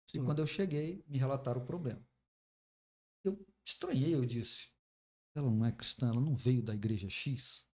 Sim. 0.06 0.22
E 0.22 0.26
quando 0.26 0.40
eu 0.40 0.48
cheguei, 0.48 1.04
me 1.08 1.18
relataram 1.18 1.62
o 1.62 1.66
problema. 1.66 2.06
Eu 3.24 3.46
estranhei, 3.66 4.16
eu 4.16 4.26
disse, 4.26 4.70
ela 5.36 5.52
não 5.52 5.66
é 5.66 5.72
cristã, 5.72 6.10
ela 6.10 6.22
não 6.22 6.36
veio 6.36 6.64
da 6.64 6.74
igreja 6.74 7.10
X? 7.10 7.66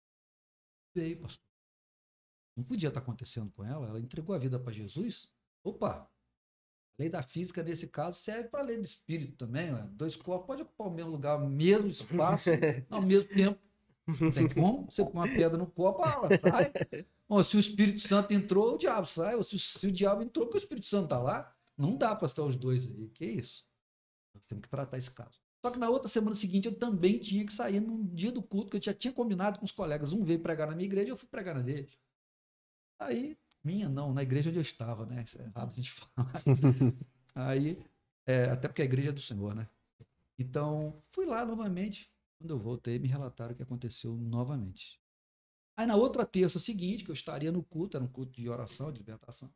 Veio, 0.95 1.21
pastor. 1.21 1.45
Não 2.57 2.65
podia 2.65 2.89
estar 2.89 3.01
acontecendo 3.01 3.51
com 3.53 3.65
ela, 3.65 3.89
ela 3.89 4.01
entregou 4.01 4.35
a 4.35 4.39
vida 4.39 4.59
para 4.59 4.73
Jesus. 4.73 5.33
Opa! 5.65 6.12
A 6.99 7.03
lei 7.03 7.09
da 7.09 7.23
física, 7.23 7.63
nesse 7.63 7.89
caso, 7.89 8.19
serve 8.19 8.49
para 8.49 8.61
a 8.61 8.63
lei 8.65 8.77
do 8.77 8.85
espírito 8.85 9.37
também. 9.37 9.73
Ué. 9.73 9.87
Dois 9.93 10.15
corpos 10.17 10.47
podem 10.47 10.65
ocupar 10.65 10.87
o 10.89 10.91
mesmo 10.91 11.11
lugar, 11.11 11.43
o 11.43 11.49
mesmo 11.49 11.89
espaço, 11.89 12.51
ao 12.91 13.03
mesmo 13.03 13.29
tempo. 13.29 13.59
Não 14.07 14.33
tem 14.33 14.49
como? 14.49 14.91
Você 14.91 15.05
põe 15.05 15.13
uma 15.15 15.29
pedra 15.29 15.57
no 15.57 15.67
copo, 15.67 16.05
ela 16.05 16.29
sai. 16.39 16.73
Ou 17.29 17.43
se 17.43 17.57
o 17.57 17.61
Espírito 17.61 18.01
Santo 18.01 18.33
entrou, 18.33 18.75
o 18.75 18.79
diabo 18.79 19.07
sai. 19.07 19.35
Ou 19.37 19.45
se 19.45 19.57
o, 19.57 19.59
se 19.59 19.87
o 19.87 19.93
diabo 19.93 20.23
entrou, 20.23 20.47
porque 20.47 20.59
o 20.59 20.65
Espírito 20.65 20.87
Santo 20.87 21.05
está 21.05 21.19
lá. 21.19 21.55
Não 21.79 21.97
dá 21.97 22.15
para 22.15 22.27
estar 22.27 22.43
os 22.43 22.57
dois 22.57 22.87
aí. 22.87 23.09
Que 23.15 23.25
isso? 23.25 23.65
Nós 24.35 24.45
temos 24.47 24.63
que 24.63 24.69
tratar 24.69 24.99
esse 24.99 25.11
caso. 25.11 25.41
Só 25.65 25.71
que 25.71 25.79
na 25.79 25.89
outra 25.89 26.09
semana 26.09 26.35
seguinte 26.35 26.67
eu 26.67 26.75
também 26.75 27.19
tinha 27.19 27.47
que 27.47 27.53
sair 27.53 27.81
no 27.81 28.03
dia 28.05 28.33
do 28.33 28.43
culto, 28.43 28.71
que 28.71 28.77
eu 28.77 28.83
já 28.83 28.93
tinha 28.93 29.13
combinado 29.13 29.59
com 29.59 29.65
os 29.65 29.71
colegas. 29.71 30.13
Um 30.13 30.25
veio 30.25 30.41
pregar 30.41 30.67
na 30.67 30.75
minha 30.75 30.87
igreja, 30.87 31.11
eu 31.11 31.17
fui 31.17 31.29
pregar 31.29 31.55
na 31.55 31.63
dele. 31.63 31.89
Aí, 32.99 33.39
minha 33.65 33.89
não, 33.89 34.13
na 34.13 34.23
igreja 34.23 34.51
onde 34.51 34.59
eu 34.59 34.63
estava, 34.63 35.07
né? 35.07 35.23
Isso 35.23 35.41
é 35.41 35.45
errado 35.45 35.71
a 35.71 35.75
gente 35.75 35.91
falar. 35.93 36.43
Aí, 37.35 37.83
é, 38.27 38.45
até 38.45 38.69
porque 38.69 38.83
a 38.83 38.85
igreja 38.85 39.11
é 39.11 39.13
do 39.13 39.21
Senhor, 39.21 39.55
né? 39.55 39.69
Então, 40.39 41.01
fui 41.11 41.27
lá 41.27 41.45
novamente. 41.45 42.11
Quando 42.39 42.51
eu 42.51 42.59
voltei, 42.59 42.99
me 42.99 43.07
relataram 43.07 43.53
o 43.53 43.57
que 43.57 43.63
aconteceu 43.63 44.17
novamente. 44.17 45.01
Aí, 45.77 45.87
na 45.87 45.97
outra 45.97 46.27
terça 46.27 46.59
seguinte, 46.59 47.05
que 47.05 47.11
eu 47.11 47.15
estaria 47.15 47.53
no 47.53 47.63
culto, 47.63 47.97
era 47.97 48.05
um 48.05 48.09
culto 48.09 48.33
de 48.33 48.49
oração, 48.49 48.91
de 48.91 48.99
libertação. 48.99 49.49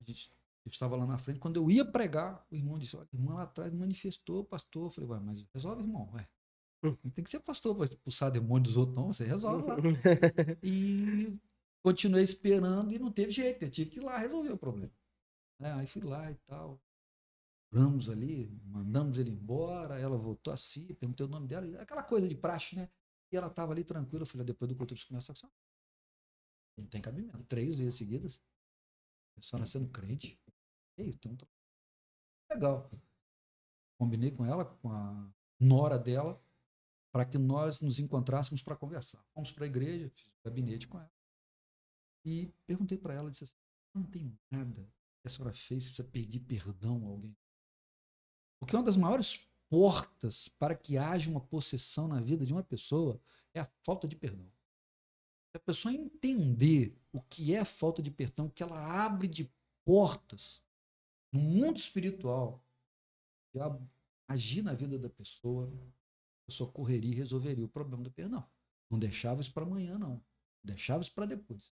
A 0.00 0.04
gente 0.04 0.30
eu 0.66 0.70
estava 0.70 0.96
lá 0.96 1.06
na 1.06 1.16
frente. 1.16 1.38
Quando 1.38 1.58
eu 1.58 1.70
ia 1.70 1.84
pregar, 1.84 2.44
o 2.50 2.56
irmão 2.56 2.76
disse: 2.76 2.96
Olha, 2.96 3.06
irmã 3.12 3.34
lá 3.34 3.42
atrás 3.44 3.72
manifestou, 3.72 4.44
pastor. 4.44 4.86
Eu 4.86 4.90
falei: 4.90 5.10
Ué, 5.10 5.20
mas 5.20 5.46
resolve, 5.54 5.82
irmão. 5.82 6.10
Ué. 6.12 6.28
Não 6.82 7.10
tem 7.12 7.22
que 7.22 7.30
ser 7.30 7.38
pastor 7.38 7.74
para 7.74 7.84
expulsar 7.84 8.32
demônio 8.32 8.64
dos 8.64 8.76
outros, 8.76 8.96
não. 8.96 9.12
Você 9.12 9.24
resolve 9.24 9.64
lá. 9.64 9.76
E 10.64 11.38
continuei 11.86 12.24
esperando 12.24 12.92
e 12.92 12.98
não 12.98 13.12
teve 13.12 13.30
jeito. 13.30 13.62
Eu 13.62 13.70
tive 13.70 13.90
que 13.90 13.98
ir 14.00 14.02
lá 14.02 14.18
resolver 14.18 14.50
o 14.50 14.58
problema. 14.58 14.92
É, 15.60 15.70
aí 15.70 15.86
fui 15.86 16.02
lá 16.02 16.28
e 16.28 16.34
tal. 16.34 16.82
Oramos 17.72 18.08
ali, 18.08 18.48
mandamos 18.64 19.18
ele 19.18 19.30
embora. 19.30 19.96
Ela 19.96 20.18
voltou 20.18 20.52
assim, 20.52 20.84
perguntei 20.94 21.24
o 21.24 21.28
nome 21.28 21.46
dela. 21.46 21.80
Aquela 21.80 22.02
coisa 22.02 22.26
de 22.26 22.34
praxe, 22.34 22.74
né? 22.74 22.90
E 23.30 23.36
ela 23.36 23.46
estava 23.46 23.72
ali 23.72 23.84
tranquila. 23.84 24.22
Eu 24.22 24.26
falei: 24.26 24.44
Depois 24.44 24.68
do 24.68 24.74
culto, 24.74 24.94
eu 24.94 24.96
preciso 24.96 25.08
começar 25.08 25.32
com 25.32 25.48
Não 26.76 26.88
tem 26.88 27.00
cabimento. 27.00 27.44
Três 27.44 27.76
vezes 27.76 27.94
seguidas. 27.94 28.42
A 29.36 29.42
senhora 29.42 29.64
sendo 29.64 29.88
crente. 29.88 30.40
É 30.98 31.04
isso, 31.04 31.18
então 31.18 31.36
tá 31.36 31.46
legal. 32.52 32.90
Combinei 33.96 34.32
com 34.32 34.44
ela, 34.44 34.64
com 34.64 34.90
a 34.90 35.32
nora 35.60 35.98
dela, 35.98 36.42
para 37.12 37.24
que 37.24 37.38
nós 37.38 37.80
nos 37.80 38.00
encontrássemos 38.00 38.60
para 38.60 38.74
conversar. 38.74 39.22
Fomos 39.34 39.52
para 39.52 39.64
a 39.64 39.68
igreja, 39.68 40.10
fiz 40.10 40.32
gabinete 40.44 40.88
com 40.88 40.98
ela. 40.98 41.15
E 42.26 42.52
perguntei 42.66 42.98
para 42.98 43.14
ela, 43.14 43.30
disse 43.30 43.44
assim, 43.44 43.54
não 43.94 44.02
tem 44.02 44.36
nada 44.50 44.82
que 45.22 45.28
a 45.28 45.30
senhora 45.30 45.54
fez 45.54 45.88
para 45.90 46.04
pedir 46.04 46.40
perdão 46.40 47.06
a 47.06 47.10
alguém. 47.10 47.36
Porque 48.58 48.74
uma 48.74 48.82
das 48.82 48.96
maiores 48.96 49.48
portas 49.70 50.48
para 50.48 50.74
que 50.74 50.98
haja 50.98 51.30
uma 51.30 51.40
possessão 51.40 52.08
na 52.08 52.20
vida 52.20 52.44
de 52.44 52.52
uma 52.52 52.64
pessoa 52.64 53.20
é 53.54 53.60
a 53.60 53.70
falta 53.84 54.08
de 54.08 54.16
perdão. 54.16 54.44
Se 54.44 55.56
a 55.56 55.60
pessoa 55.60 55.94
entender 55.94 56.98
o 57.12 57.22
que 57.22 57.54
é 57.54 57.64
falta 57.64 58.02
de 58.02 58.10
perdão, 58.10 58.50
que 58.50 58.62
ela 58.62 59.04
abre 59.04 59.28
de 59.28 59.48
portas 59.84 60.60
no 61.32 61.40
mundo 61.40 61.78
espiritual, 61.78 62.60
já 63.54 63.78
agir 64.26 64.62
na 64.62 64.74
vida 64.74 64.98
da 64.98 65.08
pessoa, 65.08 65.72
a 66.42 66.46
pessoa 66.46 66.70
correria 66.72 67.12
e 67.12 67.16
resolveria 67.16 67.64
o 67.64 67.68
problema 67.68 68.02
do 68.02 68.10
perdão. 68.10 68.44
Não 68.90 68.98
deixava 68.98 69.40
isso 69.40 69.52
para 69.52 69.64
amanhã, 69.64 69.96
não. 69.96 70.20
Deixava 70.62 71.02
isso 71.02 71.12
para 71.12 71.26
depois. 71.26 71.72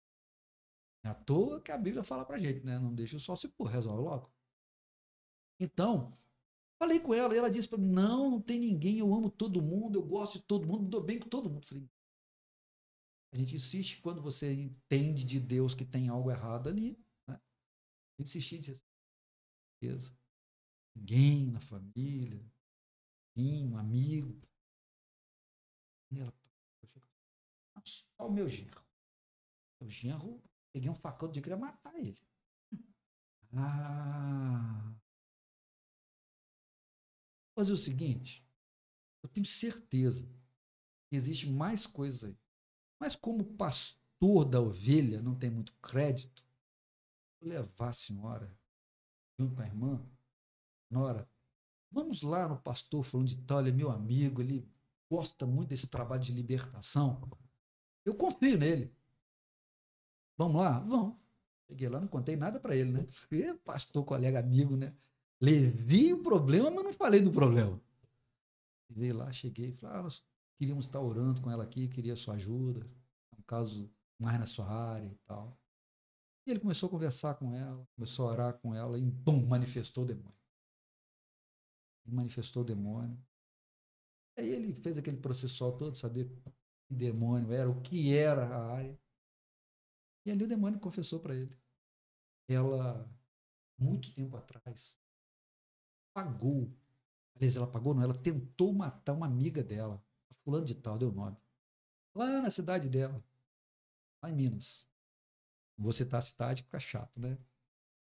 É 1.03 1.09
à 1.09 1.15
toa 1.15 1.61
que 1.61 1.71
a 1.71 1.77
Bíblia 1.77 2.03
fala 2.03 2.25
para 2.25 2.37
gente, 2.37 2.63
né? 2.63 2.77
Não 2.77 2.93
deixa 2.93 3.17
só 3.17 3.35
se 3.35 3.47
pôr, 3.47 3.65
resolve 3.65 4.03
logo. 4.03 4.31
Então, 5.59 6.17
falei 6.81 6.99
com 6.99 7.13
ela 7.13 7.33
e 7.33 7.37
ela 7.37 7.49
disse 7.49 7.67
para 7.67 7.77
mim: 7.77 7.87
não, 7.91 8.31
não 8.31 8.41
tem 8.41 8.59
ninguém, 8.59 8.99
eu 8.99 9.13
amo 9.13 9.29
todo 9.29 9.61
mundo, 9.61 9.97
eu 9.97 10.05
gosto 10.05 10.39
de 10.39 10.45
todo 10.45 10.67
mundo, 10.67 10.89
dou 10.89 11.01
bem 11.01 11.19
com 11.19 11.29
todo 11.29 11.49
mundo. 11.49 11.65
Falei, 11.65 11.89
a 13.33 13.37
gente 13.37 13.55
insiste 13.55 14.01
quando 14.01 14.21
você 14.21 14.53
entende 14.53 15.23
de 15.23 15.39
Deus 15.39 15.73
que 15.73 15.85
tem 15.85 16.09
algo 16.09 16.29
errado 16.29 16.67
ali. 16.67 16.97
Né? 17.27 17.35
A 17.35 18.21
gente 18.21 18.27
insiste 18.27 18.55
e 18.55 18.59
diz 18.59 18.69
assim, 18.69 18.81
certeza. 19.79 20.17
Ninguém 20.95 21.49
na 21.49 21.61
família, 21.61 22.45
um 23.37 23.77
amigo. 23.77 24.41
E 26.11 26.19
ela, 26.19 26.33
só 27.85 28.27
o 28.27 28.31
meu 28.31 28.47
genro. 28.49 28.83
O 29.79 29.89
genro, 29.89 30.41
peguei 30.73 30.89
um 30.89 30.95
facão 30.95 31.29
de 31.29 31.41
queria 31.41 31.57
matar 31.57 31.95
ele. 31.95 32.17
Ah. 33.53 34.95
Vou 37.47 37.65
fazer 37.65 37.73
o 37.73 37.77
seguinte, 37.77 38.47
eu 39.21 39.27
tenho 39.27 39.45
certeza 39.45 40.25
que 41.09 41.17
existe 41.17 41.49
mais 41.49 41.85
coisas 41.85 42.23
aí. 42.23 42.37
Mas 42.97 43.13
como 43.13 43.43
pastor 43.43 44.45
da 44.45 44.61
ovelha 44.61 45.21
não 45.21 45.35
tem 45.35 45.49
muito 45.49 45.73
crédito, 45.81 46.45
vou 47.41 47.49
levar 47.49 47.89
a 47.89 47.93
senhora 47.93 48.57
junto 49.37 49.53
com 49.53 49.61
a 49.61 49.65
irmã, 49.65 50.01
Nora, 50.91 51.25
vamos 51.89 52.21
lá 52.21 52.49
no 52.49 52.61
pastor 52.61 53.01
falando 53.03 53.29
de 53.29 53.37
tal, 53.37 53.61
ele 53.61 53.69
é 53.69 53.73
meu 53.73 53.89
amigo, 53.89 54.41
ele 54.41 54.69
gosta 55.09 55.45
muito 55.45 55.69
desse 55.69 55.87
trabalho 55.87 56.21
de 56.21 56.33
libertação. 56.33 57.21
Eu 58.03 58.13
confio 58.13 58.57
nele. 58.57 58.93
Vamos 60.41 60.59
lá? 60.59 60.79
Vamos. 60.79 61.15
Cheguei 61.67 61.87
lá, 61.87 61.99
não 61.99 62.07
contei 62.07 62.35
nada 62.35 62.59
para 62.59 62.75
ele, 62.75 62.91
né? 62.91 63.05
E 63.31 63.53
pastor, 63.59 64.03
colega, 64.03 64.39
amigo, 64.39 64.75
né? 64.75 64.91
Levi 65.39 66.13
o 66.13 66.23
problema, 66.23 66.71
mas 66.71 66.83
não 66.83 66.93
falei 66.93 67.21
do 67.21 67.31
problema. 67.31 67.79
Veio 68.89 69.17
lá, 69.17 69.31
cheguei 69.31 69.69
e 69.69 69.73
falei, 69.73 69.97
ah, 69.97 70.01
nós 70.01 70.25
queríamos 70.57 70.87
estar 70.87 70.99
orando 70.99 71.43
com 71.43 71.51
ela 71.51 71.63
aqui, 71.63 71.87
queria 71.87 72.15
sua 72.15 72.33
ajuda. 72.33 72.89
Um 73.37 73.43
caso 73.43 73.87
mais 74.17 74.39
na 74.39 74.47
sua 74.47 74.67
área 74.67 75.05
e 75.05 75.15
tal. 75.27 75.55
E 76.47 76.49
ele 76.49 76.59
começou 76.59 76.87
a 76.87 76.89
conversar 76.89 77.35
com 77.35 77.53
ela, 77.53 77.87
começou 77.95 78.27
a 78.27 78.31
orar 78.31 78.53
com 78.55 78.73
ela 78.73 78.97
e, 78.97 79.01
bum, 79.01 79.45
manifestou 79.45 80.05
o 80.05 80.07
demônio. 80.07 80.39
Ele 82.03 82.15
manifestou 82.15 82.63
o 82.63 82.65
demônio. 82.65 83.15
Aí 84.35 84.49
ele 84.49 84.73
fez 84.73 84.97
aquele 84.97 85.17
processual 85.17 85.77
todo, 85.77 85.95
saber 85.95 86.25
que 86.87 86.95
demônio 86.95 87.53
era, 87.53 87.69
o 87.69 87.79
que 87.79 88.11
era 88.17 88.47
a 88.47 88.71
área. 88.71 88.99
E 90.25 90.31
ali 90.31 90.43
o 90.43 90.47
demônio 90.47 90.79
confessou 90.79 91.19
para 91.19 91.35
ele. 91.35 91.57
Ela, 92.47 93.09
muito 93.77 94.13
tempo 94.13 94.35
atrás, 94.37 94.99
pagou. 96.13 96.71
Aliás, 97.35 97.55
ela 97.55 97.67
pagou, 97.67 97.93
não, 97.93 98.03
ela 98.03 98.13
tentou 98.13 98.73
matar 98.73 99.13
uma 99.13 99.25
amiga 99.25 99.63
dela, 99.63 100.03
fulano 100.43 100.65
de 100.65 100.75
tal, 100.75 100.97
deu 100.97 101.11
nome. 101.11 101.37
Lá 102.13 102.41
na 102.41 102.51
cidade 102.51 102.89
dela, 102.89 103.23
lá 104.21 104.29
em 104.29 104.35
Minas. 104.35 104.87
Vou 105.77 105.93
citar 105.93 106.19
a 106.19 106.21
cidade, 106.21 106.63
fica 106.63 106.79
chato, 106.79 107.19
né? 107.19 107.37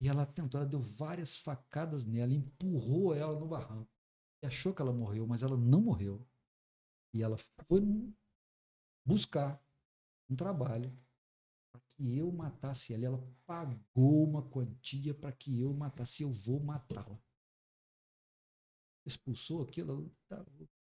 E 0.00 0.08
ela 0.08 0.26
tentou, 0.26 0.60
ela 0.60 0.68
deu 0.68 0.80
várias 0.80 1.36
facadas 1.36 2.04
nela, 2.04 2.32
empurrou 2.32 3.14
ela 3.14 3.38
no 3.38 3.46
barranco. 3.46 3.88
E 4.42 4.46
achou 4.46 4.74
que 4.74 4.82
ela 4.82 4.92
morreu, 4.92 5.26
mas 5.26 5.44
ela 5.44 5.56
não 5.56 5.80
morreu. 5.80 6.26
E 7.14 7.22
ela 7.22 7.36
foi 7.68 7.80
buscar 9.06 9.62
um 10.28 10.34
trabalho 10.34 10.92
para 11.72 11.80
que 11.80 12.16
eu 12.18 12.30
matasse 12.30 12.92
ela. 12.92 13.06
Ela 13.06 13.34
pagou 13.46 14.24
uma 14.24 14.42
quantia 14.42 15.14
para 15.14 15.32
que 15.32 15.60
eu 15.60 15.72
matasse. 15.72 16.22
Eu 16.22 16.30
vou 16.30 16.60
matá-la. 16.60 17.18
Expulsou 19.06 19.62
aquilo. 19.62 20.14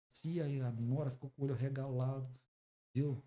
Se 0.09 0.41
a 0.41 0.73
Nora 0.73 1.11
ficou 1.11 1.31
com 1.31 1.43
o 1.43 1.45
olho 1.47 1.55
regalado. 1.55 2.29
Viu? 2.95 3.23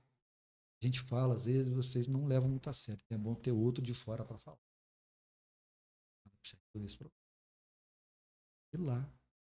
A 0.81 0.85
gente 0.85 0.99
fala, 0.99 1.35
às 1.35 1.45
vezes 1.45 1.73
vocês 1.73 2.07
não 2.07 2.27
levam 2.27 2.49
muito 2.49 2.69
a 2.69 2.73
sério. 2.73 3.03
É 3.09 3.17
bom 3.17 3.33
ter 3.33 3.51
outro 3.51 3.83
de 3.83 3.93
fora 3.93 4.23
para 4.23 4.37
falar. 4.37 4.59
Ir 8.73 8.77
lá, 8.77 9.11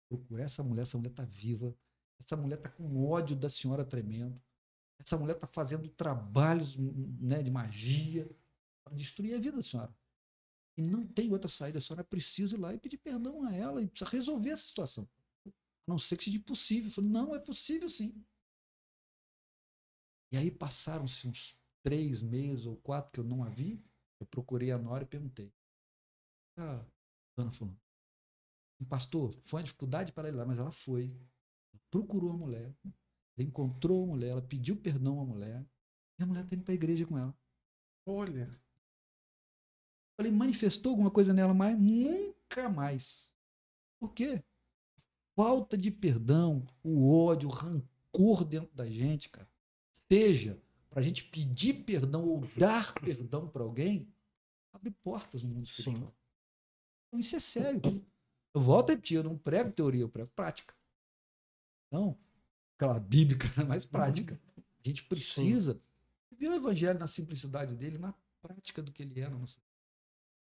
procurar 0.08 0.44
essa 0.44 0.62
mulher, 0.62 0.82
essa 0.82 0.98
mulher 0.98 1.10
está 1.10 1.24
viva, 1.24 1.74
essa 2.20 2.36
mulher 2.36 2.58
está 2.58 2.68
com 2.68 3.04
ódio 3.04 3.36
da 3.36 3.48
senhora 3.48 3.84
tremendo, 3.84 4.40
essa 4.98 5.18
mulher 5.18 5.34
está 5.34 5.46
fazendo 5.46 5.88
trabalhos 5.88 6.76
né, 6.76 7.42
de 7.42 7.50
magia, 7.50 8.28
para 8.84 8.94
destruir 8.94 9.34
a 9.34 9.38
vida 9.38 9.56
da 9.56 9.62
senhora. 9.62 9.94
E 10.76 10.82
não 10.82 11.06
tem 11.06 11.32
outra 11.32 11.48
saída. 11.48 11.78
A 11.78 11.80
senhora 11.80 12.04
precisa 12.04 12.56
ir 12.56 12.60
lá 12.60 12.74
e 12.74 12.78
pedir 12.78 12.98
perdão 12.98 13.44
a 13.44 13.54
ela 13.54 13.82
e 13.82 13.86
precisa 13.86 14.10
resolver 14.10 14.50
essa 14.50 14.64
situação. 14.64 15.08
A 15.46 15.50
não 15.86 15.98
ser 15.98 16.16
que 16.16 16.24
seja 16.24 16.38
impossível. 16.38 16.88
Eu 16.88 16.92
falei, 16.92 17.10
não, 17.10 17.34
é 17.34 17.38
possível 17.38 17.88
sim. 17.88 18.24
E 20.32 20.36
aí 20.36 20.50
passaram-se 20.50 21.28
uns 21.28 21.56
três 21.82 22.22
meses 22.22 22.66
ou 22.66 22.76
quatro 22.76 23.12
que 23.12 23.20
eu 23.20 23.24
não 23.24 23.44
a 23.44 23.48
vi. 23.48 23.80
Eu 24.20 24.26
procurei 24.26 24.72
a 24.72 24.78
Nora 24.78 25.04
e 25.04 25.06
perguntei. 25.06 25.52
Ah, 26.56 26.84
dona 27.36 27.52
fulano, 27.52 27.78
pastor, 28.88 29.36
foi 29.42 29.58
uma 29.58 29.64
dificuldade 29.64 30.12
para 30.12 30.28
ela 30.28 30.36
ir 30.36 30.38
lá, 30.38 30.46
mas 30.46 30.58
ela 30.58 30.70
foi. 30.70 31.16
Procurou 31.90 32.30
a 32.30 32.36
mulher, 32.36 32.74
encontrou 33.43 34.05
a 34.05 34.06
mulher, 34.06 34.31
ela 34.31 34.43
pediu 34.43 34.77
perdão 34.77 35.20
à 35.20 35.24
mulher, 35.24 35.65
e 36.19 36.23
a 36.23 36.27
mulher 36.27 36.44
está 36.44 36.55
indo 36.55 36.65
para 36.65 36.73
a 36.73 36.77
igreja 36.77 37.06
com 37.06 37.19
ela. 37.19 37.36
Olha. 38.06 38.61
Falei, 40.16 40.31
manifestou 40.31 40.90
alguma 40.90 41.11
coisa 41.11 41.32
nela 41.32 41.52
mais? 41.52 41.78
Nunca 41.78 42.69
mais. 42.69 43.35
Por 43.98 44.12
quê? 44.12 44.43
Falta 45.35 45.77
de 45.77 45.90
perdão, 45.90 46.65
o 46.82 47.11
ódio, 47.12 47.48
o 47.48 47.52
rancor 47.52 48.44
dentro 48.44 48.73
da 48.74 48.89
gente, 48.89 49.28
cara. 49.28 49.48
Seja 49.90 50.62
para 50.89 51.01
a 51.01 51.02
gente 51.02 51.24
pedir 51.24 51.82
perdão 51.85 52.24
ou 52.28 52.40
dar 52.56 52.94
perdão 52.94 53.48
para 53.48 53.65
alguém, 53.65 54.09
abre 54.73 54.90
portas 54.90 55.43
no 55.43 55.48
mundo 55.48 55.65
espiritual. 55.65 55.97
Sim. 55.97 56.15
Então, 57.09 57.19
isso 57.19 57.35
é 57.35 57.40
sério. 57.40 57.81
Eu 58.55 58.61
volto 58.61 58.90
a 58.90 58.93
repetir, 58.93 59.16
eu 59.16 59.24
não 59.24 59.36
prego 59.36 59.73
teoria, 59.73 60.02
eu 60.02 60.09
prego 60.09 60.31
prática. 60.36 60.73
Então, 61.89 62.16
aquela 62.76 62.98
bíblica, 62.98 63.46
né, 63.56 63.64
mais 63.64 63.84
prática. 63.84 64.40
A 64.56 64.88
gente 64.88 65.05
precisa 65.05 65.74
Sim. 65.74 66.36
ver 66.36 66.48
o 66.48 66.55
evangelho 66.55 66.98
na 66.98 67.06
simplicidade 67.06 67.74
dele, 67.74 67.98
na 67.98 68.14
prática 68.42 68.82
do 68.82 68.92
que 68.92 69.02
ele 69.02 69.20
é 69.20 69.28
na 69.28 69.38
nossa 69.38 69.60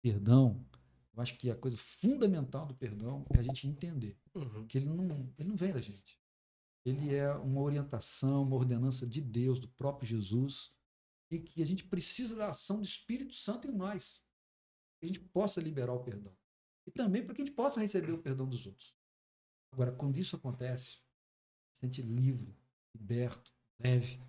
perdão. 0.01 0.63
Eu 1.15 1.21
acho 1.23 1.35
que 1.35 1.49
a 1.49 1.55
coisa 1.55 1.77
fundamental 1.77 2.65
do 2.65 2.75
perdão 2.75 3.25
é 3.31 3.39
a 3.39 3.41
gente 3.41 3.67
entender 3.67 4.15
uhum. 4.35 4.67
que 4.67 4.77
ele 4.77 4.87
não, 4.87 5.33
ele 5.37 5.49
não 5.49 5.55
vem 5.55 5.73
da 5.73 5.81
gente. 5.81 6.21
Ele 6.85 7.15
é 7.15 7.31
uma 7.33 7.61
orientação, 7.61 8.43
uma 8.43 8.55
ordenança 8.55 9.07
de 9.07 9.19
Deus, 9.19 9.59
do 9.59 9.67
próprio 9.67 10.07
Jesus, 10.07 10.71
e 11.31 11.39
que 11.39 11.63
a 11.63 11.65
gente 11.65 11.83
precisa 11.83 12.35
da 12.35 12.51
ação 12.51 12.77
do 12.77 12.85
Espírito 12.85 13.33
Santo 13.33 13.67
em 13.67 13.71
nós. 13.71 14.23
Que 14.99 15.05
a 15.05 15.07
gente 15.07 15.19
possa 15.19 15.59
liberar 15.59 15.93
o 15.93 16.03
perdão. 16.03 16.35
E 16.85 16.91
também 16.91 17.25
para 17.25 17.33
que 17.33 17.41
a 17.41 17.45
gente 17.45 17.55
possa 17.55 17.79
receber 17.79 18.11
o 18.11 18.21
perdão 18.21 18.47
dos 18.47 18.67
outros. 18.67 18.93
Agora, 19.71 19.91
quando 19.91 20.17
isso 20.17 20.35
acontece, 20.35 20.99
gente 21.75 21.97
sente 21.97 22.01
livre, 22.01 22.55
liberto, 22.95 23.51
leve. 23.79 24.19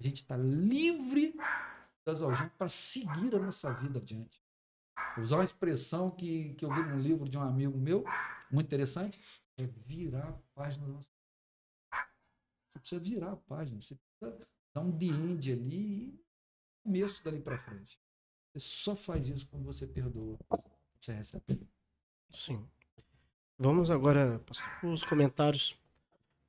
A 0.00 0.02
gente 0.02 0.16
está 0.16 0.36
livre 0.36 1.34
das 2.04 2.22
algemas 2.22 2.52
para 2.54 2.68
seguir 2.68 3.34
a 3.34 3.38
nossa 3.38 3.72
vida 3.74 3.98
adiante. 3.98 4.42
Vou 5.14 5.24
usar 5.24 5.36
uma 5.36 5.44
expressão 5.44 6.10
que, 6.10 6.54
que 6.54 6.64
eu 6.64 6.74
vi 6.74 6.82
num 6.82 6.98
livro 6.98 7.28
de 7.28 7.36
um 7.36 7.42
amigo 7.42 7.76
meu, 7.78 8.04
muito 8.50 8.66
interessante, 8.66 9.20
é 9.56 9.66
virar 9.66 10.28
a 10.28 10.32
página 10.54 10.86
da 10.86 10.92
nossa 10.94 11.08
Você 12.72 12.78
precisa 12.80 13.00
virar 13.00 13.32
a 13.32 13.36
página, 13.36 13.80
você 13.80 13.94
precisa 13.94 14.48
dar 14.74 14.80
um 14.80 14.98
the 14.98 15.06
end 15.06 15.52
ali 15.52 16.08
e 16.08 16.24
começo 16.82 17.22
dali 17.22 17.40
para 17.40 17.58
frente. 17.58 18.00
Você 18.52 18.60
só 18.60 18.96
faz 18.96 19.28
isso 19.28 19.46
quando 19.48 19.64
você 19.64 19.86
perdoa. 19.86 20.38
Você 21.00 21.12
recebe. 21.12 21.68
Sim. 22.30 22.68
Vamos 23.58 23.90
agora 23.90 24.40
para 24.40 24.88
os 24.88 25.04
comentários. 25.04 25.81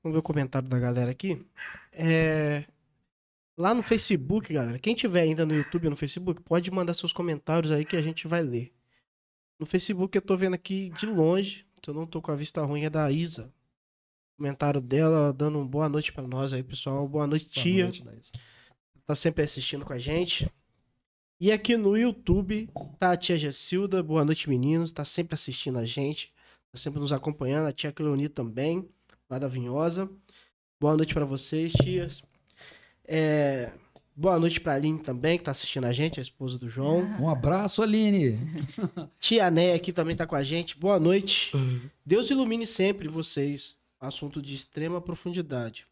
Vamos 0.03 0.15
ver 0.15 0.19
o 0.19 0.23
comentário 0.23 0.67
da 0.67 0.77
galera 0.77 1.11
aqui. 1.11 1.43
É... 1.91 2.65
Lá 3.57 3.73
no 3.73 3.81
Facebook, 3.81 4.51
galera, 4.51 4.77
quem 4.79 4.93
tiver 4.95 5.21
ainda 5.21 5.45
no 5.45 5.55
YouTube 5.55 5.85
ou 5.85 5.91
no 5.91 5.95
Facebook, 5.95 6.41
pode 6.41 6.69
mandar 6.71 6.93
seus 6.93 7.13
comentários 7.13 7.71
aí 7.71 7.85
que 7.85 7.95
a 7.95 8.01
gente 8.01 8.27
vai 8.27 8.41
ler. 8.41 8.73
No 9.59 9.65
Facebook 9.65 10.17
eu 10.17 10.21
tô 10.21 10.35
vendo 10.35 10.55
aqui 10.55 10.89
de 10.97 11.05
longe, 11.05 11.65
se 11.81 11.89
eu 11.89 11.93
não 11.93 12.07
tô 12.07 12.21
com 12.21 12.31
a 12.31 12.35
vista 12.35 12.61
ruim, 12.63 12.83
é 12.83 12.89
da 12.89 13.09
Isa. 13.11 13.53
Comentário 14.37 14.81
dela 14.81 15.31
dando 15.31 15.59
uma 15.59 15.65
boa 15.65 15.87
noite 15.87 16.11
para 16.11 16.27
nós 16.27 16.51
aí, 16.51 16.63
pessoal. 16.63 17.07
Boa 17.07 17.27
noite, 17.27 17.45
boa 17.45 17.63
tia. 17.63 17.83
Noite, 17.83 18.31
tá 19.05 19.13
sempre 19.13 19.43
assistindo 19.43 19.85
com 19.85 19.93
a 19.93 19.99
gente. 19.99 20.51
E 21.39 21.51
aqui 21.51 21.77
no 21.77 21.95
YouTube 21.95 22.67
tá 22.97 23.11
a 23.11 23.17
tia 23.17 23.37
Gessilda. 23.37 24.01
Boa 24.01 24.25
noite, 24.25 24.49
meninos. 24.49 24.91
Tá 24.91 25.05
sempre 25.05 25.35
assistindo 25.35 25.77
a 25.77 25.85
gente. 25.85 26.33
Tá 26.71 26.79
sempre 26.79 26.99
nos 26.99 27.13
acompanhando. 27.13 27.67
A 27.67 27.71
tia 27.71 27.91
Cleoni 27.91 28.27
também, 28.27 28.89
lá 29.29 29.39
da 29.39 29.47
Vinhosa. 29.47 30.09
Boa 30.79 30.95
noite 30.95 31.13
para 31.13 31.25
vocês, 31.25 31.71
tias. 31.71 32.21
É, 33.05 33.71
boa 34.15 34.39
noite 34.39 34.59
pra 34.59 34.73
Aline 34.73 34.99
também, 34.99 35.37
que 35.37 35.43
tá 35.43 35.51
assistindo 35.51 35.85
a 35.85 35.91
gente, 35.91 36.19
a 36.19 36.21
esposa 36.21 36.57
do 36.57 36.69
João. 36.69 37.01
Um 37.19 37.29
abraço, 37.29 37.81
Aline. 37.81 38.37
Tia 39.19 39.49
Né 39.49 39.73
aqui 39.73 39.91
também 39.91 40.15
tá 40.15 40.27
com 40.27 40.35
a 40.35 40.43
gente. 40.43 40.77
Boa 40.77 40.99
noite. 40.99 41.51
Deus 42.05 42.29
ilumine 42.29 42.67
sempre 42.67 43.07
vocês. 43.07 43.75
Assunto 43.99 44.41
de 44.41 44.53
extrema 44.53 44.99
profundidade. 44.99 45.85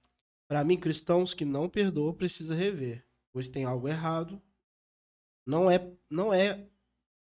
Para 0.47 0.63
mim, 0.65 0.75
cristãos 0.75 1.33
que 1.33 1.45
não 1.45 1.69
perdoam 1.69 2.13
precisa 2.13 2.53
rever, 2.53 3.05
pois 3.31 3.47
tem 3.47 3.63
algo 3.63 3.87
errado. 3.87 4.41
Não 5.45 5.71
é, 5.71 5.89
não 6.09 6.33
é, 6.33 6.65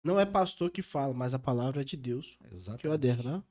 não 0.02 0.20
é 0.20 0.24
pastor 0.24 0.70
que 0.70 0.82
fala, 0.82 1.12
mas 1.12 1.34
a 1.34 1.38
palavra 1.38 1.80
é 1.80 1.84
de 1.84 1.96
Deus. 1.96 2.38
Exatamente. 2.52 2.80
Que 2.82 2.86
eu 2.86 2.92
adero, 2.92 3.24
né? 3.24 3.42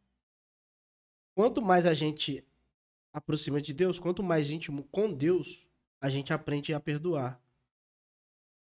Quanto 1.36 1.62
mais 1.62 1.86
a 1.86 1.94
gente 1.94 2.44
aproxima 3.14 3.62
de 3.62 3.74
Deus, 3.74 4.00
quanto 4.00 4.24
mais 4.24 4.52
íntimo 4.52 4.84
com 4.86 5.14
Deus, 5.14 5.68
a 6.02 6.10
gente 6.10 6.32
aprende 6.32 6.74
a 6.74 6.80
perdoar. 6.80 7.42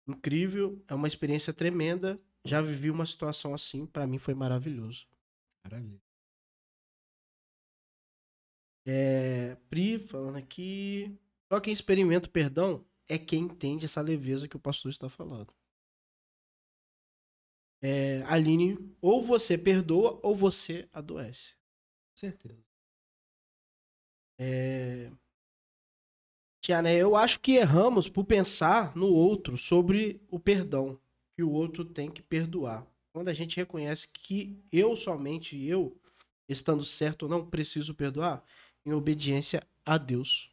Incrível, 0.06 0.82
é 0.86 0.94
uma 0.94 1.08
experiência 1.08 1.52
tremenda. 1.52 2.20
Já 2.44 2.60
vivi 2.60 2.90
uma 2.90 3.06
situação 3.06 3.54
assim, 3.54 3.86
para 3.86 4.06
mim 4.06 4.18
foi 4.18 4.34
maravilhoso. 4.34 5.06
Maravilha. 5.64 6.00
É, 8.86 9.56
Pri, 9.68 9.98
falando 10.06 10.36
aqui. 10.36 11.18
Só 11.52 11.60
quem 11.60 11.72
experimenta 11.72 12.28
o 12.28 12.30
perdão 12.30 12.84
é 13.08 13.18
quem 13.18 13.44
entende 13.44 13.84
essa 13.86 14.00
leveza 14.00 14.48
que 14.48 14.56
o 14.56 14.60
pastor 14.60 14.90
está 14.90 15.08
falando. 15.08 15.52
É, 17.82 18.22
Aline, 18.24 18.76
ou 19.00 19.24
você 19.24 19.56
perdoa 19.56 20.20
ou 20.22 20.34
você 20.34 20.88
adoece. 20.92 21.59
Certeza. 22.14 22.64
É? 24.38 25.10
Eu 26.98 27.16
acho 27.16 27.40
que 27.40 27.52
erramos 27.56 28.08
por 28.08 28.24
pensar 28.24 28.94
no 28.94 29.08
outro 29.08 29.56
sobre 29.58 30.20
o 30.30 30.38
perdão, 30.38 31.00
que 31.34 31.42
o 31.42 31.50
outro 31.50 31.84
tem 31.84 32.10
que 32.10 32.22
perdoar. 32.22 32.86
Quando 33.12 33.28
a 33.28 33.32
gente 33.32 33.56
reconhece 33.56 34.06
que 34.08 34.62
eu 34.70 34.94
somente 34.94 35.60
eu, 35.64 35.98
estando 36.48 36.84
certo 36.84 37.24
ou 37.24 37.28
não, 37.28 37.48
preciso 37.48 37.94
perdoar, 37.94 38.44
em 38.84 38.92
obediência 38.92 39.66
a 39.84 39.98
Deus. 39.98 40.49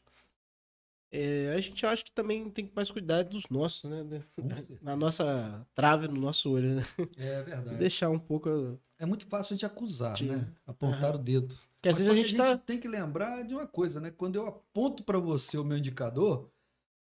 É, 1.12 1.54
a 1.56 1.62
gente 1.62 1.86
acha 1.86 2.04
que 2.04 2.12
também 2.12 2.50
tem 2.50 2.66
que 2.66 2.76
mais 2.76 2.92
cuidar 2.92 3.24
dos 3.24 3.48
nossos, 3.50 3.90
né? 3.90 4.24
Na 4.82 4.96
nossa 4.96 5.66
trave, 5.74 6.08
no 6.08 6.20
nosso 6.20 6.52
olho, 6.52 6.76
né? 6.76 6.86
É 7.18 7.42
verdade. 7.44 7.78
Deixar 7.78 8.10
um 8.10 8.20
pouco. 8.20 8.78
É 9.00 9.06
muito 9.06 9.26
fácil 9.28 9.54
a 9.54 9.56
gente 9.56 9.66
acusar, 9.66 10.22
né? 10.22 10.48
Apontar 10.66 11.14
uhum. 11.14 11.22
o 11.22 11.24
dedo. 11.24 11.56
Que 11.82 11.90
às 11.90 11.98
vezes 11.98 12.12
a 12.12 12.16
gente, 12.16 12.26
a 12.26 12.30
gente 12.30 12.38
tá... 12.38 12.58
tem 12.58 12.80
que 12.80 12.88
lembrar 12.88 13.44
de 13.44 13.54
uma 13.54 13.68
coisa, 13.68 14.00
né? 14.02 14.12
Quando 14.12 14.36
eu 14.36 14.48
aponto 14.48 15.04
para 15.04 15.20
você 15.20 15.58
o 15.58 15.64
meu 15.64 15.78
indicador, 15.78 16.50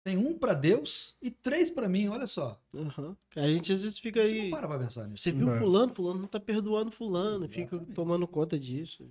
tem 0.05 0.16
um 0.16 0.36
para 0.36 0.55
Deus 0.55 1.16
e 1.20 1.31
três 1.31 1.69
para 1.69 1.89
mim, 1.89 2.09
olha 2.09 2.27
só. 2.27 2.60
Uhum. 2.73 3.14
A 3.36 3.47
gente 3.47 3.73
às 3.73 3.82
vezes 3.82 3.98
fica 3.98 4.20
aí. 4.20 4.28
Você 4.28 4.43
não 4.43 4.51
para 4.51 4.69
pra 4.69 4.78
pensar 4.78 5.06
nisso. 5.06 5.23
Você 5.23 5.32
viu 5.32 5.47
não. 5.47 5.59
fulano, 5.59 5.94
fulano 5.94 6.20
não 6.20 6.28
tá 6.28 6.40
perdoando 6.40 6.90
fulano, 6.90 7.44
Exatamente. 7.44 7.70
fica 7.70 7.94
tomando 7.94 8.27
conta 8.27 8.59
disso. 8.59 9.09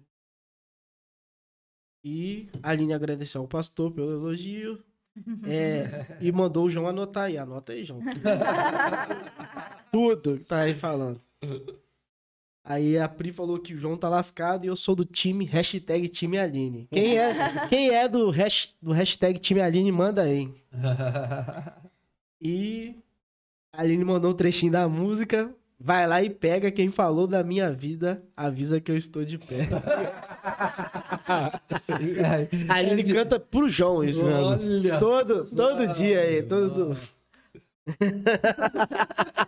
E 2.04 2.50
a 2.64 2.72
Aline 2.72 2.94
agradeceu 2.94 3.42
ao 3.42 3.48
pastor 3.48 3.92
pelo 3.92 4.12
elogio. 4.12 4.80
É, 5.46 6.06
e 6.22 6.32
mandou 6.32 6.68
o 6.68 6.70
João 6.70 6.88
anotar 6.88 7.26
aí. 7.26 7.38
Anota 7.38 7.74
aí, 7.74 7.84
João. 7.84 8.00
Tudo 9.92 10.38
que 10.38 10.46
tá 10.46 10.60
aí 10.60 10.74
falando. 10.74 11.20
Aí 12.64 12.98
a 12.98 13.10
Pri 13.10 13.34
falou 13.34 13.60
que 13.60 13.74
o 13.74 13.78
João 13.78 13.98
tá 13.98 14.08
lascado 14.08 14.64
e 14.64 14.68
eu 14.68 14.76
sou 14.78 14.96
do 14.96 15.04
time 15.04 15.44
hashtag 15.44 16.08
time 16.08 16.38
Aline. 16.38 16.88
Quem 16.92 17.18
é, 17.18 17.68
quem 17.68 17.90
é 17.90 18.08
do, 18.08 18.30
hash, 18.30 18.74
do 18.82 18.94
hashtag 18.94 19.38
time 19.38 19.60
Aline, 19.60 19.92
manda 19.92 20.22
aí. 20.22 20.50
E 22.40 22.96
a 23.74 23.82
Aline 23.82 24.06
mandou 24.06 24.32
um 24.32 24.36
trechinho 24.36 24.72
da 24.72 24.88
música. 24.88 25.54
Vai 25.80 26.08
lá 26.08 26.22
e 26.22 26.30
pega 26.30 26.72
quem 26.72 26.92
falou 26.92 27.26
da 27.26 27.44
minha 27.44 27.72
vida, 27.74 28.24
avisa 28.38 28.80
que 28.80 28.92
eu 28.92 28.96
estou 28.96 29.26
de 29.26 29.40
pé. 29.40 29.68
a 32.68 32.74
Aline 32.74 33.14
canta 33.14 33.40
pro 33.40 33.70
João 33.70 34.04
isso, 34.04 34.26
né? 34.26 34.36
Olha 34.36 35.00
todo, 35.00 35.46
todo 35.56 35.88
dia 35.94 36.22
aí, 36.22 36.44
todo... 36.44 36.98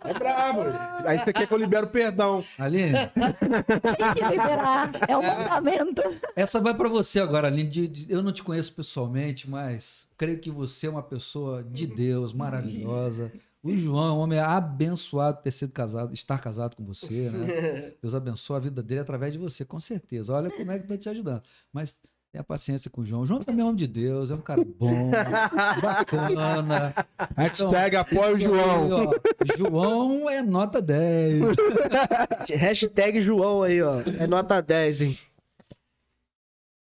É 0.04 0.14
brabo. 0.14 0.62
Aí 1.04 1.18
você 1.18 1.32
quer 1.32 1.46
que 1.46 1.54
eu 1.54 1.58
libere 1.58 1.84
o 1.86 1.88
perdão. 1.88 2.44
Aline. 2.58 2.92
Tem 2.92 4.14
que 4.14 4.28
liberar. 4.28 4.90
É 5.08 5.16
o 5.16 5.22
mandamento. 5.22 6.02
Essa 6.34 6.60
vai 6.60 6.74
para 6.74 6.88
você 6.88 7.20
agora, 7.20 7.46
Aline. 7.46 8.06
Eu 8.08 8.22
não 8.22 8.32
te 8.32 8.42
conheço 8.42 8.72
pessoalmente, 8.72 9.48
mas 9.48 10.08
creio 10.18 10.38
que 10.38 10.50
você 10.50 10.88
é 10.88 10.90
uma 10.90 11.02
pessoa 11.02 11.62
de 11.62 11.86
Deus, 11.86 12.32
maravilhosa. 12.32 13.30
O 13.64 13.74
João 13.74 14.08
é 14.08 14.12
um 14.12 14.18
homem 14.18 14.38
abençoado 14.38 15.40
ter 15.40 15.50
sido 15.50 15.72
casado, 15.72 16.12
estar 16.12 16.38
casado 16.38 16.76
com 16.76 16.84
você, 16.84 17.30
né? 17.30 17.94
Deus 18.02 18.14
abençoa 18.14 18.58
a 18.58 18.60
vida 18.60 18.82
dele 18.82 19.00
através 19.00 19.32
de 19.32 19.38
você, 19.38 19.64
com 19.64 19.80
certeza. 19.80 20.34
Olha 20.34 20.50
como 20.50 20.70
é 20.70 20.76
que 20.76 20.84
estou 20.84 20.98
te 20.98 21.08
ajudando. 21.08 21.42
Mas 21.72 21.98
tenha 22.30 22.44
paciência 22.44 22.90
com 22.90 23.00
o 23.00 23.06
João. 23.06 23.22
O 23.22 23.26
João 23.26 23.42
também 23.42 23.62
é 23.62 23.64
homem 23.64 23.76
de 23.76 23.86
Deus, 23.86 24.30
é 24.30 24.34
um 24.34 24.42
cara 24.42 24.62
bom, 24.62 25.10
bacana. 25.80 26.94
Hashtag 27.34 27.96
apoia 27.96 28.34
o 28.34 28.38
João. 28.38 28.84
Aí, 28.84 28.92
ó, 28.92 29.56
João 29.56 30.28
é 30.28 30.42
nota 30.42 30.82
10. 30.82 31.56
Hashtag 32.54 33.22
João 33.22 33.62
aí, 33.62 33.80
ó. 33.80 34.00
É 34.20 34.26
nota 34.26 34.60
10, 34.60 35.00
hein? 35.00 35.18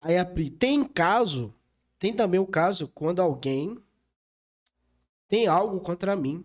Aí 0.01 0.17
a 0.17 0.25
Pri, 0.25 0.49
tem 0.49 0.85
caso, 0.85 1.53
tem 1.99 2.13
também 2.13 2.39
o 2.39 2.47
caso 2.47 2.87
quando 2.95 3.21
alguém 3.21 3.77
tem 5.27 5.49
algo 5.49 5.81
contra 5.81 6.15
mim. 6.15 6.45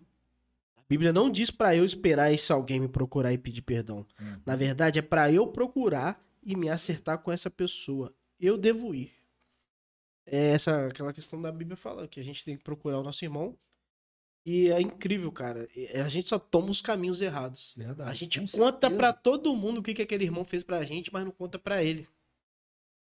Bíblia 0.93 1.11
não 1.11 1.29
diz 1.29 1.49
pra 1.49 1.75
eu 1.75 1.83
esperar 1.83 2.31
esse 2.31 2.51
alguém 2.51 2.79
me 2.79 2.87
procurar 2.87 3.33
e 3.33 3.37
pedir 3.37 3.63
perdão. 3.63 4.05
Hum. 4.21 4.39
Na 4.45 4.55
verdade, 4.55 4.99
é 4.99 5.01
pra 5.01 5.31
eu 5.31 5.47
procurar 5.47 6.23
e 6.43 6.55
me 6.55 6.69
acertar 6.69 7.17
com 7.17 7.31
essa 7.31 7.49
pessoa. 7.49 8.13
Eu 8.39 8.57
devo 8.57 8.93
ir. 8.93 9.11
É 10.25 10.51
essa 10.51 10.87
aquela 10.87 11.11
questão 11.11 11.41
da 11.41 11.51
Bíblia 11.51 11.75
fala 11.75 12.07
que 12.07 12.19
a 12.19 12.23
gente 12.23 12.45
tem 12.45 12.55
que 12.55 12.63
procurar 12.63 12.99
o 12.99 13.03
nosso 13.03 13.25
irmão. 13.25 13.57
E 14.45 14.69
é 14.69 14.79
incrível, 14.81 15.31
cara. 15.31 15.67
A 16.03 16.07
gente 16.09 16.29
só 16.29 16.37
toma 16.37 16.69
os 16.69 16.81
caminhos 16.81 17.21
errados. 17.21 17.73
Verdade. 17.75 18.09
A 18.09 18.13
gente 18.13 18.39
conta 18.51 18.91
pra 18.91 19.13
todo 19.13 19.55
mundo 19.55 19.79
o 19.79 19.83
que, 19.83 19.93
que 19.93 20.01
aquele 20.01 20.25
irmão 20.25 20.43
fez 20.43 20.63
pra 20.63 20.83
gente, 20.83 21.11
mas 21.11 21.23
não 21.23 21.31
conta 21.31 21.57
pra 21.57 21.83
ele. 21.83 22.07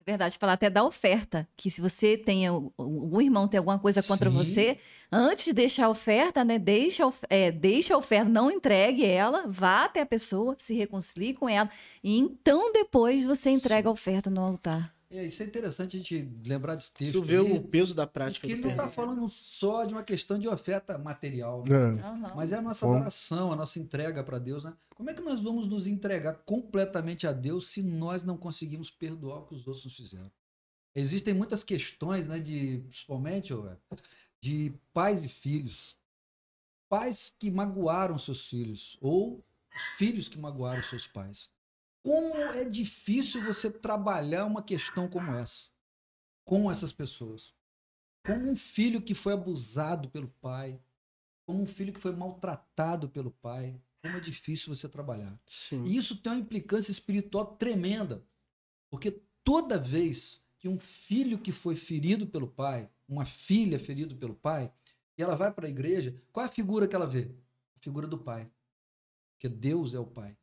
Verdade, 0.08 0.38
falar 0.38 0.54
até 0.54 0.70
da 0.70 0.86
oferta. 0.86 1.46
Que 1.58 1.70
se 1.70 1.82
você 1.82 2.16
tem, 2.16 2.50
um 2.50 3.20
irmão 3.20 3.46
tem 3.46 3.58
alguma 3.58 3.78
coisa 3.78 4.02
contra 4.02 4.32
Sim. 4.32 4.38
você, 4.38 4.78
antes 5.12 5.44
de 5.44 5.54
deixar 5.54 5.88
a 5.88 5.90
oferta, 5.90 6.46
né? 6.46 6.58
Deixa, 6.58 7.04
é, 7.30 7.52
deixa 7.52 7.94
a 7.94 7.98
oferta, 7.98 8.30
não 8.30 8.50
entregue 8.50 9.06
ela, 9.06 9.44
vá 9.46 9.84
até 9.84 10.00
a 10.00 10.06
pessoa, 10.06 10.56
se 10.60 10.74
reconcilie 10.74 11.34
com 11.34 11.50
ela. 11.50 11.70
E 12.02 12.18
então 12.18 12.72
depois 12.72 13.26
você 13.26 13.50
entrega 13.50 13.90
a 13.90 13.92
oferta 13.92 14.30
no 14.30 14.40
altar. 14.40 14.97
É, 15.10 15.26
isso 15.26 15.42
é 15.42 15.46
interessante 15.46 15.96
a 15.96 16.00
gente 16.00 16.30
lembrar 16.46 16.76
desse 16.76 16.92
texto. 16.92 17.12
Isso 17.12 17.24
vê 17.24 17.38
o 17.38 17.62
peso 17.62 17.96
da 17.96 18.06
prática 18.06 18.42
porque 18.42 18.54
ele 18.54 18.62
não 18.62 18.72
está 18.72 18.90
falando 18.90 19.30
só 19.30 19.86
de 19.86 19.94
uma 19.94 20.04
questão 20.04 20.38
de 20.38 20.50
oferta 20.50 20.98
material. 20.98 21.64
né? 21.66 22.02
É. 22.30 22.36
Mas 22.36 22.52
é 22.52 22.58
a 22.58 22.62
nossa 22.62 22.86
adoração, 22.86 23.54
a 23.54 23.56
nossa 23.56 23.80
entrega 23.80 24.22
para 24.22 24.38
Deus, 24.38 24.66
né? 24.66 24.74
Como 24.96 25.10
é 25.10 25.14
que 25.14 25.22
nós 25.22 25.40
vamos 25.40 25.68
nos 25.68 25.88
entregar 25.88 26.34
completamente 26.46 27.26
a 27.26 27.32
Deus 27.32 27.70
se 27.70 27.82
nós 27.82 28.24
não 28.24 28.36
conseguimos 28.36 28.92
perdoar 28.92 29.40
o 29.40 29.46
que 29.46 29.56
os 29.56 29.66
outros 29.66 29.86
nos 29.86 29.96
fizeram? 29.96 30.30
Existem 30.94 31.34
muitas 31.34 31.64
questões, 31.64 32.28
né, 32.28 32.40
de, 32.40 32.80
principalmente, 32.90 33.54
de 34.42 34.74
pais 34.92 35.24
e 35.24 35.30
filhos. 35.30 35.96
Pais 36.90 37.32
que 37.38 37.52
magoaram 37.52 38.18
seus 38.18 38.48
filhos, 38.50 38.98
ou 39.00 39.46
os 39.76 39.84
filhos 39.98 40.28
que 40.28 40.40
magoaram 40.40 40.82
seus 40.82 41.06
pais. 41.06 41.50
Como 42.08 42.38
é 42.38 42.64
difícil 42.64 43.44
você 43.44 43.70
trabalhar 43.70 44.46
uma 44.46 44.64
questão 44.64 45.10
como 45.10 45.36
essa, 45.36 45.66
com 46.46 46.72
essas 46.72 46.94
pessoas. 46.94 47.54
Como 48.26 48.50
um 48.50 48.56
filho 48.56 49.02
que 49.02 49.14
foi 49.14 49.34
abusado 49.34 50.10
pelo 50.10 50.30
pai, 50.40 50.80
como 51.46 51.62
um 51.62 51.68
filho 51.68 51.92
que 51.92 52.00
foi 52.00 52.16
maltratado 52.16 53.10
pelo 53.10 53.30
pai, 53.30 53.78
como 54.02 54.16
é 54.16 54.22
difícil 54.22 54.74
você 54.74 54.88
trabalhar. 54.88 55.36
Sim. 55.46 55.84
E 55.84 55.98
isso 55.98 56.16
tem 56.16 56.32
uma 56.32 56.40
implicância 56.40 56.92
espiritual 56.92 57.58
tremenda. 57.58 58.24
Porque 58.90 59.22
toda 59.44 59.78
vez 59.78 60.42
que 60.58 60.70
um 60.70 60.80
filho 60.80 61.38
que 61.38 61.52
foi 61.52 61.76
ferido 61.76 62.26
pelo 62.26 62.48
pai, 62.48 62.90
uma 63.06 63.26
filha 63.26 63.78
ferida 63.78 64.16
pelo 64.16 64.34
pai, 64.34 64.72
e 65.18 65.22
ela 65.22 65.36
vai 65.36 65.52
para 65.52 65.68
a 65.68 65.70
igreja, 65.70 66.16
qual 66.32 66.46
é 66.46 66.48
a 66.48 66.52
figura 66.52 66.88
que 66.88 66.96
ela 66.96 67.06
vê? 67.06 67.30
A 67.76 67.80
figura 67.82 68.08
do 68.08 68.18
pai. 68.18 68.50
Porque 69.34 69.50
Deus 69.50 69.94
é 69.94 70.00
o 70.00 70.06
pai. 70.06 70.38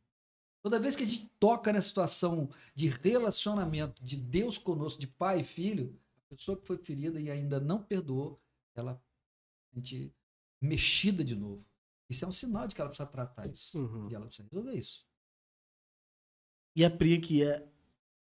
Toda 0.65 0.81
vez 0.81 0.97
que 0.97 1.03
a 1.03 1.07
gente 1.07 1.31
toca 1.39 1.71
nessa 1.71 1.89
situação 1.89 2.49
de 2.75 2.89
relacionamento 2.89 4.03
de 4.03 4.17
Deus 4.17 4.57
conosco, 4.57 4.99
de 4.99 5.07
pai 5.07 5.41
e 5.41 5.45
filho, 5.45 5.95
a 6.17 6.35
pessoa 6.35 6.57
que 6.59 6.67
foi 6.67 6.79
ferida 6.79 7.21
e 7.21 7.31
ainda 7.31 7.61
não 7.61 7.83
perdoou, 7.83 8.41
ela 8.75 8.99
a 9.71 9.77
gente 9.77 10.11
mexida 10.63 11.23
de 11.23 11.37
novo. 11.37 11.63
Isso 12.09 12.25
é 12.25 12.29
um 12.29 12.33
sinal 12.33 12.67
de 12.67 12.75
que 12.75 12.81
ela 12.81 12.89
precisa 12.89 13.07
tratar 13.07 13.47
isso. 13.47 13.79
Uhum. 13.79 14.09
E 14.11 14.15
ela 14.15 14.25
precisa 14.25 14.49
resolver 14.49 14.73
isso. 14.73 15.07
E 16.75 16.83
a 16.83 16.91
Pri 16.91 17.21
que 17.21 17.45
é, 17.45 17.69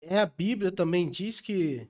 é 0.01 0.19
a 0.19 0.25
Bíblia 0.25 0.73
também 0.73 1.11
diz 1.11 1.43
que, 1.43 1.87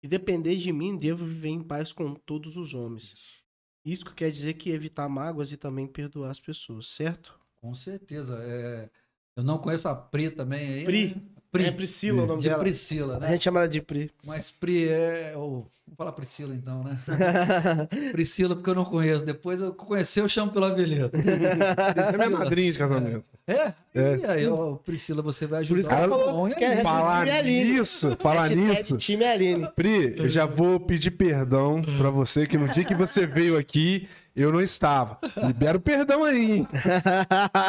que 0.00 0.08
depender 0.08 0.56
de 0.56 0.72
mim, 0.72 0.98
devo 0.98 1.24
viver 1.24 1.50
em 1.50 1.62
paz 1.62 1.92
com 1.92 2.16
todos 2.16 2.56
os 2.56 2.74
homens. 2.74 3.44
Isso 3.84 4.04
que 4.04 4.14
quer 4.14 4.32
dizer 4.32 4.54
que 4.54 4.70
evitar 4.70 5.08
mágoas 5.08 5.52
e 5.52 5.56
também 5.56 5.86
perdoar 5.86 6.32
as 6.32 6.40
pessoas, 6.40 6.88
certo? 6.88 7.38
Com 7.60 7.76
certeza. 7.76 8.36
É, 8.42 8.90
Eu 9.38 9.44
não 9.44 9.56
conheço 9.58 9.88
a 9.88 9.94
Pri 9.94 10.30
também 10.30 10.74
aí. 10.80 10.84
Pri. 10.84 11.06
né? 11.14 11.22
Pri. 11.50 11.64
É 11.64 11.70
Priscila 11.72 12.24
o 12.24 12.26
nome 12.26 12.42
de 12.42 12.48
dela. 12.50 12.62
Priscila, 12.62 13.16
A 13.16 13.20
né? 13.20 13.28
gente 13.32 13.44
chama 13.44 13.60
ela 13.60 13.68
de 13.68 13.80
Pri. 13.80 14.10
Mas 14.22 14.50
Pri 14.50 14.86
é. 14.88 15.32
o- 15.34 15.64
Vamos 15.86 15.96
falar 15.96 16.12
Priscila 16.12 16.54
então, 16.54 16.84
né? 16.84 16.98
Priscila, 18.12 18.54
porque 18.54 18.68
eu 18.68 18.74
não 18.74 18.84
conheço. 18.84 19.24
Depois 19.24 19.58
eu 19.60 19.72
conhecer, 19.72 20.20
eu 20.20 20.28
chamo 20.28 20.52
pelo 20.52 20.66
apelido. 20.66 21.10
É 22.12 22.16
minha 22.16 22.30
madrinha 22.30 22.70
de 22.70 22.78
casamento. 22.78 23.24
É? 23.46 23.72
É. 23.94 24.16
E 24.18 24.26
aí, 24.26 24.46
ó, 24.48 24.74
Priscila, 24.74 25.22
você 25.22 25.46
vai 25.46 25.64
Por 25.64 25.78
isso 25.78 25.88
que 25.88 25.94
ajudar. 25.94 26.04
ela 26.14 26.18
falou 26.18 26.34
João 26.34 26.48
e 26.48 26.52
a 26.52 26.56
que 26.56 26.64
é-. 26.64 26.82
Falar 26.82 27.24
nisso, 27.44 28.16
falar 28.20 28.48
nisso. 28.50 28.96
É 28.96 28.98
time 28.98 29.24
Aline. 29.24 29.68
Pri, 29.74 30.14
eu 30.18 30.28
já 30.28 30.44
vou 30.44 30.78
pedir 30.78 31.12
perdão 31.12 31.82
pra 31.96 32.10
você 32.10 32.46
que 32.46 32.58
no 32.58 32.68
dia 32.68 32.84
que 32.84 32.94
você 32.94 33.26
veio 33.26 33.56
aqui, 33.56 34.06
eu 34.42 34.52
não 34.52 34.60
estava. 34.60 35.18
Libera 35.46 35.76
o 35.76 35.80
perdão 35.80 36.24
aí, 36.24 36.52
hein? 36.58 36.68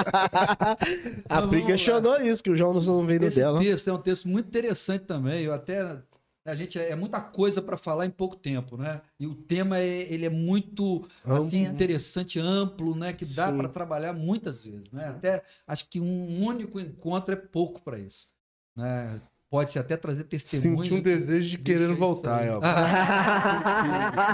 a 1.28 1.48
Pri 1.48 1.66
questionou 1.66 2.22
isso, 2.22 2.44
que 2.44 2.50
o 2.50 2.56
João 2.56 2.74
não 2.74 3.06
veio 3.06 3.22
no 3.22 3.28
Esse 3.28 3.40
dela. 3.40 3.60
texto 3.60 3.90
é 3.90 3.94
um 3.94 4.02
texto 4.02 4.28
muito 4.28 4.48
interessante 4.48 5.06
também. 5.06 5.44
Eu 5.44 5.54
até 5.54 5.98
a 6.46 6.56
gente 6.56 6.80
é 6.80 6.96
muita 6.96 7.22
coisa 7.22 7.62
para 7.62 7.78
falar 7.78 8.06
em 8.06 8.10
pouco 8.10 8.36
tempo, 8.36 8.78
né? 8.78 9.02
E 9.20 9.28
o 9.28 9.36
tema 9.36 9.78
é, 9.78 10.12
ele 10.12 10.26
é 10.26 10.30
muito 10.30 11.08
assim, 11.24 11.66
Amplo. 11.66 11.76
interessante, 11.76 12.40
amplo, 12.40 12.96
né? 12.96 13.14
Que 13.14 13.26
dá 13.26 13.52
Sim. 13.52 13.58
para 13.58 13.70
trabalhar 13.70 14.14
muitas 14.14 14.64
vezes, 14.64 14.90
né? 14.92 15.10
Até 15.10 15.44
acho 15.68 15.88
que 15.90 16.00
um 16.00 16.44
único 16.44 16.80
encontro 16.80 17.34
é 17.34 17.38
pouco 17.38 17.82
para 17.82 18.00
isso, 18.00 18.28
né? 18.76 19.22
Pode 19.52 19.72
se 19.72 19.80
até 19.80 19.98
trazer 19.98 20.26
testemunhos. 20.26 20.84
Senti 20.84 20.94
um 20.94 21.02
desejo 21.02 21.50
de 21.50 21.58
querer 21.58 21.92
voltar, 21.96 22.48
ó. 22.52 22.60
Lá 22.60 24.30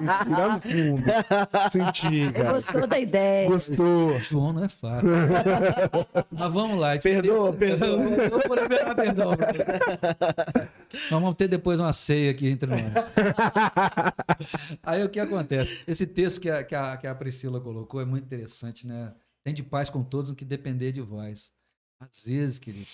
no 0.56 0.62
fundo. 0.62 1.04
Senti, 1.72 2.34
cara. 2.34 2.52
Gostou 2.52 2.86
da 2.86 3.00
ideia. 3.00 3.50
Gostou. 3.50 4.20
João 4.20 4.52
não 4.52 4.66
é 4.66 4.68
fácil. 4.68 5.08
Mas 6.30 6.54
vamos 6.54 6.78
lá. 6.78 6.98
Perdoa, 6.98 7.54
perdoa. 7.54 8.04
Eu 8.28 8.42
vou 8.46 8.58
liberar 8.58 8.94
perdão. 8.94 9.32
Nós 9.32 11.22
vamos 11.22 11.36
ter 11.36 11.48
depois 11.48 11.80
uma 11.80 11.94
ceia 11.94 12.32
aqui 12.32 12.50
entre 12.50 12.70
nós. 12.70 12.82
Aí 14.84 15.02
o 15.02 15.10
que 15.10 15.22
acontece? 15.22 15.80
Esse 15.88 16.06
texto 16.06 16.42
que 16.42 16.50
a, 16.50 16.62
que, 16.62 16.76
a, 16.76 16.98
que 16.98 17.08
a 17.08 17.16
Priscila 17.16 17.62
colocou 17.62 18.02
é 18.02 18.06
muito 18.06 18.26
interessante, 18.26 18.86
né? 18.86 19.14
Tem 19.46 19.54
de 19.54 19.64
paz 19.64 19.90
com 19.90 20.04
todos 20.04 20.30
o 20.30 20.36
que 20.36 20.44
depender 20.44 20.92
de 20.92 21.00
vós. 21.00 21.54
Às 22.02 22.26
vezes, 22.26 22.60
queridos, 22.60 22.92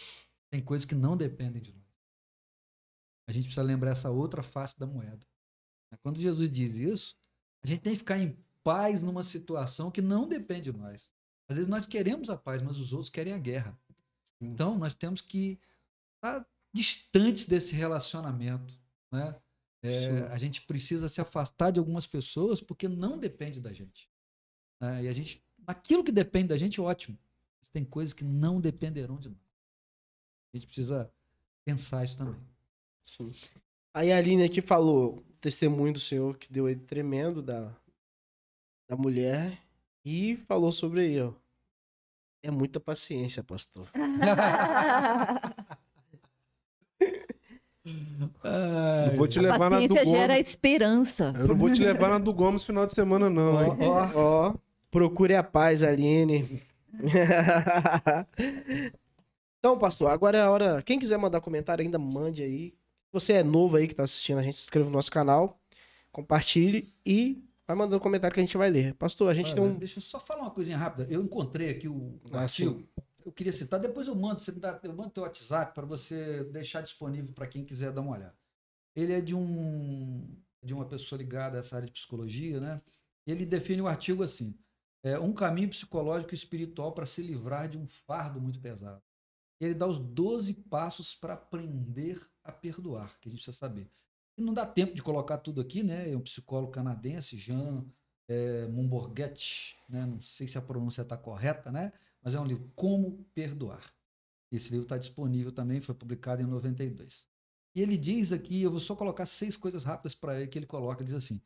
tem 0.52 0.61
coisas 0.61 0.85
que 0.85 0.93
não 0.93 1.18
dependem 1.18 1.60
de 1.60 1.72
nós. 1.72 1.81
A 3.32 3.34
gente 3.34 3.45
precisa 3.45 3.64
lembrar 3.64 3.91
essa 3.91 4.10
outra 4.10 4.44
face 4.44 4.78
da 4.78 4.86
moeda. 4.86 5.26
Quando 6.03 6.20
Jesus 6.20 6.52
diz 6.52 6.76
isso, 6.76 7.18
a 7.64 7.68
gente 7.68 7.82
tem 7.82 7.94
que 7.94 7.99
ficar 7.99 8.20
em 8.20 8.38
paz 8.62 9.02
numa 9.02 9.24
situação 9.24 9.90
que 9.90 10.02
não 10.02 10.28
depende 10.28 10.70
de 10.70 10.78
nós. 10.78 11.14
Às 11.48 11.56
vezes 11.56 11.70
nós 11.70 11.86
queremos 11.86 12.30
a 12.30 12.38
paz, 12.38 12.62
mas 12.62 12.78
os 12.78 12.91
outros 12.91 13.10
querem 13.10 13.34
a 13.34 13.38
guerra. 13.38 13.80
Então 14.40 14.78
nós 14.78 14.94
temos 14.94 15.22
que 15.22 15.58
estar 16.16 16.45
distantes 16.74 17.45
desse 17.45 17.74
relacionamento, 17.74 18.78
né? 19.12 19.40
É, 19.82 19.90
Sim. 19.90 20.24
a 20.32 20.38
gente 20.38 20.62
precisa 20.64 21.10
se 21.10 21.20
afastar 21.22 21.72
de 21.72 21.80
algumas 21.80 22.06
pessoas 22.06 22.62
porque 22.62 22.88
não 22.88 23.18
depende 23.18 23.60
da 23.60 23.74
gente. 23.74 24.10
né? 24.80 25.03
E 25.06 25.08
a 25.08 25.14
gente, 25.14 25.44
naquilo 25.66 26.03
que 26.03 26.12
depende 26.12 26.49
da 26.49 26.58
gente, 26.58 26.80
ótimo. 26.82 27.18
Mas 27.60 27.70
tem 27.70 27.84
coisas 27.86 28.14
que 28.14 28.24
não 28.24 28.62
dependerão 28.62 29.18
de 29.18 29.30
nós. 29.30 29.40
A 30.53 30.58
gente 30.58 30.68
precisa 30.68 31.12
pensar 31.66 32.03
isso 32.03 32.18
também. 32.18 32.51
Sim. 33.03 33.32
Aí 33.94 34.11
a 34.11 34.18
Aline 34.18 34.44
aqui 34.44 34.61
falou 34.61 35.18
o 35.18 35.23
testemunho 35.41 35.94
do 35.94 35.99
senhor 35.99 36.38
que 36.38 36.52
deu 36.52 36.65
aí 36.68 36.76
tremendo 36.76 37.41
da, 37.41 37.72
da 38.90 38.95
mulher 38.95 39.57
e 40.06 40.38
falou 40.48 40.72
sobre 40.72 41.02
aí, 41.02 41.22
ó. 41.22 41.32
É 42.44 42.49
muita 42.49 42.80
paciência, 42.80 43.44
pastor. 43.44 43.88
Não 47.84 49.18
vou 49.18 49.28
te 49.28 49.40
A 49.40 49.41
levar 49.41 49.69
na 49.69 49.80
do 49.80 49.88
paciência 49.90 50.06
gera 50.18 50.34
Gomes. 50.34 50.48
esperança. 50.48 51.34
Eu 51.38 51.48
não 51.48 51.56
vou 51.56 51.72
te 51.72 51.82
levar 51.84 52.10
na 52.10 52.19
do 52.19 52.34
Gomes 52.34 52.64
final 52.64 52.86
de 52.86 52.94
semana, 52.94 53.30
não, 53.30 53.64
hein? 53.64 53.78
Ó, 53.82 53.90
ó, 53.90 54.11
Ó, 54.49 54.53
procure 54.91 55.36
a 55.36 55.44
paz, 55.44 55.82
Aline. 55.84 56.61
então, 59.60 59.78
pastor, 59.80 60.11
agora 60.11 60.38
é 60.38 60.41
a 60.41 60.52
hora. 60.52 60.82
Quem 60.84 60.99
quiser 60.99 61.18
mandar 61.18 61.41
comentário 61.41 61.84
ainda, 61.84 61.98
mande 61.98 62.44
aí. 62.44 62.73
Se 63.12 63.14
você 63.14 63.34
é 63.34 63.44
novo 63.44 63.76
aí 63.76 63.88
que 63.88 63.96
tá 63.96 64.04
assistindo 64.04 64.40
a 64.40 64.44
gente, 64.44 64.56
se 64.56 64.64
inscreva 64.64 64.86
no 64.88 64.96
nosso 64.96 65.12
canal, 65.12 65.60
compartilhe 66.12 66.94
e 67.06 67.44
Vai 67.72 67.78
mandando 67.78 68.02
comentário 68.02 68.34
que 68.34 68.40
a 68.42 68.44
gente 68.44 68.58
vai 68.58 68.70
ler. 68.70 68.94
Pastor, 68.96 69.32
a 69.32 69.34
gente 69.34 69.48
Olha, 69.48 69.56
tem 69.56 69.64
um. 69.64 69.78
Deixa 69.78 70.00
eu 70.00 70.04
só 70.04 70.20
falar 70.20 70.42
uma 70.42 70.52
coisinha 70.52 70.78
rápida. 70.78 71.08
Eu 71.10 71.24
encontrei 71.24 71.70
aqui 71.70 71.88
o, 71.88 71.94
o 71.94 72.22
Ah, 72.34 72.42
artigo. 72.42 72.86
Eu 73.26 73.32
queria 73.32 73.54
citar, 73.54 73.80
depois 73.80 74.08
eu 74.08 74.16
mando, 74.16 74.42
você 74.42 74.52
me 74.52 74.60
dá, 74.60 74.78
eu 74.84 74.94
mando 74.94 75.12
teu 75.12 75.24
WhatsApp 75.24 75.74
para 75.74 75.86
você 75.86 76.44
deixar 76.46 76.82
disponível 76.82 77.32
para 77.34 77.48
quem 77.48 77.64
quiser 77.64 77.94
dar 77.94 78.02
uma 78.02 78.18
olhada. 78.18 78.36
Ele 78.94 79.14
é 79.14 79.22
de 79.22 79.34
um 79.34 80.28
de 80.62 80.74
uma 80.74 80.86
pessoa 80.86 81.18
ligada 81.18 81.58
a 81.58 81.60
essa 81.62 81.78
área 81.78 81.86
de 81.86 81.94
psicologia, 81.94 82.60
né? 82.60 82.82
Ele 83.26 83.46
define 83.46 83.82
o 83.82 83.88
artigo 83.88 84.22
assim: 84.22 84.54
é 85.02 85.18
um 85.18 85.32
caminho 85.32 85.70
psicológico 85.70 86.34
e 86.34 86.36
espiritual 86.36 86.92
para 86.92 87.06
se 87.06 87.22
livrar 87.22 87.70
de 87.70 87.78
um 87.78 87.88
fardo 88.06 88.42
muito 88.42 88.60
pesado. 88.60 89.02
Ele 89.62 89.76
dá 89.76 89.88
os 89.88 89.98
12 89.98 90.54
passos 90.54 91.16
para 91.16 91.36
aprender 91.36 92.20
a 92.44 92.52
perdoar, 92.52 93.18
que 93.20 93.30
a 93.30 93.32
gente 93.32 93.44
precisa 93.44 93.58
saber. 93.58 93.90
E 94.38 94.42
não 94.42 94.54
dá 94.54 94.66
tempo 94.66 94.94
de 94.94 95.04
colocar 95.04 95.38
tudo 95.38 95.62
aqui, 95.62 95.84
né? 95.84 96.12
É 96.12 96.18
um 96.18 96.22
psicólogo 96.22 96.72
canadense, 96.72 97.38
Jean 97.38 97.86
é, 98.32 98.66
Mumborghetti, 98.68 99.78
né? 99.90 100.06
não 100.06 100.22
sei 100.22 100.48
se 100.48 100.58
a 100.58 100.62
pronúncia 100.62 101.02
está 101.02 101.18
correta, 101.18 101.70
né? 101.70 101.92
mas 102.22 102.34
é 102.34 102.40
um 102.40 102.46
livro, 102.46 102.72
Como 102.76 103.26
Perdoar. 103.34 103.94
Esse 104.50 104.70
livro 104.70 104.84
está 104.84 104.98
disponível 104.98 105.52
também, 105.52 105.82
foi 105.82 105.96
publicado 105.96 106.42
em 106.42 106.46
92. 106.46 107.28
E 107.76 107.82
ele 107.82 107.98
diz 107.98 108.32
aqui, 108.32 108.62
eu 108.62 108.72
vou 108.72 108.80
só 108.80 108.96
colocar 108.96 109.26
seis 109.26 109.56
coisas 109.58 109.84
rápidas 109.84 110.16
para 110.16 110.38
ele 110.38 110.48
que 110.48 110.60
ele 110.60 110.66
coloca, 110.66 111.02
ele 111.02 111.08
diz 111.08 111.16
assim, 111.16 111.42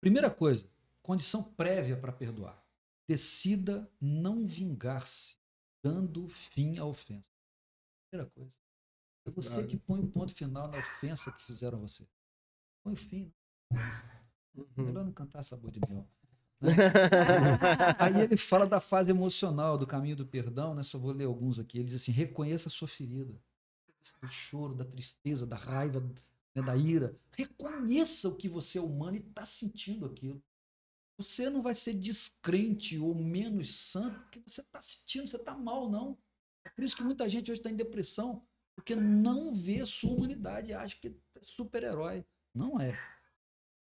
primeira 0.00 0.30
coisa, 0.30 0.64
condição 1.02 1.42
prévia 1.42 1.96
para 1.96 2.12
perdoar, 2.12 2.60
decida 3.08 3.88
não 4.00 4.46
vingar-se, 4.46 5.36
dando 5.82 6.28
fim 6.28 6.78
à 6.78 6.84
ofensa. 6.84 7.33
Primeira 8.14 8.30
coisa, 8.30 8.52
é 9.26 9.30
você 9.30 9.64
que 9.64 9.76
põe 9.76 9.98
o 9.98 10.06
ponto 10.06 10.32
final 10.32 10.68
na 10.68 10.78
ofensa 10.78 11.32
que 11.32 11.42
fizeram 11.42 11.78
a 11.78 11.80
você. 11.80 12.06
Põe 12.84 12.92
o 12.92 12.96
fim. 12.96 13.32
na 13.72 13.88
ofensa. 13.88 14.24
Uhum. 14.54 14.84
Melhor 14.84 15.04
não 15.04 15.12
cantar 15.12 15.42
sabor 15.42 15.72
de 15.72 15.80
mel. 15.88 16.08
né? 16.60 16.70
Aí 17.98 18.20
ele 18.20 18.36
fala 18.36 18.68
da 18.68 18.80
fase 18.80 19.10
emocional, 19.10 19.76
do 19.76 19.84
caminho 19.84 20.14
do 20.14 20.24
perdão, 20.24 20.74
né? 20.74 20.84
Só 20.84 20.96
vou 20.96 21.10
ler 21.10 21.24
alguns 21.24 21.58
aqui. 21.58 21.78
Ele 21.78 21.86
diz 21.86 22.00
assim: 22.00 22.12
reconheça 22.12 22.68
a 22.68 22.70
sua 22.70 22.86
ferida. 22.86 23.34
Do 24.20 24.28
choro, 24.28 24.76
da 24.76 24.84
tristeza, 24.84 25.44
da 25.44 25.56
raiva, 25.56 26.00
né, 26.54 26.62
da 26.62 26.76
ira. 26.76 27.18
Reconheça 27.32 28.28
o 28.28 28.36
que 28.36 28.48
você 28.48 28.78
é 28.78 28.82
humano 28.82 29.16
e 29.16 29.20
está 29.20 29.44
sentindo 29.44 30.06
aquilo. 30.06 30.40
Você 31.18 31.50
não 31.50 31.62
vai 31.62 31.74
ser 31.74 31.94
descrente 31.94 32.96
ou 32.96 33.12
menos 33.12 33.74
santo 33.74 34.20
porque 34.20 34.40
você 34.46 34.60
está 34.60 34.80
sentindo, 34.80 35.26
você 35.26 35.36
está 35.36 35.56
mal, 35.56 35.90
não. 35.90 36.16
É 36.64 36.70
por 36.70 36.84
isso 36.84 36.96
que 36.96 37.02
muita 37.02 37.28
gente 37.28 37.50
hoje 37.50 37.60
está 37.60 37.70
em 37.70 37.76
depressão, 37.76 38.46
porque 38.74 38.96
não 38.96 39.54
vê 39.54 39.84
sua 39.86 40.12
humanidade 40.12 40.72
acha 40.72 40.96
que 40.96 41.08
é 41.08 41.40
super-herói. 41.42 42.24
Não 42.54 42.80
é. 42.80 42.98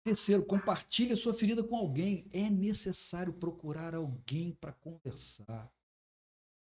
Terceiro, 0.03 0.45
compartilhe 0.45 1.13
a 1.13 1.17
sua 1.17 1.33
ferida 1.33 1.63
com 1.63 1.75
alguém. 1.75 2.29
É 2.31 2.49
necessário 2.49 3.33
procurar 3.33 3.93
alguém 3.93 4.53
para 4.53 4.71
conversar. 4.71 5.71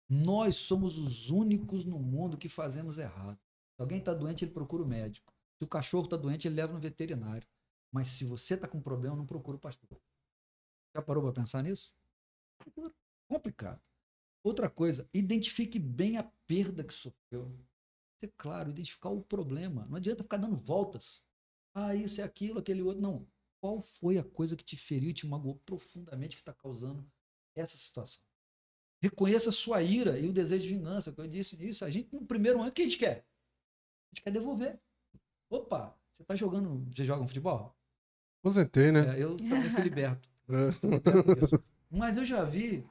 Nós 0.08 0.56
somos 0.56 0.98
os 0.98 1.30
únicos 1.30 1.84
no 1.84 1.98
mundo 1.98 2.36
que 2.36 2.48
fazemos 2.48 2.98
errado. 2.98 3.38
Se 3.76 3.80
alguém 3.80 3.98
está 3.98 4.12
doente, 4.12 4.44
ele 4.44 4.52
procura 4.52 4.82
o 4.82 4.86
médico. 4.86 5.32
Se 5.56 5.64
o 5.64 5.68
cachorro 5.68 6.04
está 6.04 6.16
doente, 6.16 6.48
ele 6.48 6.56
leva 6.56 6.72
no 6.72 6.80
veterinário. 6.80 7.46
Mas 7.92 8.08
se 8.08 8.24
você 8.24 8.54
está 8.54 8.68
com 8.68 8.80
problema, 8.80 9.16
não 9.16 9.26
procura 9.26 9.56
o 9.56 9.60
pastor. 9.60 10.00
Já 10.94 11.00
parou 11.00 11.22
para 11.22 11.32
pensar 11.32 11.62
nisso? 11.62 11.94
Complicado. 13.28 13.80
Outra 14.42 14.70
coisa, 14.70 15.08
identifique 15.12 15.78
bem 15.78 16.16
a 16.16 16.22
perda 16.46 16.82
que 16.82 16.94
sofreu. 16.94 17.58
Ser 18.18 18.32
claro, 18.36 18.70
identificar 18.70 19.10
o 19.10 19.22
problema. 19.22 19.86
Não 19.86 19.96
adianta 19.96 20.22
ficar 20.22 20.38
dando 20.38 20.56
voltas. 20.56 21.22
Ah, 21.74 21.94
isso 21.94 22.20
é 22.20 22.24
aquilo, 22.24 22.58
aquele 22.58 22.82
outro. 22.82 23.02
Não. 23.02 23.26
Qual 23.60 23.82
foi 23.82 24.18
a 24.18 24.24
coisa 24.24 24.56
que 24.56 24.64
te 24.64 24.76
feriu 24.76 25.10
e 25.10 25.14
te 25.14 25.26
magoou 25.26 25.56
profundamente 25.66 26.36
que 26.36 26.42
está 26.42 26.52
causando 26.52 27.06
essa 27.54 27.76
situação? 27.76 28.22
Reconheça 29.02 29.50
a 29.50 29.52
sua 29.52 29.82
ira 29.82 30.18
e 30.18 30.28
o 30.28 30.32
desejo 30.32 30.66
de 30.66 30.74
vingança. 30.74 31.12
Que 31.12 31.20
eu 31.20 31.28
disse 31.28 31.56
nisso. 31.56 31.84
A 31.84 31.90
gente, 31.90 32.12
no 32.12 32.24
primeiro 32.24 32.58
momento, 32.58 32.72
o 32.72 32.74
que 32.74 32.82
a 32.82 32.84
gente 32.86 32.98
quer? 32.98 33.26
A 34.12 34.14
gente 34.14 34.22
quer 34.24 34.30
devolver. 34.30 34.78
Opa, 35.50 35.96
você 36.12 36.22
está 36.22 36.34
jogando. 36.34 36.86
Você 36.94 37.04
joga 37.04 37.22
um 37.22 37.28
futebol? 37.28 37.76
Aposentei, 38.40 38.90
né? 38.90 39.18
É, 39.18 39.22
eu 39.22 39.36
também 39.36 39.68
fui 39.70 39.82
liberto. 39.82 40.28
É. 40.48 41.60
Mas 41.90 42.16
eu 42.16 42.24
já 42.24 42.44
vi, 42.44 42.86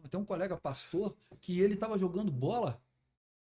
tem 0.00 0.20
um 0.20 0.24
colega 0.24 0.56
pastor 0.56 1.16
que 1.40 1.60
ele 1.60 1.74
estava 1.74 1.98
jogando 1.98 2.30
bola 2.30 2.80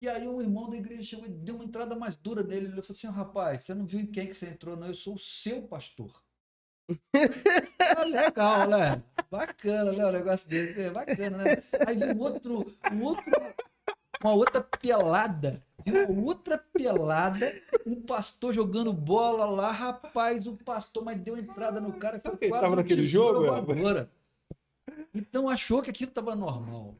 e 0.02 0.10
aí 0.10 0.28
o 0.28 0.42
irmão 0.42 0.70
da 0.70 0.78
igreja 0.78 1.02
chegou 1.02 1.26
e 1.26 1.30
deu 1.30 1.56
uma 1.56 1.64
entrada 1.64 1.96
mais 1.96 2.16
dura 2.16 2.44
nele. 2.44 2.66
Ele 2.66 2.82
falou 2.82 2.86
assim: 2.92 3.08
rapaz, 3.08 3.64
você 3.64 3.74
não 3.74 3.86
viu 3.86 4.00
em 4.00 4.06
quem 4.06 4.28
que 4.28 4.34
você 4.34 4.48
entrou, 4.48 4.76
não? 4.76 4.88
Eu 4.88 4.94
sou 4.94 5.16
o 5.16 5.20
seu 5.20 5.62
pastor. 5.64 6.12
ah, 7.98 8.04
legal, 8.04 8.70
né? 8.70 9.02
Bacana, 9.32 9.92
né? 9.92 10.06
O 10.06 10.12
negócio 10.12 10.48
dele. 10.48 10.84
É 10.84 10.90
bacana, 10.92 11.38
né? 11.38 11.58
Aí 11.88 11.98
um 11.98 12.20
outro, 12.20 12.72
um 12.92 13.02
outro, 13.02 13.32
uma 14.22 14.34
outra 14.34 14.62
pelada. 14.62 15.64
Uma 15.88 16.26
outra 16.26 16.58
pelada, 16.58 17.62
um 17.86 18.02
pastor 18.02 18.52
jogando 18.52 18.92
bola 18.92 19.46
lá, 19.46 19.72
rapaz, 19.72 20.48
o 20.48 20.58
pastor, 20.58 21.04
mas 21.04 21.20
deu 21.22 21.38
entrada 21.38 21.80
no 21.80 21.94
cara. 21.94 22.20
quase 22.20 22.50
tava 22.50 22.76
naquele 22.76 23.08
jogo, 23.08 23.46
é? 23.46 24.08
Então 25.14 25.50
achou 25.50 25.82
que 25.82 25.90
aquilo 25.90 26.10
estava 26.10 26.36
normal. 26.36 26.96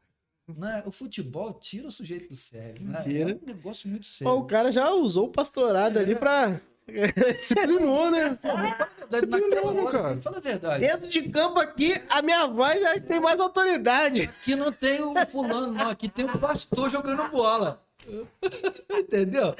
Né? 0.48 0.82
O 0.86 0.92
futebol 0.92 1.52
tira 1.54 1.88
o 1.88 1.92
sujeito 1.92 2.28
do 2.28 2.36
sério. 2.36 2.80
Né? 2.80 3.04
É 3.06 3.26
um 3.26 3.46
negócio 3.46 3.88
muito 3.88 4.04
Ó, 4.04 4.08
sério. 4.08 4.32
o 4.34 4.44
cara 4.44 4.70
já 4.70 4.90
usou 4.90 5.26
o 5.26 5.32
pastorado 5.32 5.98
ali 5.98 6.14
pra. 6.14 6.60
Disciplinou, 7.36 8.12
né? 8.12 8.38
Fala 8.40 8.60
a 8.60 9.06
verdade, 9.10 9.26
naquela 9.26 9.72
hora, 9.72 9.98
cara. 9.98 10.20
fala 10.22 10.36
a 10.36 10.40
verdade. 10.40 10.86
Dentro 10.86 11.08
de 11.08 11.28
campo 11.30 11.58
aqui, 11.58 12.00
a 12.08 12.22
minha 12.22 12.46
voz 12.46 12.80
já 12.80 13.00
tem 13.00 13.18
mais 13.18 13.40
autoridade. 13.40 14.22
Aqui 14.22 14.54
não 14.54 14.70
tem 14.70 15.02
o 15.02 15.14
fulano, 15.26 15.72
não. 15.72 15.90
Aqui 15.90 16.08
tem 16.08 16.24
o 16.24 16.38
pastor 16.38 16.88
jogando 16.88 17.28
bola. 17.28 17.82
Entendeu? 18.88 19.56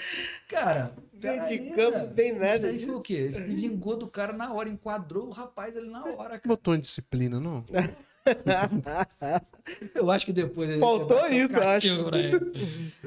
Cara, 0.49 0.95
Dentro 1.13 1.49
de 1.49 1.71
campo 1.71 1.99
né, 1.99 2.05
não 2.05 2.13
tem 2.13 2.33
nada 2.33 2.57
Isso 2.57 2.67
aí 2.67 2.87
foi 2.87 2.95
o 2.95 3.01
quê? 3.01 3.31
Ele 3.35 3.55
vingou 3.55 3.97
do 3.97 4.07
cara 4.07 4.33
na 4.33 4.53
hora, 4.53 4.69
enquadrou 4.69 5.29
o 5.29 5.31
rapaz 5.31 5.77
ali 5.77 5.89
na 5.89 6.05
hora, 6.05 6.39
cara. 6.39 6.43
Botou 6.45 6.75
em 6.75 6.81
disciplina, 6.81 7.41
não? 7.41 7.65
Eu 9.95 10.11
acho 10.11 10.27
que 10.27 10.33
depois 10.33 10.79
Faltou 10.79 11.27
isso, 11.29 11.59
eu 11.59 11.69
acho. 11.69 11.89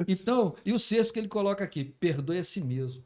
Então, 0.07 0.55
e 0.65 0.73
o 0.73 0.79
sexto 0.79 1.13
que 1.13 1.19
ele 1.19 1.27
coloca 1.27 1.63
aqui, 1.63 1.83
perdoe 1.83 2.39
a 2.39 2.43
si 2.43 2.61
mesmo. 2.61 3.03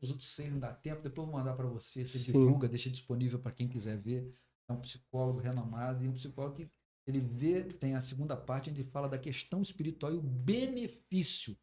Os 0.00 0.10
outros 0.10 0.28
seis 0.28 0.50
não 0.50 0.58
dá 0.58 0.72
tempo, 0.72 1.02
depois 1.02 1.26
eu 1.26 1.32
vou 1.32 1.40
mandar 1.40 1.54
para 1.54 1.66
você, 1.66 2.06
você 2.06 2.18
Sim. 2.18 2.32
divulga, 2.32 2.68
deixa 2.68 2.90
disponível 2.90 3.38
para 3.38 3.52
quem 3.52 3.68
quiser 3.68 3.96
ver. 3.96 4.32
É 4.68 4.72
um 4.72 4.80
psicólogo 4.80 5.38
renomado 5.38 6.04
e 6.04 6.08
um 6.08 6.12
psicólogo 6.12 6.56
que 6.56 6.68
ele 7.06 7.20
vê, 7.20 7.62
tem 7.62 7.94
a 7.94 8.00
segunda 8.00 8.36
parte 8.36 8.68
onde 8.68 8.82
ele 8.82 8.90
fala 8.90 9.08
da 9.08 9.18
questão 9.18 9.62
espiritual 9.62 10.12
e 10.12 10.16
o 10.16 10.22
benefício, 10.22 11.56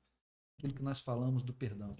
aquilo 0.57 0.73
que 0.73 0.81
nós 0.81 1.01
falamos 1.01 1.43
do 1.43 1.53
perdão, 1.53 1.95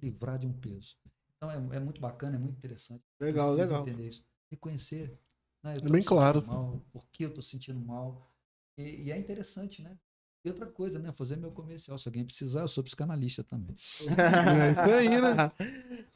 livrar 0.00 0.38
de 0.38 0.46
um 0.46 0.52
peso. 0.52 0.96
Então 1.36 1.50
é, 1.50 1.76
é 1.76 1.80
muito 1.80 2.00
bacana, 2.00 2.36
é 2.36 2.38
muito 2.38 2.56
interessante. 2.56 3.02
Legal, 3.20 3.52
legal. 3.52 3.82
Entender 3.82 4.08
isso. 4.08 4.24
Reconhecer. 4.50 5.18
Né? 5.62 5.72
Eu 5.72 5.76
É 5.76 5.78
tô 5.78 5.84
bem 5.84 5.92
me 5.92 5.98
sentindo 6.02 6.08
claro. 6.08 6.46
Mal, 6.46 6.82
por 6.92 7.06
que 7.10 7.24
eu 7.24 7.28
estou 7.28 7.42
sentindo 7.42 7.80
mal. 7.80 8.28
E, 8.78 9.04
e 9.04 9.12
é 9.12 9.18
interessante, 9.18 9.82
né? 9.82 9.96
E 10.44 10.48
outra 10.48 10.66
coisa, 10.66 10.98
né? 10.98 11.12
Fazer 11.12 11.36
meu 11.36 11.52
comercial. 11.52 11.96
Se 11.98 12.08
alguém 12.08 12.24
precisar, 12.24 12.62
eu 12.62 12.68
sou 12.68 12.82
psicanalista 12.82 13.44
também. 13.44 13.76
É 14.08 14.72
isso 14.72 14.80
aí, 14.80 15.08
né? 15.20 15.52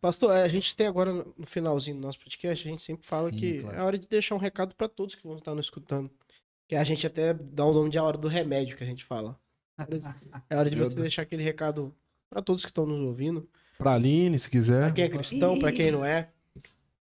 Pastor, 0.00 0.32
a 0.32 0.48
gente 0.48 0.74
tem 0.74 0.86
agora 0.86 1.12
no 1.12 1.46
finalzinho 1.46 1.96
do 1.96 2.02
nosso 2.02 2.18
podcast, 2.18 2.66
a 2.66 2.70
gente 2.70 2.82
sempre 2.82 3.06
fala 3.06 3.30
Sim, 3.30 3.36
que 3.36 3.60
claro. 3.60 3.76
é 3.76 3.82
hora 3.82 3.98
de 3.98 4.06
deixar 4.08 4.34
um 4.34 4.38
recado 4.38 4.74
pra 4.74 4.88
todos 4.88 5.14
que 5.14 5.26
vão 5.26 5.36
estar 5.38 5.54
nos 5.54 5.66
escutando. 5.66 6.10
Que 6.66 6.74
a 6.74 6.84
gente 6.84 7.06
até 7.06 7.32
dá 7.32 7.64
o 7.64 7.72
nome 7.72 7.88
de 7.90 7.98
a 7.98 8.02
hora 8.04 8.18
do 8.18 8.28
remédio 8.28 8.76
que 8.76 8.82
a 8.84 8.86
gente 8.86 9.04
fala. 9.04 9.38
É 10.50 10.56
hora 10.56 10.68
de 10.68 10.76
você 10.76 10.88
Deus. 10.88 10.94
deixar 11.02 11.22
aquele 11.22 11.42
recado 11.42 11.94
pra 12.28 12.42
todos 12.42 12.62
que 12.64 12.70
estão 12.70 12.84
nos 12.84 13.00
ouvindo. 13.00 13.48
Pra 13.78 13.94
Aline, 13.94 14.38
se 14.38 14.50
Pra 14.50 14.58
quiser. 14.58 14.92
quem 14.92 15.04
é 15.04 15.08
cristão, 15.08 15.58
pra 15.58 15.70
quem 15.72 15.90
não 15.92 16.04
é. 16.04 16.30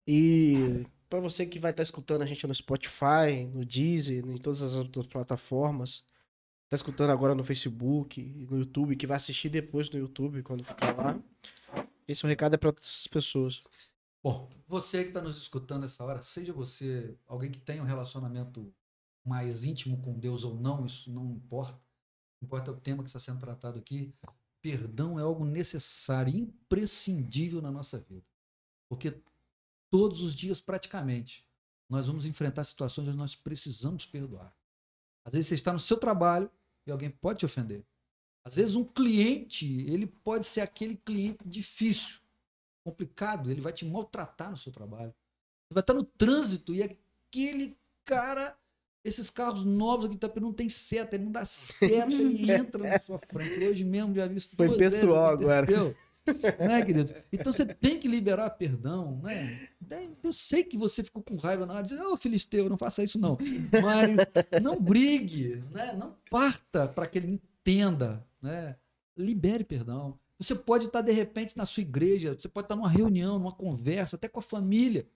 E 0.06 0.86
pra 1.10 1.20
você 1.20 1.44
que 1.44 1.58
vai 1.58 1.72
estar 1.72 1.82
escutando 1.82 2.22
a 2.22 2.26
gente 2.26 2.46
no 2.46 2.54
Spotify, 2.54 3.44
no 3.52 3.64
Deezer, 3.64 4.24
em 4.24 4.38
todas 4.38 4.62
as 4.62 4.74
outras 4.74 5.08
plataformas. 5.08 6.04
Tá 6.70 6.76
escutando 6.76 7.10
agora 7.10 7.34
no 7.34 7.42
Facebook, 7.42 8.22
no 8.48 8.58
YouTube, 8.58 8.94
que 8.94 9.08
vai 9.08 9.16
assistir 9.16 9.48
depois 9.48 9.90
no 9.90 9.98
YouTube 9.98 10.40
quando 10.44 10.62
ficar 10.62 10.96
lá. 10.96 11.20
Esse 12.06 12.24
é 12.24 12.26
o 12.26 12.28
recado 12.28 12.54
é 12.54 12.56
pra 12.56 12.72
todas 12.72 13.00
as 13.00 13.06
pessoas. 13.08 13.60
Bom, 14.22 14.48
você 14.68 15.02
que 15.02 15.08
está 15.08 15.20
nos 15.20 15.36
escutando 15.36 15.84
essa 15.84 16.04
hora, 16.04 16.22
seja 16.22 16.52
você 16.52 17.16
alguém 17.26 17.50
que 17.50 17.58
tem 17.58 17.80
um 17.80 17.84
relacionamento 17.84 18.72
mais 19.24 19.64
íntimo 19.64 20.00
com 20.00 20.16
Deus 20.16 20.44
ou 20.44 20.54
não, 20.54 20.86
isso 20.86 21.10
não 21.10 21.32
importa. 21.32 21.80
Importa 22.40 22.70
o 22.70 22.76
tema 22.76 23.02
que 23.02 23.08
está 23.08 23.18
sendo 23.18 23.40
tratado 23.40 23.78
aqui. 23.78 24.14
Perdão 24.62 25.18
é 25.18 25.22
algo 25.22 25.44
necessário, 25.44 26.34
imprescindível 26.34 27.60
na 27.60 27.70
nossa 27.70 27.98
vida. 27.98 28.24
Porque 28.88 29.20
todos 29.90 30.22
os 30.22 30.34
dias, 30.34 30.60
praticamente, 30.60 31.44
nós 31.88 32.06
vamos 32.06 32.24
enfrentar 32.24 32.64
situações 32.64 33.08
onde 33.08 33.16
nós 33.16 33.34
precisamos 33.34 34.06
perdoar. 34.06 34.54
Às 35.24 35.32
vezes 35.32 35.48
você 35.48 35.54
está 35.54 35.72
no 35.72 35.78
seu 35.78 35.96
trabalho 35.96 36.50
e 36.86 36.90
alguém 36.90 37.10
pode 37.10 37.40
te 37.40 37.46
ofender. 37.46 37.84
Às 38.44 38.54
vezes 38.54 38.74
um 38.74 38.84
cliente, 38.84 39.66
ele 39.82 40.06
pode 40.06 40.46
ser 40.46 40.60
aquele 40.60 40.96
cliente 40.96 41.46
difícil 41.46 42.20
complicado, 42.84 43.50
ele 43.50 43.60
vai 43.60 43.72
te 43.72 43.84
maltratar 43.84 44.50
no 44.50 44.56
seu 44.56 44.72
trabalho. 44.72 45.14
Você 45.68 45.74
vai 45.74 45.82
estar 45.82 45.94
no 45.94 46.04
trânsito 46.04 46.74
e 46.74 46.82
aquele 46.82 47.76
cara, 48.04 48.56
esses 49.04 49.28
carros 49.28 49.64
novos 49.64 50.06
aqui 50.06 50.16
tá, 50.16 50.30
não 50.40 50.52
tem 50.52 50.68
seta, 50.68 51.16
ele 51.16 51.24
não 51.24 51.32
dá 51.32 51.44
seta, 51.44 52.12
ele 52.12 52.50
entra 52.50 52.82
na 52.82 52.98
sua 53.00 53.18
frente. 53.18 53.64
Hoje 53.64 53.84
mesmo 53.84 54.14
já 54.14 54.26
vi 54.26 54.36
isso 54.36 54.50
Foi 54.56 54.76
pessoal 54.78 55.30
agora. 55.30 55.64
aconteceu. 55.64 55.96
né? 56.58 57.22
Então 57.32 57.52
você 57.52 57.66
tem 57.66 57.98
que 57.98 58.08
liberar 58.08 58.50
perdão, 58.50 59.20
né? 59.22 59.68
Eu 60.22 60.32
sei 60.32 60.62
que 60.64 60.76
você 60.76 61.02
ficou 61.02 61.22
com 61.22 61.36
raiva 61.36 61.66
na 61.66 61.74
hora 61.74 61.82
dizer, 61.82 62.00
ô 62.02 62.16
Filisteu, 62.16 62.68
não 62.68 62.78
faça 62.78 63.02
isso 63.02 63.18
não. 63.18 63.36
Mas 63.82 64.60
não 64.62 64.80
brigue, 64.80 65.62
né? 65.70 65.94
Não 65.94 66.16
parta 66.30 66.86
para 66.86 67.06
que 67.06 67.18
ele 67.18 67.32
entenda, 67.32 68.24
né? 68.40 68.76
Libere 69.16 69.64
perdão. 69.64 70.18
Você 70.38 70.54
pode 70.54 70.86
estar, 70.86 71.02
de 71.02 71.12
repente, 71.12 71.56
na 71.56 71.66
sua 71.66 71.82
igreja, 71.82 72.34
você 72.34 72.48
pode 72.48 72.64
estar 72.64 72.76
numa 72.76 72.88
reunião, 72.88 73.38
numa 73.38 73.52
conversa, 73.52 74.16
até 74.16 74.26
com 74.26 74.38
a 74.38 74.42
família. 74.42 75.06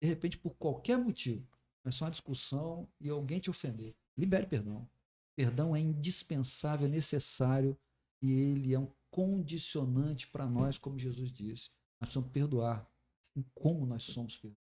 De 0.00 0.06
repente, 0.06 0.38
por 0.38 0.54
qualquer 0.54 0.96
motivo, 0.96 1.44
começar 1.82 2.04
uma 2.04 2.10
discussão 2.10 2.86
e 3.00 3.10
alguém 3.10 3.40
te 3.40 3.50
ofender. 3.50 3.94
Libere 4.16 4.46
perdão. 4.46 4.86
Perdão 5.34 5.74
é 5.74 5.80
indispensável, 5.80 6.86
é 6.86 6.90
necessário 6.90 7.76
e 8.22 8.32
ele 8.32 8.72
é 8.72 8.78
um 8.78 8.88
condicionante 9.14 10.26
para 10.26 10.44
nós, 10.44 10.76
como 10.76 10.98
Jesus 10.98 11.32
disse. 11.32 11.70
Nós 12.00 12.08
precisamos 12.08 12.32
perdoar, 12.32 12.84
assim 13.22 13.44
como 13.54 13.86
nós 13.86 14.02
somos 14.02 14.36
perdoados. 14.36 14.64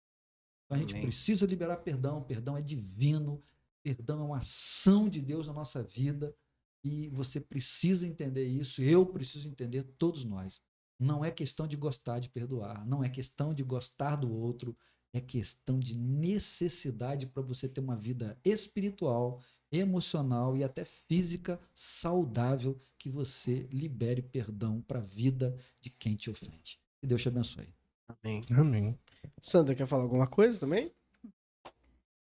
Então, 0.65 0.77
a 0.77 0.79
gente 0.79 0.93
Amém. 0.93 1.07
precisa 1.07 1.47
liberar 1.47 1.77
perdão. 1.77 2.21
Perdão 2.21 2.55
é 2.55 2.61
divino. 2.61 3.43
Perdão 3.81 4.19
é 4.19 4.23
uma 4.23 4.37
ação 4.37 5.09
de 5.09 5.19
Deus 5.19 5.47
na 5.47 5.53
nossa 5.53 5.81
vida. 5.81 6.35
E 6.83 7.09
você 7.09 7.41
precisa 7.41 8.05
entender 8.05 8.45
isso. 8.45 8.83
Eu 8.83 9.03
preciso 9.03 9.49
entender, 9.49 9.81
todos 9.97 10.23
nós. 10.23 10.61
Não 10.99 11.25
é 11.25 11.31
questão 11.31 11.65
de 11.65 11.75
gostar 11.75 12.19
de 12.19 12.29
perdoar. 12.29 12.85
Não 12.85 13.03
é 13.03 13.09
questão 13.09 13.51
de 13.51 13.63
gostar 13.63 14.15
do 14.15 14.31
outro. 14.31 14.77
É 15.15 15.21
questão 15.21 15.79
de 15.79 15.95
necessidade 15.95 17.25
para 17.25 17.41
você 17.41 17.69
ter 17.69 17.79
uma 17.79 17.95
vida 17.95 18.37
espiritual, 18.43 19.39
emocional 19.71 20.57
e 20.57 20.63
até 20.63 20.83
física 20.83 21.57
saudável 21.73 22.77
que 22.97 23.09
você 23.09 23.65
libere 23.71 24.21
perdão 24.21 24.81
para 24.81 24.99
a 24.99 25.03
vida 25.03 25.55
de 25.79 25.89
quem 25.89 26.17
te 26.17 26.29
ofende. 26.29 26.77
Que 26.99 27.07
Deus 27.07 27.21
te 27.21 27.29
abençoe. 27.29 27.69
Amém. 28.09 28.41
Amém. 28.51 28.99
Sandra, 29.39 29.73
quer 29.73 29.87
falar 29.87 30.03
alguma 30.03 30.27
coisa 30.27 30.59
também? 30.59 30.91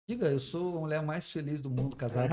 Diga, 0.07 0.27
eu 0.27 0.39
sou 0.39 0.77
a 0.77 0.81
mulher 0.81 1.03
mais 1.03 1.31
feliz 1.31 1.63
do 1.63 1.71
mundo 1.71 1.97
casada. 1.97 2.29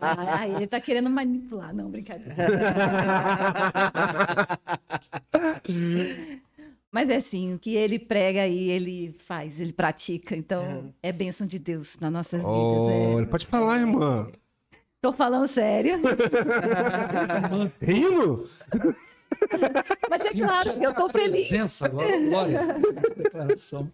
Ah, 0.00 0.46
ele 0.46 0.68
tá 0.68 0.80
querendo 0.80 1.10
manipular. 1.10 1.74
Não, 1.74 1.90
brincadeira. 1.90 2.36
Mas 6.92 7.08
é 7.08 7.16
assim, 7.16 7.54
o 7.54 7.58
que 7.58 7.76
ele 7.76 7.98
prega 7.98 8.42
aí, 8.42 8.68
ele 8.70 9.14
faz, 9.20 9.60
ele 9.60 9.72
pratica. 9.72 10.34
Então, 10.36 10.92
é 11.02 11.12
bênção 11.12 11.46
de 11.46 11.58
Deus 11.58 11.96
nas 12.00 12.12
nossas 12.12 12.42
Olha, 12.44 13.16
vidas. 13.16 13.30
pode 13.30 13.46
falar, 13.46 13.78
irmã. 13.78 14.28
Tô 15.00 15.12
falando 15.12 15.46
sério. 15.46 16.00
Rindo? 17.80 18.48
Mas 20.10 20.24
é 20.24 20.32
claro, 20.32 20.70
eu 20.82 20.92
tô 20.94 21.06
A 21.06 21.10
feliz. 21.10 21.48
Presença 21.48 21.86
agora, 21.86 22.18
glória. 22.18 22.60
Declaração. 23.16 23.90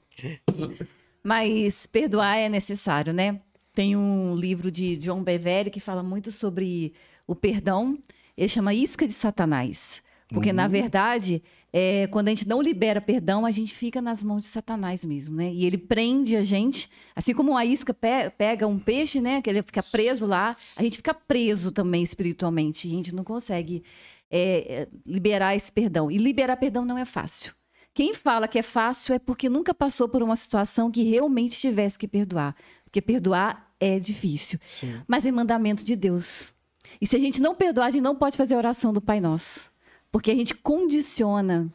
Mas 1.22 1.86
perdoar 1.86 2.36
é 2.38 2.48
necessário, 2.48 3.12
né? 3.12 3.40
Tem 3.74 3.94
um 3.94 4.34
livro 4.34 4.70
de 4.70 4.96
John 4.96 5.22
Bevere 5.22 5.70
que 5.70 5.80
fala 5.80 6.02
muito 6.02 6.32
sobre 6.32 6.94
o 7.26 7.34
perdão. 7.36 7.98
Ele 8.36 8.48
chama 8.48 8.72
Isca 8.72 9.06
de 9.06 9.12
Satanás. 9.12 10.02
Porque, 10.28 10.52
na 10.52 10.66
verdade, 10.66 11.40
é, 11.72 12.08
quando 12.08 12.26
a 12.26 12.30
gente 12.30 12.48
não 12.48 12.60
libera 12.60 13.00
perdão, 13.00 13.46
a 13.46 13.50
gente 13.52 13.72
fica 13.72 14.02
nas 14.02 14.24
mãos 14.24 14.40
de 14.40 14.48
Satanás 14.48 15.04
mesmo, 15.04 15.36
né? 15.36 15.52
E 15.52 15.64
ele 15.64 15.78
prende 15.78 16.34
a 16.34 16.42
gente, 16.42 16.90
assim 17.14 17.32
como 17.32 17.56
a 17.56 17.64
isca 17.64 17.94
pe- 17.94 18.30
pega 18.36 18.66
um 18.66 18.76
peixe, 18.78 19.20
né? 19.20 19.40
Que 19.40 19.48
ele 19.48 19.62
fica 19.62 19.82
preso 19.84 20.26
lá, 20.26 20.56
a 20.74 20.82
gente 20.82 20.96
fica 20.96 21.14
preso 21.14 21.70
também 21.70 22.02
espiritualmente. 22.02 22.88
E 22.88 22.92
a 22.92 22.94
gente 22.94 23.14
não 23.14 23.22
consegue 23.22 23.84
é, 24.28 24.82
é, 24.82 24.88
liberar 25.06 25.54
esse 25.54 25.70
perdão. 25.70 26.10
E 26.10 26.18
liberar 26.18 26.56
perdão 26.56 26.84
não 26.84 26.98
é 26.98 27.04
fácil. 27.04 27.54
Quem 27.94 28.12
fala 28.12 28.48
que 28.48 28.58
é 28.58 28.62
fácil 28.62 29.14
é 29.14 29.18
porque 29.20 29.48
nunca 29.48 29.72
passou 29.72 30.08
por 30.08 30.24
uma 30.24 30.34
situação 30.34 30.90
que 30.90 31.04
realmente 31.04 31.56
tivesse 31.58 31.96
que 31.96 32.08
perdoar. 32.08 32.56
Porque 32.84 33.00
perdoar 33.00 33.72
é 33.78 34.00
difícil. 34.00 34.58
Sim. 34.66 35.00
Mas 35.06 35.24
é 35.24 35.30
mandamento 35.30 35.84
de 35.84 35.94
Deus. 35.94 36.52
E 37.00 37.06
se 37.06 37.14
a 37.14 37.18
gente 37.20 37.40
não 37.40 37.54
perdoar, 37.54 37.86
a 37.86 37.90
gente 37.90 38.02
não 38.02 38.16
pode 38.16 38.36
fazer 38.36 38.54
a 38.54 38.58
oração 38.58 38.92
do 38.92 39.00
Pai 39.00 39.20
Nosso. 39.20 39.70
Porque 40.16 40.30
a 40.30 40.34
gente 40.34 40.54
condiciona. 40.54 41.70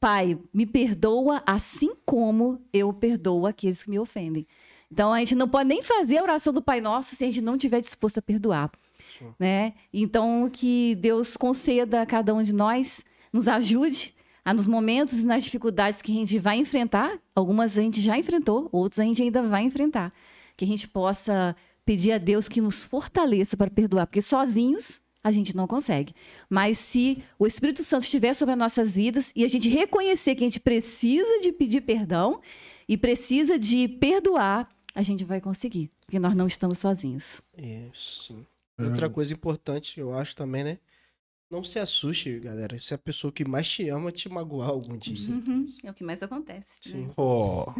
Pai, 0.00 0.36
me 0.52 0.66
perdoa 0.66 1.40
assim 1.46 1.92
como 2.04 2.60
eu 2.72 2.92
perdoo 2.92 3.46
aqueles 3.46 3.84
que 3.84 3.88
me 3.88 4.00
ofendem. 4.00 4.48
Então 4.90 5.12
a 5.12 5.20
gente 5.20 5.36
não 5.36 5.48
pode 5.48 5.68
nem 5.68 5.80
fazer 5.80 6.18
a 6.18 6.24
oração 6.24 6.52
do 6.52 6.60
Pai 6.60 6.80
Nosso 6.80 7.14
se 7.14 7.22
a 7.22 7.28
gente 7.28 7.40
não 7.40 7.54
estiver 7.54 7.80
disposto 7.80 8.18
a 8.18 8.22
perdoar. 8.22 8.72
Né? 9.38 9.74
Então 9.92 10.50
que 10.52 10.96
Deus 10.96 11.36
conceda 11.36 12.02
a 12.02 12.06
cada 12.06 12.34
um 12.34 12.42
de 12.42 12.52
nós, 12.52 13.04
nos 13.32 13.46
ajude 13.46 14.12
a 14.44 14.52
nos 14.52 14.66
momentos 14.66 15.20
e 15.20 15.24
nas 15.24 15.44
dificuldades 15.44 16.02
que 16.02 16.10
a 16.10 16.16
gente 16.16 16.36
vai 16.36 16.56
enfrentar, 16.56 17.16
algumas 17.32 17.78
a 17.78 17.80
gente 17.80 18.00
já 18.00 18.18
enfrentou, 18.18 18.68
outras 18.72 18.98
a 18.98 19.04
gente 19.04 19.22
ainda 19.22 19.40
vai 19.40 19.62
enfrentar, 19.62 20.12
que 20.56 20.64
a 20.64 20.68
gente 20.68 20.88
possa 20.88 21.54
pedir 21.86 22.10
a 22.10 22.18
Deus 22.18 22.48
que 22.48 22.60
nos 22.60 22.84
fortaleça 22.84 23.56
para 23.56 23.70
perdoar, 23.70 24.08
porque 24.08 24.20
sozinhos 24.20 25.00
a 25.24 25.32
gente 25.32 25.56
não 25.56 25.66
consegue. 25.66 26.14
Mas 26.48 26.78
se 26.78 27.24
o 27.38 27.46
Espírito 27.46 27.82
Santo 27.82 28.04
estiver 28.04 28.34
sobre 28.34 28.52
as 28.52 28.58
nossas 28.58 28.94
vidas 28.94 29.32
e 29.34 29.42
a 29.44 29.48
gente 29.48 29.68
reconhecer 29.70 30.34
que 30.34 30.44
a 30.44 30.46
gente 30.46 30.60
precisa 30.60 31.40
de 31.40 31.50
pedir 31.50 31.80
perdão 31.80 32.40
e 32.86 32.96
precisa 32.98 33.58
de 33.58 33.88
perdoar, 33.88 34.68
a 34.94 35.02
gente 35.02 35.24
vai 35.24 35.40
conseguir, 35.40 35.90
porque 36.04 36.18
nós 36.18 36.34
não 36.36 36.46
estamos 36.46 36.78
sozinhos. 36.78 37.40
Isso, 37.56 38.24
sim. 38.34 38.40
Outra 38.78 39.08
coisa 39.08 39.32
importante, 39.32 39.98
eu 39.98 40.16
acho 40.16 40.36
também, 40.36 40.62
né? 40.62 40.78
Não 41.50 41.62
se 41.62 41.78
assuste, 41.78 42.38
galera. 42.40 42.76
Se 42.78 42.92
a 42.94 42.98
pessoa 42.98 43.32
que 43.32 43.44
mais 43.44 43.68
te 43.68 43.88
ama 43.88 44.10
te 44.10 44.28
magoar 44.28 44.70
algum 44.70 44.96
dia. 44.96 45.32
Uhum, 45.32 45.66
É 45.84 45.90
o 45.90 45.94
que 45.94 46.02
mais 46.02 46.22
acontece. 46.22 46.68
Sim. 46.80 47.10
Ó. 47.16 47.72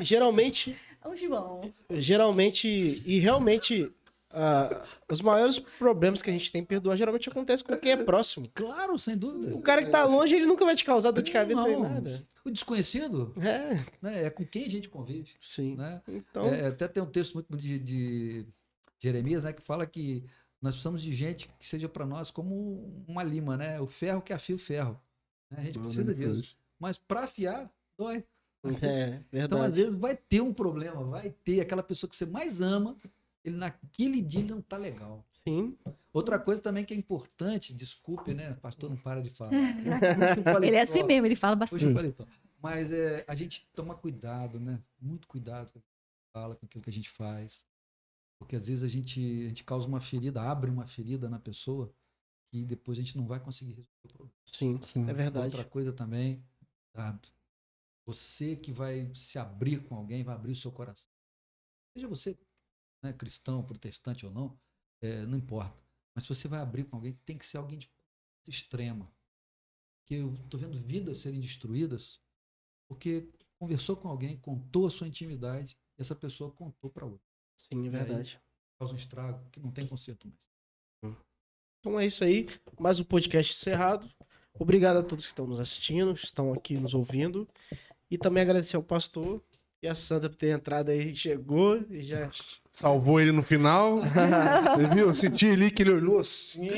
E 0.00 0.04
Geralmente, 0.04 0.76
Ô, 1.04 1.16
João. 1.16 1.72
geralmente 1.90 3.02
e 3.04 3.18
realmente 3.18 3.90
ah, 4.30 4.84
os 5.10 5.20
maiores 5.20 5.58
problemas 5.58 6.20
que 6.20 6.30
a 6.30 6.32
gente 6.32 6.50
tem 6.50 6.62
em 6.62 6.64
perdoar 6.64 6.96
geralmente 6.96 7.28
acontece 7.28 7.62
com 7.62 7.76
quem 7.76 7.92
é 7.92 7.96
próximo. 7.96 8.46
Claro, 8.54 8.98
sem 8.98 9.16
dúvida. 9.16 9.54
O 9.54 9.62
cara 9.62 9.84
que 9.84 9.90
tá 9.90 10.04
longe, 10.04 10.34
ele 10.34 10.46
nunca 10.46 10.64
vai 10.64 10.74
te 10.74 10.84
causar 10.84 11.10
dor 11.10 11.22
de 11.22 11.30
cabeça 11.30 11.62
nem 11.62 11.72
Não. 11.74 11.82
nada. 11.82 12.26
O 12.44 12.50
desconhecido 12.50 13.32
É, 13.40 13.84
né, 14.00 14.24
é 14.24 14.30
com 14.30 14.44
quem 14.44 14.64
a 14.66 14.70
gente 14.70 14.88
convive. 14.88 15.32
sim. 15.40 15.74
Né? 15.76 16.00
Então, 16.08 16.46
É, 16.46 16.66
até 16.66 16.86
tem 16.86 17.02
um 17.02 17.06
texto 17.10 17.34
muito 17.34 17.48
bonito 17.48 17.62
de, 17.66 17.78
de 17.78 18.46
Jeremias, 19.00 19.42
né, 19.44 19.52
que 19.52 19.62
fala 19.62 19.86
que 19.86 20.24
nós 20.60 20.74
precisamos 20.74 21.02
de 21.02 21.12
gente 21.12 21.48
que 21.58 21.66
seja 21.66 21.88
para 21.88 22.06
nós 22.06 22.30
como 22.30 23.04
uma 23.06 23.22
lima, 23.22 23.56
né? 23.56 23.80
O 23.80 23.86
ferro 23.86 24.22
que 24.22 24.32
afia 24.32 24.56
o 24.56 24.58
ferro. 24.58 24.98
né? 25.50 25.58
A 25.60 25.64
gente 25.64 25.78
precisa 25.78 26.14
disso. 26.14 26.56
Mas 26.78 26.98
para 26.98 27.24
afiar, 27.24 27.70
dói. 27.98 28.24
é 28.82 29.20
Então, 29.32 29.62
às 29.62 29.76
vezes, 29.76 29.94
vai 29.94 30.16
ter 30.16 30.40
um 30.40 30.52
problema, 30.52 31.04
vai 31.04 31.30
ter 31.44 31.60
aquela 31.60 31.82
pessoa 31.82 32.08
que 32.08 32.16
você 32.16 32.26
mais 32.26 32.60
ama, 32.60 32.96
ele 33.46 33.56
naquele 33.56 34.20
dia 34.20 34.40
ele 34.40 34.50
não 34.50 34.60
tá 34.60 34.76
legal. 34.76 35.24
Sim. 35.44 35.78
Outra 36.12 36.38
coisa 36.38 36.60
também 36.60 36.84
que 36.84 36.92
é 36.92 36.96
importante, 36.96 37.72
desculpe, 37.72 38.34
né? 38.34 38.50
O 38.50 38.56
pastor 38.56 38.90
não 38.90 38.96
para 38.96 39.22
de 39.22 39.30
falar. 39.30 39.52
Ele 40.66 40.76
é 40.76 40.80
assim 40.80 41.04
mesmo, 41.04 41.26
ele 41.26 41.36
fala 41.36 41.54
o 41.54 41.58
bastante. 41.58 41.92
paletó. 41.94 42.26
Mas 42.60 42.90
é, 42.90 43.24
a 43.28 43.34
gente 43.34 43.68
toma 43.74 43.94
cuidado, 43.94 44.58
né? 44.58 44.82
Muito 45.00 45.28
cuidado 45.28 45.70
com 45.70 45.78
aquilo 45.78 45.92
que 45.92 46.00
a 46.00 46.10
gente 46.10 46.32
fala, 46.32 46.56
com 46.56 46.66
aquilo 46.66 46.82
que 46.82 46.90
a 46.90 46.92
gente 46.92 47.10
faz. 47.10 47.66
Porque 48.38 48.56
às 48.56 48.66
vezes 48.66 48.82
a 48.82 48.88
gente, 48.88 49.20
a 49.44 49.48
gente 49.48 49.62
causa 49.62 49.86
uma 49.86 50.00
ferida, 50.00 50.42
abre 50.42 50.70
uma 50.70 50.86
ferida 50.86 51.28
na 51.28 51.38
pessoa 51.38 51.94
e 52.52 52.64
depois 52.64 52.98
a 52.98 53.02
gente 53.02 53.16
não 53.16 53.26
vai 53.26 53.38
conseguir 53.38 53.70
resolver 53.70 53.90
o 54.04 54.08
problema. 54.08 54.32
Sim, 54.46 54.80
Sim. 54.86 55.08
é 55.08 55.12
verdade. 55.12 55.46
Outra 55.46 55.64
coisa 55.64 55.92
também, 55.92 56.42
cuidado. 56.92 57.28
Você 58.04 58.56
que 58.56 58.72
vai 58.72 59.10
se 59.14 59.38
abrir 59.38 59.84
com 59.84 59.94
alguém, 59.94 60.24
vai 60.24 60.34
abrir 60.34 60.52
o 60.52 60.56
seu 60.56 60.72
coração. 60.72 61.10
Seja 61.94 62.08
você 62.08 62.36
né, 63.06 63.12
cristão, 63.12 63.62
protestante 63.62 64.26
ou 64.26 64.32
não, 64.32 64.58
é, 65.00 65.24
não 65.26 65.38
importa. 65.38 65.76
Mas 66.14 66.24
se 66.24 66.34
você 66.34 66.48
vai 66.48 66.60
abrir 66.60 66.84
com 66.84 66.96
alguém, 66.96 67.12
tem 67.24 67.36
que 67.36 67.46
ser 67.46 67.58
alguém 67.58 67.78
de 67.78 67.90
extrema. 68.48 69.10
Porque 70.00 70.14
eu 70.14 70.32
estou 70.34 70.58
vendo 70.58 70.78
vidas 70.80 71.18
serem 71.18 71.40
destruídas 71.40 72.20
porque 72.88 73.28
conversou 73.58 73.96
com 73.96 74.08
alguém, 74.08 74.36
contou 74.36 74.86
a 74.86 74.90
sua 74.90 75.08
intimidade 75.08 75.76
e 75.98 76.02
essa 76.02 76.14
pessoa 76.14 76.50
contou 76.52 76.90
para 76.90 77.04
outra. 77.04 77.26
Sim, 77.56 77.86
é 77.86 77.90
verdade. 77.90 78.40
Causa 78.78 78.94
um 78.94 78.96
estrago 78.96 79.48
que 79.50 79.58
não 79.58 79.72
tem 79.72 79.86
conserto 79.86 80.28
mais. 80.28 80.48
Então 81.80 81.98
é 81.98 82.06
isso 82.06 82.24
aí. 82.24 82.46
Mais 82.78 83.00
um 83.00 83.04
podcast 83.04 83.52
encerrado. 83.52 84.10
Obrigado 84.58 84.98
a 84.98 85.02
todos 85.02 85.24
que 85.24 85.32
estão 85.32 85.46
nos 85.46 85.60
assistindo, 85.60 86.12
estão 86.12 86.52
aqui 86.52 86.78
nos 86.78 86.94
ouvindo. 86.94 87.48
E 88.10 88.16
também 88.16 88.42
agradecer 88.42 88.76
ao 88.76 88.82
pastor 88.82 89.42
e 89.82 89.88
a 89.88 89.94
Sandra 89.94 90.28
por 90.30 90.36
ter 90.36 90.48
entrado 90.56 90.90
aí, 90.90 91.14
chegou 91.14 91.78
e 91.90 92.02
já. 92.02 92.30
Salvou 92.70 93.20
ele 93.20 93.32
no 93.32 93.42
final. 93.42 94.00
Você 94.76 94.94
viu? 94.94 95.06
Eu 95.08 95.14
senti 95.14 95.46
ali 95.46 95.70
que 95.70 95.82
ele 95.82 95.92
olhou 95.92 96.18
assim. 96.18 96.68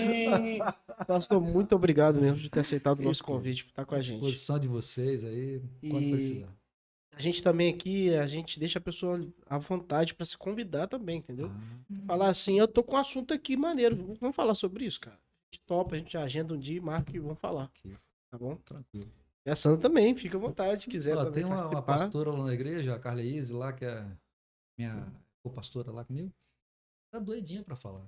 Pastor, 1.06 1.40
muito 1.40 1.74
obrigado 1.74 2.20
mesmo 2.20 2.40
por 2.42 2.50
ter 2.50 2.60
aceitado 2.60 2.98
o 3.00 3.02
nosso 3.02 3.18
Isso. 3.18 3.24
convite 3.24 3.64
por 3.64 3.70
estar 3.70 3.84
com 3.84 3.94
a 3.94 3.98
À 3.98 4.00
gente. 4.00 4.14
disposição 4.20 4.58
de 4.58 4.68
vocês 4.68 5.24
aí, 5.24 5.60
quando 5.90 6.04
E- 6.04 6.10
precisar. 6.10 6.48
A 7.16 7.20
gente 7.20 7.42
também 7.42 7.74
aqui, 7.74 8.14
a 8.14 8.28
gente 8.28 8.60
deixa 8.60 8.78
a 8.78 8.82
pessoa 8.82 9.20
à 9.50 9.58
vontade 9.58 10.14
pra 10.14 10.24
se 10.24 10.38
convidar 10.38 10.86
também, 10.86 11.18
entendeu? 11.18 11.50
Falar 12.06 12.28
assim, 12.28 12.56
eu 12.60 12.68
tô 12.68 12.80
com 12.80 12.94
um 12.94 12.98
assunto 12.98 13.34
aqui 13.34 13.56
maneiro. 13.56 14.16
Vamos 14.20 14.36
falar 14.36 14.54
sobre 14.54 14.84
isso, 14.84 15.00
cara. 15.00 15.16
A 15.16 15.54
gente 15.56 15.64
topa, 15.66 15.96
a 15.96 15.98
gente 15.98 16.16
agenda 16.16 16.54
um 16.54 16.58
dia, 16.58 16.80
marca 16.80 17.10
e 17.16 17.18
vamos 17.18 17.40
falar. 17.40 17.64
Aqui. 17.64 17.92
Tá 18.30 18.38
bom? 18.38 18.54
Tranquilo. 18.64 19.08
E 19.46 19.50
a 19.50 19.56
Sandra 19.56 19.80
também, 19.80 20.14
fica 20.16 20.36
à 20.36 20.40
vontade, 20.40 20.82
se 20.82 20.88
quiser. 20.88 21.16
Olha, 21.16 21.30
tem 21.30 21.44
uma, 21.44 21.66
uma 21.68 21.82
pastora 21.82 22.30
lá 22.30 22.44
na 22.46 22.52
igreja, 22.54 22.94
a 22.94 22.98
Carla 22.98 23.22
Izzy, 23.22 23.52
lá, 23.52 23.72
que 23.72 23.84
é 23.84 24.04
minha 24.78 25.10
co-pastora 25.42 25.90
lá 25.90 26.04
comigo. 26.04 26.32
Tá 27.10 27.18
doidinha 27.18 27.64
pra 27.64 27.74
falar. 27.76 28.06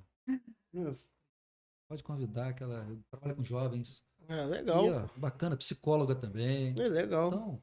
Pode 1.88 2.04
convidar, 2.04 2.52
que 2.54 2.62
ela 2.62 2.86
trabalha 3.10 3.34
com 3.34 3.42
jovens. 3.42 4.04
É, 4.28 4.44
E, 4.44 4.46
legal. 4.46 4.84
ó, 4.86 5.18
bacana, 5.18 5.56
psicóloga 5.56 6.14
também. 6.14 6.74
É 6.78 6.88
legal. 6.88 7.28
Então, 7.28 7.62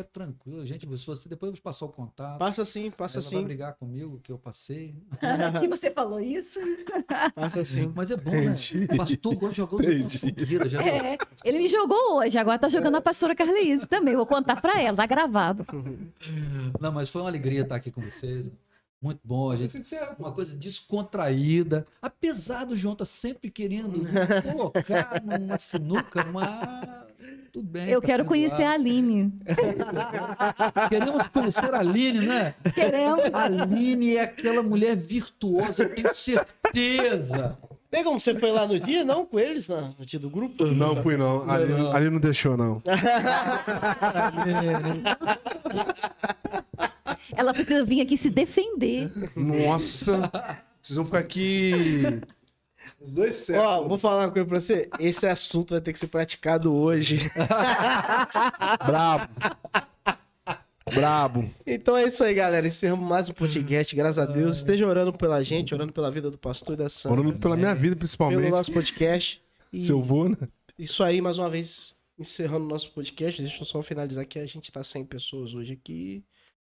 é 0.00 0.04
tranquilo, 0.04 0.64
gente. 0.66 0.86
Se 0.96 1.06
você 1.06 1.28
depois 1.28 1.58
passar 1.60 1.86
o 1.86 1.88
contato, 1.88 2.38
Passa 2.38 2.62
assim, 2.62 2.90
passa 2.90 3.18
ela 3.18 3.22
vai 3.22 3.36
assim. 3.38 3.44
brigar 3.44 3.74
comigo 3.74 4.20
que 4.22 4.32
eu 4.32 4.38
passei. 4.38 4.94
que 5.60 5.68
você 5.68 5.90
falou 5.90 6.20
isso? 6.20 6.58
Passa 7.34 7.60
assim. 7.60 7.92
Mas 7.94 8.10
é 8.10 8.16
bom, 8.16 8.30
né? 8.30 8.44
Entendi. 8.46 8.84
O 8.84 8.96
pastor 8.96 9.52
jogar 9.52 9.76
os 9.76 9.86
Entendi. 9.86 10.18
fogueira, 10.18 10.68
já 10.68 10.82
É, 10.82 11.18
ele 11.44 11.58
me 11.58 11.68
jogou 11.68 12.18
hoje, 12.18 12.38
agora 12.38 12.58
tá 12.58 12.68
jogando 12.68 12.96
a 12.96 13.00
pastora 13.00 13.34
Carleise 13.34 13.86
também. 13.86 14.16
Vou 14.16 14.26
contar 14.26 14.60
pra 14.60 14.80
ela, 14.80 14.96
tá 14.96 15.06
gravado. 15.06 15.66
Não, 16.80 16.92
mas 16.92 17.08
foi 17.08 17.22
uma 17.22 17.28
alegria 17.28 17.62
estar 17.62 17.76
aqui 17.76 17.90
com 17.90 18.00
vocês. 18.00 18.46
Muito 19.02 19.20
bom, 19.24 19.50
a 19.50 19.56
gente. 19.56 19.80
Uma 20.18 20.30
coisa 20.30 20.54
descontraída. 20.54 21.86
Apesar 22.02 22.66
do 22.66 22.76
João 22.76 22.92
estar 22.92 23.06
sempre 23.06 23.50
querendo 23.50 24.04
colocar 24.42 25.22
numa 25.22 25.56
sinuca, 25.56 26.22
mas 26.26 26.99
tudo 27.52 27.66
bem. 27.66 27.88
Eu 27.88 28.00
tá 28.00 28.06
quero 28.06 28.24
conhecer 28.24 28.62
a. 28.62 28.72
Aline. 28.72 29.32
Queremos 30.88 31.28
conhecer 31.28 31.74
a 31.74 31.78
Aline, 31.80 32.26
né? 32.26 32.54
Queremos. 32.74 33.24
A 33.34 33.42
Aline 33.44 34.16
é 34.16 34.22
aquela 34.22 34.62
mulher 34.62 34.96
virtuosa, 34.96 35.82
eu 35.84 35.94
tenho 35.94 36.14
certeza. 36.14 37.58
Tem 37.90 38.04
como 38.04 38.20
você 38.20 38.38
foi 38.38 38.52
lá 38.52 38.66
no 38.68 38.78
dia, 38.78 39.04
não? 39.04 39.26
Com 39.26 39.38
eles, 39.40 39.66
na- 39.66 39.92
no 39.98 40.06
dia 40.06 40.20
do 40.20 40.30
grupo? 40.30 40.64
Não 40.64 41.02
fui, 41.02 41.16
não. 41.16 41.50
Ali, 41.50 41.72
Não. 41.72 41.92
ali 41.92 42.08
não 42.08 42.20
deixou, 42.20 42.56
não. 42.56 42.80
Ela 47.36 47.52
precisa 47.52 47.84
vir 47.84 48.00
aqui 48.00 48.16
se 48.16 48.30
defender. 48.30 49.10
Nossa! 49.34 50.30
Vocês 50.82 50.96
vão 50.96 51.04
ficar 51.04 51.18
aqui. 51.18 52.20
Os 53.00 53.10
dois 53.12 53.34
certos. 53.36 53.64
Ó, 53.64 53.88
vou 53.88 53.98
falar 53.98 54.26
uma 54.26 54.30
coisa 54.30 54.46
pra 54.46 54.60
você. 54.60 54.88
Esse 54.98 55.26
assunto 55.26 55.70
vai 55.70 55.80
ter 55.80 55.92
que 55.92 55.98
ser 55.98 56.08
praticado 56.08 56.72
hoje. 56.74 57.18
Brabo. 58.86 59.32
Brabo. 60.94 61.50
Então 61.66 61.96
é 61.96 62.04
isso 62.04 62.22
aí, 62.22 62.34
galera. 62.34 62.66
Encerramos 62.66 63.08
mais 63.08 63.28
um 63.28 63.32
podcast, 63.32 63.94
graças 63.96 64.18
a 64.18 64.26
Deus. 64.26 64.58
Esteja 64.58 64.86
orando 64.86 65.12
pela 65.12 65.42
gente, 65.42 65.74
orando 65.74 65.92
pela 65.92 66.10
vida 66.10 66.30
do 66.30 66.36
pastor 66.38 66.74
e 66.74 66.76
da 66.76 66.88
Sandra. 66.88 67.20
Orando 67.20 67.38
pela 67.38 67.56
minha 67.56 67.74
vida, 67.74 67.90
Pelo 67.94 67.98
principalmente. 68.00 68.50
nosso 68.50 68.72
podcast. 68.72 69.40
E 69.72 69.80
Se 69.80 69.92
eu 69.92 70.02
vou, 70.02 70.28
né? 70.28 70.36
isso 70.78 71.02
aí, 71.02 71.20
mais 71.22 71.38
uma 71.38 71.48
vez, 71.48 71.94
encerrando 72.18 72.64
o 72.64 72.68
nosso 72.68 72.90
podcast. 72.92 73.40
Deixa 73.40 73.62
eu 73.62 73.66
só 73.66 73.82
finalizar 73.82 74.26
que 74.26 74.38
a 74.38 74.46
gente 74.46 74.70
tá 74.70 74.82
100 74.84 75.04
pessoas 75.06 75.54
hoje 75.54 75.72
aqui. 75.72 76.22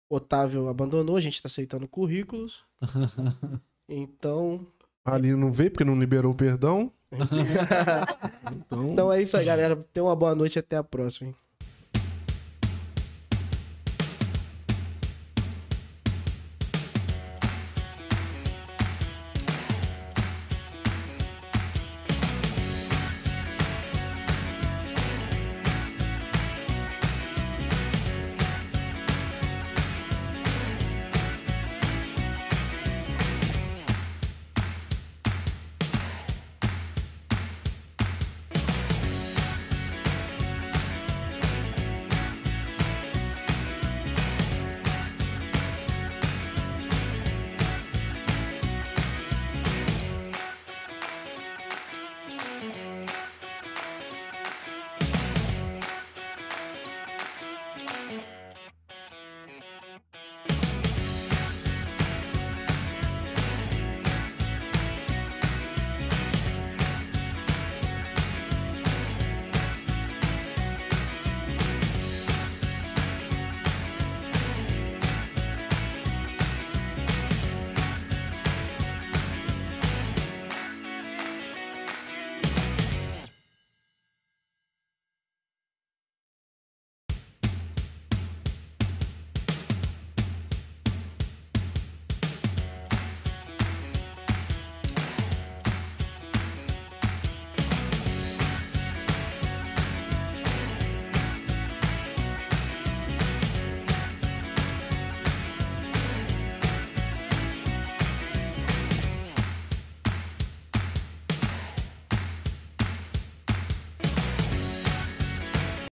Otávio 0.09 0.69
abandonou, 0.69 1.17
a 1.17 1.21
gente 1.21 1.41
tá 1.43 1.47
aceitando 1.49 1.89
currículos. 1.89 2.63
Então, 3.95 4.65
Ali 5.05 5.35
não 5.35 5.53
veio 5.53 5.71
porque 5.71 5.85
não 5.85 5.99
liberou 5.99 6.33
o 6.33 6.37
perdão. 6.37 6.93
Então, 8.53 8.87
então 8.87 9.13
é 9.13 9.23
isso 9.23 9.37
aí, 9.37 9.45
galera. 9.45 9.77
Tenha 9.93 10.05
uma 10.05 10.17
boa 10.17 10.35
noite 10.35 10.57
e 10.57 10.59
até 10.59 10.77
a 10.77 10.85
próxima. 10.85 11.29
hein? 11.31 11.37